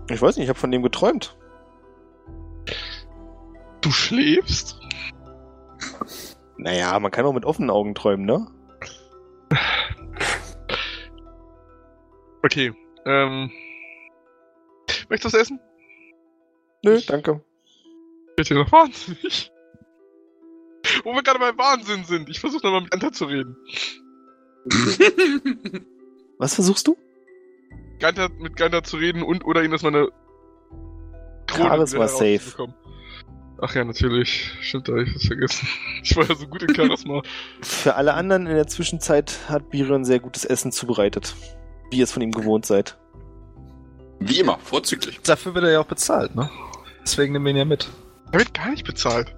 Ich 0.08 0.22
weiß 0.22 0.36
nicht, 0.36 0.44
ich 0.44 0.48
habe 0.48 0.58
von 0.58 0.70
dem 0.70 0.82
geträumt. 0.84 1.36
Du 3.80 3.90
schläfst? 3.90 4.78
Naja, 6.56 6.98
man 7.00 7.10
kann 7.10 7.26
auch 7.26 7.32
mit 7.32 7.44
offenen 7.44 7.70
Augen 7.70 7.96
träumen, 7.96 8.26
ne? 8.26 8.46
Okay, 12.44 12.72
ähm. 13.06 13.50
Möchtest 15.08 15.34
du 15.34 15.38
was 15.38 15.42
essen? 15.42 15.60
Nö, 16.84 17.00
danke. 17.06 17.44
Wird 18.36 18.48
hier 18.48 18.56
noch 18.56 18.70
wahnsinnig. 18.70 19.50
Wo 21.04 21.12
wir 21.14 21.22
gerade 21.22 21.38
beim 21.38 21.58
Wahnsinn 21.58 22.04
sind. 22.04 22.28
Ich 22.28 22.40
versuche 22.40 22.64
nochmal 22.66 22.82
mit 22.82 22.92
Anta 22.92 23.12
zu 23.12 23.26
reden. 23.26 23.56
Was 26.38 26.54
versuchst 26.54 26.86
du? 26.86 26.96
Ganta, 27.98 28.28
mit 28.38 28.56
Ganta 28.56 28.82
zu 28.82 28.96
reden 28.96 29.22
und 29.22 29.44
oder 29.44 29.64
ihn 29.64 29.72
erstmal 29.72 29.94
eine 29.94 30.08
Charisma 31.50 31.98
wieder 31.98 32.08
safe. 32.08 32.68
Ach 33.60 33.74
ja, 33.74 33.84
natürlich. 33.84 34.52
Stimmt, 34.60 34.88
da 34.88 34.92
hab 34.92 35.00
ich 35.00 35.14
was 35.14 35.26
vergessen. 35.26 35.68
Ich 36.02 36.16
war 36.16 36.24
ja 36.24 36.34
so 36.34 36.46
gut 36.46 36.62
in 36.62 36.74
Charisma. 36.74 37.22
Für 37.60 37.96
alle 37.96 38.14
anderen 38.14 38.46
in 38.46 38.54
der 38.54 38.68
Zwischenzeit 38.68 39.36
hat 39.48 39.70
Birion 39.70 40.04
sehr 40.04 40.20
gutes 40.20 40.44
Essen 40.44 40.70
zubereitet. 40.70 41.34
Wie 41.90 41.98
ihr 41.98 42.04
es 42.04 42.12
von 42.12 42.22
ihm 42.22 42.30
gewohnt 42.30 42.66
seid. 42.66 42.96
Wie 44.20 44.38
immer, 44.38 44.58
vorzüglich. 44.58 45.20
Dafür 45.22 45.54
wird 45.54 45.64
er 45.64 45.72
ja 45.72 45.80
auch 45.80 45.86
bezahlt, 45.86 46.34
ne? 46.36 46.48
Deswegen 47.02 47.32
nehmen 47.32 47.46
wir 47.46 47.50
ihn 47.52 47.56
ja 47.56 47.64
mit. 47.64 47.88
Er 48.32 48.40
wird 48.40 48.54
gar 48.54 48.70
nicht 48.70 48.86
bezahlt. 48.86 49.34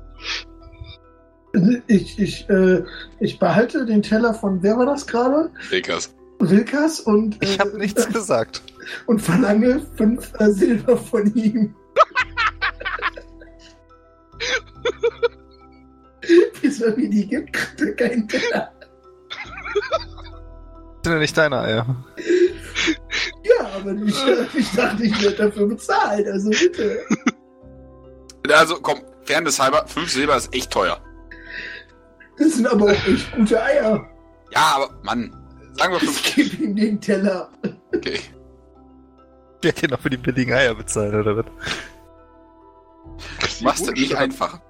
Ich, 1.86 2.18
ich, 2.18 2.48
äh, 2.48 2.84
ich 3.18 3.38
behalte 3.38 3.84
den 3.84 4.02
Teller 4.02 4.34
von, 4.34 4.62
wer 4.62 4.78
war 4.78 4.86
das 4.86 5.06
gerade? 5.06 5.50
Dickers. 5.70 6.14
Wilkas 6.38 7.00
und, 7.00 7.42
äh, 7.42 7.46
Ich 7.46 7.60
habe 7.60 7.76
nichts 7.76 8.08
gesagt. 8.08 8.62
und 9.06 9.20
verlange 9.20 9.86
fünf 9.96 10.32
äh, 10.38 10.50
Silber 10.50 10.96
von 10.96 11.32
ihm. 11.34 11.74
Bis 16.62 16.80
er 16.80 16.96
mir 16.96 17.10
die 17.10 17.26
gibt, 17.26 17.52
kriegt 17.52 17.80
er 17.80 17.94
keinen 17.94 18.28
Teller. 18.28 18.72
Das 21.02 21.04
sind 21.04 21.12
ja 21.14 21.18
nicht 21.18 21.36
deine 21.36 21.60
Eier. 21.60 22.04
Ja, 23.42 23.70
aber 23.76 23.92
ich, 23.92 24.16
ich 24.54 24.70
dachte, 24.72 25.02
ich 25.02 25.22
werde 25.22 25.36
dafür 25.36 25.66
bezahlt, 25.66 26.26
also 26.28 26.50
bitte. 26.50 27.00
Also 28.52 28.76
komm, 28.80 29.00
Fairness 29.24 29.60
halber, 29.60 29.86
5 29.86 30.10
Silber 30.10 30.36
ist 30.36 30.54
echt 30.54 30.70
teuer. 30.70 31.00
Das 32.40 32.54
sind 32.54 32.66
aber 32.66 32.86
auch 32.86 33.06
echt 33.06 33.32
gute 33.36 33.62
Eier. 33.62 34.08
Ja, 34.52 34.72
aber 34.76 34.90
Mann, 35.02 35.30
sagen 35.74 35.92
wir 35.92 36.02
Ich 36.02 36.10
5. 36.10 36.34
gebe 36.34 36.64
ihm 36.64 36.74
den 36.76 37.00
Teller. 37.00 37.50
Okay. 37.94 38.18
Der 39.62 39.72
hat 39.72 39.82
dir 39.82 39.88
noch 39.90 40.00
für 40.00 40.08
die 40.10 40.16
billigen 40.16 40.52
Eier 40.54 40.74
bezahlt, 40.74 41.14
oder 41.14 41.36
was? 41.36 41.44
Machst 43.60 43.86
du 43.86 43.92
nicht 43.92 44.10
Wohnstadt- 44.12 44.18
einfach. 44.22 44.60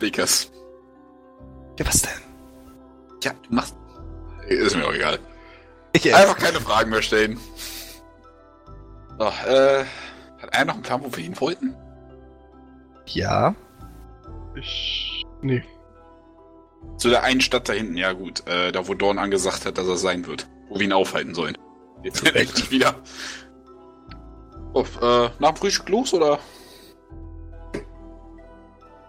Dickers. 0.00 0.50
Ja, 1.78 1.86
was 1.86 2.02
denn? 2.02 2.10
Ja, 3.22 3.32
du 3.46 3.54
machst. 3.54 3.76
Ist 4.48 4.76
mir 4.76 4.86
auch 4.86 4.94
egal. 4.94 5.18
Ich 5.92 6.14
Einfach 6.14 6.38
keine 6.38 6.60
Fragen 6.60 6.90
mehr 6.90 7.02
stellen. 7.02 7.38
So, 9.18 9.26
äh. 9.26 9.84
Hat 10.40 10.54
einer 10.54 10.64
noch 10.66 10.74
einen 10.74 10.82
Plan, 10.82 11.02
wo 11.04 11.14
wir 11.14 11.22
hin 11.22 11.38
wollten? 11.38 11.76
Ja. 13.06 13.54
Ich. 14.54 15.09
Nee. 15.42 15.62
Zu 16.96 17.08
der 17.08 17.22
einen 17.22 17.40
Stadt 17.40 17.68
da 17.68 17.72
hinten, 17.72 17.96
ja 17.96 18.12
gut. 18.12 18.46
Äh, 18.46 18.72
da 18.72 18.86
wo 18.86 18.94
Dorn 18.94 19.18
angesagt 19.18 19.66
hat, 19.66 19.78
dass 19.78 19.86
er 19.88 19.96
sein 19.96 20.26
wird. 20.26 20.48
Wo 20.68 20.76
wir 20.76 20.86
ihn 20.86 20.92
aufhalten 20.92 21.34
sollen. 21.34 21.56
Jetzt 22.02 22.24
endlich 22.34 22.70
wieder. 22.70 22.94
Oh, 24.72 24.84
äh, 25.02 25.28
nach 25.38 25.50
dem 25.50 25.56
Frühstück 25.56 25.88
los 25.88 26.14
oder? 26.14 26.38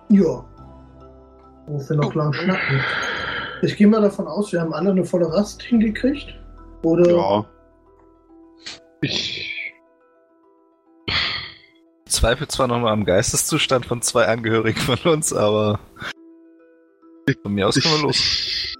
Ja. 0.09 0.45
Wo 1.67 1.79
wir 1.79 1.95
noch 1.95 2.15
lang 2.15 2.33
schnacken. 2.33 2.83
Ich 3.61 3.77
gehe 3.77 3.87
mal 3.87 4.01
davon 4.01 4.27
aus, 4.27 4.51
wir 4.51 4.59
haben 4.59 4.73
alle 4.73 4.91
eine 4.91 5.05
volle 5.05 5.31
Rast 5.31 5.61
hingekriegt. 5.61 6.33
Oder 6.83 7.11
Ja. 7.11 7.45
Ich. 9.01 9.73
Zweifel 12.05 12.47
zwar 12.47 12.67
nochmal 12.67 12.91
am 12.93 13.05
Geisteszustand 13.05 13.85
von 13.85 14.01
zwei 14.01 14.25
Angehörigen 14.27 14.79
von 14.79 14.99
uns, 15.11 15.31
aber 15.31 15.79
von 17.41 17.53
mir 17.53 17.67
aus 17.67 17.75
können 17.79 17.95
wir 17.95 18.03
los. 18.03 18.75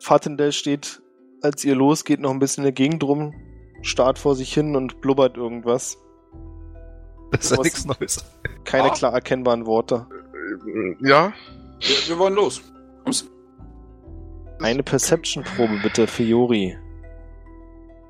Fatendell 0.00 0.52
steht, 0.52 1.02
als 1.42 1.64
ihr 1.64 1.74
losgeht, 1.74 2.20
noch 2.20 2.30
ein 2.30 2.38
bisschen 2.38 2.62
in 2.62 2.66
der 2.66 2.72
Gegend 2.72 3.02
rum, 3.04 3.34
starrt 3.82 4.18
vor 4.18 4.34
sich 4.34 4.52
hin 4.52 4.76
und 4.76 5.00
blubbert 5.00 5.36
irgendwas. 5.36 5.98
Das 7.30 7.44
ist 7.46 7.50
ja 7.56 7.62
nichts 7.62 7.84
Neues. 7.84 8.24
Keine 8.64 8.90
Ah. 8.90 8.94
klar 8.94 9.12
erkennbaren 9.12 9.66
Worte. 9.66 10.06
ja. 11.00 11.32
Wir, 11.80 11.96
wir 12.08 12.18
wollen 12.18 12.34
los. 12.34 12.62
Kommst 13.04 13.28
Eine 14.60 14.82
Perception-Probe 14.82 15.78
bitte 15.82 16.06
für 16.06 16.22
Jori. 16.24 16.76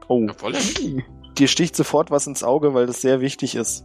Oh, 0.09 0.21
Jawohl. 0.27 0.55
dir 1.37 1.49
sticht 1.49 1.77
sofort 1.77 2.11
was 2.11 2.27
ins 2.27 2.43
Auge, 2.43 2.73
weil 2.75 2.87
das 2.87 3.01
sehr 3.03 3.21
wichtig 3.21 3.57
ist. 3.57 3.85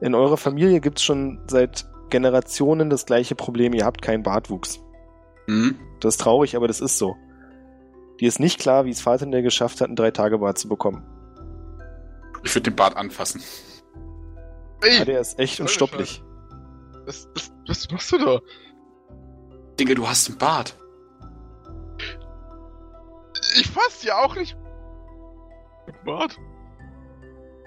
In 0.00 0.14
eurer 0.14 0.36
Familie 0.36 0.80
gibt's 0.80 1.02
schon 1.02 1.40
seit 1.48 1.86
Generationen 2.10 2.90
das 2.90 3.06
gleiche 3.06 3.34
Problem, 3.34 3.72
ihr 3.74 3.84
habt 3.84 4.02
keinen 4.02 4.22
Bartwuchs. 4.22 4.80
Hm? 5.46 5.78
Das 6.00 6.14
ist 6.14 6.20
traurig, 6.20 6.56
aber 6.56 6.68
das 6.68 6.80
ist 6.80 6.98
so. 6.98 7.16
Dir 8.20 8.28
ist 8.28 8.40
nicht 8.40 8.60
klar, 8.60 8.84
wie 8.84 8.90
es 8.90 9.00
Fatendell 9.00 9.42
geschafft 9.42 9.80
hat, 9.80 9.88
einen 9.88 9.96
Drei-Tage-Bart 9.96 10.58
zu 10.58 10.68
bekommen. 10.68 11.04
Ich 12.44 12.54
würde 12.54 12.70
den 12.70 12.76
Bart 12.76 12.96
anfassen. 12.96 13.42
Ey, 14.82 14.98
Ja, 14.98 15.04
der 15.04 15.20
ist 15.20 15.38
echt 15.38 15.60
unstopplich. 15.60 16.22
was, 17.06 17.28
was, 17.34 17.52
was 17.66 17.90
machst 17.90 18.12
du 18.12 18.18
da? 18.18 18.40
Digga, 19.80 19.94
du 19.94 20.06
hast 20.06 20.28
einen 20.28 20.38
Bart. 20.38 20.76
Ich 23.56 23.68
fass 23.70 24.02
ja 24.04 24.22
auch 24.22 24.34
nicht. 24.36 24.56
Bart. 26.04 26.38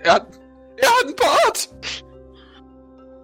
Er 0.03 0.13
hat. 0.13 0.39
Er 0.77 0.89
hat 0.89 1.05
einen 1.05 1.15
Bart! 1.15 1.69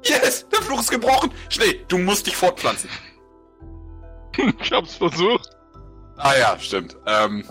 Yes! 0.03 0.47
Der 0.49 0.61
Fluch 0.61 0.81
ist 0.81 0.91
gebrochen! 0.91 1.31
Schnee, 1.49 1.83
du 1.87 1.97
musst 1.97 2.27
dich 2.27 2.35
fortpflanzen. 2.35 2.89
Ich 4.35 4.71
hab's 4.71 4.95
versucht. 4.95 5.47
Ah 6.17 6.35
ja, 6.35 6.57
stimmt. 6.59 6.97
Ähm. 7.05 7.45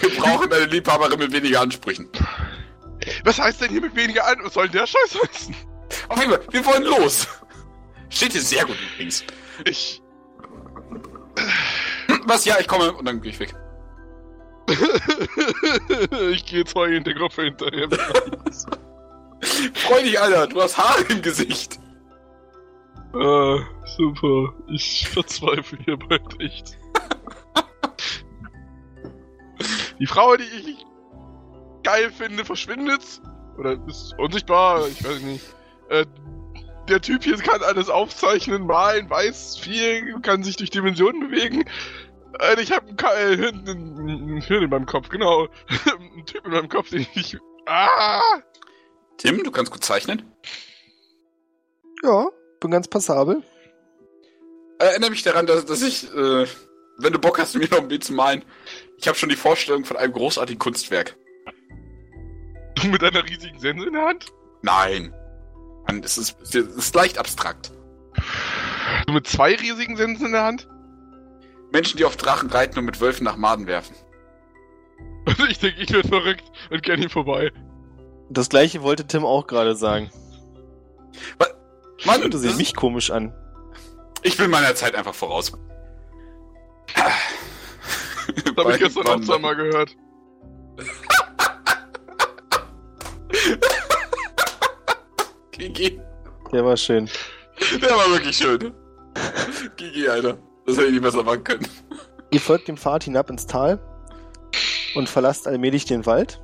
Wir 0.00 0.16
brauchen 0.16 0.50
eine 0.50 0.64
Liebhaberin 0.64 1.18
mit 1.18 1.30
weniger 1.30 1.60
Ansprüchen. 1.60 2.08
Was 3.24 3.38
heißt 3.38 3.60
denn 3.60 3.68
hier 3.70 3.82
mit 3.82 3.94
weniger 3.94 4.26
an? 4.26 4.38
Was 4.42 4.54
soll 4.54 4.68
denn 4.70 4.80
der 4.80 4.86
Scheiß 4.86 5.18
heißen? 5.22 5.54
Auf 6.08 6.18
jeden 6.18 6.32
Fall, 6.32 6.42
wir 6.50 6.64
wollen 6.64 6.84
los! 6.84 7.28
Steht 8.08 8.32
hier 8.32 8.40
sehr 8.40 8.64
gut 8.64 8.76
übrigens. 8.92 9.24
Ich. 9.64 10.00
Was? 12.24 12.44
Ja, 12.44 12.58
ich 12.60 12.68
komme 12.68 12.92
und 12.92 13.04
dann 13.04 13.20
gehe 13.20 13.32
ich 13.32 13.40
weg. 13.40 13.54
ich 16.30 16.46
gehe 16.46 16.64
der 16.64 17.14
Gruppe 17.14 17.42
hinterher. 17.42 17.88
Freu 19.40 20.02
dich, 20.02 20.18
Alter, 20.20 20.46
du 20.46 20.60
hast 20.60 20.78
Haare 20.78 21.04
im 21.08 21.22
Gesicht. 21.22 21.78
äh, 23.14 23.58
super. 23.96 24.54
Ich 24.68 25.08
verzweifle 25.08 25.78
hier 25.84 25.96
bald 25.96 26.40
echt. 26.40 26.78
Die 30.00 30.06
Frau, 30.06 30.36
die 30.36 30.44
ich 30.44 30.84
geil 31.82 32.10
finde, 32.10 32.44
verschwindet. 32.44 33.20
Oder 33.58 33.78
ist 33.86 34.14
unsichtbar, 34.18 34.88
ich 34.88 35.04
weiß 35.04 35.20
nicht. 35.22 35.44
Äh, 35.88 36.06
der 36.88 37.00
Typ 37.00 37.22
hier 37.22 37.36
kann 37.38 37.62
alles 37.62 37.88
aufzeichnen, 37.88 38.66
malen, 38.66 39.08
weiß 39.08 39.56
viel, 39.58 40.20
kann 40.20 40.42
sich 40.42 40.56
durch 40.56 40.70
Dimensionen 40.70 41.28
bewegen. 41.28 41.64
Äh, 42.40 42.60
ich 42.60 42.72
habe 42.72 42.86
einen, 42.88 43.66
äh, 43.66 43.70
einen 43.70 44.40
Hirn 44.40 44.64
in 44.64 44.70
meinem 44.70 44.86
Kopf, 44.86 45.08
genau. 45.08 45.48
einen 45.98 46.26
Typ 46.26 46.44
in 46.44 46.52
meinem 46.52 46.68
Kopf, 46.68 46.90
den 46.90 47.06
ich... 47.14 47.38
Ah! 47.66 48.20
Tim, 49.18 49.42
du 49.42 49.50
kannst 49.50 49.72
gut 49.72 49.84
zeichnen. 49.84 50.22
Ja, 52.02 52.26
bin 52.60 52.70
ganz 52.70 52.88
passabel. 52.88 53.42
Erinnere 54.78 55.10
mich 55.10 55.22
daran, 55.22 55.46
dass, 55.46 55.64
dass 55.64 55.82
ich, 55.82 56.12
äh, 56.14 56.46
wenn 56.98 57.12
du 57.12 57.18
Bock 57.18 57.38
hast, 57.38 57.54
mir 57.54 57.68
noch 57.68 57.78
ein 57.78 57.88
Bild 57.88 58.04
zu 58.04 58.12
malen, 58.12 58.44
ich 58.98 59.08
habe 59.08 59.16
schon 59.16 59.28
die 59.28 59.36
Vorstellung 59.36 59.84
von 59.84 59.96
einem 59.96 60.12
großartigen 60.12 60.58
Kunstwerk. 60.58 61.16
Du 62.74 62.88
mit 62.88 63.02
einer 63.02 63.24
riesigen 63.24 63.58
Sense 63.58 63.86
in 63.86 63.92
der 63.92 64.04
Hand? 64.06 64.26
Nein. 64.62 65.14
Mann, 65.86 66.02
es 66.02 66.18
ist, 66.18 66.40
es 66.40 66.54
ist 66.54 66.94
leicht 66.94 67.18
abstrakt. 67.18 67.72
Du 69.06 69.12
mit 69.12 69.26
zwei 69.26 69.54
riesigen 69.54 69.96
Sensen 69.96 70.26
in 70.26 70.32
der 70.32 70.44
Hand? 70.44 70.68
Menschen, 71.72 71.96
die 71.96 72.04
auf 72.04 72.16
Drachen 72.16 72.50
reiten 72.50 72.78
und 72.78 72.84
mit 72.84 73.00
Wölfen 73.00 73.24
nach 73.24 73.36
Maden 73.36 73.66
werfen. 73.66 73.96
Also 75.26 75.44
ich 75.48 75.58
denke, 75.58 75.82
ich 75.82 75.92
werde 75.92 76.08
verrückt 76.08 76.44
und 76.70 76.82
kenne 76.82 77.04
ihn 77.04 77.10
vorbei. 77.10 77.50
Das 78.34 78.48
gleiche 78.48 78.82
wollte 78.82 79.06
Tim 79.06 79.24
auch 79.24 79.46
gerade 79.46 79.76
sagen. 79.76 80.10
Mann, 82.04 82.30
Das 82.30 82.40
sieht 82.42 82.50
das- 82.50 82.58
mich 82.58 82.74
komisch 82.74 83.10
an. 83.10 83.32
ich 84.22 84.36
bin 84.36 84.50
meiner 84.50 84.74
Zeit 84.74 84.94
einfach 84.94 85.14
voraus. 85.14 85.52
Das 86.94 88.56
habe 88.56 88.72
ich 88.72 88.78
gestern 88.78 89.06
auch 89.06 89.20
zweimal 89.20 89.54
gehört. 89.56 89.94
Gigi. 95.52 96.00
Der 96.52 96.64
war 96.64 96.76
schön. 96.76 97.08
Der 97.80 97.90
war 97.90 98.10
wirklich 98.10 98.36
schön. 98.36 98.72
Gigi, 99.76 100.08
Alter. 100.08 100.36
Das 100.66 100.76
hätte 100.76 100.86
ich 100.86 100.92
nicht 100.92 101.02
besser 101.02 101.22
machen 101.22 101.44
können. 101.44 101.66
Ihr 102.30 102.40
folgt 102.40 102.68
dem 102.68 102.76
Pfad 102.76 103.04
hinab 103.04 103.30
ins 103.30 103.46
Tal 103.46 103.78
und 104.96 105.08
verlasst 105.08 105.46
allmählich 105.46 105.84
den 105.84 106.04
Wald. 106.06 106.40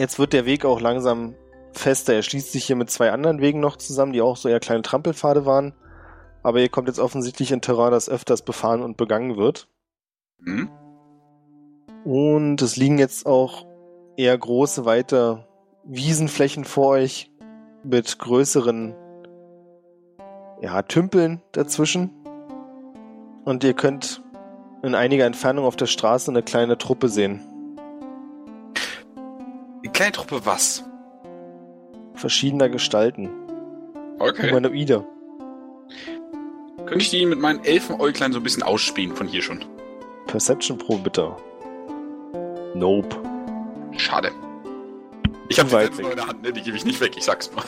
Jetzt 0.00 0.18
wird 0.18 0.32
der 0.32 0.46
Weg 0.46 0.64
auch 0.64 0.80
langsam 0.80 1.34
fester. 1.72 2.14
Er 2.14 2.22
schließt 2.22 2.52
sich 2.52 2.64
hier 2.64 2.74
mit 2.74 2.88
zwei 2.88 3.12
anderen 3.12 3.42
Wegen 3.42 3.60
noch 3.60 3.76
zusammen, 3.76 4.14
die 4.14 4.22
auch 4.22 4.38
so 4.38 4.48
eher 4.48 4.58
kleine 4.58 4.80
Trampelpfade 4.80 5.44
waren. 5.44 5.74
Aber 6.42 6.58
ihr 6.60 6.70
kommt 6.70 6.88
jetzt 6.88 6.98
offensichtlich 6.98 7.52
in 7.52 7.60
Terrain, 7.60 7.90
das 7.90 8.08
öfters 8.08 8.40
befahren 8.40 8.80
und 8.80 8.96
begangen 8.96 9.36
wird. 9.36 9.68
Hm? 10.42 10.70
Und 12.06 12.62
es 12.62 12.76
liegen 12.76 12.98
jetzt 12.98 13.26
auch 13.26 13.66
eher 14.16 14.38
große, 14.38 14.86
weite 14.86 15.46
Wiesenflächen 15.84 16.64
vor 16.64 16.92
euch 16.92 17.30
mit 17.84 18.18
größeren 18.18 18.94
ja, 20.62 20.80
Tümpeln 20.80 21.42
dazwischen. 21.52 22.10
Und 23.44 23.64
ihr 23.64 23.74
könnt 23.74 24.22
in 24.82 24.94
einiger 24.94 25.26
Entfernung 25.26 25.66
auf 25.66 25.76
der 25.76 25.84
Straße 25.84 26.30
eine 26.30 26.42
kleine 26.42 26.78
Truppe 26.78 27.10
sehen. 27.10 27.49
Die 29.84 29.88
kleine 29.88 30.12
Truppe 30.12 30.44
was? 30.44 30.84
Verschiedener 32.14 32.68
Gestalten. 32.68 33.30
Okay. 34.18 34.50
Humanoide. 34.50 35.06
Könnte 36.78 36.98
ich 36.98 37.10
die 37.10 37.24
mit 37.24 37.40
meinen 37.40 37.64
Elfenäuglein 37.64 38.32
so 38.32 38.40
ein 38.40 38.42
bisschen 38.42 38.62
ausspielen 38.62 39.16
von 39.16 39.26
hier 39.26 39.42
schon? 39.42 39.64
Perception 40.26 40.76
Pro 40.76 40.98
bitte. 40.98 41.34
Nope. 42.74 43.16
Schade. 43.96 44.30
Ich 45.48 45.58
habe 45.58 45.90
die 45.96 46.02
in 46.02 46.16
der 46.16 46.26
Hand, 46.26 46.42
ne? 46.42 46.52
Die 46.52 46.62
gebe 46.62 46.76
ich 46.76 46.84
nicht 46.84 47.00
weg, 47.00 47.12
ich 47.16 47.24
sag's 47.24 47.50
nur. 47.50 47.64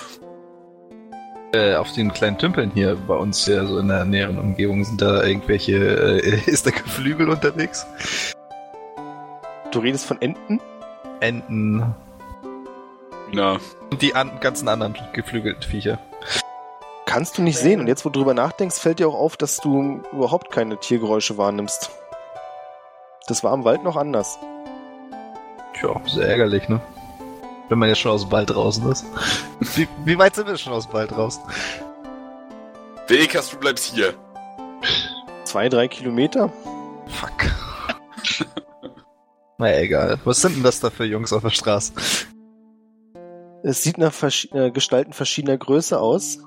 Äh, 1.55 1.75
auf 1.75 1.93
den 1.93 2.13
kleinen 2.13 2.39
Tümpeln 2.39 2.71
hier 2.73 2.95
bei 2.95 3.15
uns 3.15 3.47
ja 3.47 3.67
so 3.67 3.79
in 3.79 3.89
der 3.89 4.05
näheren 4.05 4.39
Umgebung 4.39 4.85
sind 4.85 5.03
da 5.03 5.23
irgendwelche, 5.25 5.77
äh, 6.23 6.41
ist 6.51 6.67
da 6.67 6.71
Geflügel 6.71 7.29
unterwegs? 7.29 7.87
Du 9.71 9.81
redest 9.81 10.07
von 10.07 10.21
Enten? 10.21 10.61
Enten 11.23 11.95
Na, 13.31 13.59
und 13.91 14.03
die 14.03 14.17
an, 14.17 14.41
ganzen 14.41 14.67
anderen 14.67 14.97
geflügelten 15.13 15.63
Viecher. 15.63 16.01
Kannst 17.07 17.39
du 17.39 17.43
nicht 17.43 17.59
sehen. 17.59 17.79
Und 17.79 17.87
jetzt, 17.87 18.05
wo 18.05 18.11
du 18.11 18.19
drüber 18.19 18.35
nachdenkst, 18.35 18.77
fällt 18.79 18.99
dir 18.99 19.07
auch 19.09 19.15
auf, 19.15 19.37
dass 19.37 19.59
du 19.59 20.03
überhaupt 20.13 20.51
keine 20.51 20.79
Tiergeräusche 20.79 21.39
wahrnimmst. 21.39 21.91
Das 23.29 23.45
war 23.45 23.55
im 23.55 23.65
Wald 23.65 23.85
noch 23.85 23.97
anders. 23.97 24.37
Tja, 25.79 26.01
sehr 26.07 26.27
ärgerlich, 26.27 26.69
ne? 26.69 26.81
Wenn 27.69 27.79
man 27.79 27.89
ja 27.89 27.95
schon 27.95 28.11
aus 28.11 28.23
dem 28.23 28.33
Wald 28.33 28.51
draußen 28.51 28.91
ist. 28.91 29.07
Wie, 29.77 29.87
wie 30.05 30.19
weit 30.19 30.35
sind 30.35 30.49
wir 30.49 30.57
schon 30.59 30.73
aus 30.73 30.89
dem 30.89 30.95
Wald 30.95 31.13
draußen? 31.13 31.41
Vekas, 33.07 33.51
du 33.51 33.59
bleibst 33.59 33.95
hier. 33.95 34.13
Zwei, 35.45 35.69
drei 35.69 35.87
Kilometer? 35.87 36.53
Fuck. 37.07 37.53
naja, 39.63 39.81
egal. 39.81 40.19
Was 40.25 40.41
sind 40.43 40.57
denn 40.57 40.63
das 40.63 40.81
da 40.81 40.91
für 40.91 41.05
Jungs 41.05 41.33
auf 41.33 41.43
der 41.43 41.51
Straße? 41.51 41.93
Es 43.63 43.83
sieht 43.83 43.97
nach 43.99 44.13
Versch 44.13 44.49
äh, 44.53 44.71
Gestalten 44.71 45.13
verschiedener 45.13 45.57
Größe 45.57 45.99
aus. 46.01 46.41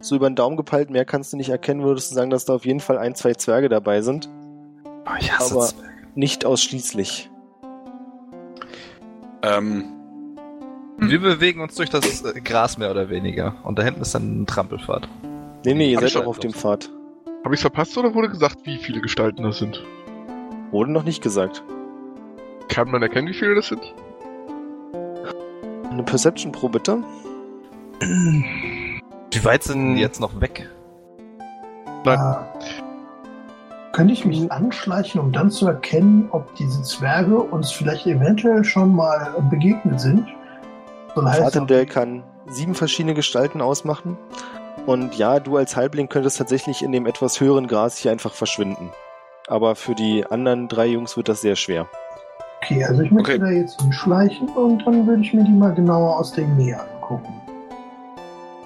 So 0.00 0.16
über 0.16 0.28
den 0.28 0.36
Daumen 0.36 0.56
gepeilt, 0.56 0.90
mehr 0.90 1.04
kannst 1.04 1.32
du 1.32 1.36
nicht 1.36 1.48
erkennen, 1.48 1.82
würdest 1.82 2.10
du 2.10 2.14
sagen, 2.14 2.30
dass 2.30 2.44
da 2.44 2.54
auf 2.54 2.66
jeden 2.66 2.80
Fall 2.80 2.98
ein, 2.98 3.14
zwei 3.14 3.34
Zwerge 3.34 3.68
dabei 3.68 4.02
sind. 4.02 4.28
Oh, 5.06 5.10
ich 5.18 5.32
hasse 5.32 5.54
Aber- 5.54 5.66
Zwerge. 5.66 5.88
Nicht 6.16 6.44
ausschließlich. 6.44 7.30
Ähm, 9.42 9.84
Wir 10.98 11.20
bewegen 11.20 11.60
uns 11.60 11.74
durch 11.74 11.90
das 11.90 12.22
äh, 12.24 12.40
Gras 12.40 12.78
mehr 12.78 12.90
oder 12.90 13.10
weniger. 13.10 13.56
Und 13.64 13.78
da 13.78 13.82
hinten 13.82 14.00
ist 14.02 14.14
dann 14.14 14.42
ein 14.42 14.46
Trampelpfad. 14.46 15.08
Nee, 15.64 15.74
nee, 15.74 15.90
ihr 15.92 15.98
seid 15.98 16.06
ich 16.08 16.12
schon 16.12 16.22
auch 16.22 16.26
auf 16.28 16.38
dem 16.38 16.52
Pfad. 16.52 16.90
Habe 17.44 17.54
ich's 17.54 17.62
verpasst 17.62 17.96
oder 17.98 18.14
wurde 18.14 18.28
gesagt, 18.28 18.58
wie 18.64 18.78
viele 18.78 19.00
Gestalten 19.00 19.42
das 19.42 19.58
sind? 19.58 19.82
Wurde 20.70 20.92
noch 20.92 21.04
nicht 21.04 21.22
gesagt. 21.22 21.62
Kann 22.68 22.90
man 22.90 23.02
erkennen, 23.02 23.28
wie 23.28 23.34
viele 23.34 23.54
das 23.54 23.68
sind? 23.68 23.94
Eine 25.90 26.02
Perception 26.02 26.52
Pro 26.52 26.68
bitte. 26.68 27.02
Wie 28.00 29.44
weit 29.44 29.62
sind 29.62 29.94
die 29.94 30.00
jetzt 30.00 30.20
noch 30.20 30.40
weg? 30.40 30.68
Nein. 32.04 32.18
Äh, 32.18 33.92
könnte 33.92 34.12
ich 34.12 34.24
mich 34.24 34.50
anschleichen, 34.50 35.20
um 35.20 35.32
dann 35.32 35.50
zu 35.50 35.68
erkennen, 35.68 36.28
ob 36.32 36.54
diese 36.56 36.82
Zwerge 36.82 37.38
uns 37.38 37.70
vielleicht 37.70 38.06
eventuell 38.06 38.64
schon 38.64 38.94
mal 38.94 39.34
begegnet 39.50 40.00
sind? 40.00 40.26
Heißen, 41.16 41.44
Fatendale 41.44 41.86
kann 41.86 42.24
sieben 42.46 42.74
verschiedene 42.74 43.14
Gestalten 43.14 43.60
ausmachen. 43.60 44.18
Und 44.86 45.14
ja, 45.14 45.38
du 45.38 45.56
als 45.56 45.76
Halbling 45.76 46.08
könntest 46.08 46.38
tatsächlich 46.38 46.82
in 46.82 46.92
dem 46.92 47.06
etwas 47.06 47.40
höheren 47.40 47.68
Gras 47.68 47.96
hier 47.96 48.10
einfach 48.10 48.34
verschwinden. 48.34 48.90
Aber 49.46 49.76
für 49.76 49.94
die 49.94 50.26
anderen 50.26 50.68
drei 50.68 50.86
Jungs 50.86 51.16
wird 51.16 51.28
das 51.28 51.40
sehr 51.40 51.56
schwer. 51.56 51.88
Okay, 52.64 52.84
also 52.84 53.02
ich 53.02 53.10
möchte 53.10 53.32
Okay. 53.32 53.38
da 53.40 53.50
jetzt 53.50 53.80
hinschleichen 53.80 54.48
und 54.50 54.84
dann 54.86 55.06
würde 55.06 55.22
ich 55.22 55.32
mir 55.32 55.44
die 55.44 55.50
mal 55.52 55.74
genauer 55.74 56.18
aus 56.18 56.32
der 56.32 56.46
Nähe 56.46 56.80
angucken. 56.80 57.40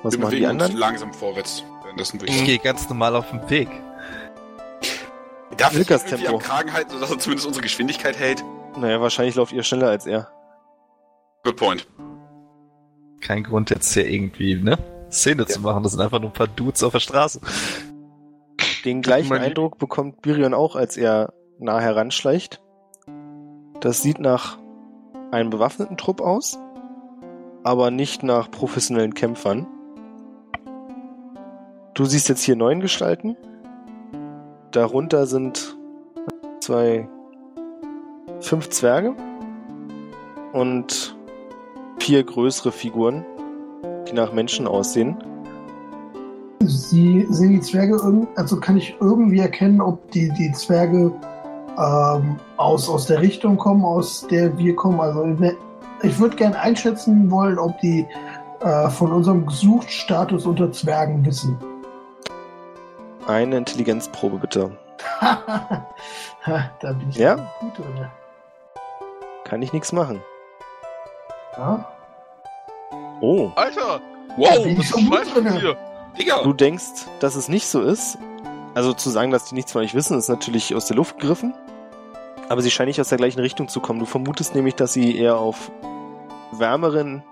Was 0.03 0.15
wir 0.15 0.20
machen 0.20 0.37
die 0.37 0.47
anderen? 0.47 0.77
langsam 0.77 1.12
vorwärts. 1.12 1.65
Ich 1.97 2.23
ich 2.23 2.45
gehe 2.45 2.59
ganz 2.59 2.89
normal 2.89 3.16
auf 3.16 3.31
den 3.31 3.51
Weg. 3.51 3.69
Darf 5.57 5.73
ich 5.77 5.91
irgendwie 5.91 6.09
Tempo. 6.16 6.35
am 6.37 6.39
Kragen 6.39 6.73
halten, 6.73 6.91
sodass 6.91 7.11
er 7.11 7.19
zumindest 7.19 7.47
unsere 7.47 7.62
Geschwindigkeit 7.62 8.16
hält? 8.16 8.45
Naja, 8.79 9.01
wahrscheinlich 9.01 9.35
lauft 9.35 9.53
ihr 9.53 9.65
schneller 9.65 9.89
als 9.89 10.07
er. 10.07 10.29
Good 11.43 11.57
point. 11.57 11.89
Kein 13.20 13.43
Grund 13.43 13.70
jetzt 13.70 13.93
hier 13.93 14.09
irgendwie, 14.09 14.55
ne? 14.55 14.79
Szene 15.11 15.47
zu 15.47 15.61
machen. 15.61 15.83
Das 15.83 15.93
sind 15.93 16.01
einfach 16.01 16.20
nur 16.20 16.31
ein 16.31 16.35
paar 16.35 16.47
Dudes 16.47 16.85
auf 16.85 16.93
der 16.93 17.01
Straße. 17.01 17.41
Den 18.85 19.03
gleichen 19.03 19.33
Eindruck 19.33 19.79
bekommt 19.79 20.23
Birion 20.23 20.55
auch, 20.55 20.77
als 20.77 20.97
er 20.97 21.33
nah 21.59 21.81
heranschleicht. 21.81 22.61
Das 23.81 24.03
sieht 24.03 24.19
nach 24.19 24.59
einem 25.31 25.51
bewaffneten 25.51 25.97
Trupp 25.97 26.21
aus, 26.21 26.59
aber 27.63 27.91
nicht 27.91 28.23
nach 28.23 28.51
professionellen 28.51 29.15
Kämpfern. 29.15 29.67
Du 31.95 32.05
siehst 32.05 32.29
jetzt 32.29 32.43
hier 32.43 32.57
neun 32.57 32.81
Gestalten. 32.81 33.37
Darunter 34.73 35.27
sind 35.27 35.77
zwei, 36.61 37.09
fünf 38.41 38.69
Zwerge 38.71 39.15
und 40.53 41.17
vier 42.01 42.25
größere 42.25 42.73
Figuren, 42.73 43.25
die 44.09 44.13
nach 44.13 44.33
Menschen 44.33 44.67
aussehen. 44.67 45.17
Sie 46.61 47.27
sehen 47.31 47.53
die 47.53 47.61
Zwerge 47.61 48.27
also 48.35 48.59
kann 48.59 48.77
ich 48.77 48.97
irgendwie 49.01 49.39
erkennen, 49.39 49.81
ob 49.81 50.11
die, 50.11 50.31
die 50.31 50.51
Zwerge 50.53 51.13
ähm, 51.79 52.37
aus, 52.59 52.89
aus 52.89 53.07
der 53.07 53.21
Richtung 53.23 53.57
kommen, 53.57 53.85
aus 53.85 54.27
der 54.29 54.57
wir 54.59 54.77
kommen. 54.77 55.01
Also 55.01 55.25
ich 56.03 56.19
würde 56.19 56.37
gerne 56.37 56.59
einschätzen 56.59 57.31
wollen, 57.31 57.59
ob 57.59 57.81
die 57.81 58.07
äh, 58.61 58.89
von 58.91 59.13
unserem 59.13 59.47
Gesuchtstatus 59.47 60.45
unter 60.45 60.71
Zwergen 60.73 61.25
wissen. 61.25 61.57
Eine 63.27 63.57
Intelligenzprobe 63.57 64.37
bitte. 64.39 64.77
Da 66.81 66.93
bin 66.93 67.11
ich 67.11 67.17
Ja? 67.17 67.35
gut 67.61 67.77
drin. 67.79 68.07
Kann 69.45 69.61
ich 69.61 69.73
nichts 69.73 69.93
machen. 69.93 70.23
Ja? 71.57 71.87
Oh, 73.21 73.51
Alter! 73.55 74.01
Wow, 74.37 74.63
bin 74.65 74.79
Was 74.79 74.89
so 74.89 75.41
drin. 75.41 75.59
dir? 75.59 75.77
Digga! 76.19 76.43
du 76.43 76.53
denkst, 76.53 77.07
dass 77.21 77.35
es 77.35 77.49
nicht 77.49 77.69
so 77.69 77.83
ist. 77.83 78.17
Also 78.75 78.93
zu 78.95 79.11
sagen, 79.11 79.31
dass 79.31 79.45
die 79.45 79.55
nichts 79.57 79.73
von 79.73 79.83
euch 79.83 79.95
wissen, 79.95 80.17
ist 80.17 80.29
natürlich 80.29 80.75
aus 80.75 80.87
der 80.87 80.97
Luft 80.97 81.19
gegriffen. 81.19 81.53
Aber 82.49 82.62
sie 82.62 82.70
scheinen 82.70 82.89
nicht 82.89 83.01
aus 83.01 83.11
der 83.11 83.19
gleichen 83.19 83.41
Richtung 83.41 83.69
zu 83.69 83.81
kommen. 83.81 83.99
Du 83.99 84.07
vermutest 84.07 84.55
nämlich, 84.55 84.75
dass 84.75 84.93
sie 84.93 85.16
eher 85.16 85.39
auf 85.39 85.70
wärmeren 86.53 87.23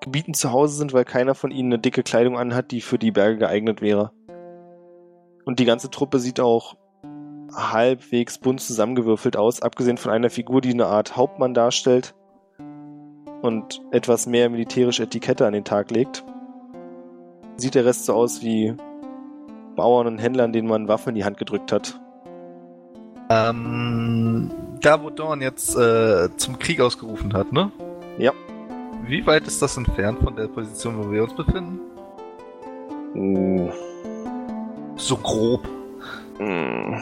Gebieten 0.00 0.34
zu 0.34 0.52
Hause 0.52 0.76
sind, 0.76 0.92
weil 0.92 1.04
keiner 1.04 1.34
von 1.34 1.50
ihnen 1.50 1.72
eine 1.72 1.78
dicke 1.78 2.02
Kleidung 2.02 2.36
anhat, 2.36 2.70
die 2.70 2.82
für 2.82 2.98
die 2.98 3.10
Berge 3.10 3.38
geeignet 3.38 3.80
wäre. 3.80 4.12
Und 5.46 5.60
die 5.60 5.64
ganze 5.64 5.90
Truppe 5.90 6.18
sieht 6.18 6.40
auch 6.40 6.76
halbwegs 7.54 8.38
bunt 8.38 8.60
zusammengewürfelt 8.60 9.36
aus, 9.36 9.62
abgesehen 9.62 9.96
von 9.96 10.12
einer 10.12 10.30
Figur, 10.30 10.60
die 10.60 10.72
eine 10.72 10.86
Art 10.86 11.16
Hauptmann 11.16 11.54
darstellt 11.54 12.14
und 13.42 13.82
etwas 13.92 14.26
mehr 14.26 14.50
militärische 14.50 15.04
Etikette 15.04 15.46
an 15.46 15.52
den 15.52 15.64
Tag 15.64 15.90
legt. 15.90 16.24
Sieht 17.56 17.74
der 17.74 17.84
Rest 17.84 18.06
so 18.06 18.14
aus 18.14 18.42
wie 18.42 18.74
Bauern 19.76 20.06
und 20.06 20.18
Händlern, 20.18 20.52
denen 20.52 20.68
man 20.68 20.88
Waffen 20.88 21.10
in 21.10 21.14
die 21.14 21.24
Hand 21.24 21.38
gedrückt 21.38 21.72
hat. 21.72 22.00
Ähm, 23.30 24.50
da 24.80 25.02
wo 25.02 25.10
Dorn 25.10 25.40
jetzt 25.40 25.76
äh, 25.76 26.28
zum 26.36 26.58
Krieg 26.58 26.80
ausgerufen 26.80 27.32
hat, 27.32 27.52
ne? 27.52 27.70
Ja. 28.18 28.32
Wie 29.06 29.26
weit 29.26 29.46
ist 29.46 29.60
das 29.62 29.76
entfernt 29.76 30.20
von 30.22 30.36
der 30.36 30.48
Position, 30.48 30.98
wo 30.98 31.10
wir 31.10 31.24
uns 31.24 31.34
befinden? 31.34 31.80
Uh, 33.14 33.70
So 34.96 35.16
grob. 35.16 35.62
mm. 36.38 36.94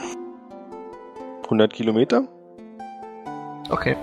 100 1.44 1.72
Kilometer? 1.72 2.24
Okay. 3.68 3.96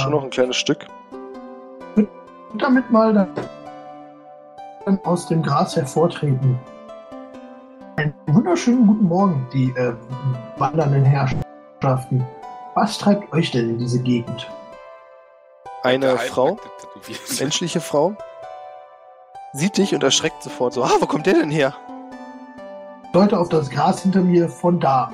Schon 0.00 0.10
noch 0.12 0.24
ein 0.24 0.30
kleines 0.30 0.56
Stück. 0.56 0.86
Damit 2.58 2.90
mal 2.90 3.12
dann 4.84 4.98
aus 5.04 5.26
dem 5.26 5.42
Gras 5.42 5.76
hervortreten. 5.76 6.58
Einen 8.02 8.14
wunderschönen 8.26 8.84
guten 8.84 9.04
Morgen, 9.04 9.46
die 9.52 9.70
äh, 9.76 9.94
wandernden 10.56 11.04
Herrschaften. 11.04 12.26
Was 12.74 12.98
treibt 12.98 13.32
euch 13.32 13.52
denn 13.52 13.70
in 13.70 13.78
diese 13.78 14.02
Gegend? 14.02 14.50
Eine 15.84 16.18
Frau, 16.18 16.58
menschliche 17.38 17.80
Frau, 17.80 18.16
sieht 19.52 19.78
dich 19.78 19.94
und 19.94 20.02
erschreckt 20.02 20.42
sofort 20.42 20.72
so, 20.72 20.82
ah, 20.82 20.90
wo 20.98 21.06
kommt 21.06 21.26
der 21.26 21.34
denn 21.34 21.50
her? 21.50 21.76
Leute 23.12 23.38
auf 23.38 23.48
das 23.50 23.70
Gras 23.70 24.02
hinter 24.02 24.22
mir 24.22 24.48
von 24.48 24.80
da. 24.80 25.12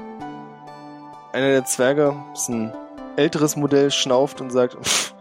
Einer 1.34 1.48
der 1.48 1.66
Zwerge, 1.66 2.16
ist 2.32 2.48
ein 2.48 2.72
älteres 3.16 3.54
Modell, 3.56 3.90
schnauft 3.90 4.40
und 4.40 4.48
sagt, 4.48 4.78
"Pff, 4.82 5.12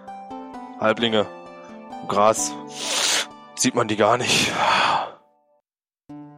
Halblinge, 0.80 1.26
Gras, 2.08 2.54
sieht 3.56 3.76
man 3.76 3.90
die 3.90 3.98
gar 3.98 4.18
nicht. 4.18 4.54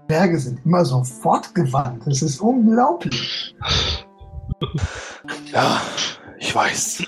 Berge 0.10 0.40
sind 0.40 0.60
immer 0.66 0.84
so 0.84 1.04
fortgewandt. 1.04 2.08
Das 2.08 2.24
ist 2.24 2.42
unglaublich. 2.42 3.56
Ja, 5.54 5.80
ich 6.40 6.54
weiß. 6.54 7.06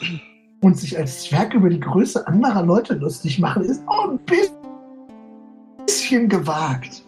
Und 0.61 0.77
sich 0.77 0.97
als 0.97 1.23
Zwerg 1.23 1.55
über 1.55 1.69
die 1.69 1.79
Größe 1.79 2.25
anderer 2.27 2.63
Leute 2.63 2.93
lustig 2.93 3.39
machen, 3.39 3.63
ist 3.63 3.81
auch 3.87 4.09
ein 4.09 4.19
bisschen 4.19 6.29
gewagt. 6.29 7.03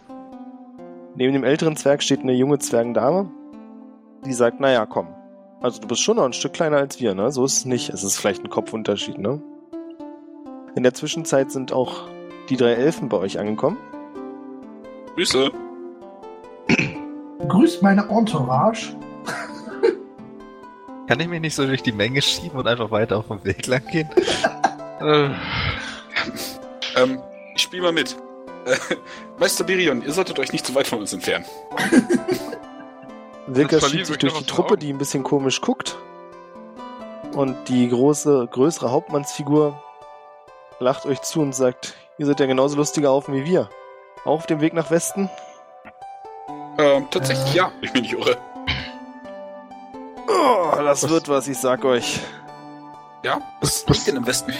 Neben 1.15 1.33
dem 1.33 1.43
älteren 1.43 1.75
Zwerg 1.75 2.01
steht 2.01 2.21
eine 2.21 2.33
junge 2.33 2.57
Zwergendame, 2.57 3.29
die 4.25 4.33
sagt, 4.33 4.59
naja, 4.59 4.87
komm. 4.87 5.07
Also 5.61 5.79
du 5.79 5.87
bist 5.87 6.01
schon 6.01 6.17
noch 6.17 6.25
ein 6.25 6.33
Stück 6.33 6.53
kleiner 6.53 6.77
als 6.77 6.99
wir, 6.99 7.13
ne? 7.13 7.31
So 7.31 7.45
ist 7.45 7.57
es 7.57 7.65
nicht. 7.65 7.89
Es 7.89 8.03
ist 8.03 8.17
vielleicht 8.17 8.43
ein 8.43 8.49
Kopfunterschied, 8.49 9.19
ne? 9.19 9.39
In 10.75 10.81
der 10.81 10.95
Zwischenzeit 10.95 11.51
sind 11.51 11.71
auch 11.71 12.07
die 12.49 12.57
drei 12.57 12.73
Elfen 12.73 13.09
bei 13.09 13.17
euch 13.17 13.37
angekommen. 13.37 13.77
Grüße. 15.13 15.51
Grüßt 17.47 17.81
meine 17.81 18.07
Entourage. 18.09 18.95
Kann 21.07 21.19
ich 21.19 21.27
mich 21.27 21.41
nicht 21.41 21.55
so 21.55 21.65
durch 21.65 21.83
die 21.83 21.91
Menge 21.91 22.21
schieben 22.21 22.57
und 22.59 22.67
einfach 22.67 22.91
weiter 22.91 23.17
auf 23.17 23.27
dem 23.27 23.43
Weg 23.43 23.67
lang 23.67 23.85
gehen? 23.87 24.09
Äh, 25.01 25.31
Ähm, 26.95 27.19
ich 27.55 27.61
spiel 27.63 27.81
mal 27.81 27.91
mit. 27.91 28.15
Äh, 28.65 28.75
Meister 29.37 29.63
Birion, 29.63 30.01
ihr 30.03 30.13
solltet 30.13 30.39
euch 30.39 30.53
nicht 30.53 30.65
zu 30.65 30.73
weit 30.75 30.87
von 30.87 30.99
uns 30.99 31.11
entfernen. 31.11 31.45
Wilker 33.47 33.79
Das 33.79 33.89
schiebt 33.89 34.05
sich 34.05 34.17
durch 34.17 34.33
die 34.33 34.45
Truppe, 34.45 34.77
die 34.77 34.93
ein 34.93 34.97
bisschen 34.97 35.23
komisch 35.23 35.59
guckt. 35.59 35.97
Und 37.33 37.57
die 37.67 37.89
große, 37.89 38.47
größere 38.49 38.91
Hauptmannsfigur 38.91 39.81
lacht 40.79 41.05
euch 41.05 41.21
zu 41.21 41.41
und 41.41 41.53
sagt, 41.53 41.95
ihr 42.17 42.25
seid 42.25 42.39
ja 42.39 42.45
genauso 42.45 42.77
lustige 42.77 43.09
Haufen 43.09 43.33
wie 43.33 43.45
wir. 43.45 43.69
Auch 44.23 44.35
auf 44.35 44.45
dem 44.45 44.61
Weg 44.61 44.73
nach 44.73 44.91
Westen? 44.91 45.29
Ähm, 46.83 47.07
tatsächlich 47.09 47.53
Äh. 47.53 47.57
ja, 47.57 47.71
ich 47.81 47.91
bin 47.93 48.01
nicht 48.01 48.13
irre. 48.13 48.37
Oh, 50.27 50.71
das 50.77 51.03
Was- 51.03 51.09
wird 51.09 51.29
was, 51.29 51.47
ich 51.47 51.57
sag 51.57 51.85
euch. 51.85 52.19
Ja, 53.23 53.39
was 53.61 53.87
Was- 53.87 53.95
liegt 53.95 54.07
denn 54.07 54.17
im 54.17 54.27
Westen? 54.27 54.53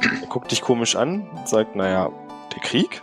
Er 0.00 0.26
guckt 0.28 0.50
dich 0.50 0.60
komisch 0.62 0.94
an 0.96 1.28
und 1.30 1.48
sagt, 1.48 1.74
naja, 1.74 2.10
der 2.52 2.60
Krieg? 2.60 3.02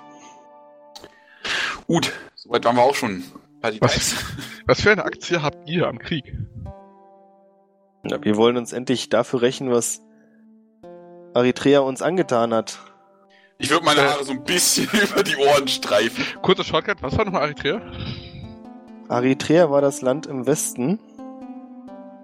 Gut, 1.87 2.13
soweit 2.35 2.63
waren 2.65 2.75
wir 2.77 2.83
auch 2.83 2.95
schon 2.95 3.23
bei 3.61 3.71
die 3.71 3.81
Was? 3.81 4.15
Was 4.65 4.79
für 4.79 4.91
eine 4.91 5.03
Aktie 5.03 5.41
habt 5.43 5.67
ihr 5.69 5.87
am 5.87 5.99
Krieg? 5.99 6.33
Ja, 8.05 8.23
wir 8.23 8.37
wollen 8.37 8.55
uns 8.55 8.71
endlich 8.71 9.09
dafür 9.09 9.41
rächen, 9.41 9.69
was 9.71 10.01
Eritrea 11.33 11.79
uns 11.81 12.01
angetan 12.01 12.53
hat. 12.53 12.79
Ich 13.57 13.69
würde 13.69 13.85
meine 13.85 14.01
Haare 14.01 14.23
so 14.23 14.31
ein 14.31 14.43
bisschen 14.43 14.87
über 15.11 15.23
die 15.23 15.35
Ohren 15.37 15.67
streifen. 15.67 16.25
Kurzer 16.41 16.63
Shortcut, 16.63 17.01
was 17.01 17.17
war 17.17 17.25
nochmal 17.25 17.43
Eritrea? 17.43 17.81
Eritrea 19.09 19.69
war 19.69 19.81
das 19.81 20.01
Land 20.01 20.25
im 20.25 20.45
Westen. 20.45 20.99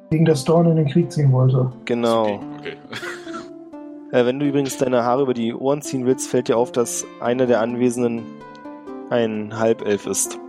Gegen 0.09 0.25
das 0.25 0.43
Dorn 0.43 0.65
in 0.67 0.75
den 0.75 0.87
Krieg 0.87 1.11
ziehen 1.11 1.31
wollte. 1.31 1.71
Genau. 1.85 2.41
Okay. 2.57 2.77
Äh, 4.11 4.25
wenn 4.25 4.39
du 4.39 4.47
übrigens 4.47 4.75
deine 4.75 5.03
Haare 5.03 5.21
über 5.21 5.35
die 5.35 5.53
Ohren 5.53 5.83
ziehen 5.83 6.03
willst, 6.07 6.31
fällt 6.31 6.47
dir 6.47 6.57
auf, 6.57 6.71
dass 6.71 7.05
einer 7.19 7.45
der 7.45 7.61
Anwesenden 7.61 8.23
ein 9.11 9.59
Halbelf 9.59 10.07
ist, 10.07 10.39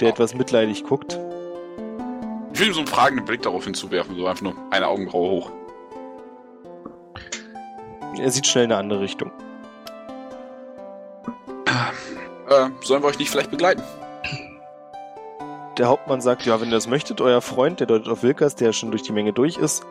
der 0.00 0.08
etwas 0.08 0.34
mitleidig 0.34 0.82
guckt. 0.82 1.16
Ich 2.52 2.58
will 2.58 2.66
ihm 2.66 2.72
so 2.72 2.80
einen 2.80 2.88
fragenden 2.88 3.24
Blick 3.24 3.42
darauf 3.42 3.62
hinzuwerfen, 3.62 4.16
so 4.16 4.26
einfach 4.26 4.42
nur 4.42 4.54
eine 4.72 4.88
Augenbraue 4.88 5.30
hoch. 5.30 5.52
Er 8.18 8.30
sieht 8.32 8.48
schnell 8.48 8.64
in 8.64 8.72
eine 8.72 8.80
andere 8.80 9.00
Richtung. 9.02 9.30
Äh, 12.48 12.68
sollen 12.82 13.02
wir 13.02 13.08
euch 13.08 13.18
nicht 13.18 13.30
vielleicht 13.30 13.50
begleiten? 13.50 13.82
Der 15.78 15.88
Hauptmann 15.88 16.20
sagt, 16.20 16.46
ja, 16.46 16.60
wenn 16.60 16.68
ihr 16.68 16.74
das 16.74 16.86
möchtet, 16.86 17.20
euer 17.20 17.42
Freund, 17.42 17.80
der 17.80 17.86
deutet 17.86 18.08
auf 18.08 18.22
Wilkers, 18.22 18.54
der 18.54 18.72
schon 18.72 18.90
durch 18.90 19.02
die 19.02 19.12
Menge 19.12 19.32
durch 19.32 19.58
ist, 19.58 19.84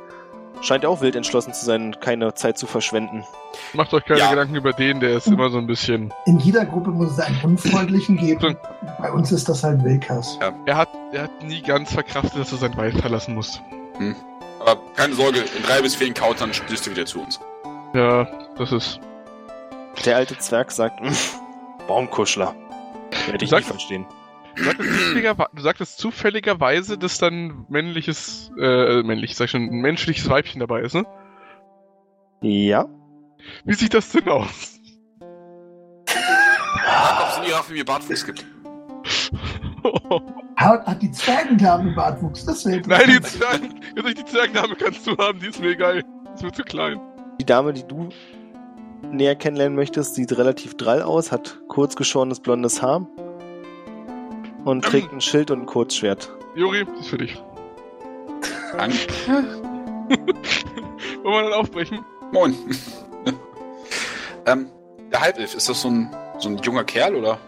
scheint 0.61 0.85
auch 0.85 1.01
wild 1.01 1.15
entschlossen 1.15 1.53
zu 1.53 1.63
sein, 1.63 1.97
keine 1.99 2.33
Zeit 2.33 2.57
zu 2.57 2.65
verschwenden. 2.65 3.23
Macht 3.73 3.93
euch 3.93 4.03
keine 4.05 4.19
Ja. 4.21 4.29
Gedanken 4.31 4.55
über 4.55 4.73
den, 4.73 4.99
der 4.99 5.17
ist 5.17 5.27
immer 5.27 5.49
so 5.51 5.57
ein 5.59 5.67
bisschen. 5.67 6.11
In 6.25 6.39
jeder 6.39 6.65
Gruppe 6.65 6.89
muss 6.89 7.11
es 7.11 7.19
einen 7.19 7.39
Unfreundlichen 7.43 8.17
geben. 8.17 8.57
Bei 8.99 9.11
uns 9.11 9.31
ist 9.31 9.47
das 9.47 9.63
halt 9.63 9.83
Wilkas. 9.83 10.39
Er 10.65 10.77
hat, 10.77 10.89
er 11.11 11.23
hat 11.23 11.43
nie 11.43 11.61
ganz 11.61 11.91
verkraftet, 11.93 12.39
dass 12.39 12.51
er 12.51 12.57
sein 12.57 12.75
Wald 12.77 12.97
verlassen 12.99 13.35
muss. 13.35 13.61
Aber 14.59 14.81
keine 14.95 15.13
Sorge, 15.13 15.39
in 15.39 15.63
drei 15.63 15.81
bis 15.81 15.93
vier 15.95 16.07
Encountern 16.07 16.51
stößt 16.53 16.87
ihr 16.87 16.93
wieder 16.95 17.05
zu 17.05 17.21
uns. 17.21 17.39
Ja, 17.93 18.27
das 18.57 18.71
ist. 18.71 18.99
Der 20.03 20.15
alte 20.15 20.37
Zwerg 20.39 20.71
sagt, 20.71 20.99
"Hm, 21.01 21.13
Baumkuschler. 21.87 22.55
Werde 23.27 23.43
ich 23.43 23.49
Sag- 23.49 23.59
nicht 23.59 23.69
verstehen. 23.69 24.05
Du 24.55 24.63
sagtest, 24.63 24.89
zufälliger, 24.89 25.35
du 25.53 25.61
sagtest 25.61 25.97
zufälligerweise, 25.97 26.97
dass 26.97 27.17
dann 27.17 27.65
männliches, 27.67 28.51
äh, 28.57 29.03
männlich, 29.03 29.35
sag 29.35 29.45
ich 29.45 29.51
schon, 29.51 29.63
ein 29.63 29.81
menschliches 29.81 30.29
Weibchen 30.29 30.61
dabei 30.61 30.79
ist, 30.81 30.95
ne? 30.95 31.05
Ja. 32.41 32.85
Wie 33.65 33.73
sieht 33.73 33.93
das 33.93 34.09
denn 34.13 34.29
aus? 34.29 34.79
Ob 35.19 37.27
es 37.29 37.37
in 37.39 37.43
ihrer 37.49 37.63
Familie 37.63 37.83
Bartfuß 37.85 38.25
gibt. 38.25 38.45
Hat, 40.55 40.87
hat 40.87 41.01
die 41.01 41.11
Zwergendame 41.11 41.91
Bartwuchs? 41.93 42.45
Das 42.45 42.65
wäre 42.65 42.81
Nein, 42.87 43.01
die. 43.07 43.21
Zwerg, 43.21 43.59
also 43.97 44.09
die 44.09 44.25
Zwergdame 44.25 44.75
kannst 44.75 45.05
du 45.05 45.17
haben, 45.17 45.39
die 45.39 45.47
ist 45.47 45.59
mir 45.59 45.71
egal. 45.71 46.01
Ist 46.33 46.43
mir 46.43 46.51
zu 46.53 46.63
klein. 46.63 46.99
Die 47.41 47.45
Dame, 47.45 47.73
die 47.73 47.85
du 47.85 48.07
näher 49.11 49.35
kennenlernen 49.35 49.75
möchtest, 49.75 50.15
sieht 50.15 50.37
relativ 50.37 50.75
drall 50.75 51.01
aus, 51.01 51.31
hat 51.31 51.59
kurzgeschorenes 51.67 52.39
blondes 52.39 52.81
Haar 52.81 53.07
und 54.65 54.83
trägt 54.83 55.11
ein 55.13 55.21
Schild 55.21 55.51
und 55.51 55.61
ein 55.61 55.65
Kurzschwert. 55.65 56.31
Juri, 56.55 56.85
ist 56.99 57.09
für 57.09 57.17
dich. 57.17 57.41
Danke. 58.77 58.97
Wollen 61.23 61.45
wir 61.45 61.49
dann 61.49 61.53
aufbrechen? 61.53 62.05
Moin. 62.31 62.55
ähm, 64.45 64.69
der 65.11 65.21
Halbelf, 65.21 65.55
ist 65.55 65.69
das 65.69 65.81
so 65.81 65.89
ein, 65.89 66.15
so 66.39 66.49
ein 66.49 66.57
junger 66.57 66.83
Kerl 66.83 67.15
oder? 67.15 67.39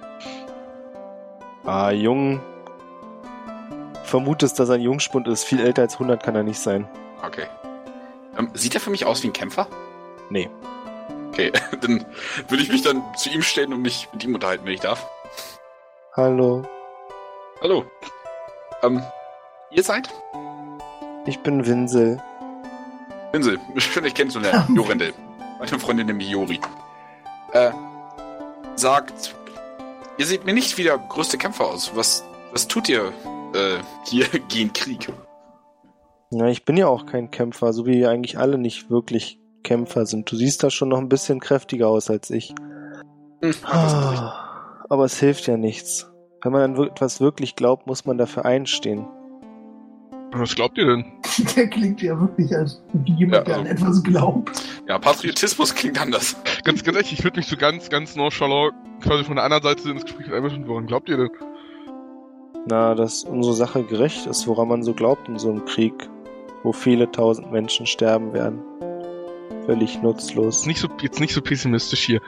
Ah, 1.66 1.92
jung. 1.92 2.40
Vermutest, 4.04 4.58
dass 4.60 4.70
er 4.70 4.76
ein 4.76 4.82
Jungspund 4.82 5.28
ist. 5.28 5.44
Viel 5.44 5.60
älter 5.60 5.82
als 5.82 5.96
100 5.96 6.24
kann 6.24 6.36
er 6.36 6.44
nicht 6.44 6.60
sein. 6.60 6.88
Okay. 7.26 7.46
Ähm, 8.38 8.50
sieht 8.54 8.74
er 8.74 8.80
für 8.80 8.90
mich 8.90 9.06
aus 9.06 9.22
wie 9.24 9.28
ein 9.28 9.34
Kämpfer? 9.34 9.68
Nee. 10.30 10.50
Okay, 11.38 11.52
dann 11.82 12.04
würde 12.48 12.64
ich 12.64 12.70
mich 12.70 12.82
dann 12.82 13.04
zu 13.16 13.30
ihm 13.30 13.44
stellen 13.44 13.72
und 13.72 13.84
mich 13.84 14.10
mit 14.12 14.24
ihm 14.24 14.34
unterhalten, 14.34 14.66
wenn 14.66 14.74
ich 14.74 14.80
darf. 14.80 15.08
Hallo, 16.16 16.64
Hallo. 17.62 17.86
Ähm, 18.82 19.04
ihr 19.70 19.84
seid? 19.84 20.10
ich 21.28 21.38
bin 21.40 21.64
Winsel. 21.68 22.20
Pinsel, 23.32 23.60
schön 23.78 24.04
dich 24.04 24.16
kennenzulernen. 24.16 24.76
Jorendel. 24.76 25.14
Meine 25.60 25.78
Freundin 25.78 26.08
nämlich 26.08 26.28
Jori. 26.28 26.60
Äh, 27.54 27.72
sagt, 28.76 29.36
ihr 30.18 30.26
seht 30.26 30.44
mir 30.44 30.54
nicht 30.54 30.80
wie 30.80 30.84
der 30.84 30.98
größte 30.98 31.38
Kämpfer 31.38 31.66
aus. 31.66 31.96
Was, 31.96 32.24
was 32.52 32.68
tut 32.68 32.90
ihr 32.90 33.14
äh, 33.54 33.78
hier 34.06 34.26
gegen 34.48 34.74
Krieg? 34.74 35.12
Ja, 36.32 36.48
ich 36.48 36.66
bin 36.66 36.78
ja 36.78 36.88
auch 36.88 37.06
kein 37.06 37.30
Kämpfer, 37.30 37.74
so 37.74 37.86
wie 37.86 38.08
eigentlich 38.08 38.40
alle 38.40 38.58
nicht 38.58 38.90
wirklich 38.90 39.40
Kämpfer 39.68 40.06
sind. 40.06 40.32
Du 40.32 40.38
siehst 40.38 40.64
da 40.64 40.70
schon 40.70 40.88
noch 40.90 40.98
ein 40.98 41.10
bisschen 41.10 41.40
kräftiger 41.42 41.90
aus 41.90 42.10
als 42.10 42.30
ich. 42.30 42.56
Hm, 43.44 43.52
Ah, 43.64 44.34
aber 44.90 45.04
es 45.06 45.20
hilft 45.20 45.46
ja 45.48 45.58
nichts. 45.58 46.10
Wenn 46.42 46.54
man 46.54 46.62
an 46.78 46.88
etwas 46.88 47.20
wirklich 47.20 47.56
glaubt, 47.58 47.86
muss 47.86 48.06
man 48.06 48.18
dafür 48.18 48.46
einstehen. 48.46 49.06
Was 50.32 50.56
glaubt 50.56 50.78
ihr 50.78 50.86
denn? 50.86 51.06
Der 51.56 51.68
klingt 51.68 52.02
ja 52.02 52.18
wirklich 52.20 52.56
als 52.56 52.82
jemand, 53.06 53.34
Ja, 53.34 53.44
der 53.44 53.56
an 53.58 53.68
also- 53.68 53.86
etwas 53.86 54.04
glaubt. 54.04 54.52
ja, 54.88 54.98
Patriotismus 55.00 55.76
klingt 55.76 56.00
anders. 56.02 56.36
Ganz, 56.64 56.84
ganz 56.84 56.96
ehrlich, 56.98 57.14
ich 57.14 57.24
würde 57.24 57.38
mich 57.40 57.48
so 57.48 57.58
ganz, 57.58 57.90
ganz 57.90 58.16
nonchalant 58.16 58.74
quasi 59.02 59.24
von 59.26 59.36
der 59.36 59.44
anderen 59.46 59.64
Seite 59.64 59.90
ins 59.90 60.04
Gespräch 60.06 60.32
einmischen. 60.32 60.68
Woran 60.68 60.86
glaubt 60.88 61.10
ihr 61.10 61.18
denn? 61.18 61.30
Na, 62.70 62.96
dass 62.96 63.24
unsere 63.24 63.54
Sache 63.56 63.84
gerecht 63.84 64.26
ist, 64.28 64.48
woran 64.48 64.68
man 64.68 64.84
so 64.84 64.94
glaubt 64.94 65.28
in 65.30 65.38
so 65.40 65.50
einem 65.50 65.66
Krieg, 65.66 65.94
wo 66.64 66.72
viele 66.74 67.10
tausend 67.12 67.52
Menschen 67.52 67.86
sterben 67.86 68.34
werden. 68.34 68.60
Völlig 69.68 70.02
nutzlos. 70.02 70.66
Nicht 70.66 70.80
so, 70.80 70.88
jetzt 71.02 71.20
nicht 71.20 71.34
so 71.34 71.42
pessimistisch 71.42 72.06
hier. 72.06 72.22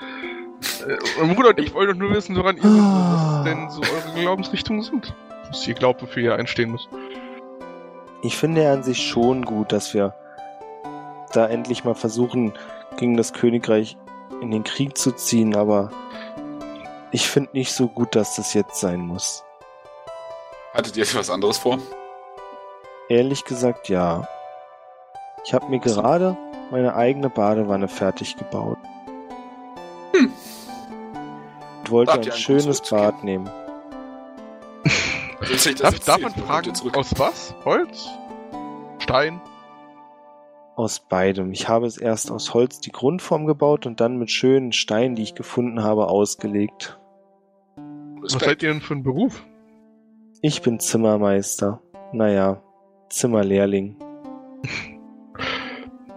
Äh, 0.86 1.34
Bruder 1.34 1.58
ich 1.58 1.74
wollen 1.74 1.88
doch 1.88 1.96
nur 1.96 2.12
wissen, 2.12 2.36
woran 2.36 2.58
ihr 2.58 2.64
was 2.64 3.44
denn 3.46 3.70
so 3.70 3.82
eure 3.82 4.22
Glaubensrichtungen 4.22 4.84
sind. 4.84 5.16
Was 5.48 5.66
ihr 5.66 5.74
glaubt, 5.74 6.02
wofür 6.02 6.22
ihr 6.22 6.36
einstehen 6.36 6.72
müsst. 6.72 6.90
Ich 8.22 8.36
finde 8.36 8.64
ja 8.64 8.74
an 8.74 8.84
sich 8.84 9.08
schon 9.08 9.46
gut, 9.46 9.72
dass 9.72 9.94
wir 9.94 10.14
da 11.32 11.48
endlich 11.48 11.86
mal 11.86 11.96
versuchen, 11.96 12.54
gegen 12.98 13.16
das 13.16 13.32
Königreich 13.32 13.96
in 14.42 14.52
den 14.52 14.66
Krieg 14.66 14.98
zu 14.98 15.12
ziehen, 15.14 15.56
aber 15.56 15.92
ich 17.12 17.30
finde 17.30 17.52
nicht 17.54 17.72
so 17.72 17.88
gut, 17.88 18.16
dass 18.16 18.36
das 18.36 18.54
jetzt 18.54 18.82
sein 18.82 19.00
muss. 19.00 19.46
Hattet 20.74 20.98
ihr 20.98 21.04
etwas 21.04 21.30
anderes 21.30 21.58
vor? 21.58 21.80
Ehrlich 23.08 23.46
gesagt, 23.46 23.88
ja. 23.88 24.28
Ich 25.46 25.54
habe 25.54 25.70
mir 25.70 25.80
gerade 25.80 26.38
meine 26.72 26.96
eigene 26.96 27.30
Badewanne 27.30 27.88
fertig 27.88 28.38
gebaut. 28.38 28.78
Hm. 30.14 30.32
Und 31.80 31.92
wollte 31.92 32.14
Habt 32.14 32.26
ein 32.26 32.32
einen 32.32 32.40
schönes? 32.40 32.82
Bad 32.82 33.24
nehmen. 33.24 33.50
Das 35.40 35.64
Darf, 35.76 36.00
darf 36.00 36.22
man 36.22 36.34
fragen, 36.34 36.72
aus 36.94 37.14
was? 37.18 37.56
Holz? 37.66 38.10
Stein? 39.00 39.42
Aus 40.76 41.00
beidem. 41.00 41.52
Ich 41.52 41.68
habe 41.68 41.86
es 41.88 41.98
erst 41.98 42.32
aus 42.32 42.54
Holz 42.54 42.80
die 42.80 42.92
Grundform 42.92 43.46
gebaut 43.46 43.86
und 43.86 44.00
dann 44.00 44.18
mit 44.18 44.32
schönen 44.32 44.72
Steinen, 44.72 45.16
die 45.16 45.24
ich 45.24 45.36
gefunden 45.36 45.84
habe, 45.84 46.08
ausgelegt. 46.08 47.00
Was 48.22 48.36
Respekt. 48.36 48.46
seid 48.46 48.64
ihr 48.64 48.70
denn 48.70 48.82
für 48.82 48.96
ein 48.96 49.04
Beruf? 49.04 49.46
Ich 50.42 50.62
bin 50.62 50.80
Zimmermeister. 50.80 51.82
Naja, 52.14 52.62
Zimmerlehrling. 53.10 53.98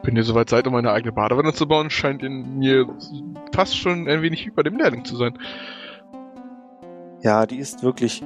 Wenn 0.04 0.16
ihr 0.16 0.24
soweit 0.24 0.50
seid, 0.50 0.66
um 0.66 0.74
eine 0.74 0.90
eigene 0.90 1.12
Badewanne 1.12 1.52
zu 1.52 1.66
bauen, 1.68 1.88
scheint 1.88 2.22
ihr 2.22 2.30
mir 2.30 2.86
fast 3.54 3.76
schon 3.76 4.08
ein 4.08 4.22
wenig 4.22 4.46
über 4.46 4.62
dem 4.64 4.76
Lehrling 4.76 5.04
zu 5.04 5.16
sein. 5.16 5.38
Ja, 7.22 7.46
die 7.46 7.58
ist 7.58 7.84
wirklich 7.84 8.22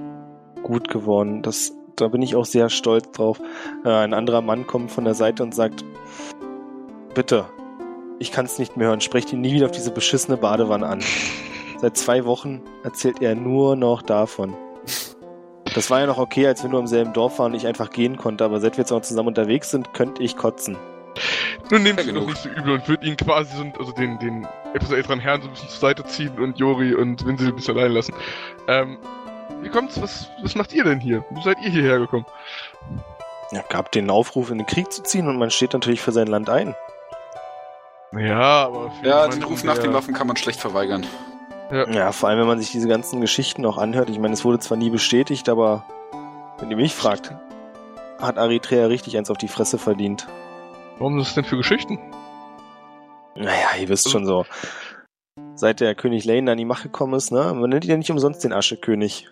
gut 0.63 0.89
geworden. 0.89 1.43
Das, 1.43 1.73
da 1.97 2.09
bin 2.09 2.23
ich 2.23 2.35
auch 2.35 2.47
sehr 2.47 2.71
stolz 2.71 3.11
drauf. 3.11 3.41
Äh, 3.85 3.91
ein 3.91 4.15
anderer 4.15 4.41
Mann 4.41 4.67
kommt 4.67 4.91
von 4.91 5.05
der 5.05 5.15
Seite 5.15 5.43
und 5.43 5.55
sagt, 5.55 5.85
bitte, 7.15 7.45
ich 8.19 8.33
kann 8.33 8.47
es 8.47 8.59
nicht 8.59 8.79
mehr 8.79 8.89
hören, 8.89 9.03
sprecht 9.03 9.33
ihn 9.35 9.43
nie 9.43 9.53
wieder 9.53 9.67
auf 9.67 9.73
diese 9.73 9.91
beschissene 9.91 10.39
Badewanne 10.39 10.87
an. 10.87 11.01
Seit 11.79 11.99
zwei 11.99 12.25
Wochen 12.25 12.63
erzählt 12.85 13.21
er 13.21 13.35
nur 13.35 13.77
noch 13.77 14.01
davon. 14.01 14.55
Das 15.75 15.91
war 15.91 16.01
ja 16.01 16.07
noch 16.07 16.17
okay, 16.17 16.47
als 16.47 16.63
wir 16.63 16.71
nur 16.71 16.81
im 16.81 16.87
selben 16.87 17.13
Dorf 17.13 17.39
waren 17.39 17.53
und 17.53 17.59
ich 17.59 17.67
einfach 17.67 17.91
gehen 17.91 18.17
konnte, 18.17 18.47
aber 18.47 18.61
seit 18.61 18.79
wir 18.79 18.83
jetzt 18.83 18.93
auch 18.93 19.03
zusammen 19.03 19.29
unterwegs 19.29 19.71
sind, 19.71 19.93
könnte 19.93 20.23
ich 20.23 20.39
kotzen. 20.39 20.79
Nun 21.71 21.83
nehmt 21.83 22.01
Ja, 22.01 22.09
ihn 22.09 22.15
doch 22.15 22.27
nicht 22.27 22.39
so 22.39 22.49
übel 22.49 22.75
und 22.75 22.89
würde 22.89 23.07
ihn 23.07 23.17
quasi, 23.17 23.57
so, 23.57 23.65
also 23.79 23.93
den, 23.93 24.19
den 24.19 24.47
etwas 24.75 24.93
älteren 24.93 25.21
Herrn 25.21 25.43
so 25.43 25.49
ein 25.49 25.53
bisschen 25.53 25.69
zur 25.69 25.81
Seite 25.81 26.05
ziehen 26.05 26.39
und 26.39 26.59
Jori 26.59 26.95
und 26.95 27.25
Winsel 27.27 27.49
ein 27.49 27.57
bisschen 27.57 27.77
allein 27.77 27.93
lassen. 27.93 28.15
Ähm, 28.69 28.99
wie 29.63 29.69
kommt's? 29.69 30.01
Was, 30.01 30.29
was 30.43 30.55
macht 30.55 30.73
ihr 30.73 30.85
denn 30.85 31.01
hier? 31.01 31.25
Wie 31.31 31.43
seid 31.43 31.59
ihr 31.63 31.71
hierher 31.71 31.99
gekommen? 31.99 32.27
Ja, 33.53 33.63
gab 33.69 33.93
den 33.93 34.11
Aufruf, 34.11 34.51
in 34.51 34.59
den 34.59 34.67
Krieg 34.67 34.93
zu 34.93 35.03
ziehen 35.03 35.29
und 35.29 35.39
man 35.39 35.51
steht 35.51 35.73
natürlich 35.73 36.01
für 36.01 36.13
sein 36.13 36.27
Land 36.27 36.51
ein. 36.51 36.75
Ja, 38.13 38.67
aber... 38.67 38.91
für 38.91 39.07
Ja, 39.07 39.29
den 39.29 39.43
Ruf 39.43 39.65
nach 39.65 39.79
den 39.79 39.93
Waffen 39.93 40.15
kann 40.15 40.27
man 40.27 40.37
schlecht 40.37 40.61
verweigern. 40.61 41.07
Ja, 41.71 42.13
vor 42.13 42.29
allem, 42.29 42.39
wenn 42.39 42.47
man 42.47 42.61
sich 42.61 42.71
diese 42.71 42.87
ganzen 42.87 43.21
Geschichten 43.21 43.67
auch 43.67 43.77
anhört. 43.77 44.09
Ich 44.09 44.21
meine, 44.21 44.35
es 44.35 44.45
wurde 44.45 44.61
zwar 44.61 44.77
nie 44.77 44.91
bestätigt, 44.91 45.49
aber 45.49 45.85
wenn 46.59 46.71
ihr 46.71 46.77
mich 46.77 46.95
fragt, 46.95 47.35
hat 48.21 48.37
Eritrea 48.37 48.87
richtig 48.87 49.19
eins 49.19 49.31
auf 49.31 49.39
die 49.39 49.49
Fresse 49.49 49.79
verdient. 49.79 50.29
Warum 50.99 51.19
ist 51.19 51.29
das 51.29 51.35
denn 51.35 51.45
für 51.45 51.59
Geschichten? 51.59 51.99
Naja, 53.35 53.69
ihr 53.79 53.89
wisst 53.89 54.11
schon 54.11 54.25
so. 54.25 54.47
Seit 55.55 55.81
der 55.81 55.95
König 55.95 56.25
Lane 56.25 56.51
an 56.51 56.59
die 56.59 56.65
Macht 56.65 56.85
gekommen 56.85 57.15
ist, 57.15 57.33
ne? 57.33 57.53
Man 57.55 57.69
nennt 57.69 57.85
ihn 57.85 57.91
ja 57.91 57.97
nicht 57.97 58.11
umsonst 58.11 58.43
den 58.45 58.53
Aschekönig. 58.53 59.29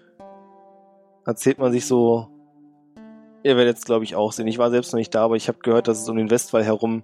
Erzählt 1.25 1.59
man 1.59 1.73
sich 1.73 1.87
so. 1.87 2.29
Ihr 3.43 3.57
werdet 3.57 3.79
es, 3.79 3.85
glaube 3.85 4.05
ich, 4.05 4.15
auch 4.15 4.33
sehen. 4.33 4.47
Ich 4.47 4.59
war 4.59 4.71
selbst 4.71 4.93
noch 4.93 4.99
nicht 4.99 5.15
da, 5.15 5.25
aber 5.25 5.37
ich 5.37 5.49
habe 5.49 5.59
gehört, 5.59 5.89
dass 5.89 6.01
es 6.01 6.09
um 6.09 6.17
den 6.17 6.31
Westwall 6.31 6.65
herum 6.65 7.03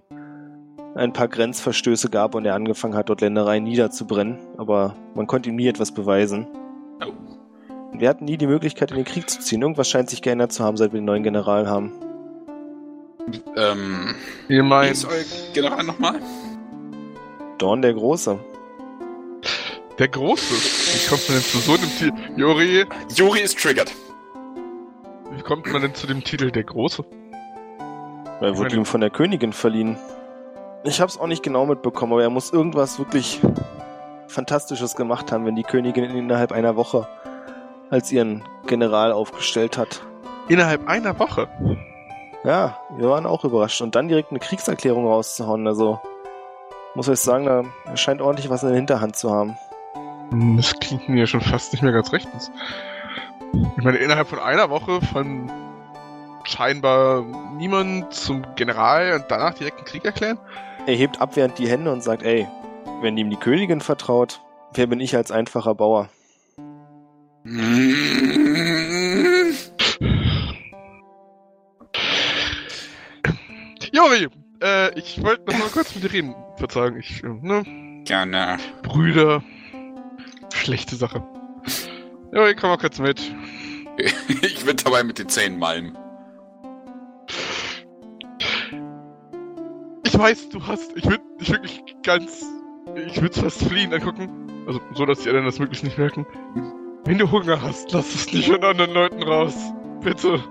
ein 0.95 1.13
paar 1.13 1.27
Grenzverstöße 1.27 2.09
gab 2.09 2.35
und 2.35 2.45
er 2.45 2.55
angefangen 2.55 2.95
hat, 2.95 3.09
dort 3.09 3.21
Ländereien 3.21 3.63
niederzubrennen. 3.63 4.37
Aber 4.57 4.95
man 5.15 5.25
konnte 5.25 5.49
ihm 5.49 5.55
nie 5.55 5.67
etwas 5.67 5.91
beweisen. 5.91 6.47
Wir 7.93 8.09
hatten 8.09 8.25
nie 8.25 8.37
die 8.37 8.47
Möglichkeit, 8.47 8.91
in 8.91 8.97
den 8.97 9.05
Krieg 9.05 9.29
zu 9.29 9.39
ziehen. 9.39 9.61
Irgendwas 9.61 9.89
scheint 9.89 10.09
sich 10.09 10.21
geändert 10.21 10.51
zu 10.51 10.63
haben, 10.63 10.77
seit 10.77 10.93
wir 10.93 10.99
den 10.99 11.05
neuen 11.05 11.23
General 11.23 11.67
haben. 11.67 12.10
Ähm, 13.55 14.15
Ihr 14.47 14.63
wie 14.63 14.67
meint... 14.67 14.91
ist 14.91 15.05
euer 15.05 15.23
General 15.53 15.83
nochmal? 15.83 16.19
Dorn 17.57 17.81
der 17.81 17.93
Große. 17.93 18.39
Der 19.99 20.07
Große. 20.07 20.53
Wie 20.53 21.09
kommt 21.09 21.27
man 21.29 21.37
denn 21.37 21.45
zu 21.45 21.57
so 21.59 21.73
einem 21.73 21.89
Titel? 21.97 22.39
Jori, 22.39 22.85
Juri 23.13 23.39
ist 23.41 23.59
triggert. 23.59 23.93
wie 25.35 25.41
kommt 25.43 25.71
man 25.71 25.81
denn 25.81 25.93
zu 25.93 26.07
dem 26.07 26.23
Titel 26.23 26.49
Der 26.51 26.63
Große? 26.63 27.03
Er 28.41 28.57
wurde 28.57 28.75
ihm 28.75 28.85
von 28.85 29.01
der 29.01 29.11
Königin 29.11 29.53
verliehen. 29.53 29.97
Ich 30.83 30.99
hab's 30.99 31.19
auch 31.19 31.27
nicht 31.27 31.43
genau 31.43 31.67
mitbekommen, 31.67 32.13
aber 32.13 32.23
er 32.23 32.31
muss 32.31 32.51
irgendwas 32.51 32.97
wirklich 32.97 33.39
Fantastisches 34.27 34.95
gemacht 34.95 35.31
haben, 35.31 35.45
wenn 35.45 35.55
die 35.55 35.63
Königin 35.63 36.05
ihn 36.05 36.17
innerhalb 36.17 36.51
einer 36.51 36.75
Woche 36.75 37.07
als 37.91 38.11
ihren 38.11 38.43
General 38.65 39.11
aufgestellt 39.11 39.77
hat. 39.77 40.01
Innerhalb 40.47 40.87
einer 40.87 41.19
Woche. 41.19 41.47
Ja, 42.43 42.79
wir 42.97 43.09
waren 43.09 43.25
auch 43.25 43.43
überrascht. 43.43 43.81
Und 43.81 43.95
dann 43.95 44.07
direkt 44.07 44.31
eine 44.31 44.39
Kriegserklärung 44.39 45.05
rauszuhauen, 45.05 45.67
also 45.67 45.99
muss 46.95 47.07
ich 47.07 47.19
sagen, 47.19 47.45
da 47.45 47.63
er 47.85 47.97
scheint 47.97 48.21
ordentlich 48.21 48.49
was 48.49 48.63
in 48.63 48.69
der 48.69 48.77
Hinterhand 48.77 49.15
zu 49.15 49.31
haben. 49.31 49.57
Hm, 50.31 50.57
Das 50.57 50.73
klingt 50.79 51.07
mir 51.07 51.19
ja 51.21 51.27
schon 51.27 51.41
fast 51.41 51.71
nicht 51.71 51.81
mehr 51.83 51.91
ganz 51.93 52.11
rechtens. 52.11 52.51
Ich 53.77 53.83
meine, 53.83 53.97
innerhalb 53.97 54.27
von 54.27 54.39
einer 54.39 54.69
Woche 54.69 55.01
von 55.01 55.51
scheinbar 56.43 57.23
niemand 57.57 58.13
zum 58.13 58.43
General 58.55 59.13
und 59.13 59.25
danach 59.29 59.53
direkt 59.53 59.77
einen 59.77 59.85
Krieg 59.85 60.05
erklären? 60.05 60.39
Er 60.87 60.95
hebt 60.95 61.21
abwehrend 61.21 61.57
die 61.59 61.67
Hände 61.69 61.91
und 61.91 62.03
sagt, 62.03 62.23
ey, 62.23 62.47
wenn 63.01 63.17
ihm 63.17 63.29
die 63.29 63.35
Königin 63.37 63.81
vertraut, 63.81 64.41
wer 64.73 64.87
bin 64.87 64.99
ich 64.99 65.15
als 65.15 65.31
einfacher 65.31 65.75
Bauer? 65.75 66.09
Jori, 73.91 74.27
äh, 74.63 74.97
ich 74.97 75.21
wollte 75.21 75.51
noch 75.51 75.59
mal 75.59 75.69
kurz 75.69 75.93
mit 75.95 76.03
dir 76.03 76.13
reden. 76.13 76.35
Verzeihung, 76.57 76.97
ich, 76.97 77.23
äh, 77.23 77.27
ne, 77.27 77.63
Gerne. 78.05 78.57
Brüder. 78.83 79.43
Schlechte 80.53 80.95
Sache. 80.95 81.23
Jori, 82.33 82.55
komm 82.55 82.69
mal 82.69 82.77
kurz 82.77 82.99
mit. 82.99 83.21
Ich 84.41 84.65
bin 84.65 84.77
dabei 84.77 85.03
mit 85.03 85.19
den 85.19 85.29
Zähnen 85.29 85.59
malmen. 85.59 85.95
Ich 90.03 90.17
weiß, 90.17 90.49
du 90.49 90.65
hast, 90.65 90.95
ich 90.95 91.03
würde 91.05 91.21
dich 91.39 91.51
wirklich 91.51 91.83
ganz, 92.01 92.43
ich 93.05 93.21
würde 93.21 93.39
fast 93.39 93.63
fliehen 93.63 93.93
angucken. 93.93 94.29
Also, 94.65 94.81
so, 94.95 95.05
dass 95.05 95.19
die 95.19 95.29
anderen 95.29 95.45
das 95.45 95.59
wirklich 95.59 95.83
nicht 95.83 95.97
merken. 95.97 96.25
Wenn 97.03 97.17
du 97.17 97.29
Hunger 97.29 97.61
hast, 97.61 97.91
lass 97.91 98.15
es 98.15 98.31
nicht 98.33 98.47
von 98.49 98.63
anderen 98.63 98.93
Leuten 98.93 99.21
raus. 99.21 99.55
Bitte. 100.01 100.43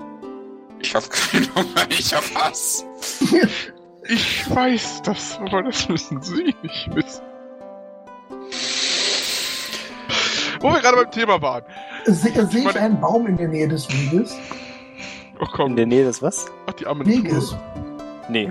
Ich 0.83 0.95
hab 0.95 1.09
keine 1.11 1.47
Hunger, 1.55 1.87
ich 1.91 2.13
hab 2.15 2.25
Hass. 2.35 2.85
Ich 4.09 4.51
weiß 4.55 5.03
das, 5.03 5.39
aber 5.39 5.63
das 5.63 5.89
müssen 5.89 6.21
Sie 6.23 6.55
nicht 6.63 6.95
wissen. 6.95 7.23
Wo 10.61 10.73
wir 10.73 10.81
gerade 10.81 10.97
beim 10.97 11.11
Thema 11.11 11.41
waren. 11.41 11.63
Se 12.07 12.15
sehe 12.15 12.59
ich 12.61 12.65
meine- 12.65 12.81
einen 12.81 13.01
Baum 13.01 13.27
in 13.27 13.37
der 13.37 13.49
Nähe 13.49 13.69
des 13.69 13.89
Weges? 13.91 14.37
Oh 15.39 15.45
In 15.45 15.49
komm, 15.53 15.77
der 15.77 15.87
Nähe 15.87 16.05
des 16.05 16.21
was? 16.23 16.47
ach 16.67 16.73
die 16.75 16.87
arme 16.87 17.07
Weges. 17.07 17.55
Nee, 18.29 18.51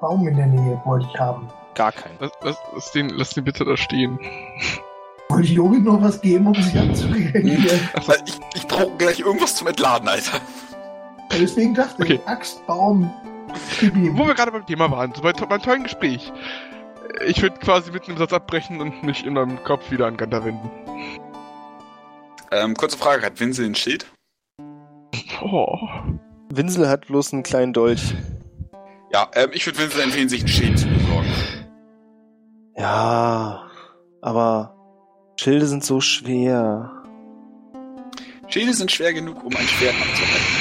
Baum 0.00 0.26
in 0.28 0.36
der 0.36 0.46
Nähe 0.46 0.80
wollte 0.84 1.06
ich 1.12 1.18
haben. 1.20 1.48
gar 1.74 1.92
kein. 1.92 2.12
Lass, 2.20 2.32
lass, 2.42 2.56
lass, 2.74 2.92
den, 2.92 3.08
lass 3.10 3.30
den 3.30 3.44
bitte 3.44 3.64
da 3.64 3.76
stehen. 3.76 4.18
Wollte 5.28 5.44
ich 5.48 5.52
Jori 5.54 5.78
noch 5.78 6.00
was 6.02 6.20
geben, 6.20 6.46
um 6.46 6.54
sich 6.54 6.74
Weil 6.74 8.16
Ich, 8.26 8.38
ich 8.54 8.66
brauche 8.66 8.96
gleich 8.98 9.20
irgendwas 9.20 9.56
zum 9.56 9.66
Entladen, 9.66 10.08
Alter. 10.08 10.40
Deswegen 11.38 11.74
dachte 11.74 12.02
Okay. 12.02 12.14
ich, 12.14 12.28
Axt, 12.28 12.66
Baum, 12.66 13.12
gib 13.80 13.94
ihm. 13.96 14.16
wo 14.18 14.26
wir 14.26 14.34
gerade 14.34 14.52
beim 14.52 14.66
Thema 14.66 14.90
waren, 14.90 15.12
so 15.14 15.22
bei 15.22 15.32
beim 15.32 15.62
tollen 15.62 15.82
Gespräch. 15.84 16.32
Ich 17.26 17.40
würde 17.42 17.58
quasi 17.58 17.90
mitten 17.92 18.10
im 18.12 18.16
Satz 18.18 18.32
abbrechen 18.32 18.80
und 18.80 19.02
mich 19.02 19.24
in 19.24 19.34
meinem 19.34 19.62
Kopf 19.64 19.90
wieder 19.90 20.06
an 20.06 20.16
Ganta 20.16 20.44
wenden. 20.44 20.70
Ähm, 22.52 22.74
kurze 22.74 22.96
Frage, 22.98 23.24
hat 23.24 23.40
Winsel 23.40 23.66
ein 23.66 23.74
Schild? 23.74 24.06
Oh. 25.42 25.78
Winsel 26.52 26.88
hat 26.88 27.06
bloß 27.06 27.32
einen 27.32 27.42
kleinen 27.42 27.72
Dolch. 27.72 28.14
Ja, 29.12 29.30
ähm, 29.34 29.50
ich 29.52 29.66
würde 29.66 29.78
Winsel 29.78 30.00
empfehlen, 30.02 30.28
sich 30.28 30.42
ein 30.42 30.48
Schild 30.48 30.78
zu 30.78 30.86
besorgen. 30.88 31.28
Ja, 32.76 33.62
aber 34.20 34.74
Schilde 35.40 35.66
sind 35.66 35.84
so 35.84 36.00
schwer. 36.00 36.90
Schilde 38.48 38.74
sind 38.74 38.90
schwer 38.92 39.12
genug, 39.12 39.42
um 39.44 39.54
ein 39.56 39.66
Schwert 39.66 39.94
abzuhalten. 39.94 40.55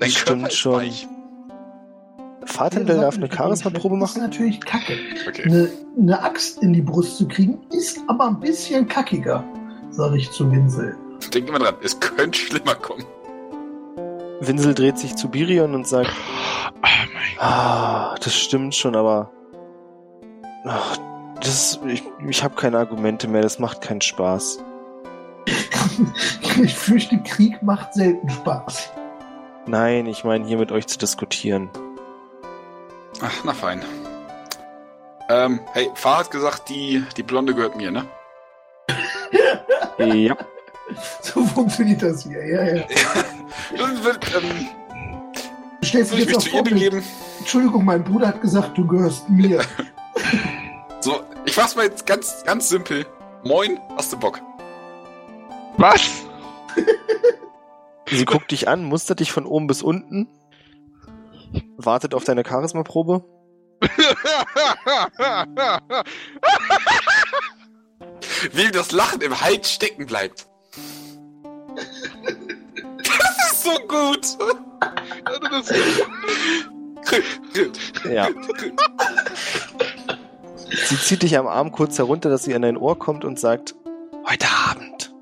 Dein 0.00 0.08
Das 0.10 0.24
Körper 0.24 0.30
stimmt 0.32 0.48
ist 0.48 0.56
schon. 0.56 0.72
weich. 0.74 1.08
Fahrtendell 2.46 3.00
darf 3.00 3.16
eine 3.16 3.30
Charisma-Probe 3.30 3.98
Das 4.00 4.10
ist 4.10 4.16
machen? 4.16 4.30
natürlich 4.30 4.60
kacke. 4.62 4.94
Okay. 5.28 5.42
Eine, 5.44 5.70
eine 5.98 6.22
Axt 6.22 6.62
in 6.62 6.72
die 6.72 6.80
Brust 6.80 7.18
zu 7.18 7.28
kriegen, 7.28 7.58
ist 7.70 8.00
aber 8.08 8.26
ein 8.28 8.40
bisschen 8.40 8.88
kackiger, 8.88 9.44
sage 9.90 10.16
ich 10.16 10.30
zu 10.30 10.50
Winsel. 10.50 10.96
Denk 11.34 11.48
immer 11.48 11.58
dran, 11.58 11.74
es 11.82 12.00
könnte 12.00 12.38
schlimmer 12.38 12.74
kommen. 12.74 13.04
Winsel 14.40 14.74
dreht 14.74 14.96
sich 14.96 15.14
zu 15.16 15.28
Birion 15.28 15.74
und 15.74 15.86
sagt, 15.86 16.10
mein 16.80 17.08
ah, 17.38 18.14
das 18.16 18.34
stimmt 18.34 18.74
schon, 18.74 18.96
aber 18.96 19.30
ach, 20.64 20.96
das, 21.42 21.78
ich, 21.86 22.02
ich 22.26 22.42
habe 22.42 22.54
keine 22.54 22.78
Argumente 22.78 23.28
mehr, 23.28 23.42
das 23.42 23.58
macht 23.58 23.82
keinen 23.82 24.00
Spaß. 24.00 24.60
ich 26.62 26.74
fürchte, 26.74 27.18
Krieg 27.22 27.62
macht 27.62 27.92
selten 27.92 28.30
Spaß. 28.30 28.90
Nein, 29.66 30.06
ich 30.06 30.24
meine 30.24 30.46
hier 30.46 30.58
mit 30.58 30.72
euch 30.72 30.86
zu 30.86 30.98
diskutieren. 30.98 31.70
Ach, 33.20 33.44
na 33.44 33.52
fein. 33.52 33.82
Ähm, 35.28 35.60
hey, 35.72 35.90
Fahr 35.94 36.18
hat 36.18 36.30
gesagt, 36.30 36.68
die, 36.68 37.04
die 37.16 37.22
Blonde 37.22 37.54
gehört 37.54 37.76
mir, 37.76 37.90
ne? 37.90 38.06
Ja. 39.98 40.36
So 41.22 41.44
funktioniert 41.44 42.02
das 42.02 42.24
hier. 42.24 42.44
Ja, 42.44 42.64
ja. 42.64 42.84
Dann 43.78 44.02
wird, 44.02 44.26
ähm, 44.34 44.66
Du 45.80 45.86
stellst 45.86 46.12
dich 46.12 46.20
ich 46.20 46.24
jetzt 46.26 46.28
mich 46.28 46.36
auch 46.36 46.42
zu 46.42 46.48
ihr 46.48 46.52
vor, 46.52 46.64
begeben? 46.64 47.04
Entschuldigung, 47.38 47.84
mein 47.84 48.04
Bruder 48.04 48.28
hat 48.28 48.42
gesagt, 48.42 48.76
du 48.76 48.86
gehörst 48.86 49.28
mir. 49.28 49.60
So, 51.02 51.22
ich 51.46 51.56
mach's 51.56 51.74
mal 51.76 51.86
jetzt 51.86 52.04
ganz, 52.04 52.42
ganz 52.44 52.68
simpel. 52.68 53.06
Moin, 53.42 53.80
hast 53.96 54.12
du 54.12 54.18
Bock? 54.18 54.38
Was? 55.78 56.26
Sie 58.10 58.24
guckt 58.24 58.50
dich 58.50 58.66
an, 58.68 58.84
mustert 58.84 59.20
dich 59.20 59.30
von 59.32 59.46
oben 59.46 59.66
bis 59.66 59.82
unten, 59.82 60.28
wartet 61.76 62.14
auf 62.14 62.24
deine 62.24 62.44
Charisma-Probe. 62.44 63.24
Wie 68.52 68.70
das 68.70 68.92
Lachen 68.92 69.20
im 69.22 69.40
Hals 69.40 69.72
stecken 69.72 70.06
bleibt. 70.06 70.46
Das 72.98 73.52
ist 73.52 73.62
so 73.64 73.70
gut. 73.86 74.36
das 75.50 75.72
Ja. 78.04 78.28
Sie 80.86 80.98
zieht 80.98 81.22
dich 81.22 81.38
am 81.38 81.46
Arm 81.46 81.72
kurz 81.72 81.98
herunter, 81.98 82.30
dass 82.30 82.44
sie 82.44 82.54
an 82.54 82.62
dein 82.62 82.76
Ohr 82.76 82.98
kommt 82.98 83.24
und 83.24 83.38
sagt, 83.38 83.74
heute 84.28 84.46
Abend. 84.68 85.14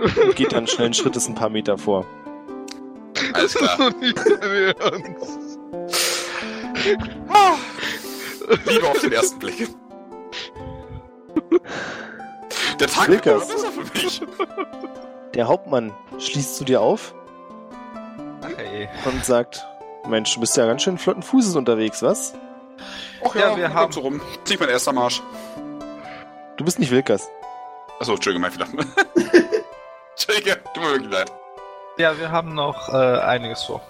Und 0.00 0.34
geht 0.36 0.52
dann 0.52 0.66
schnellen 0.66 0.94
Schrittes 0.94 1.28
ein 1.28 1.34
paar 1.34 1.50
Meter 1.50 1.76
vor. 1.78 2.06
Alles 3.34 3.52
Das 3.54 3.62
ist 3.62 3.74
klar. 3.76 3.90
Liebe 8.66 8.88
auf 8.88 9.00
den 9.00 9.12
ersten 9.12 9.38
Blick. 9.38 9.68
Der 12.78 12.86
Tag 12.88 13.08
wird 13.08 13.24
Wilkers. 13.26 13.48
besser 13.48 13.72
für 13.72 13.98
mich. 13.98 14.22
Der 15.34 15.48
Hauptmann 15.48 15.92
schließt 16.18 16.56
zu 16.56 16.64
dir 16.64 16.80
auf 16.80 17.14
Hey. 18.56 18.88
und 19.04 19.24
sagt, 19.24 19.66
Mensch, 20.08 20.34
du 20.34 20.40
bist 20.40 20.56
ja 20.56 20.66
ganz 20.66 20.82
schön 20.82 20.98
flotten 20.98 21.22
Fußes 21.22 21.56
unterwegs, 21.56 22.02
was? 22.02 22.34
Och 23.20 23.34
Ja, 23.34 23.56
wir 23.56 23.64
kommt 23.64 23.74
haben- 23.76 23.92
so 23.92 24.00
rum. 24.00 24.20
Ist 24.32 24.48
nicht 24.48 24.60
mein 24.60 24.70
erster 24.70 24.92
Marsch. 24.92 25.22
Du 26.56 26.64
bist 26.64 26.78
nicht 26.78 26.90
Wilkers. 26.90 27.28
Achso, 28.00 28.14
Entschuldige, 28.14 28.40
mein 28.40 28.50
Fehler. 28.50 28.66
Entschuldige, 30.12 30.56
tut 30.74 30.82
mir 30.82 30.90
wirklich 30.92 31.12
leid. 31.12 31.32
Ja, 32.00 32.18
wir 32.18 32.32
haben 32.32 32.54
noch 32.54 32.88
äh, 32.88 32.96
einiges 32.96 33.64
vor. 33.64 33.82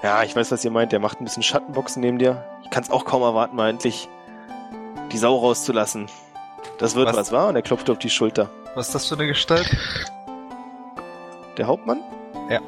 Ja, 0.00 0.22
ich 0.22 0.36
weiß, 0.36 0.52
was 0.52 0.64
ihr 0.64 0.70
meint. 0.70 0.92
Der 0.92 1.00
macht 1.00 1.20
ein 1.20 1.24
bisschen 1.24 1.42
Schattenboxen 1.42 2.00
neben 2.00 2.20
dir. 2.20 2.44
Ich 2.62 2.70
kann 2.70 2.84
es 2.84 2.90
auch 2.92 3.04
kaum 3.04 3.22
erwarten, 3.22 3.56
mal 3.56 3.68
endlich 3.68 4.08
die 5.10 5.18
Sau 5.18 5.38
rauszulassen. 5.38 6.06
Das 6.78 6.94
wird 6.94 7.08
Was? 7.08 7.16
was, 7.16 7.32
war? 7.32 7.48
Und 7.48 7.56
er 7.56 7.62
klopft 7.62 7.90
auf 7.90 7.98
die 7.98 8.10
Schulter. 8.10 8.48
Was 8.76 8.86
ist 8.86 8.94
das 8.94 9.08
für 9.08 9.16
eine 9.16 9.26
Gestalt? 9.26 9.76
Der 11.56 11.66
Hauptmann? 11.66 11.98
Ja. 12.48 12.60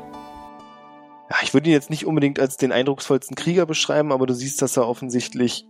Ja, 1.30 1.36
ich 1.44 1.54
würde 1.54 1.70
ihn 1.70 1.74
jetzt 1.74 1.88
nicht 1.88 2.04
unbedingt 2.04 2.40
als 2.40 2.56
den 2.56 2.72
eindrucksvollsten 2.72 3.36
Krieger 3.36 3.64
beschreiben, 3.64 4.10
aber 4.10 4.26
du 4.26 4.34
siehst, 4.34 4.60
dass 4.60 4.76
er 4.76 4.88
offensichtlich 4.88 5.68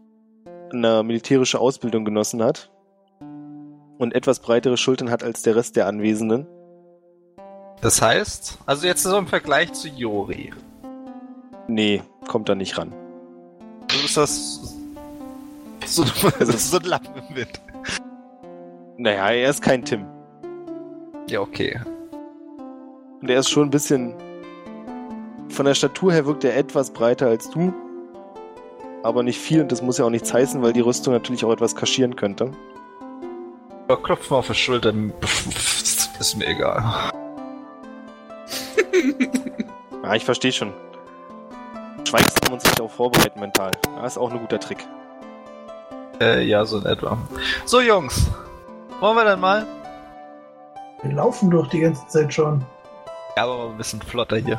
eine 0.72 1.02
militärische 1.02 1.60
Ausbildung 1.60 2.06
genossen 2.06 2.42
hat 2.42 2.70
und 3.98 4.14
etwas 4.14 4.40
breitere 4.40 4.78
Schultern 4.78 5.10
hat 5.10 5.22
als 5.22 5.42
der 5.42 5.56
Rest 5.56 5.76
der 5.76 5.86
Anwesenden. 5.86 6.46
Das 7.84 8.00
heißt, 8.00 8.56
also 8.64 8.86
jetzt 8.86 9.02
so 9.02 9.18
im 9.18 9.26
Vergleich 9.26 9.74
zu 9.74 9.88
Jori. 9.88 10.54
Nee, 11.68 12.02
kommt 12.26 12.48
da 12.48 12.54
nicht 12.54 12.78
ran. 12.78 12.94
Du 13.88 14.00
bist 14.00 14.16
das. 14.16 14.74
So, 15.84 16.02
das 16.38 16.48
ist 16.48 16.70
so 16.70 16.78
ein 16.78 16.84
Lappen 16.84 17.12
im 17.28 17.36
Wind. 17.36 17.60
Naja, 18.96 19.28
er 19.28 19.50
ist 19.50 19.60
kein 19.60 19.84
Tim. 19.84 20.06
Ja, 21.28 21.42
okay. 21.42 21.78
Und 23.20 23.28
er 23.28 23.40
ist 23.40 23.50
schon 23.50 23.64
ein 23.64 23.70
bisschen. 23.70 24.14
Von 25.50 25.66
der 25.66 25.74
Statur 25.74 26.10
her 26.10 26.24
wirkt 26.24 26.44
er 26.44 26.56
etwas 26.56 26.90
breiter 26.90 27.26
als 27.26 27.50
du. 27.50 27.74
Aber 29.02 29.22
nicht 29.22 29.38
viel 29.38 29.60
und 29.60 29.70
das 29.70 29.82
muss 29.82 29.98
ja 29.98 30.06
auch 30.06 30.10
nichts 30.10 30.32
heißen, 30.32 30.62
weil 30.62 30.72
die 30.72 30.80
Rüstung 30.80 31.12
natürlich 31.12 31.44
auch 31.44 31.52
etwas 31.52 31.76
kaschieren 31.76 32.16
könnte. 32.16 32.50
Ja, 33.90 33.96
klopf 33.96 34.30
mal 34.30 34.38
auf 34.38 34.46
die 34.46 34.54
Schulter. 34.54 34.94
Ist 36.18 36.38
mir 36.38 36.46
egal. 36.46 37.12
Ja, 40.02 40.14
ich 40.14 40.24
verstehe 40.24 40.52
schon. 40.52 40.72
Schweigsam 42.06 42.52
und 42.52 42.60
sich 42.60 42.72
darauf 42.72 42.92
vorbereiten 42.92 43.40
mental. 43.40 43.70
Ja, 43.96 44.04
ist 44.06 44.18
auch 44.18 44.30
ein 44.30 44.38
guter 44.38 44.60
Trick. 44.60 44.86
Äh, 46.20 46.42
ja, 46.44 46.62
so 46.66 46.76
in 46.78 46.84
etwa. 46.84 47.16
So, 47.64 47.80
Jungs. 47.80 48.26
Wollen 49.00 49.16
wir 49.16 49.24
dann 49.24 49.40
mal? 49.40 49.66
Wir 51.02 51.12
laufen 51.14 51.50
doch 51.50 51.66
die 51.68 51.80
ganze 51.80 52.06
Zeit 52.08 52.34
schon. 52.34 52.62
Ja, 53.36 53.44
aber 53.44 53.56
mal 53.56 53.70
ein 53.70 53.78
bisschen 53.78 54.02
flotter 54.02 54.36
hier. 54.36 54.58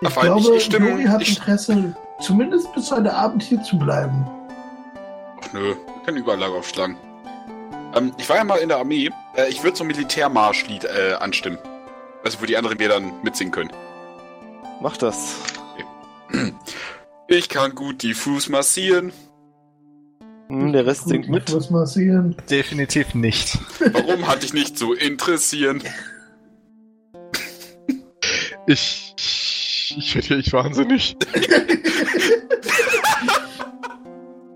Ich 0.00 0.08
ich- 0.08 0.14
glaube, 0.20 0.56
ich 0.56 0.64
stimme- 0.64 0.90
Juri 0.90 1.04
hat 1.04 1.22
ich- 1.22 1.38
Interesse, 1.38 1.94
zumindest 2.20 2.72
bis 2.74 2.90
heute 2.90 3.14
Abend 3.14 3.44
hier 3.44 3.62
zu 3.62 3.78
bleiben. 3.78 4.26
Ach 5.40 5.52
nö, 5.52 5.60
wir 5.68 5.76
können 6.04 6.16
überall 6.18 6.42
aufschlagen. 6.42 6.96
Ähm, 7.94 8.12
ich 8.18 8.28
war 8.28 8.36
ja 8.38 8.44
mal 8.44 8.56
in 8.58 8.68
der 8.68 8.78
Armee. 8.78 9.10
Äh, 9.36 9.48
ich 9.50 9.62
würde 9.62 9.76
so 9.76 9.84
ein 9.84 9.86
Militärmarschlied 9.86 10.84
äh, 10.84 11.14
anstimmen. 11.20 11.58
Also, 12.24 12.40
wo 12.40 12.46
die 12.46 12.56
anderen 12.56 12.78
wir 12.78 12.88
dann 12.88 13.12
mitsingen 13.22 13.52
können. 13.52 13.70
Mach 14.80 14.96
das. 14.96 15.36
Ich 17.28 17.48
kann 17.48 17.74
gut 17.74 18.02
die 18.02 18.12
Fuß 18.12 18.50
massieren. 18.50 19.10
Hm, 20.48 20.72
der 20.74 20.84
Rest 20.84 21.08
singt 21.08 21.30
mit. 21.30 21.50
Was 21.54 21.70
massieren? 21.70 22.36
Definitiv 22.50 23.14
nicht. 23.14 23.58
Warum 23.92 24.26
hat 24.26 24.42
dich 24.42 24.52
nicht 24.52 24.76
so 24.76 24.92
interessieren? 24.92 25.82
Ich. 28.66 29.14
Ich, 29.16 29.94
ich 29.96 30.14
werde 30.14 30.28
ja 30.28 30.36
echt 30.40 30.52
wahnsinnig. 30.52 31.16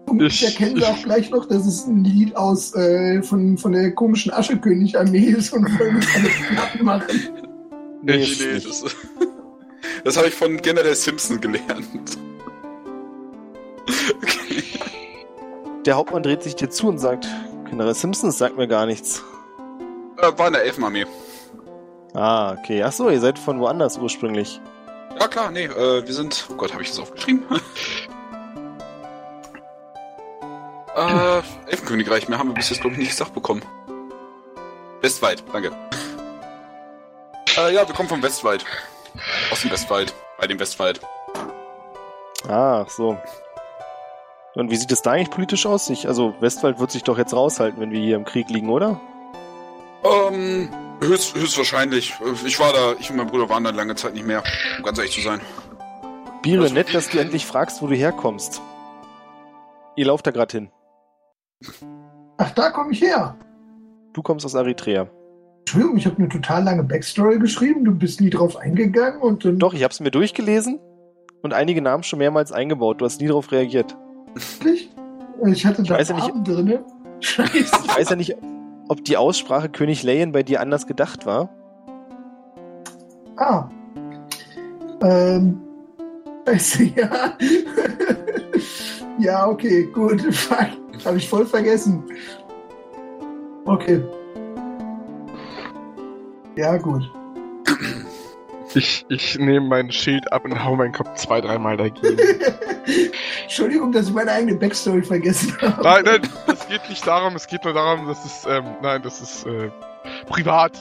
Und 0.07 0.21
Ich- 0.23 0.45
erkenne 0.45 0.87
auch 0.87 1.03
gleich 1.03 1.31
noch, 1.31 1.47
dass 1.47 1.67
es 1.67 1.87
ein 1.87 2.05
Lied 2.05 2.37
aus 2.37 2.75
äh, 2.75 3.23
von, 3.23 3.57
von 3.57 3.73
der 3.73 3.93
komischen 3.93 4.33
Aschekönig-Armee 4.33 5.19
ist 5.31 5.53
und 5.53 5.65
wollen 5.79 5.97
uns 5.97 6.07
alle 6.15 6.29
Platten 6.29 6.85
machen. 6.85 7.31
Nee, 8.07 8.23
ist 8.23 8.41
nicht. 8.41 8.69
das 8.69 8.85
das 10.05 10.17
habe 10.17 10.29
ich 10.29 10.35
von 10.35 10.57
General 10.59 10.95
Simpson 10.95 11.41
gelernt. 11.41 12.19
Okay. 14.23 14.63
Der 15.85 15.97
Hauptmann 15.97 16.23
dreht 16.23 16.43
sich 16.43 16.57
dir 16.57 16.69
zu 16.71 16.89
und 16.89 16.99
sagt, 16.99 17.29
General 17.69 17.95
Simpsons 17.95 18.39
sagt 18.39 18.57
mir 18.57 18.67
gar 18.67 18.87
nichts. 18.87 19.23
Äh, 20.19 20.37
war 20.37 20.49
in 20.49 20.55
der 20.55 20.65
Elfenarmee. 20.65 21.07
Ah, 22.15 22.53
okay. 22.53 22.83
Ach 22.83 22.93
so, 22.93 23.11
ihr 23.11 23.21
seid 23.21 23.39
von 23.39 23.61
woanders 23.61 23.99
ursprünglich. 23.99 24.61
Ja 25.21 25.29
klar, 25.29 25.51
nee, 25.51 25.65
äh, 25.65 26.07
wir 26.07 26.15
sind. 26.15 26.47
Oh 26.51 26.55
Gott, 26.55 26.73
habe 26.73 26.83
ich 26.83 26.91
das 26.91 26.99
aufgeschrieben? 26.99 27.45
äh, 30.97 31.43
Elfenkönigreich, 31.71 32.29
mehr 32.29 32.39
haben 32.39 32.49
wir 32.49 32.55
bis 32.55 32.71
jetzt, 32.71 32.81
glaube 32.81 32.95
ich, 32.95 32.99
nicht 32.99 33.11
gesagt 33.11 33.35
bekommen. 33.35 33.63
Westwald, 35.01 35.45
danke. 35.53 35.71
Äh, 37.59 37.75
ja, 37.75 37.87
wir 37.87 37.95
kommen 37.95 38.09
vom 38.09 38.23
Westwald. 38.23 38.65
Aus 39.51 39.63
dem 39.63 39.71
Westwald. 39.71 40.15
Bei 40.39 40.47
dem 40.47 40.59
Westwald. 40.59 41.01
Ah, 42.49 42.83
ach 42.83 42.91
so. 42.91 43.19
Und 44.55 44.71
wie 44.71 44.77
sieht 44.77 44.93
es 44.93 45.03
da 45.03 45.13
eigentlich 45.13 45.31
politisch 45.31 45.67
aus? 45.67 45.91
Ich, 45.91 46.07
also 46.09 46.35
Westwald 46.41 46.79
wird 46.79 46.91
sich 46.91 47.03
doch 47.03 47.19
jetzt 47.19 47.35
raushalten, 47.35 47.81
wenn 47.81 47.91
wir 47.91 48.01
hier 48.01 48.17
im 48.17 48.25
Krieg 48.25 48.49
liegen, 48.49 48.71
oder? 48.71 49.01
Ähm, 50.05 50.69
höchst, 51.01 51.35
höchstwahrscheinlich. 51.35 52.15
Ich 52.45 52.59
war 52.59 52.73
da, 52.73 52.95
ich 52.99 53.11
und 53.11 53.17
mein 53.17 53.27
Bruder 53.27 53.49
waren 53.49 53.65
da 53.65 53.71
lange 53.71 53.95
Zeit 53.97 54.15
nicht 54.15 54.27
mehr, 54.27 54.43
um 54.79 54.83
ganz 54.85 54.99
ehrlich 54.99 55.13
zu 55.15 55.21
sein. 55.21 55.41
Biere, 56.43 56.63
Also, 56.65 56.75
nett, 56.75 56.95
dass 56.95 57.09
du 57.09 57.19
endlich 57.19 57.45
fragst, 57.47 57.83
wo 57.83 57.87
du 57.87 57.95
herkommst. 57.95 58.63
Ihr 59.97 60.07
lauft 60.07 60.27
da 60.27 60.31
gerade 60.31 60.53
hin. 60.59 60.71
Ach, 62.39 62.51
da 62.51 62.71
komme 62.71 62.93
ich 62.93 63.01
her. 63.01 63.37
Du 64.13 64.23
kommst 64.23 64.45
aus 64.47 64.55
Eritrea. 64.55 65.09
Entschuldigung, 65.67 65.97
ich 65.97 66.07
habe 66.07 66.19
eine 66.19 66.29
total 66.29 66.63
lange 66.63 66.85
Backstory 66.85 67.41
geschrieben. 67.41 67.85
Du 67.85 67.93
bist 67.93 68.21
nie 68.21 68.31
drauf 68.31 68.57
eingegangen 68.57 69.21
und 69.21 69.45
dann. 69.45 69.59
Doch, 69.59 69.75
ich 69.75 69.83
hab's 69.83 69.99
mir 69.99 70.13
durchgelesen 70.13 70.79
und 71.43 71.53
einige 71.53 71.83
Namen 71.83 72.05
schon 72.05 72.21
mehrmals 72.21 72.53
eingebaut. 72.53 73.01
Du 73.01 73.05
hast 73.05 73.21
nie 73.21 73.27
darauf 73.27 73.51
reagiert. 73.51 73.97
Wirklich? 74.35 74.89
Ich 75.47 75.67
hatte 75.67 75.83
da 75.83 76.01
Namen 76.01 76.45
drinne. 76.45 76.85
Scheiße. 77.19 77.59
Ich 77.59 77.97
weiß 77.97 78.11
ja 78.11 78.15
nicht, 78.17 78.37
ob 78.89 79.05
die 79.05 79.17
Aussprache 79.17 79.69
König 79.69 80.05
Leyen 80.05 80.31
bei 80.31 80.45
dir 80.45 80.61
anders 80.61 80.87
gedacht 80.87 81.27
war. 81.27 81.51
Ah. 83.37 83.69
Ähm. 85.03 85.61
Scheiße, 86.47 86.85
ja. 86.95 87.37
ja, 89.19 89.49
okay, 89.49 89.83
gut. 89.93 90.21
Fuck. 90.33 90.69
Habe 91.05 91.17
ich 91.17 91.29
voll 91.29 91.45
vergessen. 91.45 92.05
Okay. 93.65 94.01
Ja, 96.57 96.77
gut. 96.79 97.11
Ich, 98.75 99.07
ich 99.09 99.39
nehme 99.39 99.67
mein 99.67 99.91
Schild 99.93 100.31
ab 100.33 100.45
und 100.45 100.63
hau 100.63 100.77
meinen 100.77 100.93
Kopf 100.93 101.15
zwei, 101.15 101.41
dreimal 101.41 101.77
dagegen. 101.77 102.19
Entschuldigung, 103.43 103.93
dass 103.93 104.09
ich 104.09 104.15
meine 104.15 104.33
eigene 104.33 104.55
Backstory 104.55 105.03
vergessen 105.03 105.57
habe. 105.63 105.83
nein, 105.83 106.05
nein, 106.05 106.21
es 106.47 106.69
geht 106.69 106.89
nicht 106.89 107.07
darum, 107.07 107.35
es 107.37 107.47
geht 107.47 107.65
nur 107.65 107.73
darum, 107.73 108.07
dass 108.07 108.25
es, 108.25 108.47
ähm, 108.47 108.65
nein, 108.83 109.03
das 109.03 109.21
ist, 109.21 109.47
äh, 109.47 109.71
privat. 110.29 110.73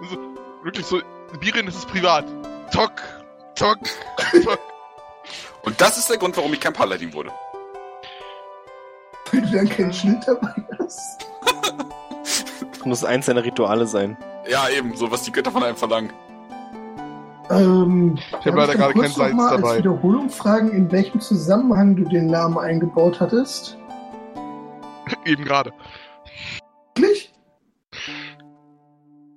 Also, 0.00 0.16
wirklich 0.64 0.86
so, 0.86 1.00
Birin, 1.40 1.66
das 1.66 1.76
ist 1.76 1.88
privat. 1.88 2.24
Zock, 2.72 2.92
zock, 3.54 3.78
zock. 4.42 4.58
Und 5.62 5.80
das 5.80 5.98
ist 5.98 6.08
der 6.08 6.18
Grund, 6.18 6.36
warum 6.36 6.52
ich 6.52 6.60
kein 6.60 6.72
Paladin 6.72 7.12
wurde. 7.12 7.30
Wenn 9.32 9.42
du 9.42 9.50
dann 9.56 9.68
kein 9.68 9.92
Schild 9.92 10.18
dabei 10.26 10.54
hast. 10.78 11.26
Das 12.72 12.84
muss 12.84 13.04
eins 13.04 13.26
deiner 13.26 13.44
Rituale 13.44 13.86
sein. 13.86 14.16
Ja, 14.48 14.68
eben, 14.68 14.94
so 14.96 15.10
was 15.10 15.22
die 15.22 15.32
Götter 15.32 15.50
von 15.50 15.62
einem 15.62 15.76
verlangen. 15.76 16.10
Ähm, 17.50 18.18
Ich 18.40 18.46
habe 18.46 18.56
leider 18.58 18.74
gerade 18.74 18.94
kein 18.94 19.10
Salz 19.10 19.34
mal 19.34 19.56
dabei. 19.56 19.68
Als 19.70 19.78
Wiederholung 19.78 20.30
fragen, 20.30 20.70
in 20.70 20.90
welchem 20.90 21.20
Zusammenhang 21.20 21.96
du 21.96 22.04
den 22.04 22.26
Namen 22.26 22.58
eingebaut 22.58 23.20
hattest. 23.20 23.76
Eben 25.24 25.44
gerade. 25.44 25.72
Wirklich? 26.94 27.32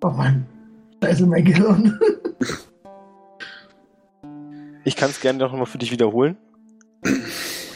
Oh 0.03 0.09
Mann. 0.09 0.45
Scheiße, 1.03 1.25
mein 1.25 1.45
Gehirn. 1.45 1.99
Ich 4.85 4.95
kann 4.95 5.09
es 5.11 5.19
gerne 5.19 5.37
noch 5.37 5.51
mal 5.53 5.65
für 5.65 5.77
dich 5.77 5.91
wiederholen. 5.91 6.35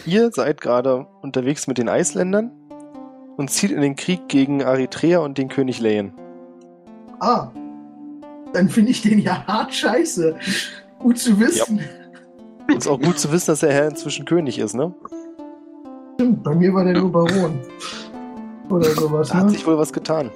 Ihr 0.05 0.31
seid 0.31 0.61
gerade 0.61 1.05
unterwegs 1.21 1.67
mit 1.67 1.77
den 1.77 1.87
Eisländern 1.87 2.49
und 3.37 3.51
zieht 3.51 3.69
in 3.71 3.81
den 3.81 3.95
Krieg 3.95 4.29
gegen 4.29 4.61
Eritrea 4.61 5.19
und 5.19 5.37
den 5.37 5.47
König 5.49 5.79
Leyen. 5.79 6.13
Ah. 7.19 7.49
Dann 8.53 8.69
finde 8.69 8.91
ich 8.91 9.01
den 9.01 9.19
ja 9.19 9.45
hart 9.47 9.73
scheiße. 9.73 10.35
Gut 10.99 11.17
zu 11.17 11.39
wissen. 11.39 11.81
Ist 12.75 12.87
auch 12.87 12.99
gut 12.99 13.19
zu 13.19 13.31
wissen, 13.31 13.47
dass 13.47 13.59
der 13.61 13.73
Herr 13.73 13.87
inzwischen 13.87 14.25
König 14.25 14.59
ist, 14.59 14.73
ne? 14.73 14.93
Stimmt, 16.15 16.43
bei 16.43 16.53
mir 16.55 16.73
war 16.73 16.83
der 16.85 16.93
nur 16.93 17.11
Baron. 17.11 17.59
Oder 18.69 18.91
sowas, 18.91 19.29
Da 19.29 19.35
hat 19.35 19.45
ne? 19.45 19.49
sich 19.51 19.65
wohl 19.65 19.77
was 19.77 19.91
getan. 19.91 20.31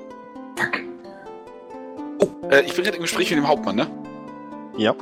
Oh, 2.20 2.28
äh, 2.50 2.62
ich 2.62 2.76
bin 2.76 2.84
gerade 2.84 2.98
im 2.98 3.04
Gespräch 3.04 3.30
mit 3.30 3.40
dem 3.40 3.48
Hauptmann, 3.48 3.76
ne? 3.76 3.88
Ja. 4.78 4.94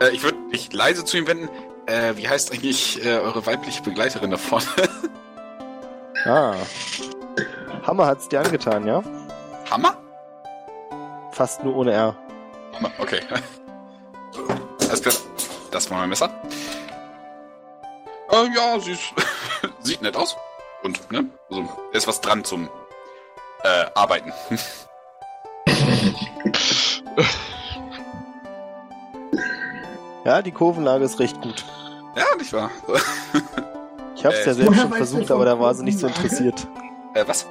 Äh, 0.00 0.10
ich 0.12 0.22
würde 0.22 0.36
mich 0.50 0.72
leise 0.72 1.04
zu 1.04 1.16
ihm 1.16 1.26
wenden. 1.26 1.48
Äh, 1.86 2.16
wie 2.16 2.28
heißt 2.28 2.52
eigentlich 2.52 3.04
äh, 3.04 3.18
eure 3.18 3.44
weibliche 3.46 3.82
Begleiterin 3.82 4.30
da 4.30 4.36
vorne? 4.36 4.66
Ah. 6.26 6.54
Hammer 7.86 8.06
hat's 8.06 8.30
dir 8.30 8.40
angetan, 8.40 8.86
ja? 8.86 9.02
Hammer? 9.70 9.94
Fast 11.34 11.64
nur 11.64 11.74
ohne 11.76 11.92
R. 11.92 12.16
Okay. 12.98 13.20
Alles 14.88 15.02
klar. 15.02 15.14
Das 15.70 15.90
war 15.90 15.98
mein 15.98 16.08
Messer. 16.08 16.30
Äh, 18.30 18.46
ja, 18.56 18.78
sie 18.78 18.92
ist, 18.92 19.02
sieht 19.82 20.00
nett 20.02 20.16
aus. 20.16 20.36
Und, 20.84 21.10
ne? 21.10 21.26
Also, 21.50 21.62
da 21.92 21.98
ist 21.98 22.06
was 22.06 22.20
dran 22.20 22.44
zum 22.44 22.68
äh, 23.64 23.86
Arbeiten. 23.94 24.32
Ja, 30.24 30.40
die 30.42 30.52
Kurvenlage 30.52 31.04
ist 31.04 31.18
recht 31.20 31.40
gut. 31.42 31.64
Ja, 32.16 32.24
nicht 32.38 32.52
wahr? 32.52 32.70
Ich 34.16 34.24
hab's 34.24 34.38
Äh, 34.38 34.46
ja 34.46 34.54
selbst 34.54 34.80
schon 34.80 34.92
versucht, 34.92 35.30
aber 35.30 35.44
da 35.44 35.58
war 35.60 35.74
sie 35.74 35.84
nicht 35.84 35.98
so 35.98 36.06
interessiert. 36.06 36.66
äh, 37.14 37.24
was? 37.26 37.46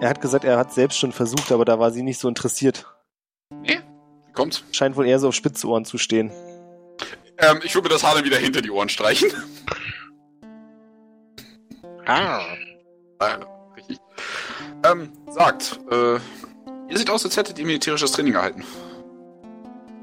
Er 0.00 0.08
hat 0.08 0.20
gesagt, 0.20 0.44
er 0.44 0.58
hat 0.58 0.72
selbst 0.72 0.98
schon 0.98 1.12
versucht, 1.12 1.50
aber 1.52 1.64
da 1.64 1.78
war 1.78 1.90
sie 1.90 2.02
nicht 2.02 2.18
so 2.18 2.28
interessiert. 2.28 2.86
Kommt. 4.34 4.64
Scheint 4.72 4.96
wohl 4.96 5.06
eher 5.06 5.20
so 5.20 5.28
auf 5.28 5.34
Spitzohren 5.34 5.84
zu 5.84 5.96
stehen. 5.96 6.30
Ähm, 7.38 7.60
ich 7.62 7.74
würde 7.74 7.88
mir 7.88 7.94
das 7.94 8.02
Haar 8.02 8.16
dann 8.16 8.24
wieder 8.24 8.36
hinter 8.36 8.62
die 8.62 8.70
Ohren 8.70 8.88
streichen. 8.88 9.30
Ah, 12.06 12.42
richtig. 13.76 13.98
Ähm, 14.84 15.12
sagt, 15.30 15.80
äh, 15.90 16.14
ihr 16.14 16.98
seht 16.98 17.08
aus, 17.10 17.24
als 17.24 17.36
hättet 17.36 17.58
ihr 17.58 17.64
militärisches 17.64 18.12
Training 18.12 18.34
erhalten. 18.34 18.64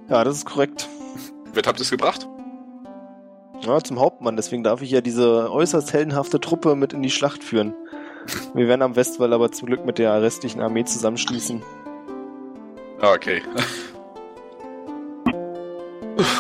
Ja, 0.10 0.24
das 0.24 0.38
ist 0.38 0.46
korrekt. 0.46 0.90
Wer 1.54 1.64
habt 1.64 1.80
ihr 1.80 1.84
es 1.84 1.92
gebracht? 1.92 2.28
Ja, 3.62 3.80
zum 3.82 4.00
Hauptmann, 4.00 4.36
deswegen 4.36 4.64
darf 4.64 4.82
ich 4.82 4.90
ja 4.90 5.02
diese 5.02 5.52
äußerst 5.52 5.94
heldenhafte 5.94 6.40
Truppe 6.40 6.76
mit 6.76 6.94
in 6.94 7.04
die 7.04 7.12
Schlacht 7.12 7.44
führen. 7.44 7.76
Wir 8.54 8.68
werden 8.68 8.82
am 8.82 8.96
Westwall 8.96 9.34
aber 9.34 9.52
zum 9.52 9.68
Glück 9.68 9.86
mit 9.86 9.98
der 9.98 10.22
restlichen 10.22 10.62
Armee 10.62 10.86
zusammenschließen. 10.86 11.62
Okay. 13.02 13.42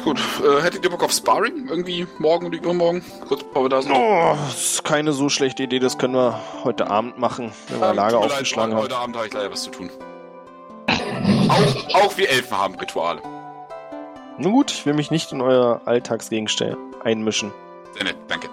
Gut, 0.03 0.20
äh, 0.44 0.62
hättet 0.62 0.84
ihr 0.84 0.90
Bock 0.90 1.03
auf 1.03 1.12
Sparring? 1.12 1.68
Irgendwie 1.70 2.08
morgen 2.20 2.48
oder 2.48 2.58
übermorgen? 2.58 3.03
Kurz 3.28 3.44
bevor 3.44 3.66
wir 3.66 3.70
da 3.70 3.82
sind. 3.82 3.91
Oh, 3.94 4.34
das 4.48 4.74
ist 4.74 4.84
keine 4.84 5.14
so 5.14 5.30
schlechte 5.30 5.64
Idee, 5.64 5.80
das 5.80 5.98
können 5.98 6.14
wir 6.14 6.40
heute 6.64 6.88
Abend 6.90 7.18
machen, 7.18 7.52
wenn 7.70 7.80
wir 7.80 7.90
Ähm, 7.90 7.95
Lager 7.95 8.20
aufgeschlagen 8.20 8.76
heute 8.76 8.95
haben. 8.95 9.03
Abend 9.03 9.16
habe 9.18 9.28
ich 9.28 9.34
leider 9.34 9.52
was 9.52 9.64
zu 9.64 9.72
tun. 9.72 9.90
Auch, 10.88 11.95
auch 11.95 12.18
wir 12.18 12.30
Elfen 12.30 12.58
haben 12.58 12.76
Rituale. 12.76 13.22
Nun 14.38 14.53
gut, 14.53 14.72
ich 14.72 14.86
will 14.86 14.94
mich 14.94 15.12
nicht 15.12 15.32
in 15.32 15.41
euer 15.41 15.82
Alltagsgegenstände 15.86 16.78
einmischen. 17.03 17.52
Sehr 17.94 18.03
nett, 18.03 18.18
danke. 18.28 18.49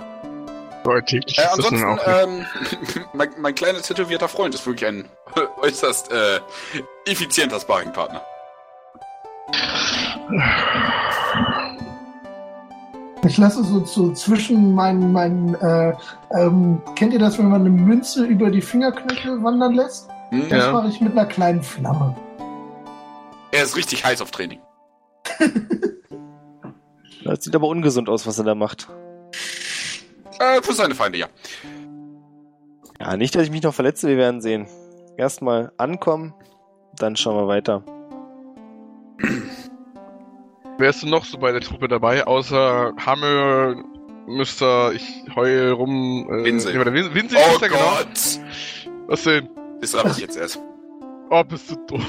Äh, 0.85 1.21
ansonsten, 1.53 1.99
ähm, 2.07 2.47
mein, 3.13 3.29
mein 3.39 3.55
kleiner 3.55 3.81
tätowierter 3.81 4.29
Freund 4.29 4.55
ist 4.55 4.67
wirklich 4.67 4.87
ein 4.89 5.05
äußerst 5.63 6.11
äh, 6.13 6.41
effizienter 7.07 7.61
Sparringpartner. 7.61 8.23
Ich 13.27 13.37
lasse 13.37 13.65
so, 13.65 13.85
so 13.85 14.13
zwischen 14.13 14.75
meinen, 14.75 15.13
meinen 15.13 15.55
äh, 15.57 15.95
ähm, 16.39 16.81
kennt 16.95 17.13
ihr 17.13 17.19
das, 17.19 17.39
wenn 17.39 17.49
man 17.49 17.63
eine 17.63 17.71
Münze 17.71 18.25
über 18.25 18.51
die 18.51 18.63
Fingerknöchel 18.63 19.43
wandern 19.43 19.75
lässt? 19.75 20.09
Hm? 20.31 20.49
Das 20.49 20.67
Ja. 20.67 20.73
mache 20.73 20.89
ich 20.89 21.01
mit 21.01 21.13
einer 21.13 21.27
kleinen 21.27 21.63
Flamme. 21.63 22.15
Er 23.51 23.65
ist 23.65 23.77
richtig 23.77 24.05
heiß 24.05 24.21
auf 24.23 24.31
Training. 24.31 24.61
Das 27.25 27.45
sieht 27.45 27.55
aber 27.55 27.67
ungesund 27.69 28.09
aus, 28.09 28.27
was 28.27 28.39
er 28.39 28.45
da 28.45 28.55
macht. 28.55 28.89
Äh, 30.41 30.63
für 30.63 30.73
seine 30.73 30.95
Feinde, 30.95 31.19
ja. 31.19 31.27
Ja, 33.01 33.17
nicht, 33.17 33.35
dass 33.35 33.45
ich 33.45 33.51
mich 33.51 33.63
noch 33.63 33.75
verletze, 33.75 34.09
wir 34.09 34.17
werden 34.17 34.41
sehen. 34.41 34.67
Erstmal 35.17 35.73
ankommen, 35.79 36.35
dann 36.97 37.17
schauen 37.17 37.37
wir 37.37 37.49
weiter. 37.49 37.83
Wer 40.79 40.91
ist 40.91 41.03
denn 41.03 41.11
noch 41.11 41.25
so 41.25 41.39
bei 41.39 41.51
der 41.51 41.61
Truppe 41.61 41.89
dabei, 41.89 42.25
außer 42.25 42.93
Hammel, 43.05 43.83
Mr. 44.29 44.93
Ich 44.93 45.25
heul 45.35 45.71
rum. 45.73 46.29
Äh, 46.31 46.45
Winsel. 46.45 46.73
nee, 46.73 46.79
warte, 46.79 46.93
Win 46.93 47.15
Winsel 47.15 47.39
Oh 47.39 47.55
ist 47.55 47.63
ja 47.63 47.69
genau. 47.69 47.81
Gott! 47.81 48.41
Was 49.09 49.23
denn? 49.25 49.49
Das 49.81 49.95
habe 49.95 50.11
ich 50.11 50.19
jetzt 50.19 50.37
erst. 50.37 50.61
Oh, 51.31 51.43
bist 51.43 51.71
du 51.71 51.77
doof. 51.87 52.05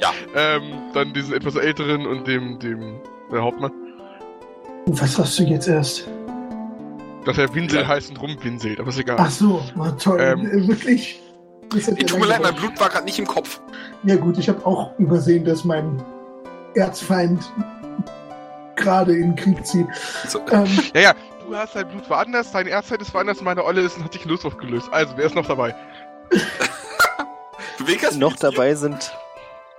Ja. 0.00 0.12
Ähm, 0.34 0.62
dann 0.92 1.12
diesen 1.12 1.34
etwas 1.34 1.56
älteren 1.56 2.06
und 2.06 2.26
dem, 2.26 2.58
dem, 2.58 3.00
der 3.32 3.42
Hauptmann. 3.42 3.72
Was 4.86 5.18
hast 5.18 5.38
du 5.38 5.44
jetzt 5.44 5.68
erst? 5.68 6.08
Dass 7.24 7.38
er 7.38 7.54
Winsel 7.54 7.82
Ja. 7.82 7.88
heißt 7.88 8.10
und 8.10 8.20
rumwinselt, 8.20 8.80
aber 8.80 8.88
ist 8.88 8.98
egal. 8.98 9.16
Ach 9.20 9.30
so, 9.30 9.62
war 9.74 9.96
toll. 9.98 10.18
Ähm. 10.20 10.46
Äh, 10.46 10.66
wirklich? 10.68 11.20
Tut 11.70 12.18
mir 12.18 12.26
leid, 12.26 12.42
mein 12.42 12.54
Blut 12.56 12.80
war 12.80 12.88
gerade 12.88 13.04
nicht 13.04 13.18
im 13.18 13.26
Kopf. 13.26 13.60
Ja 14.02 14.16
gut, 14.16 14.38
ich 14.38 14.48
habe 14.48 14.64
auch 14.66 14.98
übersehen, 14.98 15.44
dass 15.44 15.64
mein 15.64 16.02
Erzfeind 16.74 17.48
gerade 18.74 19.14
in 19.14 19.34
den 19.34 19.36
Krieg 19.36 19.64
zieht. 19.64 19.86
So, 20.26 20.40
Ähm, 20.50 20.66
Ja, 20.94 21.00
ja, 21.00 21.14
du 21.46 21.54
hast 21.54 21.76
dein 21.76 21.86
Blut 21.88 22.08
woanders, 22.10 22.50
deine 22.50 22.70
Erzeit 22.70 23.00
ist 23.02 23.14
woanders, 23.14 23.40
meine 23.40 23.64
Olle 23.64 23.82
ist 23.82 23.96
und 23.98 24.04
hat 24.04 24.14
dich 24.14 24.24
Lust 24.24 24.44
aufgelöst. 24.44 24.88
Also, 24.90 25.12
wer 25.16 25.26
ist 25.26 25.34
noch 25.36 25.46
dabei? 25.46 25.74
Noch 28.16 28.36
dabei 28.36 28.74
sind 28.74 29.12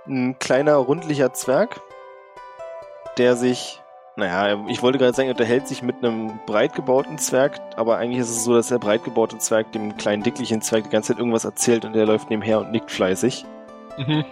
ein 0.06 0.38
kleiner, 0.38 0.76
rundlicher 0.76 1.32
Zwerg, 1.34 1.80
der 3.18 3.36
sich, 3.36 3.81
naja, 4.16 4.64
ich 4.68 4.82
wollte 4.82 4.98
gerade 4.98 5.14
sagen, 5.14 5.28
er 5.28 5.34
unterhält 5.34 5.66
sich 5.66 5.82
mit 5.82 5.96
einem 6.04 6.38
breit 6.46 6.74
gebauten 6.74 7.18
Zwerg, 7.18 7.60
aber 7.76 7.96
eigentlich 7.96 8.20
ist 8.20 8.30
es 8.30 8.44
so, 8.44 8.54
dass 8.54 8.68
der 8.68 8.78
breit 8.78 9.04
gebaute 9.04 9.38
Zwerg 9.38 9.72
dem 9.72 9.96
kleinen, 9.96 10.22
dicklichen 10.22 10.60
Zwerg 10.60 10.84
die 10.84 10.90
ganze 10.90 11.12
Zeit 11.12 11.18
irgendwas 11.18 11.44
erzählt 11.44 11.84
und 11.84 11.94
der 11.94 12.04
läuft 12.04 12.28
nebenher 12.28 12.60
und 12.60 12.72
nickt 12.72 12.90
fleißig. 12.90 13.46
Mhm. 13.96 14.24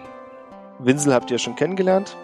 Winsel 0.79 1.13
habt 1.13 1.31
ihr 1.31 1.39
schon 1.39 1.55
kennengelernt. 1.55 2.15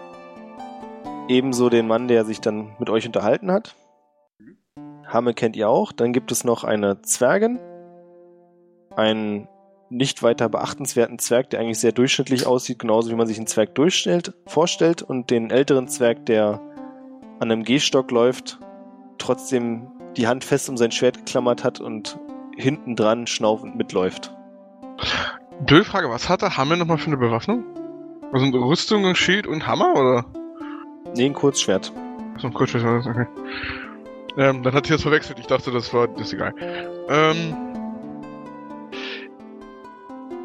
Ebenso 1.28 1.68
den 1.68 1.86
Mann, 1.86 2.08
der 2.08 2.24
sich 2.24 2.40
dann 2.40 2.74
mit 2.78 2.90
euch 2.90 3.06
unterhalten 3.06 3.50
hat. 3.50 3.74
Hamme 5.06 5.34
kennt 5.34 5.56
ihr 5.56 5.68
auch. 5.68 5.92
Dann 5.92 6.12
gibt 6.12 6.32
es 6.32 6.44
noch 6.44 6.64
eine 6.64 7.02
Zwergin. 7.02 7.58
Einen 8.96 9.48
nicht 9.90 10.22
weiter 10.22 10.48
beachtenswerten 10.48 11.18
Zwerg, 11.18 11.50
der 11.50 11.60
eigentlich 11.60 11.78
sehr 11.78 11.92
durchschnittlich 11.92 12.46
aussieht, 12.46 12.78
genauso 12.78 13.10
wie 13.10 13.14
man 13.14 13.26
sich 13.26 13.38
einen 13.38 13.46
Zwerg 13.46 13.74
durchstellt, 13.74 14.34
vorstellt. 14.46 15.02
Und 15.02 15.30
den 15.30 15.50
älteren 15.50 15.88
Zwerg, 15.88 16.26
der 16.26 16.60
an 17.40 17.50
einem 17.50 17.64
Gehstock 17.64 18.10
läuft, 18.10 18.58
trotzdem 19.18 19.86
die 20.16 20.26
Hand 20.26 20.44
fest 20.44 20.68
um 20.68 20.76
sein 20.76 20.90
Schwert 20.90 21.18
geklammert 21.18 21.64
hat 21.64 21.80
und 21.80 22.18
hinten 22.56 22.96
dran 22.96 23.26
schnaufend 23.26 23.76
mitläuft. 23.76 24.34
Blöde 25.60 25.84
Frage, 25.84 26.10
was 26.10 26.28
hatte 26.28 26.56
Hammel 26.56 26.76
nochmal 26.76 26.98
für 26.98 27.08
eine 27.08 27.16
Bewaffnung? 27.16 27.64
Also 28.32 28.46
eine 28.46 28.58
Rüstung, 28.58 29.06
ein 29.06 29.14
Schild 29.14 29.46
und 29.46 29.66
Hammer, 29.66 29.94
oder? 29.94 30.24
Nee, 31.14 31.26
ein 31.26 31.34
Kurzschwert. 31.34 31.92
So, 32.38 32.50
kurz, 32.50 32.74
okay. 32.74 33.26
Ähm, 34.36 34.62
dann 34.62 34.74
hat 34.74 34.86
sie 34.86 34.92
das 34.92 35.02
verwechselt. 35.02 35.38
Ich 35.38 35.46
dachte, 35.46 35.70
das 35.72 35.92
war, 35.92 36.08
das 36.08 36.28
ist 36.28 36.32
egal. 36.34 36.54
Ähm. 37.08 37.56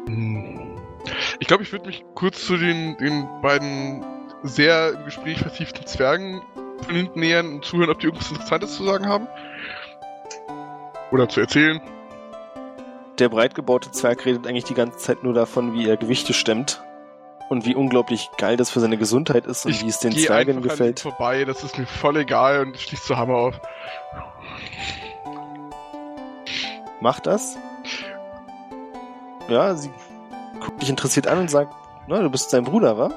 hm. 0.06 0.60
Ich 1.38 1.46
glaube, 1.46 1.62
ich 1.62 1.72
würde 1.72 1.86
mich 1.86 2.04
kurz 2.14 2.44
zu 2.46 2.56
den, 2.56 2.96
den 2.96 3.28
beiden 3.42 4.04
sehr 4.42 4.94
im 4.94 5.04
Gespräch 5.04 5.38
vertieften 5.38 5.86
Zwergen 5.86 6.40
von 6.84 6.94
hinten 6.94 7.20
nähern 7.20 7.54
und 7.54 7.64
zuhören, 7.64 7.90
ob 7.90 7.98
die 8.00 8.06
irgendwas 8.06 8.30
Interessantes 8.30 8.76
zu 8.76 8.84
sagen 8.84 9.06
haben. 9.08 9.26
Oder 11.10 11.28
zu 11.28 11.40
erzählen. 11.40 11.80
Der 13.18 13.28
breit 13.28 13.54
gebaute 13.54 13.90
Zwerg 13.92 14.24
redet 14.26 14.46
eigentlich 14.46 14.64
die 14.64 14.74
ganze 14.74 14.98
Zeit 14.98 15.22
nur 15.22 15.34
davon, 15.34 15.74
wie 15.74 15.88
er 15.88 15.96
Gewichte 15.96 16.32
stemmt 16.32 16.82
und 17.48 17.64
wie 17.64 17.74
unglaublich 17.74 18.30
geil 18.38 18.56
das 18.56 18.70
für 18.70 18.80
seine 18.80 18.96
Gesundheit 18.96 19.46
ist 19.46 19.64
und 19.66 19.72
Ich 19.72 19.84
wie 19.84 19.88
es 19.88 20.00
den 20.00 20.12
Zwergen 20.12 20.62
gefällt. 20.62 21.00
ihm 21.00 21.10
vorbei, 21.10 21.44
das 21.44 21.62
ist 21.62 21.78
mir 21.78 21.86
voll 21.86 22.16
egal 22.16 22.62
und 22.62 22.76
schließt 22.76 23.04
zu 23.04 23.16
Hammer 23.16 23.34
auf. 23.36 23.60
Macht 27.00 27.26
das? 27.26 27.56
Ja, 29.48 29.74
sie 29.74 29.90
guckt 30.60 30.80
dich 30.82 30.88
interessiert 30.88 31.26
an 31.26 31.38
und 31.38 31.50
sagt, 31.50 31.72
na, 32.08 32.20
du 32.20 32.30
bist 32.30 32.50
sein 32.50 32.64
Bruder, 32.64 32.98
wa? 32.98 33.10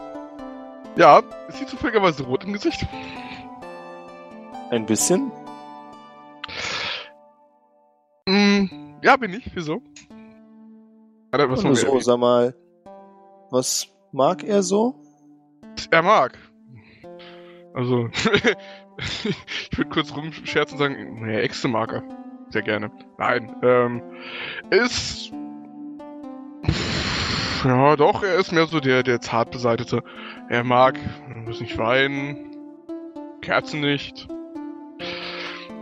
Ja, 0.96 1.22
ist 1.48 1.60
sie 1.60 1.66
zufälligerweise 1.66 2.24
rot 2.24 2.44
im 2.44 2.54
Gesicht? 2.54 2.86
Ein 4.70 4.86
bisschen. 4.86 5.32
Mm, 8.28 8.66
ja, 9.02 9.16
bin 9.16 9.34
ich. 9.34 9.50
Wieso? 9.54 9.82
Hat 11.32 11.40
er 11.40 11.50
was 11.50 11.62
von 11.62 11.76
so, 11.76 12.00
sag 12.00 12.20
mal, 12.20 12.56
was 13.50 13.88
mag 14.12 14.44
er 14.44 14.64
so? 14.64 14.96
er 15.92 16.02
mag. 16.02 16.38
Also, 17.74 18.10
ich 18.98 19.78
würde 19.78 19.90
kurz 19.90 20.16
rumscherzen 20.16 20.78
und 20.78 20.80
sagen, 20.80 21.22
naja, 21.22 21.40
Excel-Marker. 21.40 22.04
Sehr 22.50 22.64
gerne. 22.64 22.92
Nein, 23.18 23.56
ähm, 23.62 24.02
ist... 24.70 25.32
Ja, 27.64 27.96
doch, 27.96 28.24
er 28.24 28.36
ist 28.36 28.52
mehr 28.52 28.68
so 28.68 28.80
der, 28.80 29.04
der 29.04 29.20
zart 29.20 29.52
beseitete. 29.52 30.04
Er 30.50 30.64
mag, 30.64 30.98
muss 31.46 31.60
nicht 31.60 31.78
weinen, 31.78 32.56
Kerzen 33.42 33.82
nicht. 33.82 34.28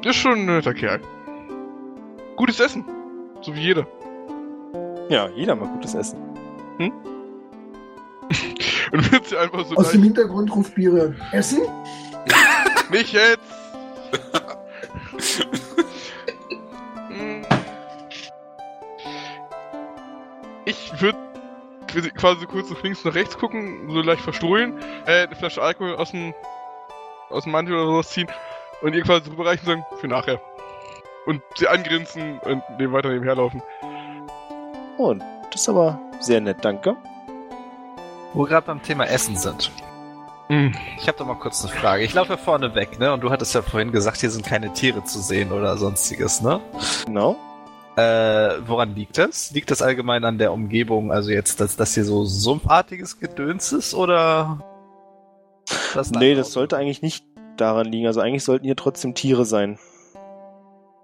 Ist 0.05 0.15
schon 0.17 0.33
ein 0.33 0.45
netter 0.45 0.75
Kerl. 0.75 1.01
Gutes 2.35 2.59
Essen. 2.59 2.85
So 3.41 3.55
wie 3.55 3.61
jeder. 3.61 3.87
Ja, 5.09 5.27
jeder 5.29 5.55
mag 5.55 5.73
gutes 5.73 5.95
Essen. 5.95 6.19
Und 8.91 9.11
wird 9.11 9.25
sie 9.25 9.35
einfach 9.35 9.65
so 9.65 9.75
Aus 9.75 9.89
dem 9.89 10.03
Hintergrund 10.03 10.55
ruft 10.55 10.75
Biere. 10.75 11.15
Essen? 11.31 11.63
Nicht 12.91 13.13
jetzt! 13.13 13.39
Hm. 17.09 17.41
ich 20.65 21.01
würde 21.01 21.17
quasi 22.11 22.45
kurz 22.45 22.69
nach 22.69 22.83
links 22.83 23.03
nach 23.03 23.15
rechts 23.15 23.35
gucken, 23.39 23.89
so 23.89 24.01
leicht 24.01 24.21
verstohlen, 24.21 24.77
äh, 25.07 25.23
eine 25.23 25.35
Flasche 25.35 25.63
Alkohol 25.63 25.95
aus 25.95 26.11
dem, 26.11 26.35
aus 27.31 27.45
dem 27.45 27.53
Mantel 27.53 27.73
oder 27.73 27.87
sowas 27.87 28.09
ziehen 28.09 28.27
und 28.81 28.93
ihr 28.93 29.03
quasi 29.03 29.29
rüberreichen 29.29 29.67
und 29.67 29.81
sagen, 29.81 29.85
für 29.99 30.07
nachher. 30.07 30.41
Und 31.25 31.41
sie 31.55 31.67
angrinsen 31.67 32.39
und 32.39 32.63
neben 32.77 32.93
weiter 32.93 33.09
nebenher 33.09 33.35
laufen. 33.35 33.61
Und 34.97 35.23
das 35.51 35.61
ist 35.61 35.69
aber 35.69 35.99
sehr 36.19 36.41
nett, 36.41 36.57
danke. 36.61 36.95
Wo 38.33 38.43
wir 38.43 38.47
gerade 38.47 38.67
beim 38.67 38.83
Thema 38.83 39.05
Essen 39.05 39.35
sind. 39.35 39.71
Hm. 40.47 40.75
Ich 40.99 41.07
habe 41.07 41.17
da 41.17 41.23
mal 41.23 41.35
kurz 41.35 41.63
eine 41.63 41.73
Frage. 41.73 42.03
Ich 42.03 42.13
laufe 42.13 42.33
ja 42.33 42.37
vorne 42.37 42.75
weg, 42.75 42.99
ne? 42.99 43.11
Und 43.13 43.21
du 43.21 43.31
hattest 43.31 43.55
ja 43.55 43.61
vorhin 43.63 43.91
gesagt, 43.91 44.17
hier 44.17 44.29
sind 44.29 44.45
keine 44.45 44.71
Tiere 44.73 45.03
zu 45.03 45.19
sehen 45.19 45.51
oder 45.51 45.77
sonstiges, 45.77 46.41
ne? 46.41 46.59
Genau. 47.05 47.35
Äh, 47.95 48.59
woran 48.67 48.93
liegt 48.93 49.17
das? 49.17 49.51
Liegt 49.51 49.71
das 49.71 49.81
allgemein 49.81 50.25
an 50.25 50.37
der 50.37 50.51
Umgebung, 50.51 51.11
also 51.11 51.31
jetzt, 51.31 51.61
dass 51.61 51.77
das 51.77 51.93
hier 51.93 52.03
so 52.03 52.25
sumpfartiges 52.25 53.19
Gedöns 53.19 53.71
ist 53.71 53.93
oder? 53.93 54.59
Das 55.93 56.11
Nee, 56.11 56.35
das 56.35 56.51
sollte 56.51 56.77
eigentlich 56.77 57.01
nicht 57.01 57.23
daran 57.57 57.87
liegen. 57.87 58.07
Also 58.07 58.21
eigentlich 58.21 58.43
sollten 58.43 58.65
hier 58.65 58.75
trotzdem 58.75 59.15
Tiere 59.15 59.45
sein. 59.45 59.77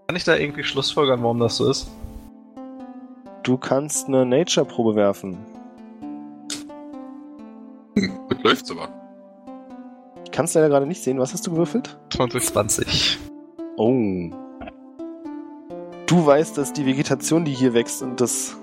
Kann 0.08 0.16
ich 0.16 0.24
da 0.24 0.36
irgendwie 0.36 0.64
schlussfolgern, 0.64 1.24
warum 1.24 1.40
das 1.40 1.58
so 1.58 1.70
ist? 1.70 1.90
Du 3.44 3.58
kannst 3.58 4.08
eine 4.08 4.26
Nature-Probe 4.26 4.96
werfen. 4.96 5.38
Gut 7.96 8.44
läuft's 8.44 8.72
aber. 8.72 8.90
Ich 10.26 10.32
kann 10.32 10.46
es 10.46 10.54
leider 10.54 10.70
gerade 10.70 10.86
nicht 10.86 11.04
sehen. 11.04 11.20
Was 11.20 11.34
hast 11.34 11.46
du 11.48 11.52
gewürfelt? 11.52 11.98
20. 12.12 12.46
20. 12.46 13.20
Oh. 13.78 14.30
Du 16.06 16.26
weißt, 16.26 16.58
dass 16.58 16.74
die 16.74 16.86
Vegetation, 16.86 17.46
die 17.46 17.54
hier 17.54 17.74
wächst 17.74 18.04
und 18.04 18.22
das 18.22 18.58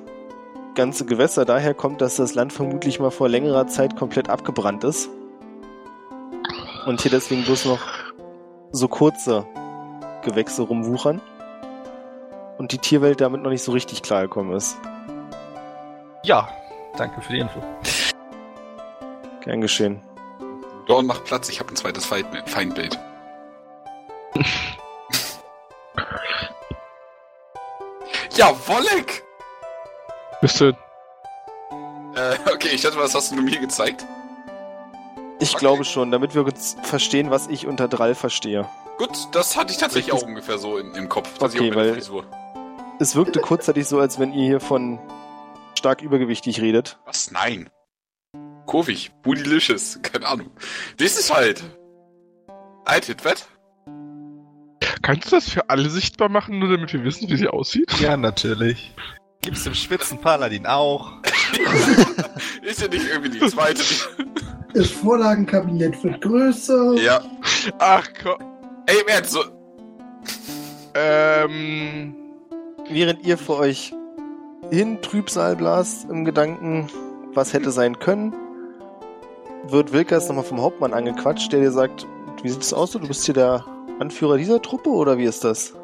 ganze 0.74 1.06
Gewässer 1.06 1.44
daher 1.44 1.74
kommt, 1.74 2.00
dass 2.00 2.16
das 2.16 2.34
Land 2.34 2.52
vermutlich 2.52 3.00
mal 3.00 3.10
vor 3.10 3.28
längerer 3.28 3.66
Zeit 3.66 3.96
komplett 3.96 4.28
abgebrannt 4.28 4.84
ist. 4.84 5.10
Und 6.88 7.00
hier 7.02 7.10
deswegen 7.10 7.44
bloß 7.44 7.66
noch 7.66 7.80
so 8.72 8.88
kurze 8.88 9.46
Gewächse 10.24 10.62
rumwuchern. 10.62 11.20
Und 12.56 12.72
die 12.72 12.78
Tierwelt 12.78 13.20
damit 13.20 13.42
noch 13.42 13.50
nicht 13.50 13.62
so 13.62 13.72
richtig 13.72 14.00
klargekommen 14.00 14.56
ist. 14.56 14.78
Ja, 16.24 16.48
danke 16.96 17.20
für 17.20 17.34
die 17.34 17.40
Info. 17.40 17.60
Gern 19.42 19.60
geschehen. 19.60 20.00
Dorn 20.86 21.04
macht 21.04 21.26
Platz, 21.26 21.50
ich 21.50 21.60
habe 21.60 21.70
ein 21.70 21.76
zweites 21.76 22.06
Feind 22.06 22.26
Feindbild. 22.46 22.98
ja, 28.34 28.50
Wolleck! 28.66 29.22
Bist 30.40 30.58
du. 30.58 30.68
Äh, 32.14 32.38
okay, 32.50 32.70
ich 32.72 32.80
dachte, 32.80 32.96
was 32.96 33.14
hast 33.14 33.30
du 33.30 33.36
mir 33.36 33.60
gezeigt? 33.60 34.06
Ich 35.40 35.50
Okay. 35.50 35.58
glaube 35.60 35.84
schon, 35.84 36.10
damit 36.10 36.34
wir 36.34 36.44
uns 36.44 36.76
verstehen, 36.82 37.30
was 37.30 37.46
ich 37.46 37.66
unter 37.66 37.86
Drall 37.88 38.14
verstehe. 38.14 38.68
Gut, 38.98 39.28
das 39.32 39.56
hatte 39.56 39.72
ich 39.72 39.78
tatsächlich 39.78 40.12
auch 40.12 40.22
ungefähr 40.22 40.58
so 40.58 40.78
in, 40.78 40.94
im 40.94 41.08
Kopf. 41.08 41.38
dass 41.38 41.54
ich 41.54 41.60
Okay, 41.60 41.74
weil-. 41.74 41.98
Es 43.00 43.14
wirkte 43.14 43.40
kurzzeitig 43.40 43.86
so, 43.86 44.00
als 44.00 44.18
wenn 44.18 44.32
ihr 44.32 44.44
hier 44.44 44.60
von 44.60 44.98
stark 45.78 46.02
übergewichtig 46.02 46.60
redet. 46.60 46.98
Was? 47.06 47.30
Nein. 47.30 47.70
Kurvig, 48.66 49.12
bootylicious, 49.22 50.00
keine 50.02 50.26
Ahnung. 50.26 50.50
Das 50.96 51.16
ist 51.16 51.32
halt. 51.32 51.62
Altet, 52.84 53.24
was? 53.24 53.46
Kannst 55.02 55.26
du 55.30 55.36
das 55.36 55.48
für 55.48 55.70
alle 55.70 55.88
sichtbar 55.88 56.28
machen, 56.28 56.58
nur 56.58 56.68
damit 56.70 56.92
wir 56.92 57.04
wissen, 57.04 57.28
wie 57.30 57.36
sie 57.36 57.46
aussieht? 57.48 58.00
Ja, 58.00 58.16
natürlich. 58.16 58.92
Gibt's 59.42 59.64
dem 59.64 59.74
Spitzenpaladin 59.74 60.66
auch. 60.66 61.12
Ist 62.62 62.82
ja 62.82 62.88
nicht 62.88 63.06
irgendwie 63.08 63.38
die 63.38 63.46
zweite. 63.46 63.82
Das 64.74 64.90
Vorlagenkabinett 64.90 66.02
wird 66.04 66.20
größer. 66.20 66.94
ja. 66.94 67.20
Ach 67.78 68.06
komm. 68.22 68.36
Ey, 68.86 69.00
im 69.00 69.08
Ernst, 69.08 69.30
so. 69.32 69.44
Ähm. 70.94 72.14
Während 72.90 73.24
ihr 73.26 73.36
für 73.38 73.56
euch 73.56 73.92
hin 74.70 75.00
Trübsal 75.02 75.56
blast 75.56 76.08
im 76.10 76.24
Gedanken, 76.24 76.88
was 77.34 77.52
hätte 77.52 77.70
sein 77.70 77.98
können, 77.98 78.34
wird 79.68 79.92
Wilkers 79.92 80.28
nochmal 80.28 80.44
vom 80.44 80.60
Hauptmann 80.60 80.94
angequatscht, 80.94 81.52
der 81.52 81.60
dir 81.60 81.70
sagt, 81.72 82.06
wie 82.42 82.48
sieht 82.48 82.62
es 82.62 82.72
aus? 82.72 82.92
Du 82.92 83.00
bist 83.00 83.24
hier 83.24 83.34
der 83.34 83.64
Anführer 83.98 84.36
dieser 84.36 84.60
Truppe 84.62 84.90
oder 84.90 85.18
wie 85.18 85.24
ist 85.24 85.44
das? 85.44 85.74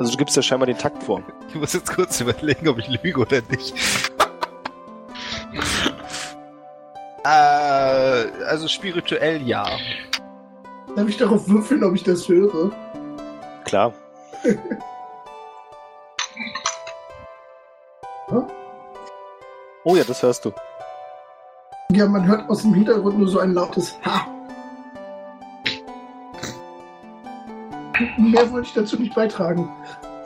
Also 0.00 0.12
du 0.12 0.16
gibst 0.16 0.34
ja 0.34 0.40
scheinbar 0.40 0.66
den 0.66 0.78
Takt 0.78 1.02
vor. 1.02 1.22
Ich 1.50 1.54
muss 1.56 1.74
jetzt 1.74 1.94
kurz 1.94 2.22
überlegen, 2.22 2.68
ob 2.68 2.78
ich 2.78 2.88
lüge 2.88 3.20
oder 3.20 3.42
nicht. 3.50 3.74
äh, 7.22 7.28
also 8.46 8.66
spirituell 8.66 9.42
ja. 9.42 9.68
Darf 10.96 11.06
ich 11.06 11.18
darauf 11.18 11.46
würfeln, 11.46 11.84
ob 11.84 11.94
ich 11.94 12.02
das 12.02 12.26
höre? 12.26 12.72
Klar. 13.66 13.92
Oh 19.82 19.96
ja, 19.96 20.04
das 20.04 20.22
hörst 20.22 20.44
du. 20.44 20.52
Ja, 21.90 22.06
man 22.06 22.26
hört 22.26 22.48
aus 22.50 22.62
dem 22.62 22.74
Hintergrund 22.74 23.18
nur 23.18 23.26
so 23.28 23.38
ein 23.40 23.54
lautes 23.54 23.98
Ha. 24.04 24.26
Mehr 28.18 28.50
wollte 28.50 28.68
ich 28.68 28.74
dazu 28.74 28.96
nicht 28.96 29.14
beitragen. 29.14 29.68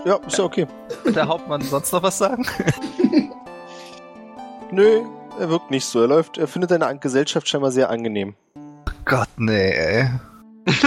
Ja, 0.04 0.16
ist 0.26 0.38
ja 0.38 0.44
okay. 0.44 0.66
Wird 1.02 1.16
der 1.16 1.28
Hauptmann 1.28 1.62
sonst 1.62 1.92
noch 1.92 2.02
was 2.02 2.18
sagen? 2.18 2.46
Nö, 4.70 5.02
er 5.38 5.50
wirkt 5.50 5.70
nicht 5.70 5.84
so. 5.84 6.00
Er 6.00 6.08
läuft, 6.08 6.36
er 6.36 6.48
findet 6.48 6.70
deine 6.70 6.98
Gesellschaft 6.98 7.48
scheinbar 7.48 7.70
sehr 7.70 7.90
angenehm. 7.90 8.34
Gott, 9.04 9.28
nee, 9.36 9.70
ey. 9.70 10.10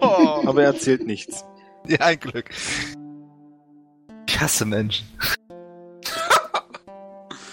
Aber 0.00 0.62
er 0.62 0.68
erzählt 0.68 1.06
nichts. 1.06 1.44
Ja, 1.88 1.98
ein 2.00 2.18
Glück. 2.18 2.50
Ich 4.26 4.40
hasse 4.40 4.64
Menschen. 4.64 5.06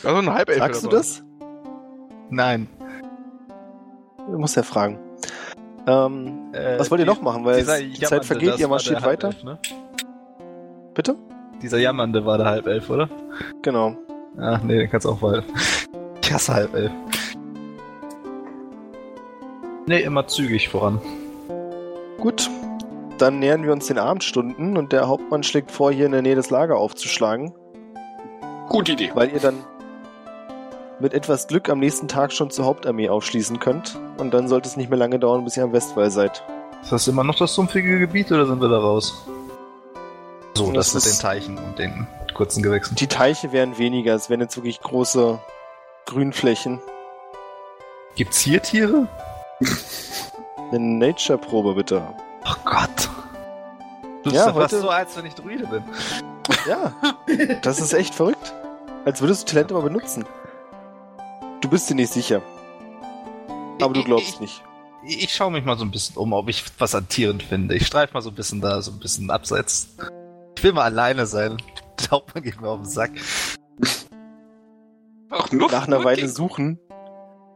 Also 0.03 0.17
ein 0.17 0.33
Halbelf 0.33 0.57
Sagst 0.57 0.83
du 0.83 0.87
das? 0.87 1.23
Nein. 2.31 2.67
Ich 4.17 4.35
muss 4.35 4.55
ja 4.55 4.63
fragen. 4.63 4.97
Ähm, 5.85 6.53
Äh, 6.53 6.79
was 6.79 6.89
wollt 6.91 6.99
ihr 7.01 7.05
die- 7.05 7.11
noch 7.11 7.21
machen? 7.21 7.43
Weil 7.45 7.63
die 7.63 7.99
Zeit 7.99 8.25
vergeht, 8.25 8.57
ihr 8.59 8.67
marschiert 8.67 9.03
weiter. 9.03 9.27
Halbelf, 9.29 9.43
ne? 9.43 9.57
Bitte? 10.93 11.15
Dieser 11.61 11.77
Jammernde 11.79 12.25
war 12.25 12.37
der 12.37 12.47
Halbelf, 12.47 12.89
oder? 12.89 13.09
Genau. 13.61 13.95
Ach 14.39 14.61
nee, 14.63 14.77
den 14.77 14.89
kannst 14.89 15.05
du 15.05 15.11
auch 15.11 15.21
weiter. 15.21 15.43
Ich 16.23 16.31
hasse 16.31 16.53
Halbelf. 16.53 16.89
Nee, 19.85 20.01
immer 20.01 20.25
zügig 20.27 20.69
voran. 20.69 21.01
Gut. 22.19 22.49
Dann 23.17 23.39
nähern 23.39 23.63
wir 23.63 23.73
uns 23.73 23.87
den 23.87 23.99
Abendstunden 23.99 24.77
und 24.77 24.91
der 24.93 25.07
Hauptmann 25.07 25.43
schlägt 25.43 25.69
vor, 25.69 25.91
hier 25.91 26.05
in 26.05 26.13
der 26.13 26.21
Nähe 26.21 26.35
des 26.35 26.49
Lager 26.49 26.77
aufzuschlagen, 26.77 27.53
Gute 28.69 28.93
Idee. 28.93 29.11
weil 29.13 29.31
ihr 29.33 29.39
dann 29.39 29.55
mit 30.99 31.13
etwas 31.13 31.47
Glück 31.47 31.69
am 31.69 31.79
nächsten 31.79 32.07
Tag 32.07 32.31
schon 32.31 32.49
zur 32.49 32.65
Hauptarmee 32.65 33.09
aufschließen 33.09 33.59
könnt. 33.59 33.97
Und 34.17 34.33
dann 34.33 34.47
sollte 34.47 34.67
es 34.69 34.77
nicht 34.77 34.89
mehr 34.89 34.99
lange 34.99 35.19
dauern, 35.19 35.43
bis 35.43 35.57
ihr 35.57 35.63
am 35.63 35.73
Westwall 35.73 36.11
seid. 36.11 36.43
Ist 36.81 36.91
das 36.91 37.07
immer 37.07 37.23
noch 37.23 37.35
das 37.35 37.53
sumpfige 37.53 37.99
Gebiet 37.99 38.31
oder 38.31 38.45
sind 38.45 38.61
wir 38.61 38.69
da 38.69 38.77
raus? 38.79 39.25
So, 40.55 40.71
das, 40.71 40.93
Das 40.93 41.05
mit 41.05 41.13
den 41.13 41.19
Teichen 41.19 41.57
und 41.57 41.79
den 41.79 42.07
kurzen 42.33 42.61
Gewächsen. 42.61 42.95
Die 42.95 43.07
Teiche 43.07 43.51
wären 43.51 43.77
weniger, 43.77 44.13
es 44.13 44.29
wären 44.29 44.41
jetzt 44.41 44.55
wirklich 44.55 44.81
große 44.81 45.39
Grünflächen. 46.05 46.79
Gibt's 48.15 48.39
hier 48.39 48.61
Tiere? 48.61 49.07
Eine 50.71 50.79
Nature-Probe 50.79 51.73
bitte. 51.75 52.03
Oh 52.45 52.53
Gott. 52.65 53.09
Du 54.23 54.29
bist 54.31 54.35
ja 54.35 54.45
fast 54.53 54.57
heute- 54.73 54.79
so, 54.81 54.89
als 54.89 55.17
wenn 55.17 55.25
ich 55.25 55.35
Druide 55.35 55.65
bin. 55.67 55.83
Ja, 56.67 56.93
das 57.61 57.79
ist 57.79 57.93
echt 57.93 58.13
verrückt. 58.13 58.53
Als 59.05 59.21
würdest 59.21 59.43
du 59.49 59.53
Talente 59.53 59.73
mal 59.73 59.81
benutzen. 59.81 60.25
Du 61.63 61.69
bist 61.69 61.89
dir 61.89 61.95
nicht 61.95 62.11
sicher. 62.11 62.41
Aber 63.81 63.93
du 63.93 64.01
Ich- 64.01 64.05
glaubst 64.05 64.27
ich, 64.35 64.39
nicht. 64.41 64.63
ich 65.05 65.33
schaue 65.33 65.49
mich 65.51 65.63
mal 65.63 65.77
so 65.77 65.85
ein 65.85 65.91
bisschen 65.91 66.17
um, 66.17 66.33
ob 66.33 66.49
ich 66.49 66.63
was 66.77 66.93
an 66.93 67.07
Tieren 67.07 67.39
finde. 67.39 67.73
Ich 67.75 67.87
streife 67.87 68.13
mal 68.13 68.21
so 68.21 68.29
ein 68.29 68.35
bisschen 68.35 68.59
da, 68.59 68.81
so 68.81 68.91
ein 68.91 68.99
bisschen 68.99 69.31
abseits. 69.31 69.95
Ich 70.57 70.63
will 70.63 70.73
mal 70.73 70.83
alleine 70.83 71.25
sein. 71.25 71.55
Der 72.01 72.11
Hauptmann 72.11 72.43
geht 72.43 72.59
mir 72.59 72.67
auf 72.67 72.81
den 72.81 72.85
Sack. 72.89 73.11
Auch 75.29 75.49
nur 75.53 75.71
Nach 75.71 75.87
einer 75.87 76.03
Weile 76.03 76.27
Suchen 76.27 76.79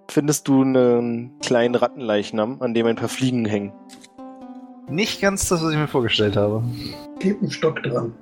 findest 0.10 0.48
du 0.48 0.62
einen 0.62 1.38
kleinen 1.40 1.76
Rattenleichnam, 1.76 2.62
an 2.62 2.74
dem 2.74 2.86
ein 2.88 2.96
paar 2.96 3.10
Fliegen 3.10 3.46
hängen. 3.46 3.74
Nicht 4.88 5.20
ganz 5.20 5.50
das, 5.50 5.62
was 5.62 5.72
ich 5.72 5.78
mir 5.78 5.90
vorgestellt 5.90 6.38
habe. 6.38 6.64
Klebt 7.20 7.42
ein 7.44 7.52
Stock 7.52 7.84
dran. 7.84 8.14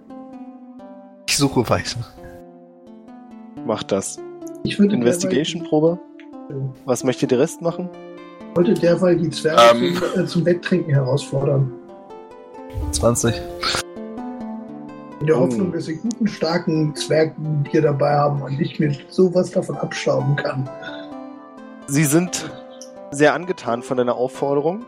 Ich 1.30 1.38
suche 1.38 1.70
weiter. 1.70 2.00
Mach 3.66 3.84
das. 3.84 4.18
Ich 4.66 4.80
würde 4.80 4.96
Investigation-Probe. 4.96 6.00
Was 6.86 7.04
möchte 7.04 7.28
der 7.28 7.40
Rest 7.40 7.62
machen? 7.62 7.90
derweil, 7.92 8.56
wollte 8.56 8.74
derweil 8.74 9.16
die 9.18 9.30
Zwerge 9.30 9.62
Ähm. 9.78 9.96
zum, 9.96 10.24
äh, 10.24 10.26
zum 10.26 10.46
Wegtrinken 10.46 10.94
herausfordern. 10.94 11.72
20. 12.92 13.42
In 15.20 15.28
der 15.28 15.38
Oh. 15.38 15.42
Hoffnung, 15.42 15.72
dass 15.72 15.86
sie 15.86 15.98
guten, 15.98 16.28
starken 16.28 16.96
Zwergbier 16.96 17.82
dabei 17.82 18.16
haben 18.16 18.42
und 18.42 18.60
ich 18.60 18.80
mir 18.80 18.96
sowas 19.10 19.52
davon 19.52 19.78
abstauben 19.78 20.36
kann. 20.36 20.68
Sie 21.88 22.04
sind 22.04 22.50
sehr 23.12 23.34
angetan 23.34 23.82
von 23.84 23.98
deiner 23.98 24.16
Aufforderung. 24.16 24.84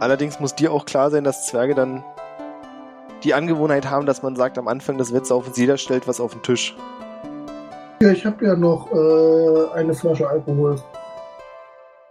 Allerdings 0.00 0.38
muss 0.40 0.54
dir 0.54 0.72
auch 0.72 0.84
klar 0.86 1.10
sein, 1.10 1.24
dass 1.24 1.46
Zwerge 1.46 1.74
dann 1.74 2.04
die 3.24 3.34
Angewohnheit 3.34 3.90
haben, 3.90 4.06
dass 4.06 4.22
man 4.22 4.36
sagt 4.36 4.56
am 4.58 4.68
Anfang 4.68 4.96
des 4.98 5.12
Wettsaufens, 5.12 5.56
jeder 5.56 5.76
stellt 5.76 6.06
was 6.06 6.20
auf 6.20 6.32
den 6.32 6.42
Tisch. 6.42 6.76
Ja, 8.00 8.10
ich 8.10 8.24
habe 8.24 8.44
ja 8.46 8.54
noch 8.54 8.92
äh, 8.92 9.72
eine 9.78 9.92
Flasche 9.92 10.28
Alkohol. 10.28 10.80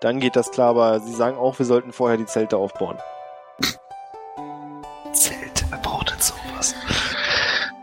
Dann 0.01 0.19
geht 0.19 0.35
das 0.35 0.51
klar, 0.51 0.69
aber 0.71 0.99
sie 0.99 1.13
sagen 1.13 1.37
auch, 1.37 1.57
wir 1.57 1.65
sollten 1.65 1.93
vorher 1.93 2.17
die 2.17 2.25
Zelte 2.25 2.57
aufbauen. 2.57 2.97
Zelt, 5.13 5.65
wer 5.69 5.77
braucht 5.79 6.11
denn 6.11 6.19
sowas? 6.19 6.75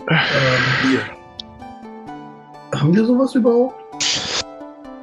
Ähm, 0.09 1.01
haben 2.75 2.95
wir 2.95 3.05
sowas 3.07 3.35
überhaupt? 3.35 3.75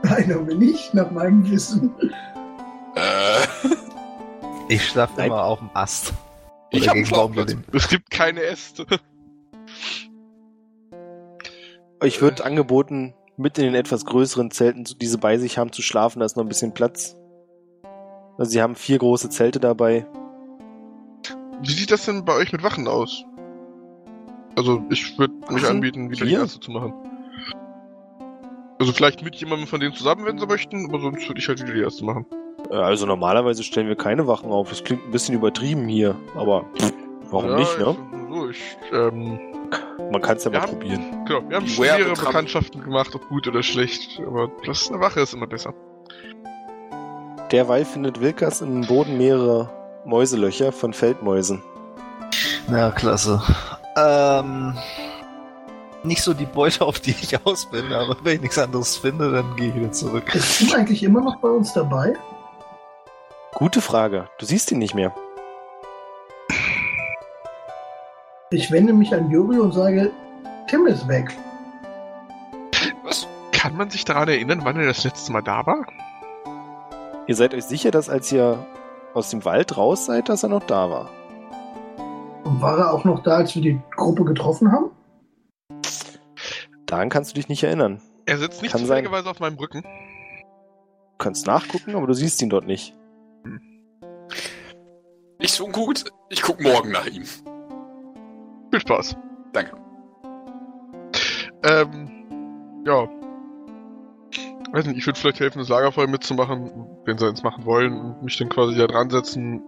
Nein, 0.03 0.33
haben 0.33 0.47
wir 0.47 0.55
nicht, 0.55 0.93
nach 0.93 1.09
meinem 1.09 1.49
Wissen. 1.49 1.93
Äh, 2.95 3.67
Ich 4.67 4.87
schlafe 4.87 5.21
immer 5.21 5.43
auf 5.43 5.59
dem 5.59 5.69
Ast. 5.73 6.13
Ich 6.69 6.87
hab 6.87 6.95
Baum. 7.09 7.35
Es 7.73 7.87
gibt 7.89 8.09
keine 8.11 8.43
Äste. 8.43 8.85
Euch 12.01 12.21
wird 12.21 12.41
angeboten, 12.41 13.13
mit 13.37 13.57
in 13.57 13.65
den 13.65 13.75
etwas 13.75 14.05
größeren 14.05 14.51
Zelten, 14.51 14.83
die 14.83 15.05
sie 15.05 15.17
bei 15.17 15.37
sich 15.37 15.57
haben, 15.57 15.71
zu 15.71 15.81
schlafen. 15.81 16.19
Da 16.19 16.25
ist 16.25 16.35
noch 16.35 16.43
ein 16.43 16.49
bisschen 16.49 16.73
Platz. 16.73 17.15
Also 18.37 18.51
sie 18.51 18.61
haben 18.61 18.75
vier 18.75 18.97
große 18.97 19.29
Zelte 19.29 19.59
dabei. 19.59 20.05
Wie 21.61 21.71
sieht 21.71 21.91
das 21.91 22.05
denn 22.05 22.25
bei 22.25 22.35
euch 22.35 22.51
mit 22.51 22.63
Wachen 22.63 22.87
aus? 22.87 23.23
Also, 24.57 24.83
ich 24.89 25.17
würde 25.17 25.33
mich 25.49 25.65
anbieten, 25.65 26.09
wieder 26.09 26.25
die 26.25 26.31
Hier? 26.31 26.39
erste 26.39 26.59
zu 26.59 26.71
machen. 26.71 26.93
Also 28.79 28.91
vielleicht 28.93 29.23
mit 29.23 29.35
jemandem 29.35 29.67
von 29.67 29.79
denen 29.79 29.93
zusammen, 29.93 30.25
wenn 30.25 30.39
sie 30.39 30.47
möchten, 30.47 30.87
aber 30.89 30.99
sonst 30.99 31.27
würde 31.29 31.39
ich 31.39 31.47
halt 31.47 31.61
wieder 31.61 31.73
die 31.73 31.81
erste 31.81 32.03
machen. 32.03 32.25
Äh, 32.71 32.75
Also 32.75 33.05
normalerweise 33.05 33.63
stellen 33.63 33.87
wir 33.87 33.95
keine 33.95 34.25
Wachen 34.27 34.51
auf. 34.51 34.69
Das 34.69 34.83
klingt 34.83 35.05
ein 35.05 35.11
bisschen 35.11 35.35
übertrieben 35.35 35.87
hier, 35.87 36.15
aber 36.35 36.65
pff, 36.77 36.91
warum 37.29 37.51
ja, 37.51 37.57
nicht, 37.57 37.77
ne? 37.77 37.95
Ich, 38.31 38.37
so, 38.37 38.49
ich, 38.49 38.77
ähm, 38.93 39.39
Man 40.11 40.21
kann 40.21 40.37
es 40.37 40.43
ja 40.45 40.51
mal 40.51 40.61
haben- 40.61 40.71
probieren. 40.71 41.25
genau, 41.25 41.41
wir 41.49 41.57
haben 41.57 41.67
schon 41.67 41.83
Beware 41.83 41.99
betrachten. 42.03 42.25
Bekanntschaften 42.25 42.83
gemacht, 42.83 43.13
ob 43.15 43.27
gut 43.29 43.47
oder 43.47 43.61
schlecht, 43.63 44.19
aber 44.25 44.49
das 44.65 44.89
eine 44.89 44.99
Wache 45.01 45.19
ist 45.21 45.33
immer 45.33 45.47
besser. 45.47 45.73
Derweil 47.51 47.83
findet 47.85 48.21
Wilkas 48.21 48.61
im 48.61 48.81
Boden 48.87 49.17
mehrere 49.17 49.69
Mäuselöcher 50.05 50.71
von 50.71 50.93
Feldmäusen. 50.93 51.61
Ja, 52.69 52.91
klasse. 52.91 53.41
Ähm, 53.97 54.77
nicht 56.03 56.23
so 56.23 56.33
die 56.33 56.45
Beute, 56.45 56.85
auf 56.85 56.99
die 57.01 57.11
ich 57.11 57.45
aus 57.45 57.69
bin, 57.69 57.91
aber 57.91 58.15
wenn 58.23 58.35
ich 58.35 58.41
nichts 58.41 58.57
anderes 58.57 58.95
finde, 58.95 59.31
dann 59.31 59.55
gehe 59.57 59.69
ich 59.69 59.75
wieder 59.75 59.91
zurück. 59.91 60.33
Ist 60.33 60.59
Tim 60.59 60.71
eigentlich 60.73 61.03
immer 61.03 61.21
noch 61.21 61.35
bei 61.41 61.49
uns 61.49 61.73
dabei? 61.73 62.13
Gute 63.53 63.81
Frage. 63.81 64.29
Du 64.39 64.45
siehst 64.45 64.71
ihn 64.71 64.79
nicht 64.79 64.95
mehr. 64.95 65.13
Ich 68.53 68.69
wende 68.69 68.91
mich 68.91 69.13
an 69.13 69.31
Juri 69.31 69.59
und 69.59 69.71
sage, 69.71 70.11
Tim 70.67 70.85
ist 70.85 71.07
weg. 71.07 71.33
was? 73.01 73.25
Kann 73.53 73.77
man 73.77 73.89
sich 73.89 74.03
daran 74.03 74.27
erinnern, 74.27 74.59
wann 74.63 74.75
er 74.75 74.87
das 74.87 75.05
letzte 75.05 75.31
Mal 75.31 75.41
da 75.41 75.65
war? 75.65 75.85
Ihr 77.27 77.35
seid 77.35 77.53
euch 77.53 77.63
sicher, 77.63 77.91
dass 77.91 78.09
als 78.09 78.29
ihr 78.29 78.67
aus 79.13 79.29
dem 79.29 79.45
Wald 79.45 79.77
raus 79.77 80.05
seid, 80.05 80.27
dass 80.27 80.43
er 80.43 80.49
noch 80.49 80.65
da 80.65 80.89
war? 80.89 81.09
Und 82.43 82.61
war 82.61 82.77
er 82.77 82.93
auch 82.93 83.05
noch 83.05 83.23
da, 83.23 83.37
als 83.37 83.55
wir 83.55 83.61
die 83.61 83.79
Gruppe 83.95 84.25
getroffen 84.25 84.69
haben? 84.69 84.91
Daran 86.87 87.07
kannst 87.07 87.31
du 87.31 87.35
dich 87.35 87.47
nicht 87.47 87.63
erinnern. 87.63 88.01
Er 88.25 88.37
sitzt 88.37 88.61
nicht 88.61 88.77
zufälligerweise 88.77 89.29
auf 89.29 89.39
meinem 89.39 89.57
Rücken. 89.57 89.81
Du 89.83 91.17
kannst 91.19 91.47
nachgucken, 91.47 91.95
aber 91.95 92.05
du 92.05 92.13
siehst 92.13 92.41
ihn 92.41 92.49
dort 92.49 92.67
nicht. 92.67 92.97
Nicht 95.39 95.53
so 95.53 95.67
gut. 95.67 96.03
Ich 96.29 96.41
guck 96.41 96.59
morgen 96.59 96.91
nach 96.91 97.07
ihm. 97.07 97.23
Viel 98.71 98.79
Spaß. 98.79 99.17
Danke. 99.53 99.71
Ähm, 101.63 102.09
ja. 102.85 103.07
Weiß 104.71 104.85
nicht, 104.85 104.97
ich 104.97 105.05
würde 105.05 105.19
vielleicht 105.19 105.41
helfen, 105.41 105.59
das 105.59 105.69
Lagerfeuer 105.69 106.07
mitzumachen, 106.07 106.71
wenn 107.05 107.17
sie 107.17 107.27
eins 107.27 107.43
machen 107.43 107.65
wollen, 107.65 107.99
und 107.99 108.23
mich 108.23 108.37
dann 108.37 108.49
quasi 108.49 108.77
da 108.77 108.87
dran 108.87 109.09
setzen, 109.09 109.61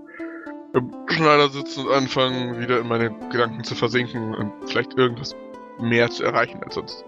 im 0.74 0.92
Schneider 1.08 1.50
sitzen 1.50 1.86
und 1.86 1.94
anfangen, 1.94 2.60
wieder 2.60 2.80
in 2.80 2.88
meine 2.88 3.12
Gedanken 3.30 3.64
zu 3.64 3.76
versinken 3.76 4.34
und 4.34 4.52
vielleicht 4.66 4.98
irgendwas 4.98 5.36
mehr 5.80 6.10
zu 6.10 6.24
erreichen 6.24 6.64
als 6.64 6.76
sonst. 6.76 7.06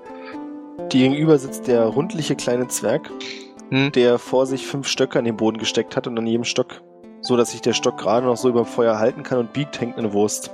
Dir 0.91 1.09
gegenüber 1.09 1.38
sitzt 1.38 1.67
der 1.67 1.85
rundliche 1.85 2.35
kleine 2.35 2.67
Zwerg, 2.67 3.09
Hm? 3.72 3.91
der 3.93 4.19
vor 4.19 4.45
sich 4.45 4.67
fünf 4.67 4.88
Stöcke 4.88 5.17
an 5.17 5.26
den 5.26 5.38
Boden 5.38 5.57
gesteckt 5.57 5.95
hat 5.95 6.05
und 6.05 6.17
an 6.19 6.27
jedem 6.27 6.43
Stock, 6.43 6.81
so 7.22 7.35
dass 7.38 7.51
sich 7.51 7.61
der 7.61 7.73
Stock 7.73 7.97
gerade 7.97 8.26
noch 8.26 8.38
so 8.38 8.49
über 8.49 8.61
dem 8.61 8.67
Feuer 8.67 8.99
halten 8.99 9.23
kann 9.23 9.39
und 9.39 9.53
biegt, 9.53 9.80
hängt 9.80 9.97
eine 9.97 10.13
Wurst. 10.13 10.51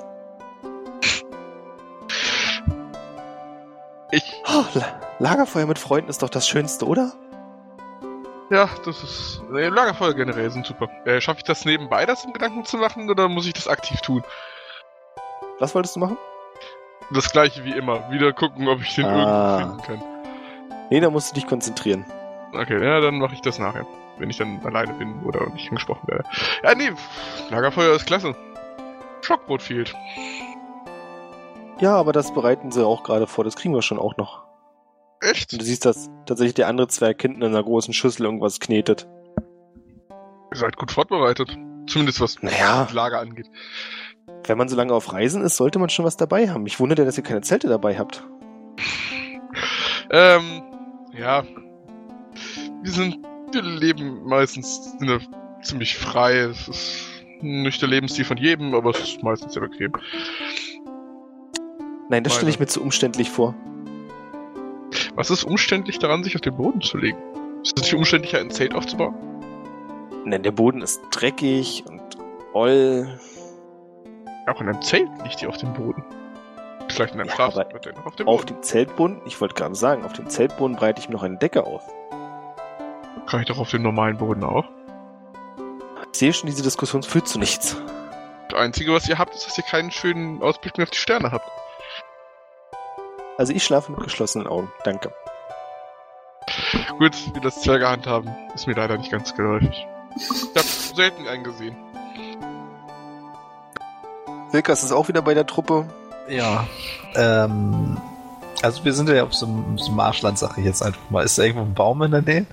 Ich, 4.12 4.42
Oh, 4.48 4.64
La 4.74 5.00
Lagerfeuer 5.20 5.66
mit 5.68 5.80
Freunden 5.80 6.10
ist 6.10 6.22
doch 6.24 6.30
das 6.30 6.48
Schönste, 6.48 6.86
oder? 6.86 7.14
ja, 8.50 8.68
das 8.86 9.02
ist, 9.04 9.42
äh, 9.54 9.70
Lagerfeuer 9.70 10.14
generell 10.14 10.50
sind 10.52 10.66
super. 10.66 10.90
Äh, 11.06 11.22
Schaffe 11.22 11.38
ich 11.40 11.44
das 11.46 11.64
nebenbei, 11.64 12.06
das 12.06 12.26
in 12.26 12.34
Gedanken 12.34 12.66
zu 12.66 12.78
machen, 12.78 13.10
oder 13.10 13.30
muss 13.30 13.46
ich 13.48 13.54
das 13.54 13.68
aktiv 13.68 14.02
tun? 14.02 14.24
Was 15.60 15.74
wolltest 15.76 15.96
du 15.96 16.00
machen? 16.02 16.18
Das 17.12 17.32
gleiche 17.32 17.64
wie 17.64 17.72
immer. 17.72 18.10
Wieder 18.12 18.34
gucken, 18.34 18.68
ob 18.68 18.82
ich 18.82 18.96
den 18.96 19.06
Ah. 19.06 19.60
irgendwo 19.62 19.84
finden 19.84 20.02
kann. 20.02 20.88
Nee, 20.90 21.00
da 21.00 21.10
musst 21.10 21.32
du 21.32 21.36
dich 21.36 21.48
konzentrieren. 21.48 22.06
Okay, 22.54 22.84
ja, 22.84 23.00
dann 23.00 23.20
mache 23.20 23.34
ich 23.36 23.42
das 23.42 23.60
nachher. 23.60 23.86
Wenn 24.18 24.30
ich 24.30 24.38
dann 24.38 24.60
alleine 24.66 24.94
bin 24.94 25.24
oder 25.24 25.48
nicht 25.50 25.70
angesprochen 25.70 26.06
werde. 26.08 26.24
Ja, 26.64 26.76
nee, 26.76 26.92
Lagerfeuer 27.50 27.96
ist 27.96 28.06
klasse. 28.06 28.36
Schockbrot 29.22 29.62
fehlt. 29.62 29.94
Ja, 31.82 31.96
aber 31.96 32.14
das 32.14 32.34
bereiten 32.34 32.72
sie 32.72 32.86
auch 32.86 33.04
gerade 33.04 33.28
vor. 33.28 33.44
Das 33.44 33.56
kriegen 33.56 33.74
wir 33.74 33.82
schon 33.82 34.00
auch 34.00 34.16
noch. 34.18 34.44
Echt? 35.22 35.52
Und 35.54 35.62
du 35.62 35.66
siehst, 35.66 35.86
dass 35.86 36.10
tatsächlich 36.26 36.54
der 36.54 36.68
andere 36.68 36.88
Zwerg 36.88 37.22
hinten 37.22 37.42
in 37.42 37.50
einer 37.50 37.64
großen 37.64 37.94
Schüssel 37.94 38.26
irgendwas 38.26 38.60
knetet. 38.60 39.08
Ihr 40.54 40.58
seid 40.58 40.78
gut 40.78 40.92
vorbereitet. 40.92 41.58
Zumindest 41.88 42.22
was 42.22 42.42
Naja. 42.42 42.84
das 42.84 42.94
Lager 42.94 43.20
angeht. 43.20 43.48
Wenn 44.46 44.58
man 44.58 44.70
so 44.70 44.76
lange 44.76 44.94
auf 44.94 45.12
Reisen 45.14 45.44
ist, 45.44 45.58
sollte 45.58 45.80
man 45.80 45.90
schon 45.90 46.06
was 46.06 46.18
dabei 46.18 46.50
haben. 46.50 46.66
Ich 46.68 46.80
wundere, 46.80 47.06
dass 47.06 47.18
ihr 47.18 47.24
keine 47.24 47.42
Zelte 47.42 47.68
dabei 47.68 47.98
habt. 47.98 48.24
Ähm, 50.14 50.62
ja. 51.18 51.44
Wir 52.84 52.92
sind, 52.92 53.20
wir 53.54 53.62
leben 53.62 54.24
meistens 54.26 54.94
in 55.00 55.08
der, 55.08 55.22
ziemlich 55.62 55.98
frei. 55.98 56.40
Es 56.40 56.68
ist 56.68 57.10
nicht 57.40 57.82
der 57.82 57.88
Lebensstil 57.88 58.26
von 58.26 58.36
jedem, 58.36 58.76
aber 58.76 58.90
es 58.90 59.00
ist 59.00 59.24
meistens 59.24 59.54
sehr 59.54 59.62
bequem. 59.62 59.94
Nein, 62.12 62.26
das 62.26 62.36
stelle 62.36 62.50
ich 62.52 62.60
mir 62.60 62.68
zu 62.68 62.82
umständlich 62.82 63.30
vor. 63.30 63.56
Was 65.16 65.30
ist 65.30 65.46
umständlich 65.46 65.98
daran, 65.98 66.26
sich 66.26 66.36
auf 66.36 66.42
den 66.42 66.58
Boden 66.58 66.82
zu 66.82 66.98
legen? 66.98 67.18
Ist 67.64 67.78
es 67.78 67.84
nicht 67.84 67.94
umständlicher, 67.94 68.40
ein 68.40 68.52
Zelt 68.52 68.76
aufzubauen? 68.76 69.16
Nein, 70.26 70.44
der 70.44 70.52
Boden 70.52 70.82
ist 70.82 71.02
dreckig 71.12 71.86
und 71.88 72.02
oll. 72.52 73.18
Auch 74.46 74.60
in 74.60 74.68
einem 74.68 74.82
Zelt 74.82 75.08
liegt 75.24 75.42
ihr 75.42 75.48
auf 75.48 75.56
dem 75.56 75.72
Boden. 75.72 76.04
Vielleicht 76.90 77.14
in 77.14 77.22
einem 77.22 77.30
Ja, 77.30 77.48
noch 77.48 78.06
auf 78.06 78.16
dem 78.18 78.28
Auf 78.28 78.44
dem 78.44 78.62
Zeltboden, 78.62 79.22
ich 79.26 79.40
wollte 79.40 79.56
gerade 79.56 79.76
sagen, 79.76 80.04
auf 80.04 80.12
dem 80.12 80.28
Zeltboden 80.28 80.76
breite 80.76 81.00
ich 81.00 81.08
mir 81.08 81.16
noch 81.16 81.24
eine 81.24 81.38
Decke 81.38 81.66
auf. 81.66 81.82
Kann 83.26 83.40
ich 83.40 83.48
doch 83.48 83.58
auf 83.58 83.70
dem 83.70 83.84
normalen 83.84 84.18
Boden 84.18 84.44
auch. 84.44 84.66
Ich 86.12 86.20
sehe 86.20 86.34
schon, 86.34 86.50
diese 86.50 86.62
Diskussion 86.62 87.04
führt 87.04 87.30
zu 87.30 87.40
nichts. 87.40 87.78
Das 88.50 88.60
Einzige, 88.60 88.92
was 88.92 89.08
ihr 89.08 89.18
habt, 89.18 89.34
ist, 89.34 89.48
dass 89.48 89.58
ihr 89.58 89.64
keinen 89.64 89.92
schönen 89.92 90.42
Ausblick 90.42 90.78
mehr 90.78 90.84
auf 90.84 90.90
die 90.92 90.98
Sterne 90.98 91.32
habt. 91.32 91.50
Also 93.42 93.54
ich 93.54 93.64
schlafe 93.64 93.92
mit 93.92 94.04
geschlossenen 94.04 94.46
Augen. 94.46 94.72
Danke. 94.84 95.12
Gut, 97.00 97.16
wie 97.34 97.40
das 97.42 97.60
Zwerge 97.64 97.90
handhaben, 97.90 98.30
ist 98.54 98.68
mir 98.68 98.76
leider 98.76 99.00
nicht 99.00 99.10
ganz 99.12 99.34
geläufig. 99.34 99.88
Ich 100.16 100.56
hab 100.56 100.64
selten 100.64 101.28
einen 101.28 101.44
gesehen. 101.44 101.76
Wilkas 104.52 104.84
ist 104.84 104.92
auch 104.92 105.08
wieder 105.08 105.24
bei 105.24 105.34
der 105.34 105.48
Truppe. 105.48 105.88
Ja. 106.30 106.68
Ähm, 107.16 108.00
also 108.62 108.86
wir 108.86 108.94
sind 108.94 109.10
ja 109.10 109.24
auf 109.24 109.34
so 109.34 109.48
einem, 109.48 109.76
so 109.76 109.88
einem 109.88 109.96
Marschland, 109.96 110.38
sag 110.38 110.60
ich 110.60 110.66
jetzt 110.66 110.84
einfach 110.84 111.10
mal. 111.10 111.26
Ist 111.26 111.40
da 111.40 111.42
irgendwo 111.42 111.66
ein 111.66 111.74
Baum 111.74 112.04
in 112.04 112.12
der 112.12 112.22
Nähe? 112.22 112.46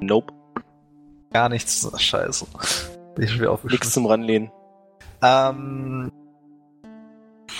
Nope. 0.00 0.32
Gar 1.32 1.48
nichts. 1.48 1.90
Scheiße. 2.00 2.46
Ich 3.18 3.34
wieder 3.34 3.40
Nix 3.40 3.48
aufgeschmissen. 3.48 3.90
zum 3.90 4.06
Ranlehnen. 4.06 4.52
Ähm, 5.22 6.12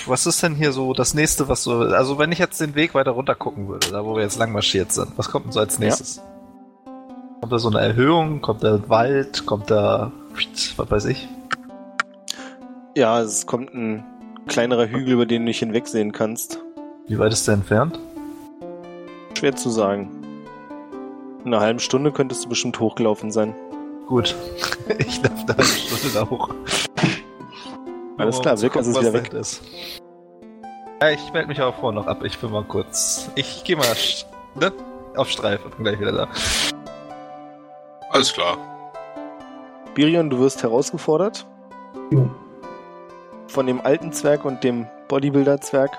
was 0.08 0.26
ist 0.26 0.42
denn 0.42 0.54
hier 0.54 0.72
so 0.72 0.92
das 0.92 1.14
nächste, 1.14 1.48
was 1.48 1.62
so. 1.62 1.80
Also, 1.80 2.18
wenn 2.18 2.32
ich 2.32 2.38
jetzt 2.38 2.60
den 2.60 2.74
Weg 2.74 2.94
weiter 2.94 3.12
runter 3.12 3.34
gucken 3.34 3.68
würde, 3.68 3.90
da 3.90 4.04
wo 4.04 4.16
wir 4.16 4.22
jetzt 4.22 4.38
lang 4.38 4.52
marschiert 4.52 4.92
sind, 4.92 5.12
was 5.16 5.30
kommt 5.30 5.46
denn 5.46 5.52
so 5.52 5.60
als 5.60 5.78
nächstes? 5.78 6.22
Kommt 7.40 7.52
da 7.52 7.58
so 7.58 7.68
eine 7.68 7.80
Erhöhung? 7.80 8.40
Kommt 8.40 8.62
da 8.62 8.88
Wald? 8.88 9.46
Kommt 9.46 9.70
da. 9.70 10.12
Was 10.76 10.90
weiß 10.90 11.04
ich? 11.06 11.28
Ja, 12.94 13.20
es 13.20 13.46
kommt 13.46 13.74
ein 13.74 14.04
kleinerer 14.46 14.86
Hügel, 14.86 15.14
über 15.14 15.26
den 15.26 15.42
du 15.42 15.46
nicht 15.46 15.58
hinwegsehen 15.58 16.12
kannst. 16.12 16.58
Wie 17.08 17.18
weit 17.18 17.32
ist 17.32 17.46
der 17.48 17.54
entfernt? 17.54 17.98
Schwer 19.36 19.56
zu 19.56 19.70
sagen. 19.70 20.08
In 21.44 21.52
einer 21.52 21.62
halben 21.62 21.80
Stunde 21.80 22.12
könntest 22.12 22.44
du 22.44 22.48
bestimmt 22.48 22.78
hochgelaufen 22.78 23.32
sein. 23.32 23.54
Gut. 24.06 24.36
ich 24.98 25.20
darf 25.20 25.44
da 25.46 25.54
eine 25.54 25.64
Stunde 25.64 26.14
da 26.14 26.30
hoch. 26.30 26.50
Alles 28.22 28.40
klar, 28.40 28.56
gucken, 28.56 28.80
ist 28.80 28.94
was 28.94 29.00
wieder 29.02 29.12
weg. 29.12 29.32
Ist. 29.32 29.62
Ja, 31.00 31.10
ich 31.10 31.32
melde 31.32 31.48
mich 31.48 31.60
aber 31.60 31.72
vorher 31.72 32.00
noch 32.00 32.06
ab. 32.06 32.22
Ich 32.24 32.38
bin 32.38 32.50
mal 32.50 32.64
kurz. 32.64 33.28
Ich 33.34 33.64
gehe 33.64 33.76
mal 33.76 33.84
sch- 33.86 34.24
ne? 34.54 34.72
auf 35.16 35.28
Streif 35.28 35.64
und 35.64 35.74
bin 35.76 35.84
gleich 35.84 36.00
wieder 36.00 36.12
da. 36.12 36.28
Alles 38.10 38.32
klar. 38.32 38.56
Birion, 39.94 40.30
du 40.30 40.38
wirst 40.38 40.62
herausgefordert 40.62 41.46
Jo. 42.10 42.30
von 43.48 43.66
dem 43.66 43.80
alten 43.84 44.12
Zwerg 44.12 44.44
und 44.44 44.62
dem 44.64 44.86
Bodybuilder-Zwerg. 45.08 45.90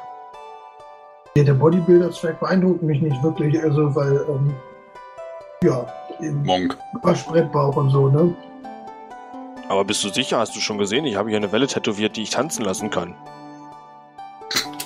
Ja, 1.36 1.44
der 1.44 1.54
Bodybuilder-Zwerg 1.54 2.40
beeindruckt 2.40 2.82
mich 2.84 3.02
nicht 3.02 3.22
wirklich, 3.24 3.62
also 3.62 3.94
weil, 3.96 4.26
ähm, 4.30 4.54
ja, 5.64 5.86
Monk. 6.44 6.78
Waschbrettbauch 7.02 7.76
und 7.76 7.90
so, 7.90 8.08
ne? 8.08 8.34
Aber 9.70 9.86
bist 9.86 10.04
du 10.04 10.10
sicher? 10.10 10.40
Hast 10.40 10.56
du 10.56 10.60
schon 10.60 10.78
gesehen? 10.78 11.06
Ich 11.06 11.16
habe 11.16 11.30
hier 11.30 11.38
eine 11.38 11.52
Welle 11.52 11.68
tätowiert, 11.68 12.18
die 12.18 12.24
ich 12.24 12.30
tanzen 12.32 12.66
lassen 12.66 12.90
kann. 12.90 13.16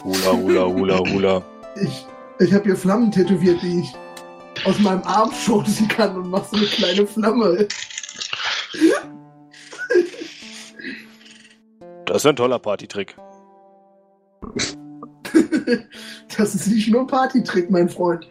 Hula, 0.04 0.32
hula, 0.32 0.66
hula, 0.66 0.99
hula. 1.12 1.44
Ich, 1.82 2.06
ich 2.40 2.54
habe 2.54 2.64
hier 2.66 2.76
Flammen 2.76 3.12
tätowiert, 3.12 3.62
die 3.62 3.82
ich 3.82 3.94
aus 4.66 4.80
meinem 4.80 5.04
Arm 5.04 5.32
schubsen 5.32 5.88
kann 5.88 6.16
und 6.16 6.30
mach 6.30 6.45
so 6.45 6.58
eine 6.58 6.66
kleine 6.66 7.08
Flamme. 7.08 7.68
Das 12.06 12.18
ist 12.18 12.26
ein 12.26 12.36
toller 12.36 12.60
Partytrick. 12.60 13.16
das 16.38 16.56
ist 16.56 16.68
nicht 16.68 16.90
nur 16.90 17.02
ein 17.02 17.08
Partytrick, 17.08 17.70
mein 17.70 17.90
Freund. 17.90 18.28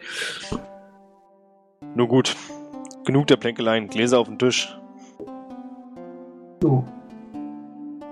Nur 1.95 2.07
gut. 2.07 2.35
Genug 3.05 3.27
der 3.27 3.37
Plänkeleien. 3.37 3.87
Gläser 3.87 4.19
auf 4.19 4.27
den 4.27 4.39
Tisch. 4.39 4.75
So. 6.61 6.83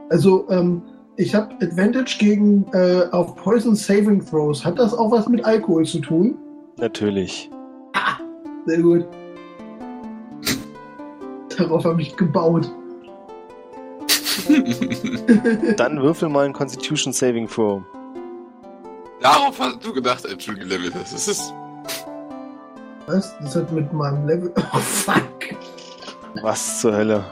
Also, 0.09 0.47
ähm, 0.49 0.81
ich 1.17 1.33
habe 1.33 1.55
Advantage 1.61 2.17
gegen 2.19 2.65
äh, 2.73 3.07
auf 3.11 3.35
Poison 3.35 3.75
Saving 3.75 4.25
Throws. 4.25 4.63
Hat 4.65 4.77
das 4.77 4.93
auch 4.93 5.11
was 5.11 5.27
mit 5.27 5.43
Alkohol 5.45 5.85
zu 5.85 5.99
tun? 5.99 6.37
Natürlich. 6.77 7.49
Sehr 8.65 8.81
gut. 8.81 9.05
Darauf 11.57 11.85
habe 11.85 12.01
ich 12.01 12.15
gebaut. 12.17 12.69
Dann 15.77 16.01
würfel 16.01 16.29
mal 16.29 16.45
einen 16.45 16.53
Constitution 16.53 17.13
Saving 17.13 17.47
Throw. 17.47 17.81
Darauf 19.21 19.59
hast 19.59 19.83
du 19.85 19.93
gedacht, 19.93 20.23
gelevelt 20.23 20.93
hast. 20.95 21.13
Das 21.13 21.27
ist. 21.27 21.53
Was? 23.07 23.35
Das 23.39 23.55
hat 23.55 23.71
mit 23.71 23.91
meinem 23.93 24.27
Level. 24.27 24.53
Oh 24.73 24.79
fuck. 24.79 25.23
Was 26.41 26.81
zur 26.81 26.93
Hölle? 26.95 27.23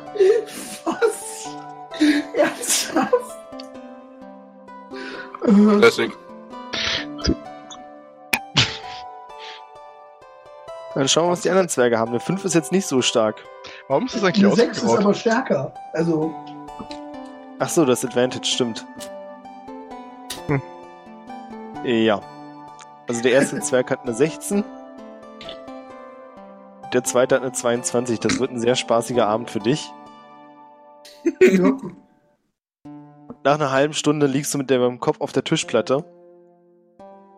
Äh, 5.45 5.80
Classic. 5.80 6.11
Dann 10.95 11.07
schauen 11.07 11.28
wir, 11.28 11.32
was 11.32 11.41
die 11.41 11.49
anderen 11.49 11.70
Zwerge 11.70 11.98
haben. 11.98 12.11
Eine 12.11 12.20
5 12.20 12.45
ist 12.45 12.53
jetzt 12.53 12.72
nicht 12.72 12.86
so 12.86 13.02
stark. 13.02 13.44
Warum 13.88 14.06
ist 14.06 14.15
das 14.15 14.24
eigentlich 14.24 14.45
Eine 14.45 14.56
6 14.56 14.84
ist 14.84 14.90
aber 14.98 15.14
stärker. 15.14 15.74
Also, 15.94 16.34
Ach 17.60 17.70
so, 17.70 17.86
das 17.86 18.03
Advantage 18.06 18.45
stimmt. 18.45 18.86
Hm. 20.48 20.61
Ja. 21.84 22.22
Also 23.07 23.22
der 23.22 23.32
erste 23.32 23.60
Zwerg 23.61 23.90
hat 23.90 24.02
eine 24.03 24.14
16. 24.14 24.64
Der 26.94 27.03
zweite 27.03 27.36
hat 27.36 27.41
eine 27.41 27.53
22. 27.53 28.20
Das 28.20 28.40
wird 28.40 28.52
ein 28.52 28.60
sehr 28.60 28.76
spaßiger 28.76 29.28
Abend 29.28 29.49
für 29.49 29.60
dich. 29.60 29.91
ja. 31.41 31.72
Nach 33.45 33.56
einer 33.56 33.72
halben 33.72 33.94
Stunde 33.94 34.26
liegst 34.26 34.53
du 34.53 34.57
mit 34.57 34.70
dem 34.70 35.02
Kopf 35.02 35.20
auf 35.20 35.34
der 35.34 35.44
Tischplatte, 35.44 36.06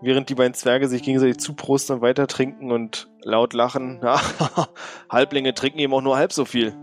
während 0.02 0.30
die 0.30 0.36
beiden 0.36 0.54
Zwerge 0.54 0.88
sich 0.88 1.02
gegenseitig 1.02 1.40
zuprosten 1.40 1.96
und 1.96 2.02
weiter 2.04 2.28
trinken 2.28 2.72
und 2.72 3.08
laut 3.24 3.54
lachen. 3.54 4.02
Ja, 4.04 4.22
Halblinge 5.10 5.56
trinken 5.56 5.80
eben 5.80 5.94
auch 5.96 6.02
nur 6.02 6.16
halb 6.16 6.32
so 6.32 6.46
viel. 6.46 6.76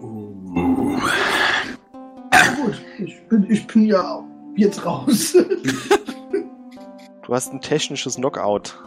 Uh. 0.00 1.00
gut. 2.62 2.80
Ich 3.00 3.20
bin, 3.28 3.50
ich 3.50 3.66
bin 3.66 3.86
ja 3.86 4.24
jetzt 4.54 4.86
raus. 4.86 5.36
Du 7.26 7.34
hast 7.34 7.52
ein 7.52 7.60
technisches 7.60 8.14
Knockout. 8.14 8.78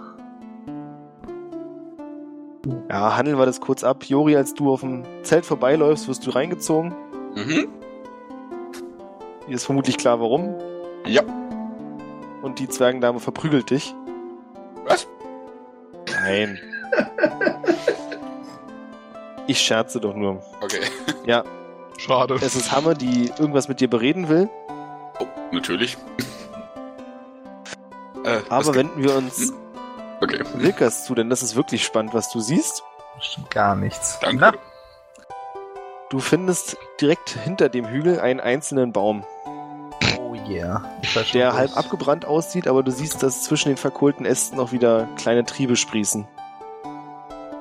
Ja, 2.89 3.17
handeln 3.17 3.37
wir 3.37 3.45
das 3.45 3.59
kurz 3.59 3.83
ab. 3.83 4.05
Jori, 4.05 4.37
als 4.37 4.53
du 4.53 4.71
auf 4.71 4.81
dem 4.81 5.03
Zelt 5.23 5.45
vorbeiläufst, 5.45 6.07
wirst 6.07 6.25
du 6.25 6.31
reingezogen. 6.31 6.95
Mhm. 7.35 7.67
Dir 9.51 9.55
ist 9.55 9.65
vermutlich 9.65 9.97
klar, 9.97 10.21
warum. 10.21 10.55
Ja. 11.05 11.23
Und 12.41 12.59
die 12.59 12.69
Zwergendame 12.69 13.19
verprügelt 13.19 13.69
dich. 13.69 13.93
Was? 14.85 15.09
Nein. 16.09 16.57
Ich 19.47 19.59
scherze 19.59 19.99
doch 19.99 20.15
nur. 20.15 20.41
Okay. 20.61 20.79
Ja, 21.25 21.43
Schade. 21.97 22.35
es 22.41 22.55
ist 22.55 22.71
Hammer, 22.71 22.93
die 22.93 23.25
irgendwas 23.37 23.67
mit 23.67 23.81
dir 23.81 23.89
bereden 23.89 24.29
will. 24.29 24.49
Oh, 25.19 25.25
natürlich. 25.51 25.97
Äh, 28.23 28.39
Aber 28.47 28.73
wenden 28.73 29.03
wir 29.03 29.17
uns 29.17 29.51
Okay, 30.21 30.45
Wilkers 30.53 31.03
zu, 31.03 31.13
denn 31.13 31.29
das 31.29 31.43
ist 31.43 31.57
wirklich 31.57 31.83
spannend, 31.83 32.13
was 32.13 32.31
du 32.31 32.39
siehst. 32.39 32.83
Stimmt 33.19 33.51
gar 33.51 33.75
nichts. 33.75 34.17
danke. 34.21 34.37
Na, 34.39 34.53
Du 36.09 36.19
findest 36.19 36.75
direkt 36.99 37.29
hinter 37.29 37.69
dem 37.69 37.87
Hügel 37.87 38.19
einen 38.19 38.41
einzelnen 38.41 38.91
Baum, 38.91 39.23
yeah. 40.51 40.83
Der 41.33 41.53
halb 41.53 41.75
abgebrannt 41.77 42.25
aussieht, 42.25 42.67
aber 42.67 42.83
du 42.83 42.91
siehst, 42.91 43.23
dass 43.23 43.43
zwischen 43.43 43.69
den 43.69 43.77
verkohlten 43.77 44.25
Ästen 44.25 44.57
noch 44.57 44.71
wieder 44.71 45.07
kleine 45.17 45.45
Triebe 45.45 45.75
sprießen. 45.75 46.27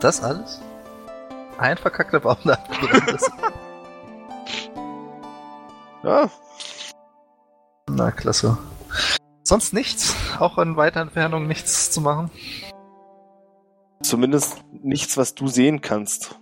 Das 0.01 0.23
alles? 0.23 0.61
Ein 1.59 1.77
verkackter 1.77 2.21
Baum 2.21 2.39
ist. 3.15 3.31
Ja, 6.03 6.31
Na, 7.91 8.11
klasse. 8.11 8.57
Sonst 9.45 9.75
nichts? 9.75 10.17
Auch 10.39 10.57
in 10.57 10.79
weiter 10.79 11.03
Entfernung 11.03 11.47
nichts 11.47 11.91
zu 11.91 12.01
machen? 12.01 12.31
zumindest 14.03 14.65
nichts, 14.83 15.17
was 15.17 15.35
du 15.35 15.47
sehen 15.47 15.81
kannst. 15.81 16.39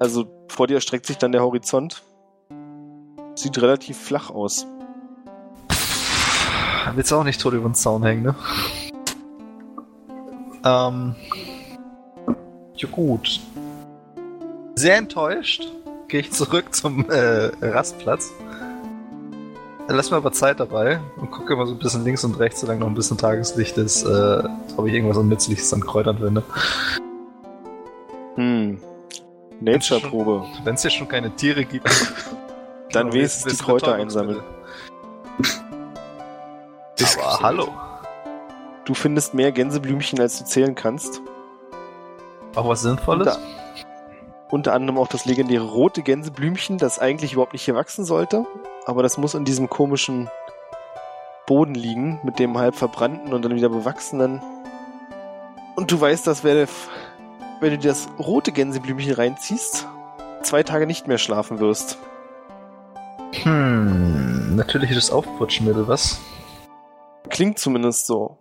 Also 0.00 0.26
vor 0.48 0.66
dir 0.66 0.74
erstreckt 0.74 1.06
sich 1.06 1.18
dann 1.18 1.32
der 1.32 1.42
Horizont. 1.42 2.02
Sieht 3.34 3.60
relativ 3.60 3.98
flach 3.98 4.30
aus. 4.30 4.66
Willst 6.94 7.10
du 7.10 7.16
auch 7.16 7.24
nicht 7.24 7.40
tot 7.40 7.54
über 7.54 7.68
den 7.68 7.74
Zaun 7.74 8.02
hängen, 8.02 8.22
ne? 8.22 8.34
Ähm. 10.64 11.14
Ja, 12.76 12.88
gut. 12.90 13.40
Sehr 14.74 14.96
enttäuscht 14.96 15.68
gehe 16.08 16.20
ich 16.20 16.32
zurück 16.32 16.74
zum 16.74 17.08
äh, 17.10 17.50
Rastplatz. 17.60 18.32
Lass 19.88 20.10
mir 20.10 20.16
aber 20.16 20.32
Zeit 20.32 20.60
dabei 20.60 21.00
und 21.16 21.30
gucke 21.30 21.52
immer 21.52 21.66
so 21.66 21.72
ein 21.72 21.78
bisschen 21.78 22.04
links 22.04 22.24
und 22.24 22.38
rechts, 22.38 22.60
solange 22.60 22.80
noch 22.80 22.86
ein 22.86 22.94
bisschen 22.94 23.18
Tageslicht 23.18 23.76
ist, 23.76 24.04
äh, 24.04 24.42
ob 24.76 24.86
ich 24.86 24.94
irgendwas 24.94 25.22
Nützliches 25.22 25.72
an 25.74 25.80
Kräutern 25.80 26.18
finde. 26.18 26.42
Hm. 28.36 28.78
Nature-Probe. 29.60 30.44
Wenn 30.64 30.74
es 30.74 30.82
hier 30.82 30.90
schon 30.90 31.08
keine 31.08 31.30
Tiere 31.36 31.64
gibt, 31.64 31.88
Dann 32.92 33.06
aber 33.08 33.14
wenigstens 33.14 33.58
die 33.58 33.64
Kräuter 33.64 33.92
Betäubungsmittel. 33.92 34.42
Das 36.98 37.18
Aber 37.18 37.40
hallo. 37.40 37.68
Du 38.84 38.94
findest 38.94 39.34
mehr 39.34 39.50
Gänseblümchen, 39.52 40.20
als 40.20 40.38
du 40.38 40.44
zählen 40.44 40.74
kannst. 40.74 41.22
Auch 42.54 42.68
was 42.68 42.82
Sinnvolles? 42.82 43.26
Da. 43.26 43.38
unter 44.50 44.72
anderem 44.74 44.98
auch 44.98 45.08
das 45.08 45.24
legendäre 45.24 45.64
rote 45.64 46.02
Gänseblümchen, 46.02 46.78
das 46.78 46.98
eigentlich 46.98 47.32
überhaupt 47.32 47.54
nicht 47.54 47.64
hier 47.64 47.74
wachsen 47.74 48.04
sollte, 48.04 48.46
aber 48.86 49.02
das 49.02 49.18
muss 49.18 49.34
in 49.34 49.44
diesem 49.44 49.68
komischen 49.68 50.28
Boden 51.46 51.74
liegen, 51.74 52.20
mit 52.22 52.38
dem 52.38 52.56
halb 52.56 52.76
verbrannten 52.76 53.32
und 53.32 53.44
dann 53.44 53.56
wieder 53.56 53.68
bewachsenen. 53.68 54.40
Und 55.74 55.90
du 55.90 56.00
weißt, 56.00 56.26
dass 56.26 56.44
wenn 56.44 56.68
du 57.60 57.78
dir 57.78 57.88
das 57.88 58.08
rote 58.18 58.52
Gänseblümchen 58.52 59.12
reinziehst, 59.12 59.88
zwei 60.42 60.62
Tage 60.62 60.86
nicht 60.86 61.08
mehr 61.08 61.18
schlafen 61.18 61.58
wirst. 61.58 61.98
Hm, 63.42 64.54
natürliches 64.54 65.10
Aufputschmittel, 65.10 65.88
was? 65.88 66.20
Klingt 67.30 67.58
zumindest 67.58 68.06
so. 68.06 68.38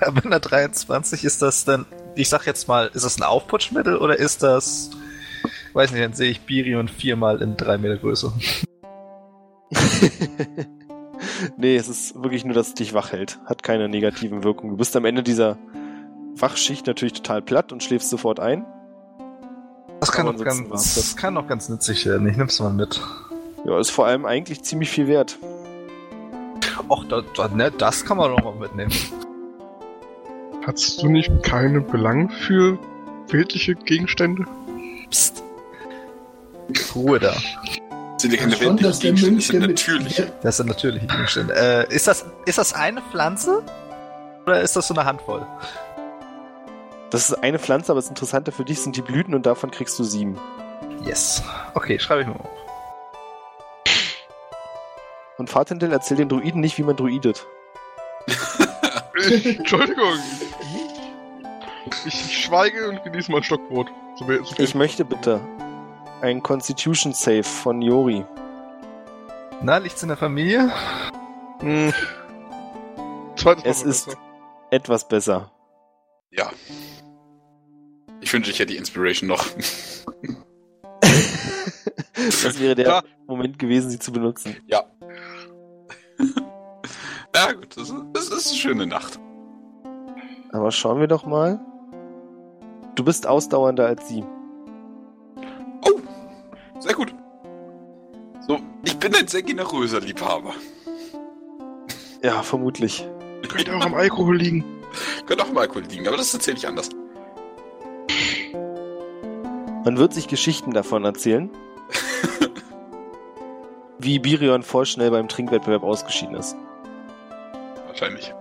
Aber 0.00 0.24
in 0.24 0.30
der 0.30 0.40
23 0.40 1.24
ist 1.24 1.42
das 1.42 1.64
dann, 1.64 1.86
ich 2.14 2.28
sag 2.28 2.46
jetzt 2.46 2.68
mal, 2.68 2.90
ist 2.94 3.04
das 3.04 3.18
ein 3.18 3.22
Aufputschmittel 3.22 3.96
oder 3.96 4.18
ist 4.18 4.42
das, 4.42 4.90
weiß 5.72 5.92
nicht, 5.92 6.04
dann 6.04 6.12
sehe 6.12 6.30
ich 6.30 6.42
Birion 6.42 6.88
viermal 6.88 7.42
in 7.42 7.56
drei 7.56 7.78
Meter 7.78 7.96
Größe. 7.96 8.32
nee, 11.56 11.76
es 11.76 11.88
ist 11.88 12.22
wirklich 12.22 12.44
nur, 12.44 12.54
dass 12.54 12.68
es 12.68 12.74
dich 12.74 12.94
wach 12.94 13.12
hält. 13.12 13.38
Hat 13.44 13.62
keine 13.62 13.88
negativen 13.88 14.44
Wirkungen. 14.44 14.72
Du 14.72 14.76
bist 14.76 14.94
am 14.96 15.04
Ende 15.04 15.22
dieser 15.22 15.58
Wachschicht 16.36 16.86
natürlich 16.86 17.14
total 17.14 17.42
platt 17.42 17.72
und 17.72 17.82
schläfst 17.82 18.10
sofort 18.10 18.40
ein. 18.40 18.64
Das 20.00 20.12
kann, 20.12 20.34
ganz, 20.38 20.68
das. 20.70 20.94
das 20.94 21.16
kann 21.16 21.36
auch 21.36 21.46
ganz 21.46 21.68
nützlich 21.68 22.06
werden. 22.06 22.26
Ich 22.26 22.36
nehm's 22.36 22.58
mal 22.58 22.72
mit. 22.72 23.02
Ja, 23.66 23.78
ist 23.78 23.90
vor 23.90 24.06
allem 24.06 24.24
eigentlich 24.24 24.62
ziemlich 24.62 24.90
viel 24.90 25.06
wert. 25.06 25.38
Och, 26.88 27.04
da, 27.04 27.22
da, 27.36 27.48
ne, 27.48 27.70
das 27.70 28.04
kann 28.04 28.16
man 28.16 28.30
doch 28.30 28.42
mal 28.42 28.54
mitnehmen. 28.54 28.92
Hast 30.66 31.02
du 31.02 31.08
nicht 31.08 31.42
keine 31.42 31.80
Belang 31.80 32.30
für 32.30 32.78
weltliche 33.28 33.74
Gegenstände? 33.74 34.44
Psst. 35.08 35.42
Ruhe 36.94 37.18
da. 37.18 37.34
Sind 38.18 38.32
ja 38.34 38.38
keine 38.38 38.56
Schon, 38.56 38.76
dass 38.76 38.98
der 38.98 39.12
Gegenstände, 39.12 39.68
Mönch 39.68 39.86
das 39.86 39.86
sind 39.86 39.96
natürlich. 39.96 40.32
Das 40.42 40.56
sind 40.58 40.66
natürliche 40.66 41.06
Gegenstände. 41.06 41.54
Äh, 41.54 41.94
ist 41.94 42.06
das, 42.06 42.26
ist 42.46 42.58
das 42.58 42.74
eine 42.74 43.00
Pflanze? 43.00 43.62
Oder 44.46 44.60
ist 44.60 44.76
das 44.76 44.88
so 44.88 44.94
eine 44.94 45.04
Handvoll? 45.04 45.46
Das 47.10 47.28
ist 47.28 47.42
eine 47.42 47.58
Pflanze, 47.58 47.92
aber 47.92 48.00
das 48.00 48.08
Interessante 48.08 48.52
für 48.52 48.64
dich 48.64 48.80
sind 48.80 48.96
die 48.96 49.02
Blüten 49.02 49.34
und 49.34 49.46
davon 49.46 49.70
kriegst 49.70 49.98
du 49.98 50.04
sieben. 50.04 50.38
Yes. 51.04 51.42
Okay, 51.74 51.98
schreibe 51.98 52.22
ich 52.22 52.28
mal 52.28 52.34
auf. 52.34 52.69
Und 55.40 55.48
Fatendel 55.48 55.90
erzählt 55.90 56.20
den 56.20 56.28
Druiden 56.28 56.60
nicht, 56.60 56.76
wie 56.76 56.82
man 56.82 56.96
druidet. 56.96 57.46
Entschuldigung. 59.16 60.12
Ich, 62.04 62.06
ich 62.06 62.44
schweige 62.44 62.90
und 62.90 63.02
genieße 63.04 63.32
mein 63.32 63.42
Stockbrot. 63.42 63.86
So, 64.16 64.26
viel- 64.26 64.44
so 64.44 64.54
viel- 64.54 64.64
Ich 64.66 64.74
möchte 64.74 65.02
bitte 65.02 65.40
ein 66.20 66.42
Constitution 66.42 67.14
Save 67.14 67.42
von 67.42 67.80
Yori. 67.80 68.22
Na, 69.62 69.78
liegt's 69.78 70.02
in 70.02 70.08
der 70.08 70.18
Familie? 70.18 70.70
Hm, 71.60 71.94
Zweites 73.36 73.64
es 73.64 73.82
ist 73.82 74.06
besser. 74.08 74.18
etwas 74.70 75.08
besser. 75.08 75.50
Ja. 76.32 76.50
Ich 78.20 78.30
wünsche, 78.30 78.50
ich 78.50 78.58
hätte 78.58 78.72
die 78.72 78.76
Inspiration 78.78 79.30
noch. 79.30 79.42
das 82.20 82.60
wäre 82.60 82.74
der 82.74 82.84
Klar. 82.84 83.04
Moment 83.26 83.58
gewesen, 83.58 83.88
sie 83.88 83.98
zu 83.98 84.12
benutzen. 84.12 84.54
ja. 84.66 84.80
ja, 84.80 84.84
ist, 88.40 88.46
das 88.46 88.58
ist 88.58 88.64
eine 88.64 88.74
schöne 88.74 88.86
Nacht. 88.86 89.20
Aber 90.52 90.72
schauen 90.72 91.00
wir 91.00 91.06
doch 91.06 91.26
mal. 91.26 91.60
Du 92.94 93.04
bist 93.04 93.26
ausdauernder 93.26 93.86
als 93.86 94.08
sie. 94.08 94.24
Oh, 95.82 96.00
sehr 96.78 96.94
gut. 96.94 97.14
So, 98.40 98.58
ich 98.84 98.98
bin 98.98 99.14
ein 99.14 99.28
sehr 99.28 99.42
generöser 99.42 100.00
Liebhaber. 100.00 100.54
Ja, 102.22 102.42
vermutlich. 102.42 103.08
Könnte 103.48 103.74
auch 103.76 103.84
am 103.84 103.94
Alkohol 103.94 104.36
liegen. 104.36 104.64
Könnte 105.26 105.44
auch 105.44 105.50
im 105.50 105.58
Alkohol 105.58 105.82
liegen, 105.84 106.08
aber 106.08 106.16
das 106.16 106.34
erzähle 106.34 106.56
ich 106.56 106.66
anders. 106.66 106.90
Man 109.84 109.96
wird 109.96 110.12
sich 110.12 110.28
Geschichten 110.28 110.72
davon 110.72 111.04
erzählen, 111.04 111.48
wie 113.98 114.18
Birion 114.18 114.62
vorschnell 114.62 115.10
beim 115.10 115.28
Trinkwettbewerb 115.28 115.82
ausgeschieden 115.82 116.34
ist. 116.34 116.56
Wahrscheinlich. 118.00 118.34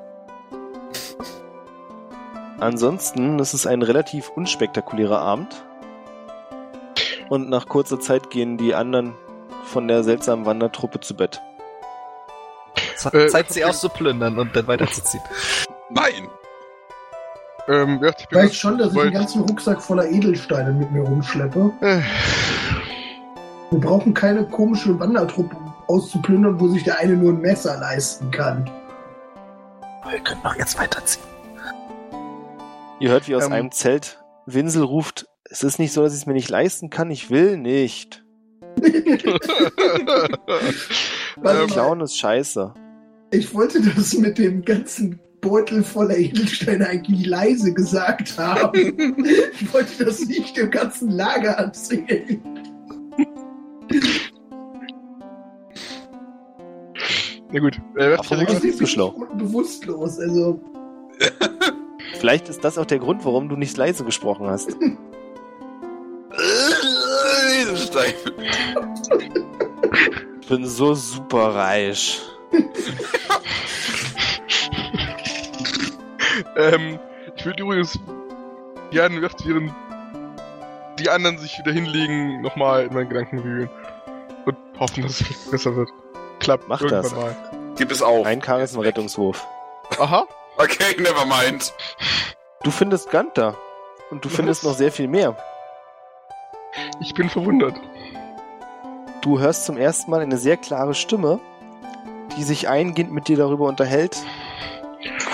Ansonsten 2.59 3.39
ist 3.39 3.53
es 3.53 3.67
ein 3.67 3.81
relativ 3.81 4.29
unspektakulärer 4.29 5.19
Abend. 5.19 5.65
Und 7.29 7.49
nach 7.49 7.67
kurzer 7.67 7.99
Zeit 7.99 8.29
gehen 8.29 8.57
die 8.57 8.73
anderen 8.73 9.13
von 9.65 9.87
der 9.87 10.03
seltsamen 10.03 10.45
Wandertruppe 10.45 10.99
zu 11.01 11.13
Bett. 11.13 11.41
Z 12.95 13.13
Äh, 13.13 13.27
Zeit, 13.27 13.51
sie 13.51 13.63
auszuplündern 13.63 14.37
und 14.39 14.55
dann 14.55 14.67
weiterzuziehen. 14.67 15.23
Nein! 15.89 16.27
Ähm, 17.67 17.99
ja, 18.01 18.09
ich 18.09 18.15
Ich 18.21 18.29
bin 18.29 18.39
weiß 18.39 18.55
schon, 18.55 18.77
dass 18.77 18.93
ich 18.93 18.99
einen 18.99 19.13
ganzen 19.13 19.41
Rucksack 19.43 19.81
voller 19.81 20.09
Edelsteine 20.09 20.71
mit 20.71 20.91
mir 20.91 21.03
rumschleppe. 21.03 21.71
Äh, 21.81 22.01
Wir 23.69 23.79
brauchen 23.79 24.13
keine 24.13 24.45
komische 24.45 24.99
Wandertruppe 24.99 25.55
auszuplündern, 25.87 26.59
wo 26.59 26.67
sich 26.69 26.83
der 26.83 26.99
eine 26.99 27.13
nur 27.13 27.33
ein 27.33 27.41
Messer 27.41 27.77
leisten 27.77 28.31
kann. 28.31 28.69
Wir 30.09 30.19
können 30.19 30.41
doch 30.43 30.55
jetzt 30.55 30.77
weiterziehen. 30.79 31.23
Ihr 32.99 33.09
hört, 33.11 33.27
wie 33.27 33.35
aus 33.35 33.45
Ähm. 33.45 33.53
einem 33.53 33.71
Zelt 33.71 34.19
Winsel 34.45 34.83
ruft, 34.83 35.27
es 35.45 35.63
ist 35.63 35.79
nicht 35.79 35.93
so, 35.93 36.03
dass 36.03 36.13
ich 36.13 36.19
es 36.21 36.25
mir 36.25 36.33
nicht 36.33 36.49
leisten 36.49 36.89
kann, 36.89 37.11
ich 37.11 37.29
will 37.29 37.57
nicht. 37.57 38.23
Klauen 41.67 42.01
ist 42.01 42.17
scheiße. 42.17 42.73
Ich 43.31 43.53
wollte 43.53 43.81
das 43.81 44.13
mit 44.15 44.37
dem 44.37 44.63
ganzen 44.63 45.19
Beutel 45.41 45.83
voller 45.83 46.17
Edelsteine 46.17 46.87
eigentlich 46.87 47.25
leise 47.25 47.73
gesagt 47.73 48.37
haben. 48.37 48.75
ich 49.59 49.73
wollte 49.73 50.05
das 50.05 50.19
nicht 50.25 50.57
im 50.57 50.71
ganzen 50.71 51.11
Lager 51.11 51.51
erzählen. 51.51 52.41
Na 57.51 57.59
gut, 57.59 57.79
äh, 57.95 58.11
hatte 58.17 58.19
Außerdem 58.19 58.71
so 58.71 58.85
schlau. 58.85 59.11
bewusstlos. 59.33 60.19
Also, 60.19 60.59
Vielleicht 62.19 62.49
ist 62.49 62.63
das 62.63 62.77
auch 62.77 62.85
der 62.85 62.99
Grund, 62.99 63.23
warum 63.25 63.49
du 63.49 63.55
nicht 63.55 63.75
leise 63.77 64.03
gesprochen 64.03 64.47
hast. 64.47 64.75
Ich 70.41 70.47
bin 70.47 70.65
so 70.65 70.93
super 70.95 71.53
reich. 71.55 72.21
Ähm, 76.55 76.99
ich 77.35 77.45
würde 77.45 77.63
übrigens 77.63 77.99
gerne, 78.91 79.21
während 79.21 79.45
während 79.45 79.75
die 80.99 81.09
anderen 81.09 81.37
sich 81.37 81.57
wieder 81.59 81.71
hinlegen, 81.71 82.41
nochmal 82.41 82.85
in 82.85 82.93
meinen 82.93 83.09
Gedanken 83.09 83.43
wühlen. 83.43 83.69
Und 84.45 84.57
hoffen, 84.79 85.03
dass 85.03 85.21
es 85.21 85.51
besser 85.51 85.75
wird. 85.75 85.89
Klappt 86.39 86.67
Mach 86.67 86.81
das. 86.81 87.13
mal. 87.13 87.35
Gib 87.77 87.91
es 87.91 88.01
auf. 88.01 88.25
Ein 88.25 88.41
Charisma-Rettungswurf. 88.41 89.45
Aha. 89.99 90.27
Okay, 90.57 90.95
never 90.97 91.25
mind. 91.25 91.73
Du 92.63 92.71
findest 92.71 93.09
Gunther. 93.11 93.55
Und 94.11 94.25
du 94.25 94.29
Was? 94.29 94.35
findest 94.35 94.63
noch 94.63 94.73
sehr 94.73 94.91
viel 94.91 95.07
mehr. 95.07 95.37
Ich 97.01 97.13
bin 97.13 97.29
verwundert. 97.29 97.75
Du 99.21 99.39
hörst 99.39 99.65
zum 99.65 99.77
ersten 99.77 100.09
Mal 100.11 100.21
eine 100.21 100.37
sehr 100.37 100.57
klare 100.57 100.93
Stimme, 100.93 101.39
die 102.37 102.43
sich 102.43 102.67
eingehend 102.69 103.11
mit 103.11 103.27
dir 103.27 103.37
darüber 103.37 103.65
unterhält. 103.67 104.17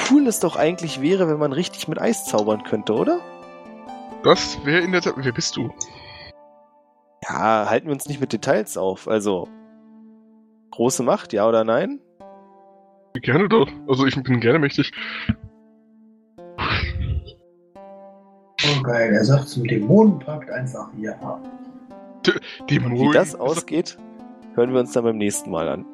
Cool 0.10 0.27
es 0.27 0.40
doch 0.40 0.56
eigentlich 0.56 1.02
wäre, 1.02 1.27
wenn 1.27 1.38
man 1.40 1.53
richtig 1.53 1.88
mit 1.88 1.99
Eis 1.99 2.26
zaubern 2.26 2.64
könnte, 2.64 2.94
oder? 2.94 3.19
Das 4.23 4.64
wäre 4.65 4.82
in 4.82 4.91
der 4.91 5.02
Tat. 5.02 5.14
Wer 5.18 5.32
bist 5.32 5.56
du? 5.56 5.72
Ja, 7.27 7.68
halten 7.69 7.88
wir 7.88 7.94
uns 7.94 8.07
nicht 8.07 8.19
mit 8.19 8.34
Details 8.34 8.77
auf. 8.77 9.07
Also, 9.07 9.48
große 10.72 11.04
Macht, 11.04 11.34
ja 11.34 11.48
oder 11.48 11.64
nein? 11.64 12.00
Gerne 13.22 13.48
doch. 13.48 13.70
Also 13.88 14.06
ich 14.06 14.22
bin 14.22 14.40
gerne 14.40 14.60
mächtig. 14.60 14.92
oh 16.58 16.64
geil, 18.84 19.14
er 19.14 19.24
sagt 19.24 19.50
zum 19.50 19.64
Dämonenpakt 19.64 20.50
einfach 20.50 20.90
ja. 20.98 21.42
Dämon. 22.70 22.94
Wie 22.94 23.14
das 23.14 23.36
ausgeht, 23.36 23.98
hören 24.56 24.74
wir 24.74 24.80
uns 24.80 24.94
dann 24.94 25.04
beim 25.04 25.18
nächsten 25.18 25.52
Mal 25.52 25.70
an. 25.70 25.86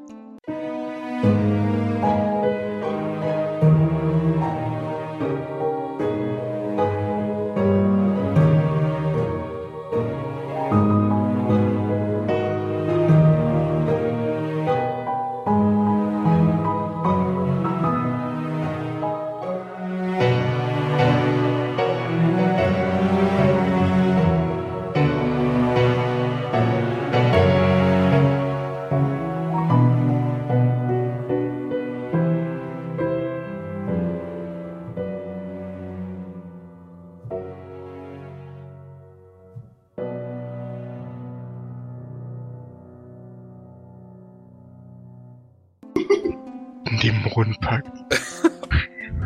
Ein 46.10 47.00
Dämonenpakt. 47.02 47.92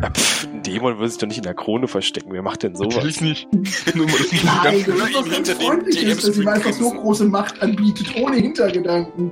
Ja, 0.01 0.09
pff, 0.09 0.45
ein 0.45 0.61
Dämon 0.63 0.97
würde 0.97 1.09
sich 1.09 1.17
doch 1.19 1.27
nicht 1.27 1.37
in 1.37 1.43
der 1.43 1.53
Krone 1.53 1.87
verstecken. 1.87 2.29
Wer 2.31 2.41
macht 2.41 2.63
denn 2.63 2.75
sowas? 2.75 2.95
Natürlich 2.95 3.21
nicht. 3.21 3.47
Nur 3.95 4.05
mal, 4.07 4.17
das 4.17 4.29
sind 4.29 4.43
Nein, 4.43 4.63
ganz, 4.63 4.85
das 4.85 4.95
ist 5.07 5.15
doch 5.15 5.29
ganz 5.31 5.51
freundlich, 5.51 6.03
ist, 6.03 6.27
dass 6.27 6.37
ihm 6.37 6.47
einfach 6.47 6.73
so 6.73 6.91
große 6.91 7.25
Macht 7.25 7.61
anbietet, 7.61 8.15
ohne 8.17 8.35
Hintergedanken. 8.37 9.31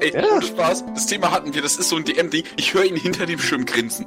Ey, 0.00 0.12
Ja. 0.12 0.42
Spaß, 0.42 0.84
das 0.94 1.06
Thema 1.06 1.30
hatten 1.30 1.54
wir, 1.54 1.62
das 1.62 1.76
ist 1.76 1.88
so 1.88 1.96
ein 1.96 2.04
DM-Ding. 2.04 2.44
Ich 2.56 2.74
höre 2.74 2.84
ihn 2.84 2.96
hinter 2.96 3.26
dem 3.26 3.38
Schirm 3.38 3.64
grinsen. 3.64 4.06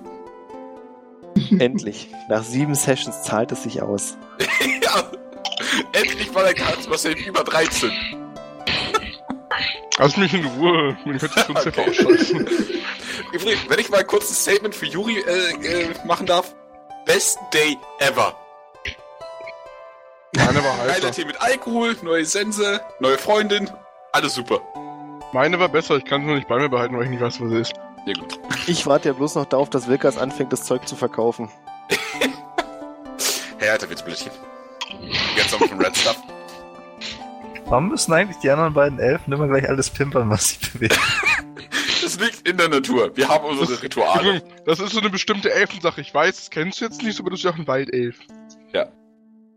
Endlich. 1.60 2.10
Nach 2.30 2.44
sieben 2.44 2.76
Sessions 2.76 3.24
zahlt 3.24 3.52
es 3.52 3.64
sich 3.64 3.82
aus. 3.82 4.18
ja, 4.84 5.12
endlich 5.94 6.34
war 6.36 6.44
der 6.44 6.56
Charisma 6.58 6.98
Save 6.98 7.16
über 7.26 7.44
13. 7.44 7.90
Lass 9.98 10.16
mich 10.18 10.34
in 10.34 10.46
Ruhe. 10.46 10.98
Man 11.06 11.18
könnte 11.18 11.40
schon 11.40 11.58
Okay. 11.58 11.90
ausschalten. 11.90 12.48
Übrigens, 13.34 13.70
wenn 13.70 13.80
ich 13.80 13.90
mal 13.90 14.04
kurz 14.04 14.30
ein 14.30 14.36
Statement 14.36 14.76
für 14.76 14.86
Juri 14.86 15.18
äh, 15.20 15.52
äh, 15.84 15.94
machen 16.06 16.26
darf. 16.28 16.54
Best 17.06 17.40
Day 17.54 17.78
ever. 18.00 18.36
Meine 20.36 20.64
war 20.64 20.78
Geiler 20.78 20.94
heißer. 20.94 21.12
Tee 21.12 21.26
mit 21.26 21.40
Alkohol, 21.42 21.96
neue 22.04 22.26
Sense, 22.26 22.82
neue 23.00 23.18
Freundin. 23.18 23.70
Alles 24.12 24.36
super. 24.36 24.62
Meine 25.34 25.60
war 25.60 25.70
besser. 25.70 25.96
Ich 25.98 26.06
kann 26.06 26.22
es 26.22 26.28
nur 26.28 26.36
nicht 26.36 26.48
bei 26.48 26.58
mir 26.58 26.70
behalten, 26.70 26.96
weil 26.96 27.04
ich 27.06 27.10
nicht 27.10 27.22
weiß, 27.22 27.42
was 27.42 27.52
es 27.52 27.70
ist. 27.70 27.74
Ja 28.06 28.14
gut. 28.14 28.40
Ich 28.68 28.86
warte 28.86 29.08
ja 29.10 29.14
bloß 29.14 29.36
noch 29.36 29.46
darauf, 29.46 29.70
dass 29.70 29.88
Wilkas 29.88 30.18
anfängt, 30.18 30.52
das 30.52 30.64
Zeug 30.64 30.88
zu 30.88 30.96
verkaufen. 30.96 31.50
Hey, 33.60 33.70
Alter, 33.70 33.90
Witzblättchen. 33.90 34.32
Jetzt 35.36 35.52
noch 35.60 35.68
von 35.68 35.82
Red 35.82 35.98
Stuff. 35.98 36.16
Warum 37.70 37.90
müssen 37.90 38.14
eigentlich 38.14 38.38
die 38.38 38.50
anderen 38.50 38.74
beiden 38.74 38.98
Elfen 38.98 39.34
immer 39.34 39.48
gleich 39.48 39.68
alles 39.68 39.90
pimpern, 39.90 40.30
was 40.30 40.50
sie 40.50 40.58
bewegen? 40.74 40.96
Das 42.02 42.18
liegt 42.22 42.48
in 42.48 42.56
der 42.56 42.70
Natur. 42.70 43.12
Wir 43.18 43.28
haben 43.28 43.44
unsere 43.44 43.82
Rituale. 43.84 44.42
Das 44.66 44.80
ist 44.80 44.94
so 44.94 45.02
eine 45.02 45.10
bestimmte 45.10 45.52
Elfensache. 45.52 46.00
Ich 46.00 46.14
weiß, 46.14 46.38
das 46.38 46.50
kennst 46.50 46.80
du 46.80 46.86
jetzt 46.86 47.04
nicht, 47.04 47.20
aber 47.20 47.30
du 47.30 47.34
bist 47.34 47.44
ja 47.44 47.52
auch 47.52 47.58
ein 47.58 47.68
Waldelf. 47.68 48.18
Ja. 48.72 48.86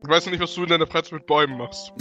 Ich 0.03 0.09
weiß 0.09 0.25
noch 0.27 0.33
nicht, 0.33 0.43
was 0.43 0.53
du 0.55 0.65
in 0.65 0.69
deiner 0.69 0.89
Freizeit 0.89 1.13
mit 1.13 1.27
Bäumen 1.27 1.59
machst. 1.59 1.93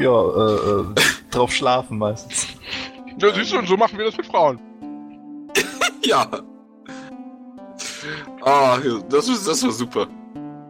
Ja, 0.00 0.22
äh, 0.22 0.80
äh, 0.80 0.84
drauf 1.30 1.52
schlafen 1.52 1.98
meistens. 1.98 2.48
Ja, 3.18 3.32
siehst 3.32 3.52
du, 3.52 3.58
und 3.58 3.68
so 3.68 3.76
machen 3.76 3.96
wir 3.96 4.06
das 4.06 4.16
mit 4.16 4.26
Frauen. 4.26 4.58
Ja. 6.02 6.26
Ah, 8.42 8.78
das, 9.08 9.28
ist, 9.28 9.46
das 9.46 9.62
war 9.62 9.70
super. 9.70 10.08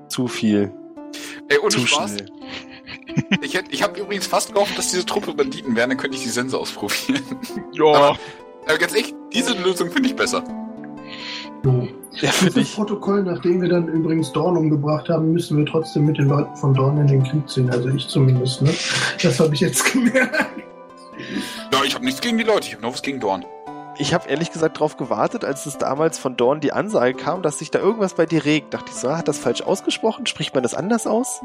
Zu 0.08 0.28
viel. 0.28 0.70
Ey, 1.48 1.58
ohne 1.58 1.70
Zu 1.70 1.86
Spaß. 1.86 2.10
schnell. 2.10 2.30
Ich, 3.42 3.54
hätt- 3.54 3.66
ich 3.70 3.82
habe 3.82 3.98
übrigens 4.00 4.26
fast 4.26 4.52
gehofft, 4.54 4.76
dass 4.78 4.90
diese 4.90 5.06
Truppe 5.06 5.34
Banditen 5.34 5.74
wären, 5.76 5.90
dann 5.90 5.98
könnte 5.98 6.16
ich 6.16 6.22
die 6.22 6.28
Sense 6.28 6.56
ausprobieren. 6.58 7.22
Ja, 7.72 7.84
Aber- 7.84 8.18
Aber 8.66 8.78
ganz 8.78 8.94
ehrlich, 8.94 9.14
diese 9.32 9.54
Lösung 9.54 9.90
finde 9.90 10.08
ich 10.08 10.16
besser. 10.16 10.42
so. 11.64 11.88
Ja, 12.20 12.30
Für 12.32 12.50
das. 12.50 12.70
Protokoll, 12.74 13.22
nachdem 13.22 13.62
wir 13.62 13.68
dann 13.68 13.86
übrigens 13.88 14.32
Dorn 14.32 14.56
umgebracht 14.56 15.08
haben, 15.08 15.32
müssen 15.32 15.56
wir 15.58 15.66
trotzdem 15.66 16.06
mit 16.06 16.18
den 16.18 16.26
Leuten 16.28 16.54
von 16.56 16.74
Dorn 16.74 16.98
in 16.98 17.06
den 17.06 17.22
Krieg 17.22 17.48
ziehen. 17.48 17.70
Also 17.70 17.88
ich 17.88 18.08
zumindest, 18.08 18.62
ne? 18.62 18.74
Das 19.22 19.38
habe 19.40 19.54
ich 19.54 19.60
jetzt 19.60 19.84
gemerkt. 19.92 20.34
Ja, 21.72 21.84
ich 21.84 21.94
habe 21.94 22.04
nichts 22.04 22.20
gegen 22.20 22.38
die 22.38 22.44
Leute, 22.44 22.66
ich 22.66 22.72
habe 22.74 22.82
noch 22.82 22.92
was 22.92 23.02
gegen 23.02 23.20
Dorn. 23.20 23.44
Ich 23.98 24.14
habe 24.14 24.28
ehrlich 24.28 24.50
gesagt 24.50 24.78
darauf 24.78 24.96
gewartet, 24.96 25.44
als 25.44 25.66
es 25.66 25.76
damals 25.78 26.18
von 26.18 26.36
Dorn 26.36 26.60
die 26.60 26.72
Ansage 26.72 27.14
kam, 27.14 27.42
dass 27.42 27.58
sich 27.58 27.70
da 27.70 27.78
irgendwas 27.78 28.14
bei 28.14 28.24
dir 28.26 28.44
regt. 28.44 28.72
Dachte 28.74 28.86
ich 28.88 28.94
so, 28.96 29.08
ah, 29.08 29.18
hat 29.18 29.28
das 29.28 29.38
falsch 29.38 29.60
ausgesprochen? 29.62 30.26
Spricht 30.26 30.54
man 30.54 30.62
das 30.62 30.74
anders 30.74 31.06
aus? 31.06 31.40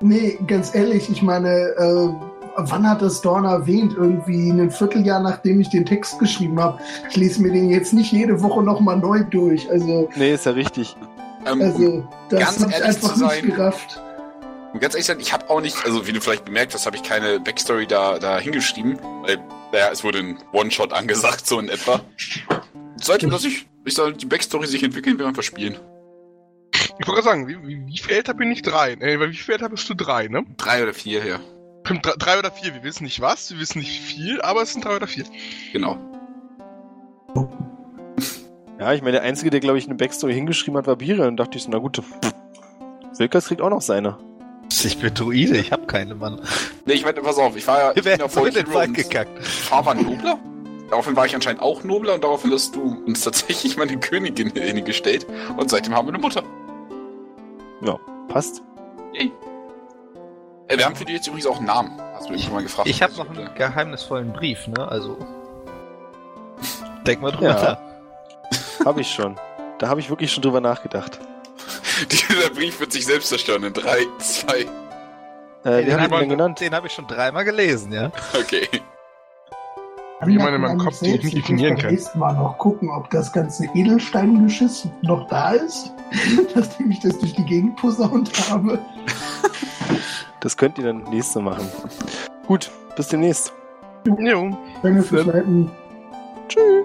Nee, 0.00 0.38
ganz 0.46 0.74
ehrlich, 0.74 1.10
ich 1.10 1.22
meine, 1.22 1.48
äh, 1.50 2.08
wann 2.56 2.88
hat 2.88 3.02
das 3.02 3.20
Dorn 3.20 3.44
erwähnt? 3.44 3.94
Irgendwie 3.96 4.50
ein 4.50 4.70
Vierteljahr, 4.70 5.20
nachdem 5.20 5.60
ich 5.60 5.70
den 5.70 5.84
Text 5.84 6.18
geschrieben 6.18 6.60
habe. 6.60 6.78
Ich 7.10 7.16
lese 7.16 7.42
mir 7.42 7.52
den 7.52 7.68
jetzt 7.70 7.92
nicht 7.92 8.12
jede 8.12 8.40
Woche 8.42 8.62
nochmal 8.62 8.96
neu 8.96 9.24
durch. 9.24 9.68
Also, 9.70 10.08
Nee, 10.14 10.34
ist 10.34 10.46
ja 10.46 10.52
richtig. 10.52 10.96
Ähm, 11.46 11.60
um, 11.60 11.66
also 11.66 12.08
das 12.30 12.40
ganz 12.40 12.60
habe 12.62 12.70
ich 12.72 12.84
einfach 12.84 13.14
zu 13.14 13.20
nicht 13.24 13.30
sein- 13.32 13.46
gerafft. 13.46 14.00
um 14.72 14.80
ganz 14.80 14.94
ehrlich 14.94 15.06
zu 15.06 15.12
sein, 15.12 15.20
ich 15.20 15.32
habe 15.32 15.50
auch 15.50 15.60
nicht, 15.60 15.84
also 15.84 16.06
wie 16.06 16.12
du 16.12 16.20
vielleicht 16.20 16.44
bemerkt 16.44 16.74
hast, 16.74 16.86
habe 16.86 16.96
ich 16.96 17.02
keine 17.02 17.40
Backstory 17.40 17.86
da, 17.86 18.18
da 18.18 18.38
hingeschrieben. 18.38 18.98
Weil, 19.22 19.38
naja, 19.72 19.88
es 19.92 20.04
wurde 20.04 20.18
ein 20.20 20.38
One-Shot 20.52 20.92
angesagt, 20.92 21.46
so 21.46 21.58
in 21.58 21.68
etwa. 21.68 22.00
Seitdem, 23.00 23.30
dass 23.30 23.44
ich, 23.44 23.66
ich 23.84 23.94
soll 23.94 24.12
die 24.14 24.26
Backstory 24.26 24.66
sich 24.66 24.82
entwickeln, 24.84 25.18
wir 25.18 25.26
einfach 25.26 25.42
spielen. 25.42 25.76
Ich 26.98 27.06
wollte 27.06 27.22
gerade 27.22 27.22
sagen, 27.22 27.48
wie, 27.48 27.66
wie, 27.66 27.86
wie 27.86 27.98
viel 27.98 28.16
älter 28.16 28.34
bin 28.34 28.50
ich? 28.50 28.62
Drei. 28.62 28.96
Ey, 28.98 29.20
wie 29.20 29.34
viel 29.34 29.54
älter 29.54 29.68
bist 29.68 29.88
du? 29.88 29.94
Drei, 29.94 30.28
ne? 30.28 30.44
Drei 30.56 30.82
oder 30.82 30.94
vier, 30.94 31.24
ja. 31.24 31.40
Drei, 31.84 32.12
drei 32.18 32.38
oder 32.38 32.50
vier. 32.50 32.74
Wir 32.74 32.82
wissen 32.82 33.04
nicht 33.04 33.20
was, 33.20 33.50
wir 33.50 33.58
wissen 33.58 33.78
nicht 33.78 34.00
viel, 34.00 34.40
aber 34.42 34.62
es 34.62 34.72
sind 34.72 34.84
drei 34.84 34.96
oder 34.96 35.06
vier. 35.06 35.24
Genau. 35.72 35.96
Ja, 38.80 38.92
ich 38.92 39.02
meine, 39.02 39.12
der 39.12 39.22
Einzige, 39.22 39.50
der, 39.50 39.60
glaube 39.60 39.78
ich, 39.78 39.86
eine 39.86 39.94
Backstory 39.94 40.34
hingeschrieben 40.34 40.78
hat, 40.78 40.86
war 40.86 40.96
Bira. 40.96 41.26
Und 41.26 41.36
dachte 41.36 41.56
ich 41.56 41.64
so, 41.64 41.70
na 41.70 41.78
gut, 41.78 41.96
pff, 41.96 42.34
Wilkas 43.18 43.46
kriegt 43.46 43.60
auch 43.60 43.70
noch 43.70 43.82
seine. 43.82 44.18
Ich 44.70 44.98
bin 44.98 45.14
Druide, 45.14 45.56
ich 45.56 45.72
hab 45.72 45.88
keine, 45.88 46.14
Mann. 46.14 46.40
Nee, 46.84 46.94
ich 46.94 47.04
meine, 47.04 47.20
pass 47.20 47.38
auf, 47.38 47.56
ich 47.56 47.66
war 47.66 47.78
ja, 47.78 47.88
Wir 47.88 47.96
ich 47.96 48.02
bin 48.02 48.12
ja 48.12 48.18
werden 48.18 48.30
voll 48.30 48.48
in 48.48 48.54
den 48.54 48.74
Wald 48.74 48.94
gekackt. 48.94 49.30
Ein 49.70 50.02
Nobler. 50.02 50.38
Daraufhin 50.90 51.16
war 51.16 51.26
ich 51.26 51.34
anscheinend 51.34 51.60
auch 51.60 51.84
Nobler 51.84 52.14
und 52.14 52.24
daraufhin 52.24 52.52
hast 52.52 52.74
du 52.74 53.02
uns 53.06 53.22
tatsächlich 53.22 53.76
meine 53.76 53.98
Königin 53.98 54.50
hingestellt. 54.50 55.26
Und 55.56 55.70
seitdem 55.70 55.94
haben 55.94 56.06
wir 56.06 56.14
eine 56.14 56.22
Mutter. 56.22 56.42
Passt. 58.28 58.62
Yay. 59.14 59.32
Äh, 60.68 60.76
wir 60.76 60.84
haben 60.84 60.94
für 60.96 61.04
die 61.06 61.14
jetzt 61.14 61.26
übrigens 61.26 61.46
auch 61.46 61.56
einen 61.56 61.66
Namen. 61.66 61.98
Hast 62.14 62.28
du 62.28 62.32
irgendwann 62.34 62.52
mal 62.54 62.62
gefragt? 62.62 62.88
Ich 62.88 63.02
habe 63.02 63.14
noch 63.16 63.30
einen 63.30 63.54
geheimnisvollen 63.54 64.32
Brief, 64.32 64.66
ne? 64.68 64.86
Also. 64.86 65.16
Denk 67.06 67.22
mal 67.22 67.32
drüber 67.32 67.48
Ja. 67.48 67.78
nach. 68.80 68.86
Habe 68.86 69.00
ich 69.00 69.10
schon. 69.10 69.36
Da 69.78 69.88
habe 69.88 70.00
ich 70.00 70.10
wirklich 70.10 70.30
schon 70.32 70.42
drüber 70.42 70.60
nachgedacht. 70.60 71.18
Dieser 72.10 72.50
Brief 72.50 72.78
wird 72.80 72.92
sich 72.92 73.06
selbst 73.06 73.28
zerstören 73.28 73.64
in 73.64 73.72
3, 73.72 73.98
2. 74.18 74.58
Äh, 74.60 74.66
Hey, 75.64 75.86
wie 75.86 75.92
hat 75.92 76.00
hab 76.02 76.10
man 76.10 76.20
den 76.20 76.30
ich- 76.30 76.36
genannt? 76.36 76.60
Den 76.60 76.74
habe 76.74 76.86
ich 76.86 76.92
schon 76.92 77.06
dreimal 77.06 77.44
gelesen, 77.44 77.92
ja. 77.92 78.10
Okay. 78.38 78.68
Wie 80.24 80.36
man 80.36 80.52
in 80.54 80.60
meinem 80.60 80.78
Kopf 80.78 81.00
nicht 81.00 81.12
selbst, 81.12 81.24
ich 81.26 81.34
definieren 81.34 81.74
muss 81.74 81.82
kann. 81.82 81.90
nächsten 81.92 82.18
Mal 82.18 82.32
noch 82.34 82.58
gucken, 82.58 82.90
ob 82.90 83.08
das 83.10 83.32
ganze 83.32 83.66
Edelsteingeschiss 83.74 84.88
noch 85.02 85.28
da 85.28 85.52
ist, 85.52 85.92
nachdem 86.56 86.90
ich 86.90 87.00
das 87.00 87.18
durch 87.18 87.34
die 87.34 87.44
Gegend 87.44 87.76
posaunt 87.76 88.32
habe. 88.50 88.78
Das 90.40 90.56
könnt 90.56 90.78
ihr 90.78 90.84
dann 90.84 91.02
nächste 91.04 91.40
machen. 91.40 91.68
Gut, 92.46 92.70
bis 92.96 93.08
demnächst. 93.08 93.52
Jo. 94.18 94.56
Danke 94.82 95.02
fürs 95.02 95.24
Dann- 95.26 95.34
Leiten. 95.34 95.70
Tschüss. 96.48 96.84